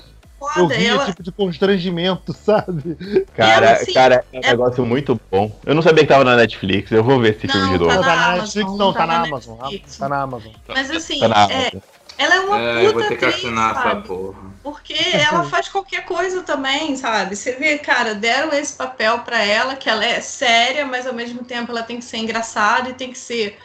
eu 0.55 0.67
foda. 0.67 0.75
ria 0.75 0.99
Ela, 0.99 1.05
tipo 1.05 1.23
de 1.23 1.33
constrangimento, 1.33 2.33
sabe? 2.35 2.97
Cara, 3.33 3.67
ela, 3.67 3.73
assim, 3.73 3.93
cara, 3.93 4.25
é 4.33 4.41
um 4.41 4.43
é- 4.43 4.51
negócio 4.51 4.85
muito 4.87 5.17
bom. 5.31 5.61
Eu 5.67 5.75
não 5.75 5.83
sabia 5.83 6.03
que 6.05 6.09
tava 6.09 6.25
na 6.25 6.37
Netflix. 6.37 6.91
Eu 6.93 7.05
vou 7.05 7.21
ver 7.21 7.37
esse 7.37 7.49
filme 7.49 7.69
de 7.69 7.79
Não, 7.79 7.79
novo. 7.79 7.93
Não, 7.95 8.03
tá 8.03 8.03
tá 8.03 8.17
na 8.17 8.33
Netflix, 8.33 8.71
Amazon, 8.71 8.79
não, 8.79 8.93
tá 8.93 9.01
tá 9.01 9.07
na 9.07 9.23
Amazon. 9.23 9.59
Tá 9.99 10.09
na 10.09 10.23
Amazon. 10.23 10.53
mas 10.75 10.91
assim, 10.91 11.21
Tá 11.21 11.29
na 11.29 11.45
é, 11.49 11.71
ela 12.19 12.35
é 12.37 12.41
uma 12.41 12.59
É, 12.59 12.83
puta 12.83 12.93
vou 12.95 13.05
ter 13.05 13.17
que 13.17 13.25
atriz, 13.25 13.35
assinar 13.37 13.73
essa 13.77 13.83
sabe? 13.83 14.09
porra. 14.09 14.55
Porque 14.63 14.95
ela 14.95 15.45
faz 15.45 15.69
qualquer 15.69 16.05
coisa 16.07 16.43
também, 16.43 16.97
sabe? 16.97 17.37
Você 17.37 17.53
vê, 17.57 17.79
cara, 17.79 18.15
deram 18.15 18.53
esse 18.55 18.75
papel 18.77 19.21
pra 19.21 19.43
ela, 19.45 19.77
que 19.77 19.91
ela 19.91 20.05
é 20.05 20.21
séria, 20.23 20.87
mas 20.87 21.07
ao 21.07 21.13
mesmo 21.15 21.45
tempo 21.45 21.71
ela 21.71 21.83
tem 21.83 21.99
que 21.99 22.05
ser 22.05 22.17
engraçada 22.19 22.89
e 22.91 22.95
tem 22.95 23.11
que 23.13 23.19
ser 23.19 23.59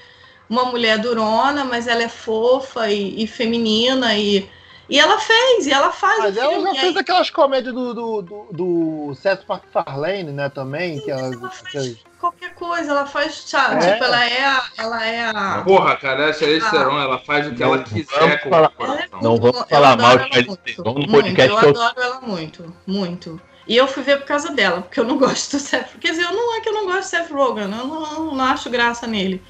uma 0.49 0.65
mulher 0.65 0.99
durona, 0.99 1.63
mas 1.65 1.87
ela 1.87 2.03
é 2.03 2.09
fofa 2.09 2.89
e, 2.91 3.23
e 3.23 3.27
feminina 3.27 4.17
e, 4.17 4.49
e 4.89 4.99
ela 4.99 5.19
fez, 5.19 5.67
e 5.67 5.71
ela 5.71 5.91
faz 5.91 6.17
Mas 6.19 6.35
o 6.35 6.39
ela 6.39 6.49
filme. 6.53 6.65
já 6.73 6.81
fez 6.81 6.95
aí- 6.95 7.01
aquelas 7.01 7.29
comédias 7.29 7.73
do, 7.73 7.93
do, 7.93 8.21
do, 8.21 8.47
do 8.51 9.15
Seth 9.15 9.41
MacFarlane, 9.47 10.31
né, 10.31 10.49
também, 10.49 10.99
que 10.99 11.11
ela, 11.11 11.27
ela 11.33 11.49
faz 11.51 11.97
qualquer 12.19 12.53
coisa, 12.53 12.91
ela 12.91 13.05
faz, 13.05 13.35
sabe? 13.47 13.85
É. 13.85 13.93
Tipo, 13.93 14.03
ela 14.05 14.25
é 14.25 14.43
a, 14.45 14.63
ela 14.77 15.05
é 15.05 15.29
a 15.29 15.61
Porra, 15.65 15.95
cara, 15.95 16.29
a 16.29 16.33
Charlize 16.33 16.65
Ah. 16.65 16.71
Theron, 16.71 16.99
ela 16.99 17.19
faz 17.19 17.47
o 17.47 17.53
que 17.55 17.63
ela 17.63 17.77
Não 17.77 17.83
quiser 17.83 18.19
vamos 18.19 18.41
com 18.41 18.49
falar- 18.49 18.71
o. 18.77 19.23
Não 19.23 19.37
vamos 19.37 19.65
falar 19.69 19.91
adoro 19.93 20.01
mal 20.01 20.17
de 20.17 20.23
ela 20.23 20.33
Charlize 20.33 20.47
muito, 20.47 20.63
Theron 20.75 20.93
no 20.93 20.99
muito, 20.99 21.11
podcast 21.11 21.49
Eu 21.51 21.57
que 21.59 21.65
eu- 21.65 21.69
adoro 21.69 22.01
ela 22.01 22.21
muito, 22.21 22.75
muito. 22.85 23.41
E 23.67 23.77
eu 23.77 23.87
fui 23.87 24.01
ver 24.03 24.17
por 24.17 24.25
causa 24.25 24.51
dela, 24.51 24.81
porque 24.81 24.99
eu 24.99 25.03
não 25.05 25.17
gosto 25.19 25.51
do 25.55 25.59
Seth. 25.61 25.97
Quer 26.01 26.09
dizer, 26.11 26.23
eu 26.23 26.33
não 26.33 26.57
é 26.57 26.61
que 26.61 26.67
eu 26.69 26.73
não 26.73 26.85
gosto 26.87 27.01
do 27.01 27.05
Seth 27.05 27.31
Rogen, 27.31 27.63
eu 27.63 27.69
não, 27.69 28.33
não 28.33 28.43
acho 28.45 28.69
graça 28.69 29.05
nele. 29.07 29.41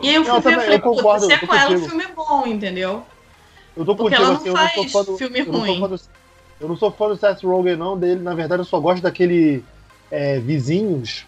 E 0.00 0.08
aí 0.10 0.14
eu 0.14 0.24
fui 0.24 0.32
Não, 0.32 0.40
ver 0.40 0.48
e 0.50 0.52
também, 0.52 0.60
falei, 0.66 0.78
eu 0.78 0.82
concordo, 0.82 1.22
puta, 1.26 1.38
se 1.38 1.44
é 1.44 1.46
com 1.46 1.54
ela, 1.54 1.74
o 1.74 1.78
filme 1.80 2.04
é 2.04 2.08
bom, 2.08 2.46
entendeu? 2.46 3.04
Eu 3.76 3.84
tô 3.84 3.96
Porque 3.96 4.14
contigo, 4.14 4.28
não 4.28 4.36
assim, 4.36 4.48
eu 4.48 4.54
não 4.54 4.68
sou 4.68 4.84
fã 4.88 5.04
do. 5.04 5.18
filme 5.18 5.40
eu 5.40 5.46
não 5.46 5.52
sou 5.52 5.60
ruim. 5.60 5.80
fã 5.80 5.88
do- 5.88 6.00
eu 6.60 6.68
não 6.68 6.76
sou 6.76 6.92
fã 6.92 7.08
do 7.08 7.16
Seth 7.16 7.42
Rogen, 7.42 7.76
não, 7.76 7.98
dele. 7.98 8.20
Na 8.20 8.34
verdade, 8.34 8.60
eu 8.60 8.64
só 8.66 8.78
gosto 8.78 9.02
daquele 9.02 9.64
é, 10.10 10.38
Vizinhos, 10.40 11.26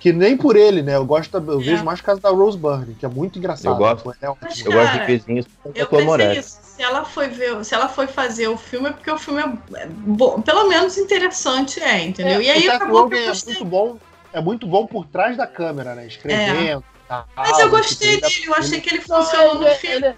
que 0.00 0.12
nem 0.12 0.36
por 0.36 0.56
ele, 0.56 0.82
né? 0.82 0.96
Eu 0.96 1.06
gosto, 1.06 1.38
da- 1.38 1.52
eu 1.52 1.60
É. 1.60 1.62
vejo 1.62 1.84
mais 1.84 2.00
por 2.00 2.06
causa 2.06 2.20
da 2.20 2.30
Rose 2.30 2.58
Byrne, 2.58 2.94
que 2.96 3.06
é 3.06 3.08
muito 3.08 3.38
engraçado. 3.38 3.72
Eu 3.74 3.76
gosto. 3.76 4.12
É 4.20 4.28
ótimo. 4.28 4.38
Mas, 4.42 4.64
Eu 4.66 4.72
gosto 4.72 4.92
de 4.92 4.98
cara, 4.98 5.06
vizinhos 5.06 5.46
com 5.62 5.72
Eu 5.74 5.86
pensei 5.86 6.04
Moretti. 6.06 6.38
isso. 6.40 6.58
Se 6.62 6.82
ela 6.82 7.04
foi 7.04 7.28
ver, 7.28 7.64
se 7.64 7.74
ela 7.74 7.88
foi 7.88 8.06
fazer 8.08 8.48
o 8.48 8.56
filme, 8.56 8.88
é 8.88 8.92
porque 8.92 9.10
o 9.10 9.18
filme 9.18 9.40
é 9.40 9.86
bom, 9.88 10.40
pelo 10.42 10.68
menos 10.68 10.96
interessante 10.98 11.80
é, 11.80 12.04
entendeu? 12.04 12.40
e 12.42 12.50
aí 12.50 12.68
o 12.68 12.72
acabou 12.72 13.08
que 13.08 13.16
eu 13.16 13.20
é 13.20 13.26
gostei. 13.28 13.54
muito 13.54 13.64
bom, 13.64 13.98
é 14.32 14.40
muito 14.40 14.66
bom 14.66 14.86
por 14.86 15.06
trás 15.06 15.36
da 15.36 15.46
câmera, 15.46 15.94
né? 15.94 16.06
Escrevendo. 16.06 16.84
tal, 17.08 17.24
Mas 17.36 17.58
eu 17.58 17.70
gostei 17.70 18.20
dele, 18.20 18.32
eu 18.46 18.54
achei 18.54 18.80
que 18.80 18.90
ele 18.90 19.04
Não, 19.08 19.16
funcionou 19.16 19.50
ele 19.54 19.58
no 19.60 19.66
é- 19.66 19.74
filme. 19.74 20.14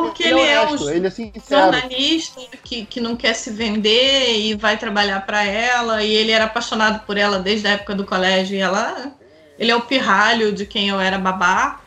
Ele 0.00 0.08
é- 0.08 0.12
Porque 0.12 0.22
ele 0.22 0.34
ele 0.34 0.40
é 0.40 0.52
é 0.52 0.60
honesto, 0.60 0.84
o 0.84 0.90
ele 0.90 1.06
é 1.06 1.10
sincero. 1.10 1.86
jornalista 1.86 2.40
que, 2.64 2.86
que 2.86 3.00
não 3.00 3.16
quer 3.16 3.34
se 3.34 3.50
vender 3.50 4.38
e 4.38 4.54
vai 4.56 4.78
trabalhar 4.78 5.20
para 5.26 5.44
ela, 5.44 6.02
e 6.04 6.10
ele 6.12 6.30
era 6.32 6.44
apaixonado 6.44 7.04
por 7.06 7.16
ela 7.16 7.38
desde 7.40 7.66
a 7.68 7.72
época 7.72 7.94
do 7.94 8.06
colégio, 8.06 8.56
e 8.56 8.60
ela. 8.60 9.14
Ele 9.58 9.70
é 9.72 9.76
o 9.76 9.82
pirralho 9.86 10.52
de 10.52 10.66
quem 10.66 10.88
eu 10.88 11.00
era 11.00 11.18
babá. 11.18 11.84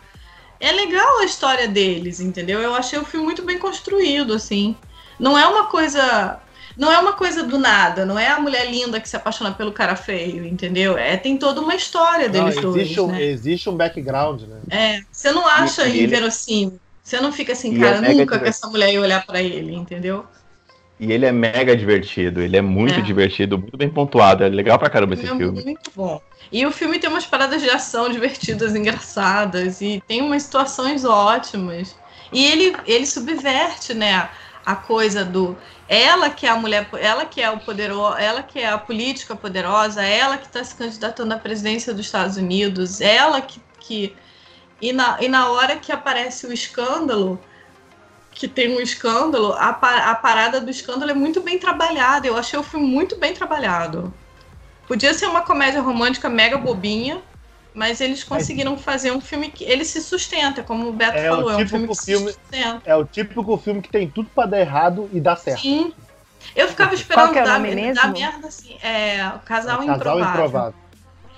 É 0.59 0.71
legal 0.71 1.19
a 1.19 1.25
história 1.25 1.67
deles, 1.67 2.19
entendeu? 2.19 2.61
Eu 2.61 2.75
achei 2.75 2.99
o 2.99 3.05
filme 3.05 3.25
muito 3.25 3.43
bem 3.45 3.59
construído, 3.59 4.33
assim. 4.33 4.81
Não 5.19 5.37
é 5.37 5.47
uma 5.47 5.67
coisa. 5.69 6.41
Não 6.77 6.91
é 6.91 6.99
uma 6.99 7.13
coisa 7.13 7.43
do 7.43 7.57
nada, 7.59 8.05
não 8.05 8.17
é 8.19 8.27
a 8.29 8.39
mulher 8.39 8.69
linda 8.71 9.01
que 9.01 9.09
se 9.09 9.15
apaixona 9.17 9.53
pelo 9.53 9.73
cara 9.73 9.95
feio, 9.95 10.45
entendeu? 10.45 10.97
É, 10.97 11.17
tem 11.17 11.37
toda 11.37 11.61
uma 11.61 11.75
história 11.75 12.29
Não, 12.29 12.29
deles 12.29 12.59
dois. 12.59 12.89
existe, 12.89 12.99
um, 12.99 13.07
né? 13.07 13.21
existe 13.21 13.69
um 13.69 13.77
background, 13.77 14.41
né? 14.43 14.63
É, 14.69 14.99
você 15.11 15.31
não 15.31 15.45
acha 15.47 15.87
E 15.87 15.99
inverossímil. 16.03 16.81
Você 17.11 17.19
não 17.19 17.33
fica 17.33 17.51
assim, 17.51 17.75
E 17.75 17.79
cara, 17.79 17.97
é 17.97 17.99
nunca 17.99 18.07
que 18.09 18.15
divertido. 18.15 18.47
essa 18.47 18.67
mulher 18.69 18.93
ia 18.93 19.01
olhar 19.01 19.25
pra 19.25 19.41
ele, 19.41 19.75
entendeu? 19.75 20.25
E 20.97 21.11
ele 21.11 21.25
é 21.25 21.31
mega 21.33 21.75
divertido. 21.75 22.41
Ele 22.41 22.55
é 22.55 22.61
muito 22.61 22.99
É. 22.99 23.01
divertido, 23.01 23.57
muito 23.57 23.75
bem 23.75 23.89
pontuado. 23.89 24.45
É 24.45 24.47
legal 24.47 24.79
pra 24.79 24.89
caramba 24.89 25.15
esse 25.15 25.25
é 25.25 25.27
filme. 25.27 25.61
muito 25.61 25.91
bom. 25.93 26.21
E 26.49 26.65
o 26.65 26.71
filme 26.71 26.99
tem 26.99 27.09
umas 27.09 27.25
paradas 27.25 27.61
de 27.61 27.69
ação 27.69 28.09
divertidas, 28.09 28.73
engraçadas, 28.73 29.81
e 29.81 30.01
tem 30.07 30.21
umas 30.21 30.43
situações 30.43 31.03
ótimas. 31.03 31.97
E 32.31 32.45
ele, 32.45 32.73
ele 32.87 33.05
subverte, 33.05 33.93
né, 33.93 34.29
a 34.65 34.75
coisa 34.75 35.25
do 35.25 35.57
ela 35.89 36.29
que 36.29 36.45
é 36.45 36.49
a 36.49 36.55
mulher, 36.55 36.87
ela 36.97 37.25
que 37.25 37.41
é 37.41 37.51
o 37.51 37.59
poderoso, 37.59 38.15
ela 38.17 38.41
que 38.41 38.57
é 38.59 38.69
a 38.69 38.77
política 38.77 39.35
poderosa, 39.35 40.01
ela 40.01 40.37
que 40.37 40.45
está 40.45 40.63
se 40.63 40.75
candidatando 40.75 41.33
à 41.33 41.37
presidência 41.37 41.93
dos 41.93 42.05
Estados 42.05 42.37
Unidos, 42.37 43.01
ela 43.01 43.41
que, 43.41 43.59
que 43.81 44.15
e 44.81 44.93
na, 44.93 45.17
e 45.21 45.29
na 45.29 45.51
hora 45.51 45.77
que 45.77 45.91
aparece 45.91 46.47
o 46.47 46.53
escândalo, 46.53 47.39
que 48.31 48.47
tem 48.47 48.75
um 48.75 48.79
escândalo, 48.81 49.53
a, 49.53 49.69
a 50.11 50.15
parada 50.15 50.61
do 50.61 50.69
escândalo 50.71 51.11
é 51.11 51.13
muito 51.13 51.41
bem 51.41 51.59
trabalhada. 51.59 52.27
Eu 52.27 52.37
achei 52.37 52.57
o 52.57 52.63
filme 52.63 52.87
muito 52.87 53.19
bem 53.19 53.33
trabalhado. 53.33 54.13
Podia 54.87 55.13
ser 55.13 55.27
uma 55.27 55.41
comédia 55.41 55.81
romântica 55.81 56.29
mega 56.29 56.57
bobinha, 56.57 57.21
mas 57.73 58.01
eles 58.01 58.23
conseguiram 58.23 58.77
fazer 58.77 59.11
um 59.11 59.21
filme 59.21 59.49
que 59.51 59.63
ele 59.63 59.85
se 59.85 60.01
sustenta, 60.01 60.63
como 60.63 60.89
o 60.89 60.93
Beto 60.93 61.17
É 61.17 61.31
o 61.31 61.35
falou, 61.35 61.51
é 61.51 61.57
um 61.57 61.67
filme 61.67 61.87
que 61.87 61.95
filme- 62.05 62.31
se 62.31 62.35
sustenta. 62.41 62.81
É 62.85 62.95
o 62.95 63.05
típico 63.05 63.57
filme 63.57 63.81
que 63.81 63.89
tem 63.91 64.11
tudo 64.11 64.29
pra 64.33 64.45
dar 64.45 64.59
errado 64.59 65.09
e 65.13 65.21
dar 65.21 65.35
certo. 65.35 65.61
Sim. 65.61 65.93
Eu 66.55 66.67
ficava 66.67 66.93
esperando 66.93 67.27
é 67.37 67.41
o 67.41 67.45
dar, 67.45 67.59
dar 67.93 68.11
merda 68.13 68.47
assim. 68.47 68.77
É, 68.81 69.27
o 69.35 69.39
casal, 69.41 69.81
É 69.81 69.85
Casal 69.85 69.95
improvável. 69.95 70.29
improvável. 70.29 70.80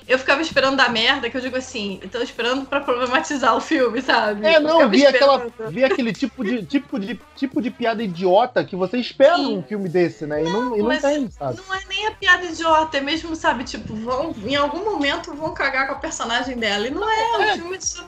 Eu 0.07 0.19
ficava 0.19 0.41
esperando 0.41 0.75
dar 0.75 0.91
merda, 0.91 1.29
que 1.29 1.37
eu 1.37 1.41
digo 1.41 1.55
assim, 1.55 1.99
eu 2.01 2.09
tô 2.09 2.19
esperando 2.19 2.65
pra 2.65 2.81
problematizar 2.81 3.55
o 3.55 3.61
filme, 3.61 4.01
sabe? 4.01 4.45
É, 4.45 4.59
não, 4.59 4.89
vi, 4.89 5.05
aquela, 5.05 5.47
vi 5.69 5.83
aquele 5.83 6.11
tipo 6.11 6.43
de, 6.43 6.63
tipo, 6.65 6.99
de, 6.99 7.19
tipo 7.35 7.61
de 7.61 7.71
piada 7.71 8.03
idiota 8.03 8.63
que 8.65 8.75
você 8.75 8.97
espera 8.97 9.37
Sim. 9.37 9.55
num 9.55 9.63
filme 9.63 9.87
desse, 9.87 10.25
né? 10.25 10.43
E 10.43 10.49
não, 10.49 10.77
e 10.77 10.81
não 10.81 10.99
tem, 10.99 11.29
sabe? 11.31 11.57
Não 11.65 11.73
é 11.73 11.79
nem 11.87 12.07
a 12.07 12.11
piada 12.11 12.45
idiota, 12.45 12.97
é 12.97 13.01
mesmo, 13.01 13.35
sabe, 13.35 13.63
tipo, 13.63 13.93
vão, 13.95 14.35
em 14.45 14.55
algum 14.55 14.83
momento 14.83 15.33
vão 15.33 15.53
cagar 15.53 15.87
com 15.87 15.93
a 15.93 15.97
personagem 15.99 16.57
dela. 16.57 16.87
E 16.87 16.91
não 16.91 17.09
é, 17.09 17.37
um 17.53 17.57
filme 17.57 17.77
de 17.77 18.03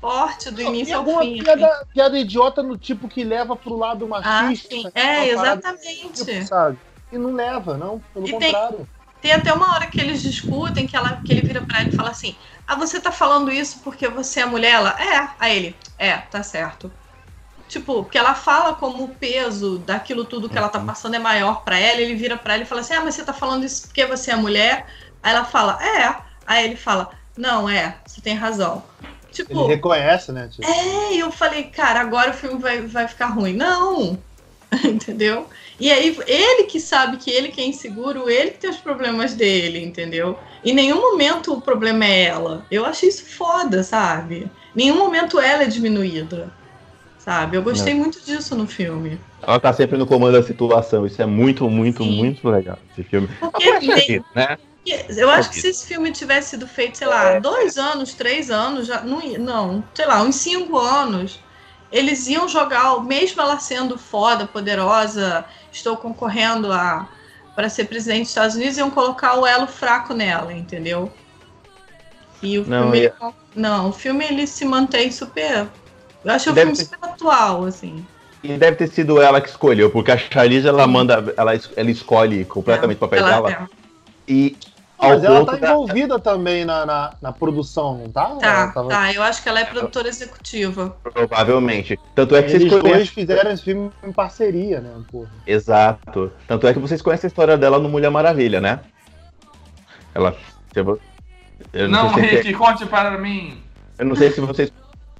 forte 0.00 0.50
do 0.50 0.62
E 0.62 0.64
início 0.64 0.96
ao 0.96 1.04
fim. 1.04 1.12
assim. 1.12 1.42
piada, 1.42 1.86
piada 1.92 2.18
idiota 2.18 2.62
no 2.62 2.78
tipo 2.78 3.08
que 3.08 3.22
leva 3.22 3.54
pro 3.54 3.76
lado 3.76 4.06
Ah, 4.06 4.42
machista. 4.42 4.68
sim. 4.74 4.80
uma 4.80 4.92
É, 4.94 5.28
exatamente. 5.28 6.24
tipo, 6.24 6.46
sabe? 6.46 6.78
E 7.12 7.18
não 7.18 7.34
leva, 7.34 7.76
não. 7.76 8.00
Pelo 8.14 8.26
E 8.26 8.30
contrário. 8.30 8.78
Tem 8.78 8.86
até 9.32 9.52
uma 9.52 9.74
hora 9.74 9.86
que 9.88 10.00
eles 10.00 10.22
discutem, 10.22 10.86
que, 10.86 10.96
ela, 10.96 11.16
que 11.18 11.32
ele 11.32 11.42
vira 11.42 11.62
pra 11.62 11.80
ela 11.80 11.88
e 11.88 11.92
fala 11.92 12.10
assim: 12.10 12.38
Ah, 12.66 12.74
você 12.76 13.00
tá 13.00 13.12
falando 13.12 13.50
isso 13.52 13.82
porque 13.82 14.08
você 14.08 14.40
é 14.40 14.46
mulher? 14.46 14.72
Ela, 14.74 14.90
é. 15.00 15.34
Aí 15.38 15.56
ele, 15.56 15.80
é, 15.98 16.18
tá 16.18 16.42
certo. 16.42 16.94
Tipo, 17.68 18.02
porque 18.04 18.18
ela 18.18 18.34
fala 18.34 18.74
como 18.74 19.04
o 19.04 19.16
peso 19.16 19.78
daquilo 19.78 20.24
tudo 20.24 20.50
que 20.50 20.58
ela 20.58 20.68
Uhum. 20.68 20.72
tá 20.72 20.80
passando 20.80 21.14
é 21.14 21.18
maior 21.20 21.62
pra 21.64 21.78
ela, 21.78 22.00
ele 22.00 22.14
vira 22.16 22.36
pra 22.36 22.54
ela 22.54 22.62
e 22.64 22.66
fala 22.66 22.80
assim: 22.80 22.94
Ah, 22.94 23.02
mas 23.04 23.14
você 23.14 23.24
tá 23.24 23.32
falando 23.32 23.64
isso 23.64 23.86
porque 23.86 24.06
você 24.06 24.32
é 24.32 24.36
mulher? 24.36 24.86
Aí 25.22 25.32
ela 25.32 25.44
fala, 25.44 25.78
é. 25.82 26.22
Aí 26.46 26.64
ele 26.64 26.76
fala, 26.76 27.10
não, 27.36 27.68
é, 27.68 28.02
você 28.06 28.20
tem 28.20 28.34
razão. 28.34 28.90
Tipo, 29.30 29.52
Ele 29.52 29.62
reconhece, 29.62 30.32
né? 30.32 30.48
Tipo, 30.48 30.66
é, 30.68 31.14
e 31.14 31.20
eu 31.20 31.30
falei, 31.32 31.70
cara, 31.70 32.00
agora 32.00 32.30
o 32.30 32.34
filme 32.34 32.60
vai, 32.60 32.82
vai 32.86 33.08
ficar 33.08 33.26
ruim. 33.28 33.54
Não! 33.54 34.24
entendeu? 34.84 35.48
E 35.80 35.90
aí, 35.90 36.16
ele 36.26 36.64
que 36.64 36.78
sabe 36.78 37.16
que 37.16 37.30
ele 37.30 37.48
que 37.48 37.60
é 37.60 37.64
inseguro, 37.64 38.28
ele 38.28 38.50
que 38.50 38.58
tem 38.58 38.70
os 38.70 38.76
problemas 38.76 39.32
dele, 39.32 39.82
entendeu? 39.82 40.38
Em 40.62 40.74
nenhum 40.74 41.00
momento 41.00 41.54
o 41.54 41.60
problema 41.60 42.04
é 42.04 42.24
ela. 42.24 42.66
Eu 42.70 42.84
achei 42.84 43.08
isso 43.08 43.24
foda, 43.24 43.82
sabe? 43.82 44.50
Em 44.76 44.78
nenhum 44.78 44.98
momento 44.98 45.40
ela 45.40 45.62
é 45.62 45.66
diminuída. 45.66 46.52
Sabe? 47.18 47.56
Eu 47.56 47.62
gostei 47.62 47.94
muito 47.94 48.22
disso 48.24 48.54
no 48.54 48.66
filme. 48.66 49.18
Ela 49.42 49.60
tá 49.60 49.72
sempre 49.72 49.96
no 49.96 50.06
comando 50.06 50.32
da 50.40 50.42
situação. 50.42 51.06
Isso 51.06 51.20
é 51.20 51.26
muito, 51.26 51.68
muito, 51.68 52.02
Sim. 52.02 52.16
muito 52.16 52.48
legal. 52.48 52.78
Esse 52.92 53.02
filme. 53.08 53.28
Porque 53.40 53.70
nem- 53.80 53.96
gente, 53.96 54.24
né? 54.34 54.58
Eu 55.16 55.30
acho 55.30 55.50
que 55.50 55.60
se 55.60 55.68
esse 55.68 55.86
filme 55.86 56.10
tivesse 56.10 56.50
sido 56.50 56.66
feito, 56.66 56.96
sei 56.98 57.06
lá, 57.06 57.38
dois 57.38 57.76
anos, 57.76 58.14
três 58.14 58.50
anos, 58.50 58.86
já, 58.86 59.02
não, 59.02 59.20
não, 59.38 59.84
sei 59.94 60.06
lá, 60.06 60.22
uns 60.22 60.36
cinco 60.36 60.78
anos, 60.78 61.38
eles 61.92 62.26
iam 62.28 62.48
jogar, 62.48 63.02
mesmo 63.04 63.40
ela 63.42 63.58
sendo 63.58 63.98
foda, 63.98 64.46
poderosa, 64.46 65.44
estou 65.72 65.96
concorrendo 65.96 66.72
a 66.72 67.08
para 67.54 67.68
ser 67.68 67.84
presidente 67.86 68.20
dos 68.22 68.28
Estados 68.30 68.56
Unidos, 68.56 68.78
iam 68.78 68.90
colocar 68.90 69.34
o 69.38 69.46
elo 69.46 69.66
fraco 69.66 70.14
nela, 70.14 70.52
entendeu? 70.52 71.12
E 72.42 72.58
o 72.58 72.66
Não, 72.66 72.90
filme. 72.92 73.06
e- 73.06 73.12
Não, 73.54 73.88
o 73.88 73.92
filme 73.92 74.24
ele 74.24 74.46
se 74.46 74.64
mantém 74.64 75.10
super. 75.10 75.66
Eu 76.24 76.32
acho 76.32 76.50
o 76.50 76.52
Deve 76.52 76.70
filme 76.74 76.76
ter- 76.78 76.84
super 76.96 77.08
atual, 77.10 77.64
assim. 77.64 78.04
E 78.42 78.56
deve 78.56 78.76
ter 78.76 78.88
sido 78.88 79.20
ela 79.20 79.40
que 79.40 79.48
escolheu, 79.48 79.90
porque 79.90 80.10
a 80.12 80.16
Charlize 80.16 80.66
ela 80.66 80.86
manda, 80.86 81.34
ela, 81.36 81.52
ela 81.76 81.90
escolhe 81.90 82.44
completamente 82.44 82.96
o 82.96 83.00
papel 83.00 83.18
Ela- 83.18 83.30
dela. 83.30 83.50
ela- 83.50 83.68
E 84.26 84.56
Mas 85.02 85.24
ela 85.24 85.44
tá 85.46 85.56
da- 85.56 85.70
envolvida 85.72 86.18
também 86.18 86.64
na, 86.64 86.84
na, 86.84 87.12
na 87.22 87.32
produção, 87.32 87.96
não 87.98 88.10
tá? 88.10 88.26
Tá, 88.36 88.72
tava- 88.72 88.88
tá. 88.88 89.12
Eu 89.12 89.22
acho 89.22 89.42
que 89.42 89.48
ela 89.48 89.60
é 89.60 89.64
produtora 89.64 90.08
executiva. 90.08 90.96
provavelmente. 91.02 91.98
Tanto 92.14 92.36
é 92.36 92.42
que 92.42 92.50
vocês 92.50 92.60
Eles 92.62 92.70
dois 92.70 92.82
conhecem. 92.82 93.06
fizeram 93.06 93.50
esse 93.50 93.62
filme 93.62 93.90
em 94.04 94.12
parceria, 94.12 94.80
né? 94.80 94.90
Porra. 95.10 95.30
Exato. 95.46 96.30
Tanto 96.46 96.66
é 96.66 96.72
que 96.74 96.78
vocês 96.78 97.00
conhecem 97.00 97.26
a 97.26 97.30
história 97.30 97.56
dela 97.56 97.78
no 97.78 97.88
Mulher 97.88 98.10
Maravilha, 98.10 98.60
né? 98.60 98.80
Ela. 100.14 100.36
Eu 100.74 101.88
não, 101.88 102.04
Não, 102.04 102.14
sei 102.14 102.28
se 102.28 102.36
Rick, 102.36 102.54
conte 102.54 102.86
para 102.86 103.16
mim. 103.18 103.62
Eu 103.98 104.06
não 104.06 104.14
sei 104.16 104.30
se 104.30 104.40
vocês. 104.40 104.72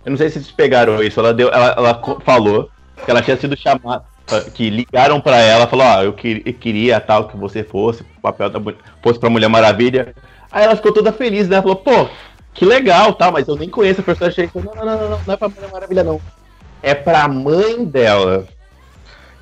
Eu 0.04 0.10
não 0.10 0.16
sei 0.16 0.28
se 0.30 0.40
vocês 0.40 0.50
pegaram 0.52 1.02
isso. 1.02 1.20
Ela 1.20 1.32
deu. 1.34 1.48
Ela, 1.48 1.74
ela 1.76 2.02
falou 2.24 2.70
que 3.04 3.10
ela 3.10 3.22
tinha 3.22 3.36
sido 3.36 3.56
chamada. 3.56 4.04
Que 4.52 4.70
ligaram 4.70 5.20
pra 5.20 5.38
ela, 5.38 5.66
falou, 5.66 5.86
ó, 5.86 6.02
eu, 6.02 6.12
que- 6.12 6.42
eu 6.44 6.52
queria 6.54 7.00
tal 7.00 7.28
que 7.28 7.36
você 7.36 7.62
fosse, 7.64 8.02
o 8.02 8.20
papel 8.22 8.48
da 8.50 8.60
fosse 9.02 9.18
pra 9.18 9.30
Mulher 9.30 9.48
Maravilha. 9.48 10.14
Aí 10.50 10.64
ela 10.64 10.76
ficou 10.76 10.92
toda 10.92 11.12
feliz, 11.12 11.48
né? 11.48 11.60
Falou, 11.60 11.76
pô, 11.76 12.08
que 12.54 12.64
legal, 12.64 13.12
tá, 13.12 13.30
mas 13.30 13.46
eu 13.48 13.56
nem 13.56 13.68
conheço 13.68 14.00
a 14.00 14.04
personagem. 14.04 14.50
Não, 14.54 14.62
não, 14.62 14.74
não, 14.74 14.84
não, 14.84 15.10
não, 15.10 15.20
não 15.26 15.34
é 15.34 15.36
pra 15.36 15.48
Mulher 15.48 15.70
Maravilha, 15.72 16.04
não. 16.04 16.20
É 16.82 16.94
pra 16.94 17.28
mãe 17.28 17.84
dela. 17.84 18.46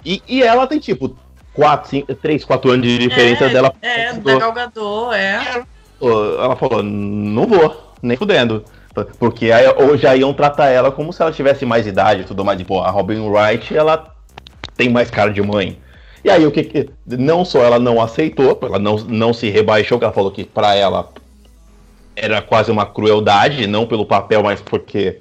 E, 0.05 0.23
e 0.29 0.43
ela 0.43 0.67
tem, 0.67 0.79
tipo, 0.79 1.17
4, 1.53 1.89
5, 1.91 2.15
3, 2.15 2.45
4 2.45 2.71
anos 2.71 2.87
de 2.87 2.99
diferença 2.99 3.45
é, 3.45 3.49
dela. 3.49 3.75
É, 3.83 4.13
da 4.13 4.39
Gal 4.39 4.53
Gadot, 4.53 5.15
é. 5.15 5.63
Pô, 5.99 6.11
Ela 6.41 6.57
falou, 6.57 6.83
não 6.83 7.47
vou, 7.47 7.95
nem 8.03 8.17
fudendo. 8.17 8.65
Porque 9.19 9.53
aí 9.53 9.67
ou 9.77 9.97
já 9.97 10.17
iam 10.17 10.33
tratar 10.35 10.69
ela 10.69 10.91
como 10.91 11.13
se 11.13 11.23
ela 11.23 11.31
tivesse 11.33 11.65
mais 11.65 11.87
idade 11.87 12.23
e 12.23 12.25
tudo 12.25 12.45
mais. 12.45 12.59
Tipo, 12.59 12.81
a 12.81 12.91
Robin 12.91 13.21
Wright, 13.21 13.77
ela 13.77 14.13
tem 14.77 14.89
mais 14.89 15.11
cara 15.11 15.33
de 15.33 15.43
mãe. 15.43 15.79
E 16.25 16.31
aí 16.31 16.45
o 16.47 16.51
que, 16.51 16.65
que 16.65 16.91
não 17.07 17.45
só 17.45 17.63
ela 17.63 17.79
não 17.79 18.01
aceitou, 18.01 18.59
ela 18.63 18.79
não, 18.79 18.97
não 18.97 19.33
se 19.33 19.49
rebaixou, 19.49 19.99
que 19.99 20.05
ela 20.05 20.13
falou 20.13 20.31
que 20.31 20.45
pra 20.45 20.75
ela 20.75 21.09
era 22.17 22.43
quase 22.43 22.71
uma 22.71 22.85
crueldade, 22.85 23.67
não 23.67 23.87
pelo 23.87 24.05
papel, 24.05 24.43
mas 24.43 24.61
porque 24.61 25.21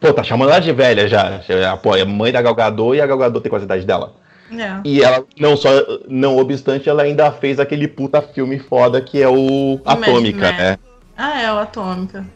pô, 0.00 0.12
tá 0.12 0.22
chamando 0.22 0.50
ela 0.50 0.60
de 0.60 0.72
velha 0.72 1.06
já. 1.08 1.38
já 1.40 1.76
pô, 1.76 1.94
é 1.94 2.04
mãe 2.04 2.32
da 2.32 2.42
Gal 2.42 2.54
Gadot 2.54 2.96
e 2.96 3.00
a 3.00 3.06
Gal 3.06 3.18
Gadot 3.18 3.42
tem 3.42 3.50
quase 3.50 3.64
a 3.64 3.66
idade 3.66 3.86
dela. 3.86 4.14
É. 4.52 4.80
E 4.84 5.00
ela, 5.02 5.24
não 5.38 5.56
só, 5.56 5.68
não 6.08 6.36
obstante, 6.36 6.88
ela 6.88 7.04
ainda 7.04 7.30
fez 7.30 7.60
aquele 7.60 7.86
puta 7.86 8.20
filme 8.20 8.58
foda 8.58 9.00
que 9.00 9.22
é 9.22 9.28
o 9.28 9.80
Atômica, 9.84 10.46
Mad 10.50 10.58
né? 10.58 10.78
Ah, 11.16 11.40
é 11.40 11.52
o 11.52 11.58
Atômica. 11.58 12.26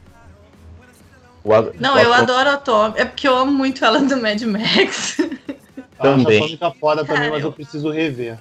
O 1.42 1.52
a- 1.52 1.70
Não, 1.80 1.96
o 1.96 1.98
eu 1.98 2.12
adoro 2.14 2.50
Atômica. 2.50 3.02
É 3.02 3.04
porque 3.04 3.26
eu 3.26 3.36
amo 3.36 3.50
muito 3.52 3.84
ela 3.84 3.98
do 3.98 4.16
Mad 4.16 4.40
Max. 4.42 5.16
Também. 5.98 6.36
Acho 6.36 6.44
a 6.44 6.48
Sônica 6.48 6.70
foda 6.80 7.04
também, 7.04 7.30
mas 7.30 7.44
eu 7.44 7.52
preciso 7.52 7.90
rever. 7.90 8.38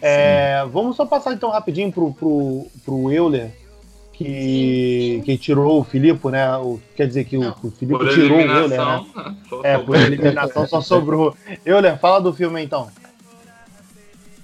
É, 0.00 0.64
vamos 0.70 0.96
só 0.96 1.06
passar 1.06 1.32
então 1.32 1.50
rapidinho 1.50 1.90
pro, 1.90 2.12
pro, 2.12 2.66
pro 2.84 3.10
Euler, 3.10 3.50
que, 4.12 5.22
que 5.24 5.38
tirou 5.38 5.80
o 5.80 5.84
Filipe, 5.84 6.28
né? 6.28 6.56
O, 6.58 6.80
quer 6.94 7.06
dizer 7.06 7.24
que 7.24 7.36
o, 7.36 7.50
o 7.50 7.70
Filipe 7.70 8.08
tirou 8.10 8.38
o 8.38 8.40
Euler, 8.40 8.84
né? 8.84 9.06
É, 9.62 9.78
por 9.78 9.96
eliminação 9.96 10.66
só 10.66 10.80
sobrou. 10.80 11.36
Euler, 11.64 11.98
fala 11.98 12.20
do 12.20 12.32
filme 12.32 12.62
então. 12.62 12.90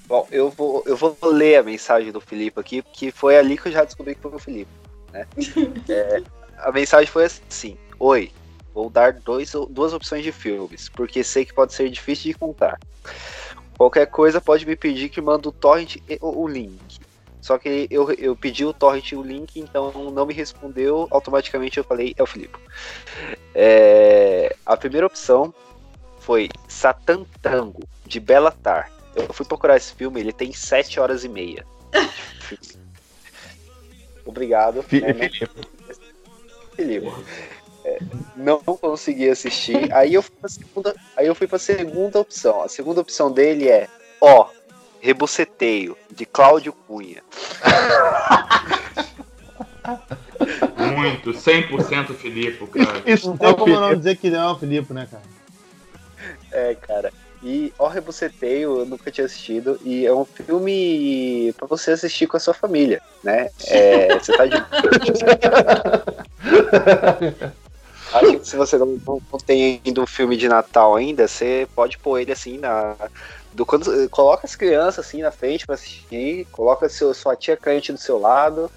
Bom, 0.07 0.27
eu 0.33 0.51
vou, 0.51 0.83
eu 0.87 0.97
vou 0.97 1.17
ler 1.23 1.57
a 1.59 1.63
mensagem 1.63 2.11
do 2.11 2.21
Felipe 2.21 2.59
aqui, 2.59 2.83
que 2.93 3.13
foi 3.13 3.39
ali 3.39 3.57
que 3.57 3.69
eu 3.69 3.73
já 3.73 3.85
descobri 3.85 4.15
que 4.15 4.21
foi 4.21 4.35
o 4.35 4.39
Felipe. 4.39 4.71
Né? 5.13 5.27
É, 5.89 6.23
a 6.59 6.73
mensagem 6.73 7.07
foi 7.07 7.27
assim: 7.27 7.77
Oi, 7.99 8.33
vou 8.75 8.89
dar 8.91 9.13
dois, 9.15 9.53
duas 9.71 9.93
opções 9.93 10.23
de 10.23 10.33
filmes, 10.33 10.89
porque 10.89 11.23
sei 11.25 11.45
que 11.45 11.55
pode 11.55 11.75
ser 11.75 11.89
difícil 11.91 12.33
de 12.33 12.39
contar. 12.39 12.79
Qualquer 13.77 14.07
coisa 14.07 14.41
pode 14.41 14.67
me 14.67 14.77
pedir 14.77 15.09
que 15.09 15.21
mando 15.21 15.49
o 15.49 15.53
torrent 15.53 15.97
e 16.09 16.19
o 16.21 16.47
link. 16.47 16.99
Só 17.41 17.57
que 17.57 17.89
eu, 17.91 18.13
eu 18.13 18.37
pedi 18.37 18.65
o 18.67 18.73
torrent 18.75 19.13
e 19.13 19.17
o 19.17 19.23
link, 19.23 19.59
então 19.59 19.91
não 20.11 20.27
me 20.27 20.35
respondeu. 20.35 21.09
Automaticamente 21.11 21.79
eu 21.79 21.85
falei, 21.85 22.15
é 22.17 22.23
o 22.23 22.27
Filipe. 22.27 22.59
É, 23.55 24.55
a 24.67 24.77
primeira 24.77 25.07
opção 25.07 25.53
foi 26.19 26.51
Satan 26.69 27.25
Tango, 27.41 27.83
de 28.05 28.21
Bellatar. 28.21 28.93
Eu 29.17 29.33
fui 29.33 29.47
procurar 29.47 29.77
esse 29.79 29.95
filme, 29.95 30.21
ele 30.21 30.33
tem 30.33 30.53
7 30.53 31.01
horas 31.01 31.25
e 31.25 31.29
meia. 31.29 31.65
Obrigado. 34.27 34.83
Fi- 34.83 35.01
né, 35.01 35.15
não- 35.15 35.65
Filipe. 36.77 37.07
É, 37.85 37.99
não 38.37 38.59
consegui 38.59 39.29
assistir. 39.29 39.93
Aí 39.93 40.15
eu, 40.15 40.23
fui 40.23 40.35
pra 40.41 40.49
segunda, 40.49 40.95
aí 41.17 41.27
eu 41.27 41.35
fui 41.35 41.47
pra 41.47 41.59
segunda 41.59 42.21
opção. 42.21 42.63
A 42.63 42.69
segunda 42.69 43.01
opção 43.01 43.31
dele 43.31 43.69
é 43.69 43.89
Ó, 44.21 44.49
Rebuceteio, 45.01 45.97
de 46.11 46.27
Cláudio 46.27 46.73
Cunha. 46.73 47.23
Muito, 50.77 51.31
100% 51.33 52.15
Filipe, 52.15 52.67
cara. 52.67 53.03
Isso 53.07 53.29
Não 53.29 53.37
tem 53.37 53.55
como 53.55 53.81
não 53.81 53.95
dizer 53.95 54.17
que 54.17 54.29
não 54.31 54.51
é 54.51 54.53
o 54.53 54.59
Filipe, 54.59 54.93
né, 54.93 55.09
cara? 55.11 55.23
É, 56.53 56.75
cara. 56.75 57.13
E 57.43 57.73
Ó 57.79 57.89
Rebuceteio 57.89 58.81
eu 58.81 58.87
nunca 58.87 59.11
tinha 59.11 59.25
assistido. 59.25 59.81
E 59.83 60.05
é 60.07 60.13
um 60.13 60.27
filme 60.27 61.55
pra 61.57 61.67
você 61.67 61.93
assistir 61.93 62.27
com 62.27 62.37
a 62.37 62.41
sua 62.41 62.53
família, 62.53 63.01
né? 63.25 63.49
É, 63.67 64.19
você 64.19 64.37
tá 64.37 64.45
de. 64.45 64.57
Acho 68.13 68.39
que 68.39 68.49
se 68.49 68.57
você 68.57 68.77
não, 68.77 68.99
não, 69.07 69.23
não 69.33 69.39
tem 69.39 69.81
ainda 69.85 70.01
um 70.01 70.07
filme 70.07 70.37
de 70.37 70.49
Natal 70.49 70.97
ainda, 70.97 71.29
você 71.29 71.67
pode 71.75 71.99
pôr 71.99 72.21
ele 72.21 72.33
assim 72.33 72.59
na. 72.59 72.97
Do, 73.53 73.67
quando, 73.67 74.09
coloca 74.11 74.47
as 74.47 74.55
crianças 74.55 75.07
assim 75.07 75.23
na 75.23 75.31
frente 75.31 75.67
pra 75.67 75.75
assistir, 75.75 76.47
coloca 76.53 76.89
seu, 76.89 77.13
sua 77.13 77.35
tia 77.35 77.57
crente 77.57 77.93
do 77.93 77.99
seu 77.99 78.19
lado, 78.19 78.71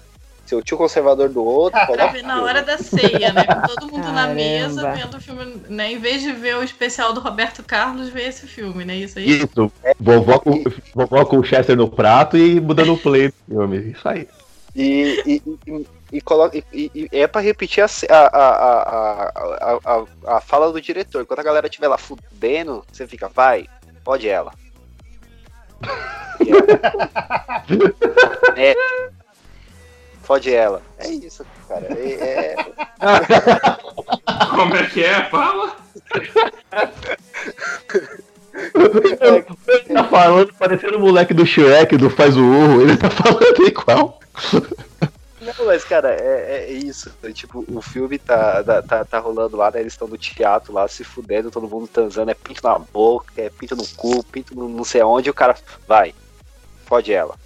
seu 0.46 0.62
tio 0.62 0.76
conservador 0.76 1.28
do 1.28 1.44
outro. 1.44 1.78
Pra 1.78 1.86
coloca 1.86 2.12
ver 2.12 2.22
na 2.22 2.42
hora 2.42 2.62
da 2.62 2.78
ceia, 2.78 3.32
né? 3.32 3.44
Com 3.44 3.60
todo 3.68 3.92
mundo 3.92 4.06
na 4.06 4.22
Caramba. 4.22 4.34
mesa 4.34 4.92
vendo 4.92 5.16
o 5.16 5.20
filme, 5.20 5.62
né? 5.68 5.92
Em 5.92 5.98
vez 5.98 6.22
de 6.22 6.32
ver 6.32 6.56
o 6.56 6.62
especial 6.62 7.12
do 7.12 7.20
Roberto 7.20 7.62
Carlos, 7.62 8.08
ver 8.08 8.28
esse 8.28 8.46
filme, 8.46 8.84
né? 8.84 8.96
Isso 8.96 9.18
aí. 9.18 9.28
Isso, 9.28 9.72
vovó 9.98 10.38
com, 10.38 10.62
vovó 10.94 11.24
com 11.24 11.38
o 11.38 11.44
Chester 11.44 11.76
no 11.76 11.88
prato 11.88 12.36
e 12.36 12.60
mudando 12.60 12.94
o 12.94 12.98
play 12.98 13.28
do 13.28 13.34
filme. 13.48 13.92
Isso 13.92 14.08
aí. 14.08 14.28
E, 14.74 15.22
e, 15.24 15.42
e, 15.66 15.86
e 16.14 16.20
coloca, 16.20 16.56
e, 16.56 16.64
e- 16.72 17.08
é 17.10 17.26
pra 17.26 17.40
repetir 17.40 17.82
a, 17.82 17.88
a, 18.08 18.26
a, 18.26 18.82
a, 18.82 19.32
a, 19.34 19.78
a, 19.84 20.36
a 20.36 20.40
fala 20.40 20.70
do 20.72 20.80
diretor. 20.80 21.26
Quando 21.26 21.40
a 21.40 21.42
galera 21.42 21.66
estiver 21.66 21.88
lá 21.88 21.98
fudendo, 21.98 22.84
você 22.92 23.04
fica, 23.06 23.28
vai, 23.28 23.66
pode 24.04 24.28
ela. 24.28 24.52
Ela. 25.82 26.64
É. 28.56 28.74
Pode 30.24 30.54
ela. 30.54 30.80
É 30.98 31.08
isso, 31.08 31.44
cara. 31.68 31.86
É, 31.90 32.54
é- 32.54 32.56
Como 34.54 34.76
é 34.76 34.86
que 34.86 35.02
é? 35.04 35.28
Fala. 35.28 35.76
Ele 38.74 39.94
tá 39.94 40.04
falando 40.04 40.54
parecendo 40.54 40.96
o 40.98 41.00
moleque 41.00 41.34
do 41.34 41.44
Shrek, 41.44 41.96
do 41.96 42.08
Faz 42.08 42.36
o 42.36 42.42
Urro. 42.44 42.82
Ele 42.82 42.96
tá 42.96 43.10
falando 43.10 43.66
igual. 43.66 44.20
Não, 45.44 45.66
mas, 45.66 45.84
cara, 45.84 46.10
é, 46.14 46.64
é 46.68 46.72
isso. 46.72 47.12
É, 47.22 47.30
tipo, 47.32 47.64
o 47.68 47.82
filme 47.82 48.18
tá, 48.18 48.82
tá, 48.82 49.04
tá, 49.04 49.18
rolando 49.18 49.56
lá, 49.56 49.70
né? 49.70 49.80
Eles 49.80 49.92
estão 49.92 50.08
no 50.08 50.16
teatro 50.16 50.72
lá, 50.72 50.88
se 50.88 51.04
fudendo, 51.04 51.50
todo 51.50 51.68
mundo 51.68 51.86
transando, 51.86 52.30
é 52.30 52.34
pinto 52.34 52.60
na 52.66 52.78
boca, 52.78 53.32
é 53.36 53.50
pinto 53.50 53.76
no 53.76 53.86
cu, 53.88 54.24
pinto 54.24 54.54
no 54.54 54.68
não 54.68 54.84
sei 54.84 55.00
aonde, 55.00 55.28
e 55.28 55.30
o 55.30 55.34
cara 55.34 55.54
vai, 55.86 56.14
pode 56.86 57.12
ela. 57.12 57.36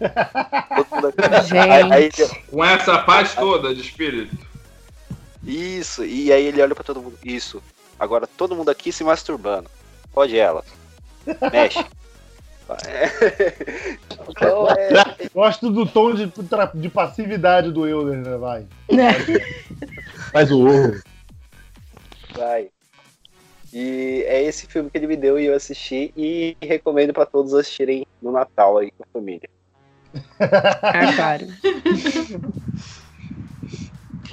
Todo 0.76 0.86
mundo- 0.90 1.14
aí, 1.52 1.92
aí- 1.92 2.10
Com 2.50 2.64
essa 2.64 2.98
paz 2.98 3.34
toda 3.34 3.74
de 3.74 3.80
espírito. 3.80 4.36
isso, 5.44 6.04
e 6.04 6.32
aí 6.32 6.44
ele 6.46 6.60
olha 6.60 6.74
pra 6.74 6.84
todo 6.84 7.00
mundo, 7.00 7.18
isso. 7.22 7.62
Agora 7.98 8.26
todo 8.26 8.54
mundo 8.56 8.68
aqui 8.70 8.92
se 8.92 9.04
masturbando. 9.04 9.70
Pode 10.12 10.36
ela. 10.36 10.64
Mexe. 11.52 11.84
É. 12.86 13.96
Então, 14.28 14.68
é, 14.74 15.28
Gosto 15.32 15.70
do 15.70 15.86
tom 15.86 16.14
de, 16.14 16.32
de 16.74 16.88
passividade 16.88 17.70
do 17.70 17.86
Euler, 17.86 18.18
né? 18.18 18.36
Vai. 18.36 18.66
Faz 20.32 20.50
o 20.50 20.60
Urro. 20.60 21.00
Vai. 22.34 22.68
E 23.72 24.24
é 24.26 24.42
esse 24.42 24.66
filme 24.66 24.90
que 24.90 24.96
ele 24.96 25.06
me 25.06 25.16
deu 25.16 25.38
e 25.38 25.46
eu 25.46 25.54
assisti 25.54 26.12
e 26.16 26.56
recomendo 26.62 27.12
pra 27.12 27.26
todos 27.26 27.54
assistirem 27.54 28.06
no 28.22 28.32
Natal 28.32 28.78
aí 28.78 28.90
com 28.90 29.04
a 29.04 29.06
família. 29.12 29.48
Ah, 30.40 31.12
claro. 31.14 31.46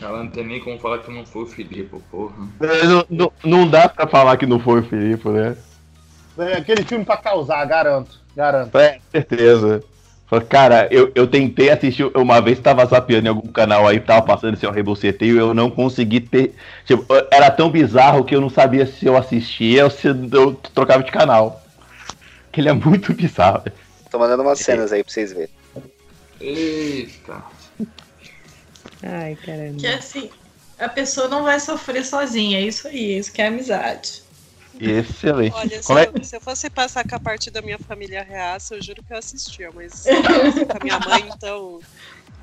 Ela 0.02 0.24
não 0.24 0.30
tem 0.30 0.46
nem 0.46 0.60
como 0.60 0.80
falar 0.80 1.00
que 1.00 1.12
não 1.12 1.26
foi 1.26 1.44
o 1.44 1.48
Filipe, 1.48 2.00
porra. 2.12 2.36
Não, 2.60 3.06
não, 3.10 3.34
não 3.44 3.70
dá 3.70 3.88
pra 3.88 4.08
falar 4.08 4.38
que 4.38 4.46
não 4.46 4.60
foi 4.60 4.82
o 4.82 4.84
Filipe, 4.84 5.28
né? 5.30 5.58
É 6.38 6.58
aquele 6.58 6.84
filme 6.84 7.06
pra 7.06 7.18
causar, 7.18 7.64
garanto. 7.66 8.23
Garanto. 8.36 8.78
É, 8.78 9.00
certeza. 9.12 9.84
Cara, 10.50 10.88
eu, 10.90 11.12
eu 11.14 11.28
tentei 11.28 11.70
assistir 11.70 12.06
uma 12.16 12.42
vez, 12.42 12.60
tava 12.60 12.86
zapeando 12.86 13.28
em 13.28 13.30
algum 13.30 13.48
canal 13.52 13.88
aí, 13.88 14.00
tava 14.00 14.24
passando 14.24 14.56
esse 14.56 14.66
CT 14.66 15.26
e 15.26 15.30
eu 15.30 15.54
não 15.54 15.70
consegui 15.70 16.22
ter. 16.22 16.56
Tipo, 16.86 17.06
era 17.32 17.52
tão 17.52 17.70
bizarro 17.70 18.24
que 18.24 18.36
eu 18.36 18.42
não 18.42 18.50
sabia 18.50 18.86
se 18.86 19.06
eu 19.06 19.16
assistia 19.16 19.84
ou 19.84 19.92
se 19.92 20.08
eu 20.08 20.54
trocava 20.74 21.04
de 21.04 21.12
canal. 21.12 21.62
Que 22.52 22.62
ele 22.62 22.70
é 22.70 22.74
muito 22.74 23.14
bizarro. 23.14 23.64
Tô 24.10 24.18
mandando 24.18 24.44
umas 24.44 24.60
cenas 24.60 24.92
aí 24.92 25.04
pra 25.04 25.14
vocês 25.14 25.34
verem. 25.34 25.50
Eita. 26.40 27.44
Ai, 29.04 29.38
caramba. 29.46 29.78
Que 29.78 29.88
assim, 29.88 30.30
a 30.80 30.90
pessoa 30.90 31.28
não 31.28 31.44
vai 31.44 31.60
sofrer 31.60 32.04
sozinha, 32.06 32.58
é 32.58 32.62
isso 32.62 32.88
aí, 32.88 33.18
isso 33.18 33.32
que 33.32 33.42
é 33.42 33.48
amizade. 33.48 34.24
Excelente. 34.80 35.56
Olha, 35.56 35.82
se, 35.82 35.88
Como 35.88 36.00
é- 36.00 36.10
eu, 36.14 36.24
se 36.24 36.36
eu 36.36 36.42
fosse 36.42 36.70
passar 36.70 37.08
com 37.08 37.16
a 37.16 37.20
parte 37.20 37.52
da 37.52 37.62
minha 37.62 37.78
família 37.80 38.24
reaça, 38.24 38.76
eu 38.76 38.82
juro 38.82 39.04
que 39.04 39.14
eu 39.14 39.18
assistia, 39.18 39.70
mas 39.74 39.94
se 39.94 40.10
eu 40.12 40.22
com 40.22 40.78
a 40.78 40.84
minha 40.84 41.00
mãe, 41.00 41.30
então. 41.36 41.80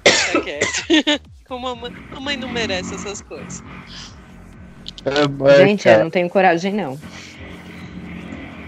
Como 1.47 1.67
a 1.67 1.75
mãe, 1.75 1.93
a 2.13 2.21
mãe 2.21 2.37
não 2.37 2.49
merece 2.49 2.95
essas 2.95 3.21
coisas. 3.21 3.63
Gente, 5.59 5.89
eu 5.89 5.99
não 5.99 6.11
tenho 6.11 6.29
coragem, 6.29 6.73
não. 6.73 6.99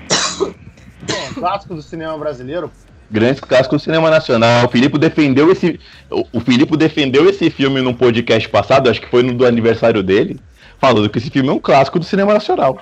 Pô, 0.09 1.35
clássico 1.35 1.75
do 1.75 1.83
cinema 1.83 2.17
brasileiro. 2.19 2.71
Grande 3.11 3.41
clássico 3.43 3.77
do 3.77 3.83
cinema 3.83 4.11
nacional. 4.11 4.67
O 4.67 4.69
Filipe 4.71 4.99
defendeu 4.99 5.53
esse. 5.53 5.79
O 6.11 6.25
o 6.33 6.41
Filipe 6.41 6.77
defendeu 6.77 7.29
esse 7.29 7.51
filme 7.51 7.81
num 7.83 7.93
podcast 7.95 8.49
passado, 8.49 8.89
acho 8.89 9.01
que 9.01 9.09
foi 9.11 9.23
no 9.23 9.35
do 9.35 9.47
aniversário 9.47 10.03
dele, 10.03 10.41
falando 10.81 11.11
que 11.11 11.19
esse 11.19 11.31
filme 11.31 11.49
é 11.51 11.53
um 11.53 11.61
clássico 11.61 11.99
do 11.99 12.05
cinema 12.05 12.33
nacional. 12.33 12.81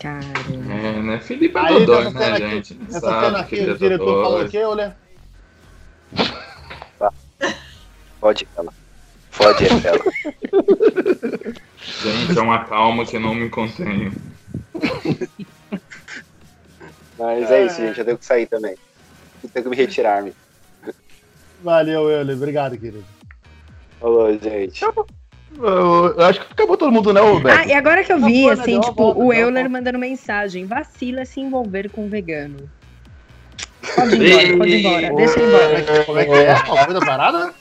Caramba. 0.00 0.72
É, 0.72 1.02
né? 1.02 1.20
Felipe 1.20 1.58
é 1.58 1.60
Aí, 1.60 1.74
Dodói, 1.84 2.04
né, 2.04 2.10
cena 2.10 2.36
aqui, 2.36 2.50
gente? 2.50 2.74
nessa 2.74 3.00
Sabe 3.00 3.26
cena 3.26 3.44
que 3.44 3.54
aqui, 3.54 3.68
é 3.68 3.72
o 3.72 3.78
diretor 3.78 4.04
Dodói. 4.06 4.24
falou 4.24 4.44
o 4.44 4.48
quê, 4.48 4.64
olha? 4.64 4.96
Pode 8.20 8.48
ela. 8.56 8.72
Pode 9.36 9.64
ela. 9.86 10.00
Gente, 12.02 12.38
é 12.38 12.42
uma 12.42 12.64
calma 12.64 13.04
que 13.06 13.16
eu 13.16 13.20
não 13.20 13.34
me 13.34 13.48
contenho. 13.50 14.12
Mas 17.18 17.50
é 17.50 17.66
isso, 17.66 17.76
gente. 17.76 17.98
Eu 17.98 18.04
tenho 18.04 18.18
que 18.18 18.24
sair 18.24 18.46
também. 18.46 18.76
Eu 19.42 19.48
tenho 19.50 19.64
que 19.64 19.70
me 19.70 19.76
retirar-me. 19.76 20.32
Valeu, 21.62 22.10
Euler. 22.10 22.36
Obrigado, 22.36 22.78
querido. 22.78 23.04
Falou, 24.00 24.32
gente. 24.38 24.82
Eu, 25.56 26.14
eu 26.16 26.24
acho 26.24 26.40
que 26.40 26.52
acabou 26.52 26.76
todo 26.76 26.92
mundo, 26.92 27.12
né, 27.12 27.20
ô 27.20 27.40
Ah, 27.48 27.66
e 27.66 27.72
agora 27.72 28.04
que 28.04 28.12
eu 28.12 28.20
vi, 28.20 28.46
né? 28.46 28.52
assim, 28.52 28.74
uma 28.74 28.82
tipo, 28.82 28.94
volta, 28.94 29.20
o 29.20 29.32
Euler 29.32 29.64
volta. 29.64 29.68
mandando 29.68 29.98
mensagem. 29.98 30.64
Vacila 30.64 31.24
se 31.24 31.40
envolver 31.40 31.90
com 31.90 32.08
vegano. 32.08 32.70
Pode 33.96 34.16
ir 34.16 34.52
embora, 34.52 34.58
pode 34.58 34.70
ir 34.70 34.80
embora. 34.80 35.14
Deixa 35.16 35.40
é 35.40 35.44
embora. 35.46 35.82
que, 35.82 36.04
como 36.04 36.18
é, 36.18 36.24
que 36.24 36.32
é? 36.32 36.60
Qual 36.60 36.84
foi 36.84 36.94
da 36.94 37.00
parada? 37.00 37.54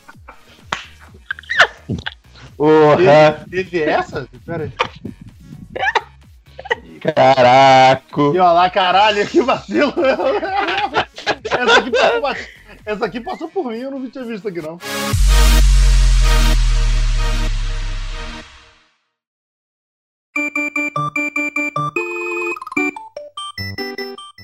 Porra, 2.58 3.46
Teve 3.50 3.84
essa? 3.84 4.28
Pera 4.46 4.64
aí. 4.66 4.72
caraco. 7.00 8.36
E 8.36 8.40
ó 8.40 8.52
lá, 8.52 8.70
caralho, 8.70 9.26
que 9.26 9.42
vacilo. 9.42 9.94
essa, 11.50 11.80
aqui 11.80 11.92
passou, 11.92 12.46
essa 12.86 13.06
aqui 13.06 13.20
passou 13.22 13.48
por 13.48 13.72
mim, 13.72 13.78
eu 13.78 13.92
não 13.92 14.10
tinha 14.10 14.26
visto 14.26 14.48
aqui, 14.50 14.62
não. 14.62 14.78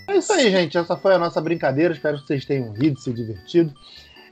É 0.08 0.18
isso 0.18 0.34
aí, 0.34 0.50
gente. 0.50 0.78
Essa 0.78 0.96
foi 0.96 1.14
a 1.14 1.20
nossa 1.20 1.42
brincadeira. 1.42 1.94
Espero 1.94 2.18
que 2.20 2.28
vocês 2.28 2.46
tenham 2.46 2.72
rido, 2.72 3.00
se 3.00 3.12
divertido. 3.12 3.74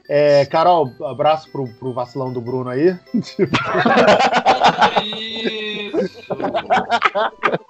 É, 0.08 0.44
Carol, 0.46 0.90
abraço 1.02 1.50
pro, 1.50 1.66
pro 1.78 1.92
vacilão 1.92 2.32
do 2.32 2.40
Bruno 2.40 2.70
aí. 2.70 2.96
Isso. 3.14 3.36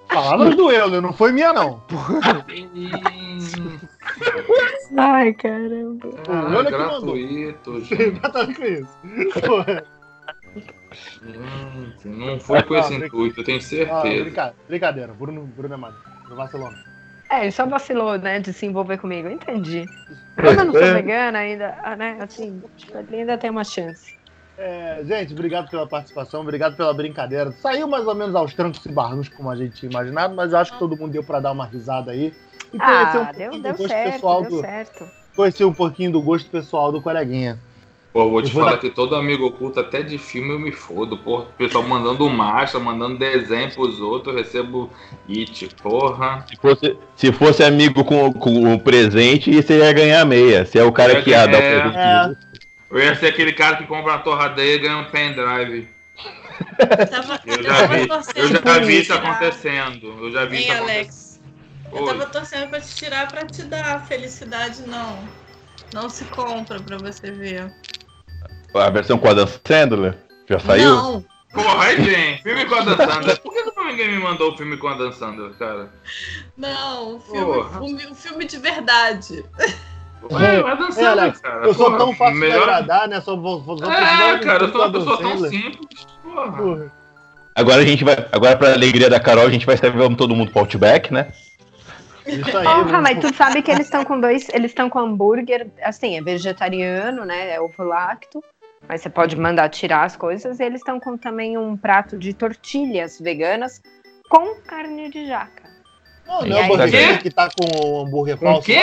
Palavras 0.08 0.56
do 0.56 0.70
Euler, 0.70 1.00
não 1.00 1.12
foi 1.12 1.32
minha, 1.32 1.52
não. 1.52 1.82
Ai, 4.96 5.32
caramba. 5.34 6.08
Ah, 6.28 6.54
olha 6.56 6.70
que 6.70 6.78
mandou. 6.78 7.14
gratuito, 7.14 7.84
gente. 7.84 8.20
Com 8.56 8.64
isso. 8.64 8.96
Porra. 9.46 9.84
Gente, 11.22 12.08
Não 12.08 12.38
foi 12.38 12.62
com 12.62 12.76
esse 12.76 12.94
intuito, 12.94 13.40
eu 13.40 13.44
tenho 13.44 13.58
Ah, 13.58 13.62
certeza. 13.62 14.24
brinca- 14.24 14.54
brincadeira, 14.68 15.12
Bruno, 15.12 15.46
Bruno 15.46 15.74
é. 15.74 15.78
Bruno 15.78 16.36
vacilou. 16.36 16.70
não. 16.70 16.94
É, 17.30 17.42
ele 17.42 17.50
só 17.52 17.66
vacilou, 17.66 18.18
né, 18.18 18.38
de 18.38 18.52
se 18.52 18.66
envolver 18.66 18.98
comigo. 18.98 19.28
Eu 19.28 19.32
entendi. 19.32 19.88
Como 20.36 20.48
eu 20.48 20.64
não 20.66 20.72
sou 20.72 20.82
É. 20.82 20.94
vegana 20.94 21.38
ainda, 21.38 21.76
ah, 21.82 21.96
né, 21.96 22.18
assim, 22.20 22.62
ele 23.08 23.16
ainda 23.20 23.36
tem 23.38 23.50
uma 23.50 23.64
chance. 23.64 24.14
É, 24.56 25.02
gente, 25.04 25.32
obrigado 25.32 25.68
pela 25.68 25.84
participação, 25.86 26.42
obrigado 26.42 26.76
pela 26.76 26.94
brincadeira. 26.94 27.50
Saiu 27.52 27.88
mais 27.88 28.06
ou 28.06 28.14
menos 28.14 28.36
aos 28.36 28.54
trancos 28.54 28.84
e 28.86 28.92
barrancos, 28.92 29.28
como 29.28 29.50
a 29.50 29.56
gente 29.56 29.74
tinha 29.74 29.90
imaginado, 29.90 30.34
mas 30.36 30.52
eu 30.52 30.58
acho 30.58 30.72
que 30.74 30.78
todo 30.78 30.96
mundo 30.96 31.10
deu 31.10 31.24
pra 31.24 31.40
dar 31.40 31.50
uma 31.50 31.66
risada 31.66 32.12
aí. 32.12 32.32
E 32.72 32.78
conhecer 32.78 33.18
um 33.18 33.22
Ah, 33.22 33.24
pouquinho 33.24 33.50
deu, 33.50 33.58
do 33.58 33.62
deu 33.62 33.72
gosto 33.72 33.88
certo, 33.88 34.12
pessoal 34.12 34.42
deu 34.42 34.50
do. 34.50 34.60
certo. 34.60 35.10
Conhecer 35.34 35.64
um 35.64 35.74
pouquinho 35.74 36.12
do 36.12 36.22
gosto 36.22 36.48
pessoal 36.50 36.92
do 36.92 37.02
coleguinha. 37.02 37.58
Pô, 38.14 38.30
vou 38.30 38.40
te 38.40 38.46
Eu 38.46 38.52
vou 38.54 38.62
falar 38.62 38.76
dar- 38.76 38.78
que 38.80 38.90
todo 38.90 39.16
amigo 39.16 39.44
oculto, 39.44 39.80
até 39.80 40.00
de 40.00 40.16
filme, 40.18 40.50
eu 40.50 40.58
me 40.60 40.70
fodo. 40.70 41.18
Porra, 41.18 41.42
o 41.42 41.46
pessoal 41.58 41.82
mandando 41.82 42.30
marcha, 42.30 42.78
mandando 42.78 43.18
desenho 43.18 43.68
pros 43.74 43.98
outros, 44.00 44.32
eu 44.32 44.40
recebo 44.40 44.88
it, 45.28 45.68
porra. 45.82 46.46
Se 46.48 46.56
fosse, 46.56 46.96
se 47.16 47.32
fosse 47.32 47.64
amigo 47.64 48.04
com, 48.04 48.32
com 48.32 48.72
o 48.72 48.78
presente, 48.78 49.52
você 49.52 49.78
ia 49.80 49.92
ganhar 49.92 50.24
meia. 50.24 50.64
Você 50.64 50.78
é 50.78 50.84
o 50.84 50.92
cara 50.92 51.20
que 51.22 51.30
ia 51.30 51.44
dar 51.44 51.58
o 51.58 51.60
É. 51.60 51.80
presente. 51.80 52.38
Eu 52.88 52.98
ia 53.00 53.16
ser 53.16 53.26
aquele 53.26 53.52
cara 53.52 53.78
que 53.78 53.84
compra 53.88 54.12
uma 54.12 54.18
torradeira 54.20 54.74
e 54.76 54.78
ganha 54.78 54.98
um 54.98 55.10
pendrive. 55.10 55.88
Tava, 57.10 57.40
Eu 57.44 57.56
eu 57.56 57.62
já 57.64 57.86
vi, 57.88 58.08
eu 58.36 58.48
já 58.62 58.78
vi 58.78 59.00
isso 59.00 59.12
tirar. 59.12 59.28
acontecendo. 59.32 60.06
Eu 60.20 60.30
já 60.30 60.44
vi 60.44 60.56
Hein, 60.58 60.62
isso 60.62 60.72
acontecendo. 60.72 60.90
Alex? 60.90 61.40
Eu 61.92 61.98
Oi. 62.02 62.06
tava 62.06 62.26
torcendo 62.26 62.68
pra 62.70 62.80
te 62.80 62.94
tirar 62.94 63.26
pra 63.28 63.44
te 63.44 63.62
dar. 63.64 64.06
Felicidade 64.06 64.82
não. 64.86 65.18
Não 65.92 66.08
se 66.08 66.24
compra 66.26 66.78
pra 66.80 66.96
você 66.98 67.32
ver. 67.32 67.72
A 68.74 68.90
versão 68.90 69.18
com 69.18 69.28
a 69.28 69.34
Dan 69.34 69.46
Sandler 69.46 70.18
já 70.48 70.58
saiu? 70.58 70.94
Não. 70.94 71.24
Porra, 71.52 71.84
aí, 71.84 72.04
gente, 72.04 72.42
filme 72.42 72.64
com 72.66 72.74
a 72.74 72.80
Dan 72.80 72.96
Sandler. 72.96 73.40
Por 73.40 73.52
que 73.52 73.64
ninguém 73.84 74.08
me 74.08 74.18
mandou 74.18 74.52
o 74.52 74.56
filme 74.56 74.76
com 74.76 74.88
a 74.88 74.94
Dan 74.94 75.12
Sandler, 75.12 75.50
cara? 75.52 75.88
Não, 76.56 77.16
o 77.16 77.20
filme, 77.20 78.06
o, 78.10 78.14
filme 78.14 78.44
de 78.44 78.58
verdade. 78.58 79.44
Dan 80.28 80.42
É, 80.42 80.92
Sandler, 80.92 81.08
Alex, 81.08 81.40
cara. 81.40 81.66
eu 81.66 81.74
sou 81.74 81.86
porra, 81.86 81.98
tão 81.98 82.14
fácil 82.14 82.36
melhor... 82.36 82.64
de 82.64 82.70
agradar, 82.70 83.08
né? 83.08 83.20
Só 83.20 83.36
vou, 83.36 83.62
vou, 83.62 83.76
vou 83.76 83.90
É, 83.90 84.38
cara, 84.38 84.64
eu 84.64 84.72
sou 84.72 84.80
uma 84.80 84.92
pessoa 84.92 85.18
tão 85.18 85.38
simples. 85.38 86.06
Porra. 86.22 86.52
Porra. 86.52 86.92
Agora 87.54 87.82
a 87.82 87.86
gente 87.86 88.02
vai. 88.02 88.16
Agora, 88.32 88.56
pra 88.56 88.72
alegria 88.72 89.08
da 89.08 89.20
Carol, 89.20 89.46
a 89.46 89.50
gente 89.50 89.66
vai 89.66 89.76
estar 89.76 89.86
levando 89.88 90.16
todo 90.16 90.34
mundo 90.34 90.50
pro 90.50 90.60
Outback, 90.60 91.12
né? 91.12 91.28
Isso 92.26 92.56
aí. 92.56 92.64
Porra, 92.64 92.82
vamos- 92.84 93.02
mas 93.02 93.20
tu 93.20 93.32
sabe 93.36 93.62
que 93.62 93.70
eles 93.70 93.86
estão 93.86 94.04
com 94.04 94.18
dois. 94.18 94.48
Eles 94.48 94.72
estão 94.72 94.90
com 94.90 94.98
hambúrguer, 94.98 95.68
assim, 95.82 96.16
é 96.16 96.22
vegetariano, 96.22 97.24
né? 97.24 97.52
É 97.54 97.60
ovo 97.60 97.84
lacto. 97.84 98.42
Mas 98.88 99.00
você 99.00 99.08
pode 99.10 99.36
mandar 99.36 99.68
tirar 99.70 100.04
as 100.04 100.16
coisas. 100.16 100.60
E 100.60 100.64
eles 100.64 100.80
estão 100.80 101.00
com 101.00 101.16
também 101.16 101.56
um 101.56 101.76
prato 101.76 102.18
de 102.18 102.34
tortilhas 102.34 103.18
veganas 103.20 103.80
com 104.28 104.54
carne 104.62 105.10
de 105.10 105.26
jaca. 105.26 105.64
Não, 106.26 106.46
E 106.46 106.50
não 106.50 106.58
é? 106.58 106.88
King 106.90 107.18
que 107.22 107.30
tá 107.30 107.48
com 107.50 107.78
o 107.86 108.00
hambúrguer 108.02 108.36
Com 108.38 108.46
o 108.46 108.52
falso. 108.52 108.66
quê? 108.66 108.80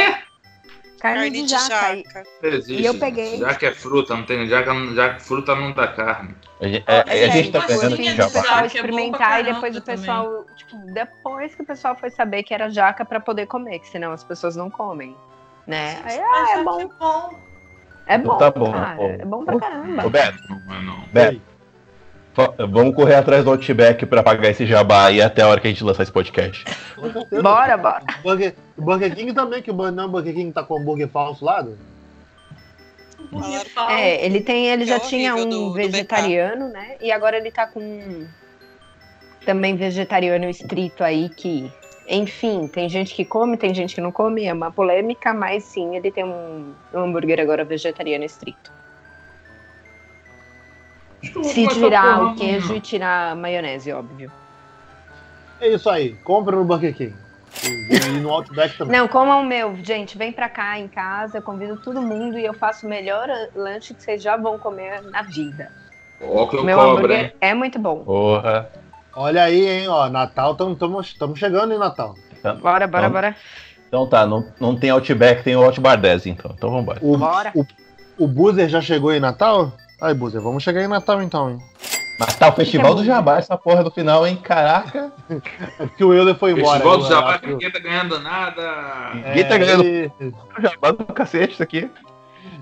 Carne, 0.99 1.17
Carne 1.17 1.29
de 1.31 1.41
de 1.43 1.47
jaca. 1.49 1.95
E- 1.95 2.03
jaca. 2.03 2.23
Existe. 2.43 2.81
E 2.81 2.85
eu 2.85 2.93
peguei. 2.99 3.37
Já 3.39 3.55
que 3.55 3.65
é 3.65 3.71
fruta, 3.73 4.15
não 4.15 4.23
tem. 4.23 4.39
Que, 4.39 4.49
já 4.49 5.13
que 5.15 5.23
fruta 5.23 5.55
não 5.55 5.71
dá 5.71 5.87
carne. 5.87 6.35
A 6.59 6.67
gente, 6.67 6.83
é, 6.87 6.95
É, 7.07 7.25
a 7.25 7.29
gente 7.29 7.51
tá 7.51 7.59
gostinho 7.61 7.79
ganhando 7.79 7.95
de 7.95 8.01
aqui 8.09 8.11
o 8.11 8.15
jaca. 8.23 8.31
pessoal 8.41 8.57
que 8.57 8.63
é 8.63 8.65
experimentar 8.81 9.19
e 9.19 9.43
caramba 9.43 9.53
depois 9.53 9.75
o 9.77 9.81
também. 9.81 9.99
pessoal, 9.99 10.45
tipo, 10.55 10.77
depois 10.93 11.55
que 11.55 11.61
o 11.63 11.65
pessoal 11.65 11.95
foi 11.95 12.09
saber 12.11 12.43
que 12.43 12.53
era 12.53 12.69
jaca 12.69 13.03
pra 13.03 13.19
poder 13.19 13.47
comer, 13.47 13.79
que 13.79 13.87
senão 13.87 14.11
as 14.11 14.23
pessoas 14.23 14.55
não 14.55 14.69
comem, 14.69 15.15
né? 15.65 15.99
Aí, 16.05 16.19
ah, 16.19 16.59
é 16.59 16.63
bom, 16.63 16.77
que 16.87 16.93
bom. 16.99 17.50
É 18.13 18.17
bom, 18.17 18.37
Tá 18.37 18.51
bom, 18.51 18.71
cara, 18.71 18.95
bom. 18.95 19.09
é 19.09 19.25
bom 19.25 19.45
pra 19.45 19.59
caramba. 19.59 20.05
Ô, 20.05 20.09
Beto, 20.09 20.37
é. 20.53 21.11
Beto, 21.13 21.41
vamos 22.69 22.95
correr 22.95 23.15
atrás 23.15 23.43
do 23.43 23.51
Outback 23.51 24.05
pra 24.05 24.23
pagar 24.23 24.49
esse 24.49 24.65
jabá 24.65 25.05
aí 25.07 25.21
até 25.21 25.41
a 25.41 25.47
hora 25.47 25.59
que 25.59 25.67
a 25.67 25.69
gente 25.71 25.83
lançar 25.83 26.03
esse 26.03 26.11
podcast. 26.11 26.63
Bora, 27.41 27.77
bora. 27.77 28.03
O 28.19 28.23
Burger, 28.23 28.55
o 28.77 28.81
Burger 28.81 29.15
King 29.15 29.33
também, 29.33 29.61
que 29.61 29.71
o 29.71 29.91
não, 29.91 30.09
Burger 30.09 30.33
King 30.33 30.51
tá 30.51 30.63
com 30.63 30.77
hambúrguer 30.79 31.07
falso 31.09 31.43
lá. 31.43 31.61
né? 31.63 31.73
É, 33.89 34.25
ele 34.25 34.41
tem, 34.41 34.67
ele 34.67 34.83
É 34.83 34.87
já 34.87 34.95
horrível 34.97 35.09
tinha 35.09 35.35
um 35.35 35.47
do- 35.49 35.67
do 35.67 35.73
vegetariano, 35.73 36.69
né? 36.69 36.95
E 37.01 37.11
agora 37.11 37.37
ele 37.37 37.51
tá 37.51 37.65
com 37.67 37.79
um 37.79 38.27
também 39.45 39.75
vegetariano 39.75 40.49
estrito 40.49 41.03
aí 41.03 41.29
que, 41.29 41.71
enfim, 42.11 42.67
tem 42.67 42.89
gente 42.89 43.15
que 43.15 43.23
come, 43.23 43.55
tem 43.55 43.73
gente 43.73 43.95
que 43.95 44.01
não 44.01 44.11
come, 44.11 44.45
é 44.45 44.53
uma 44.53 44.69
polêmica, 44.69 45.33
mas 45.33 45.63
sim, 45.63 45.95
ele 45.95 46.11
tem 46.11 46.25
um, 46.25 46.73
um 46.93 46.99
hambúrguer 46.99 47.39
agora 47.39 47.63
vegetariano 47.63 48.25
estrito. 48.25 48.71
Se 51.43 51.67
tirar 51.67 52.21
o 52.21 52.35
queijo 52.35 52.75
e 52.75 52.81
tirar 52.81 53.31
a 53.31 53.35
maionese, 53.35 53.93
óbvio. 53.93 54.29
É 55.61 55.69
isso 55.69 55.89
aí, 55.89 56.13
compra 56.23 56.55
no 56.55 56.65
Burger 56.65 56.93
King. 56.95 57.15
Ir 57.63 58.21
no 58.21 58.29
Outback 58.31 58.77
também. 58.77 58.97
Não, 58.97 59.07
comam 59.07 59.41
o 59.41 59.45
meu. 59.45 59.75
Gente, 59.83 60.17
vem 60.17 60.31
pra 60.31 60.49
cá 60.49 60.79
em 60.79 60.87
casa, 60.87 61.37
eu 61.37 61.41
convido 61.41 61.77
todo 61.77 62.01
mundo 62.01 62.37
e 62.37 62.45
eu 62.45 62.53
faço 62.53 62.85
o 62.87 62.89
melhor 62.89 63.29
lanche 63.55 63.93
que 63.93 64.01
vocês 64.01 64.21
já 64.21 64.35
vão 64.35 64.57
comer 64.57 65.01
na 65.03 65.21
vida. 65.21 65.71
Ó, 66.19 66.47
que 66.47 66.57
eu 66.57 66.63
meu 66.63 66.77
cobro, 66.77 66.97
hambúrguer 66.97 67.25
hein? 67.25 67.31
é 67.39 67.53
muito 67.53 67.79
bom. 67.79 68.03
Porra. 68.03 68.69
Olha 69.15 69.43
aí, 69.43 69.67
hein, 69.67 69.87
ó. 69.87 70.09
Natal, 70.09 70.55
estamos 71.05 71.39
chegando 71.39 71.73
em 71.73 71.77
Natal. 71.77 72.15
Bora, 72.61 72.87
bora, 72.87 73.03
Então- 73.07 73.11
bora. 73.11 73.35
Então 73.87 74.07
tá, 74.07 74.25
não, 74.25 74.45
não 74.59 74.73
tem 74.75 74.89
Outback, 74.89 75.43
tem 75.43 75.55
o 75.55 75.63
Outbar 75.63 75.97
10, 75.99 76.25
então. 76.27 76.51
Então 76.57 76.71
vambora. 76.71 76.99
O, 77.01 77.17
Bora. 77.17 77.51
o, 77.53 77.65
o 78.17 78.25
Boozer 78.27 78.69
já 78.69 78.79
chegou 78.81 79.13
em 79.13 79.19
Natal? 79.19 79.73
Aí, 80.01 80.13
Boozer, 80.13 80.39
vamos 80.41 80.63
chegar 80.63 80.81
em 80.81 80.87
Natal 80.87 81.21
então, 81.21 81.49
hein? 81.51 81.57
Mas 82.17 82.35
tá 82.37 82.47
o 82.49 82.53
Festival 82.53 82.95
do 82.95 83.03
Jabá, 83.03 83.37
essa 83.39 83.57
porra 83.57 83.83
do 83.83 83.91
final, 83.91 84.25
hein? 84.25 84.37
Caraca. 84.41 85.11
É 85.79 85.85
porque 85.87 86.03
o 86.05 86.13
Euler 86.13 86.35
foi 86.35 86.51
embora. 86.51 86.79
Festival 86.79 86.97
do 86.99 87.03
eu 87.03 87.09
Jabá, 87.09 87.35
acho. 87.35 87.47
ninguém 87.47 87.71
tá 87.71 87.79
ganhando 87.79 88.19
nada. 88.19 89.11
Ninguém 89.15 89.47
tá 89.47 89.57
ganhando 89.57 89.83
ele- 89.83 90.11
o 90.21 90.61
Jabá 90.61 90.91
do 90.91 91.05
cacete 91.05 91.53
isso 91.55 91.63
aqui. 91.63 91.89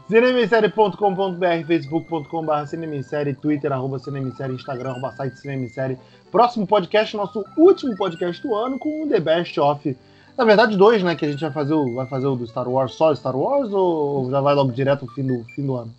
cinemissérie.com.br, 0.09 1.65
facebook.com.br, 1.67 2.65
cinemissérie, 2.65 3.34
twitter, 3.35 3.71
arroba 3.71 3.99
cinemissérie, 3.99 4.55
instagram, 4.55 4.91
arroba 4.91 5.11
site 5.11 5.38
cinemissérie. 5.39 5.97
Próximo 6.31 6.68
podcast, 6.68 7.15
nosso 7.18 7.43
último 7.57 7.95
podcast 7.95 8.41
do 8.41 8.53
ano, 8.56 8.77
com 8.77 9.03
o 9.03 9.07
The 9.07 9.19
Best 9.19 9.60
of. 9.60 9.97
Na 10.38 10.45
verdade, 10.45 10.77
dois, 10.77 11.03
né? 11.03 11.15
Que 11.15 11.26
a 11.26 11.31
gente 11.31 11.41
vai 11.41 11.51
fazer 11.51 11.73
o, 11.73 11.95
vai 11.95 12.06
fazer 12.07 12.27
o 12.27 12.35
do 12.35 12.47
Star 12.47 12.68
Wars 12.69 12.93
só 12.93 13.14
Star 13.15 13.35
Wars 13.35 13.73
ou 13.73 14.30
já 14.30 14.39
vai 14.39 14.53
logo 14.56 14.72
direto 14.72 15.06
no 15.06 15.11
fim 15.11 15.23
do, 15.26 15.43
fim 15.56 15.65
do 15.65 15.76
ano? 15.76 15.93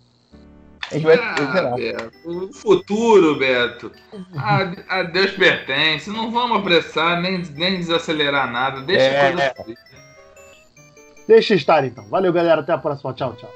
A 0.89 0.93
gente 0.95 1.03
vai. 1.03 1.17
Ah. 1.19 1.75
Beto, 1.75 2.11
o 2.25 2.51
futuro, 2.53 3.37
Beto. 3.37 3.91
A, 4.35 4.99
a 4.99 5.03
Deus 5.03 5.31
pertence. 5.31 6.09
Não 6.09 6.31
vamos 6.31 6.57
apressar, 6.57 7.21
nem, 7.21 7.37
nem 7.55 7.77
desacelerar 7.77 8.51
nada. 8.51 8.81
Deixa 8.81 9.03
É. 9.05 9.31
coisa 9.31 9.53
fluir. 9.55 9.77
Deixa 11.27 11.55
estar 11.55 11.85
então. 11.85 12.03
Valeu, 12.09 12.33
galera. 12.33 12.61
Até 12.61 12.73
a 12.73 12.77
próxima. 12.77 13.13
Tchau, 13.13 13.35
tchau. 13.35 13.49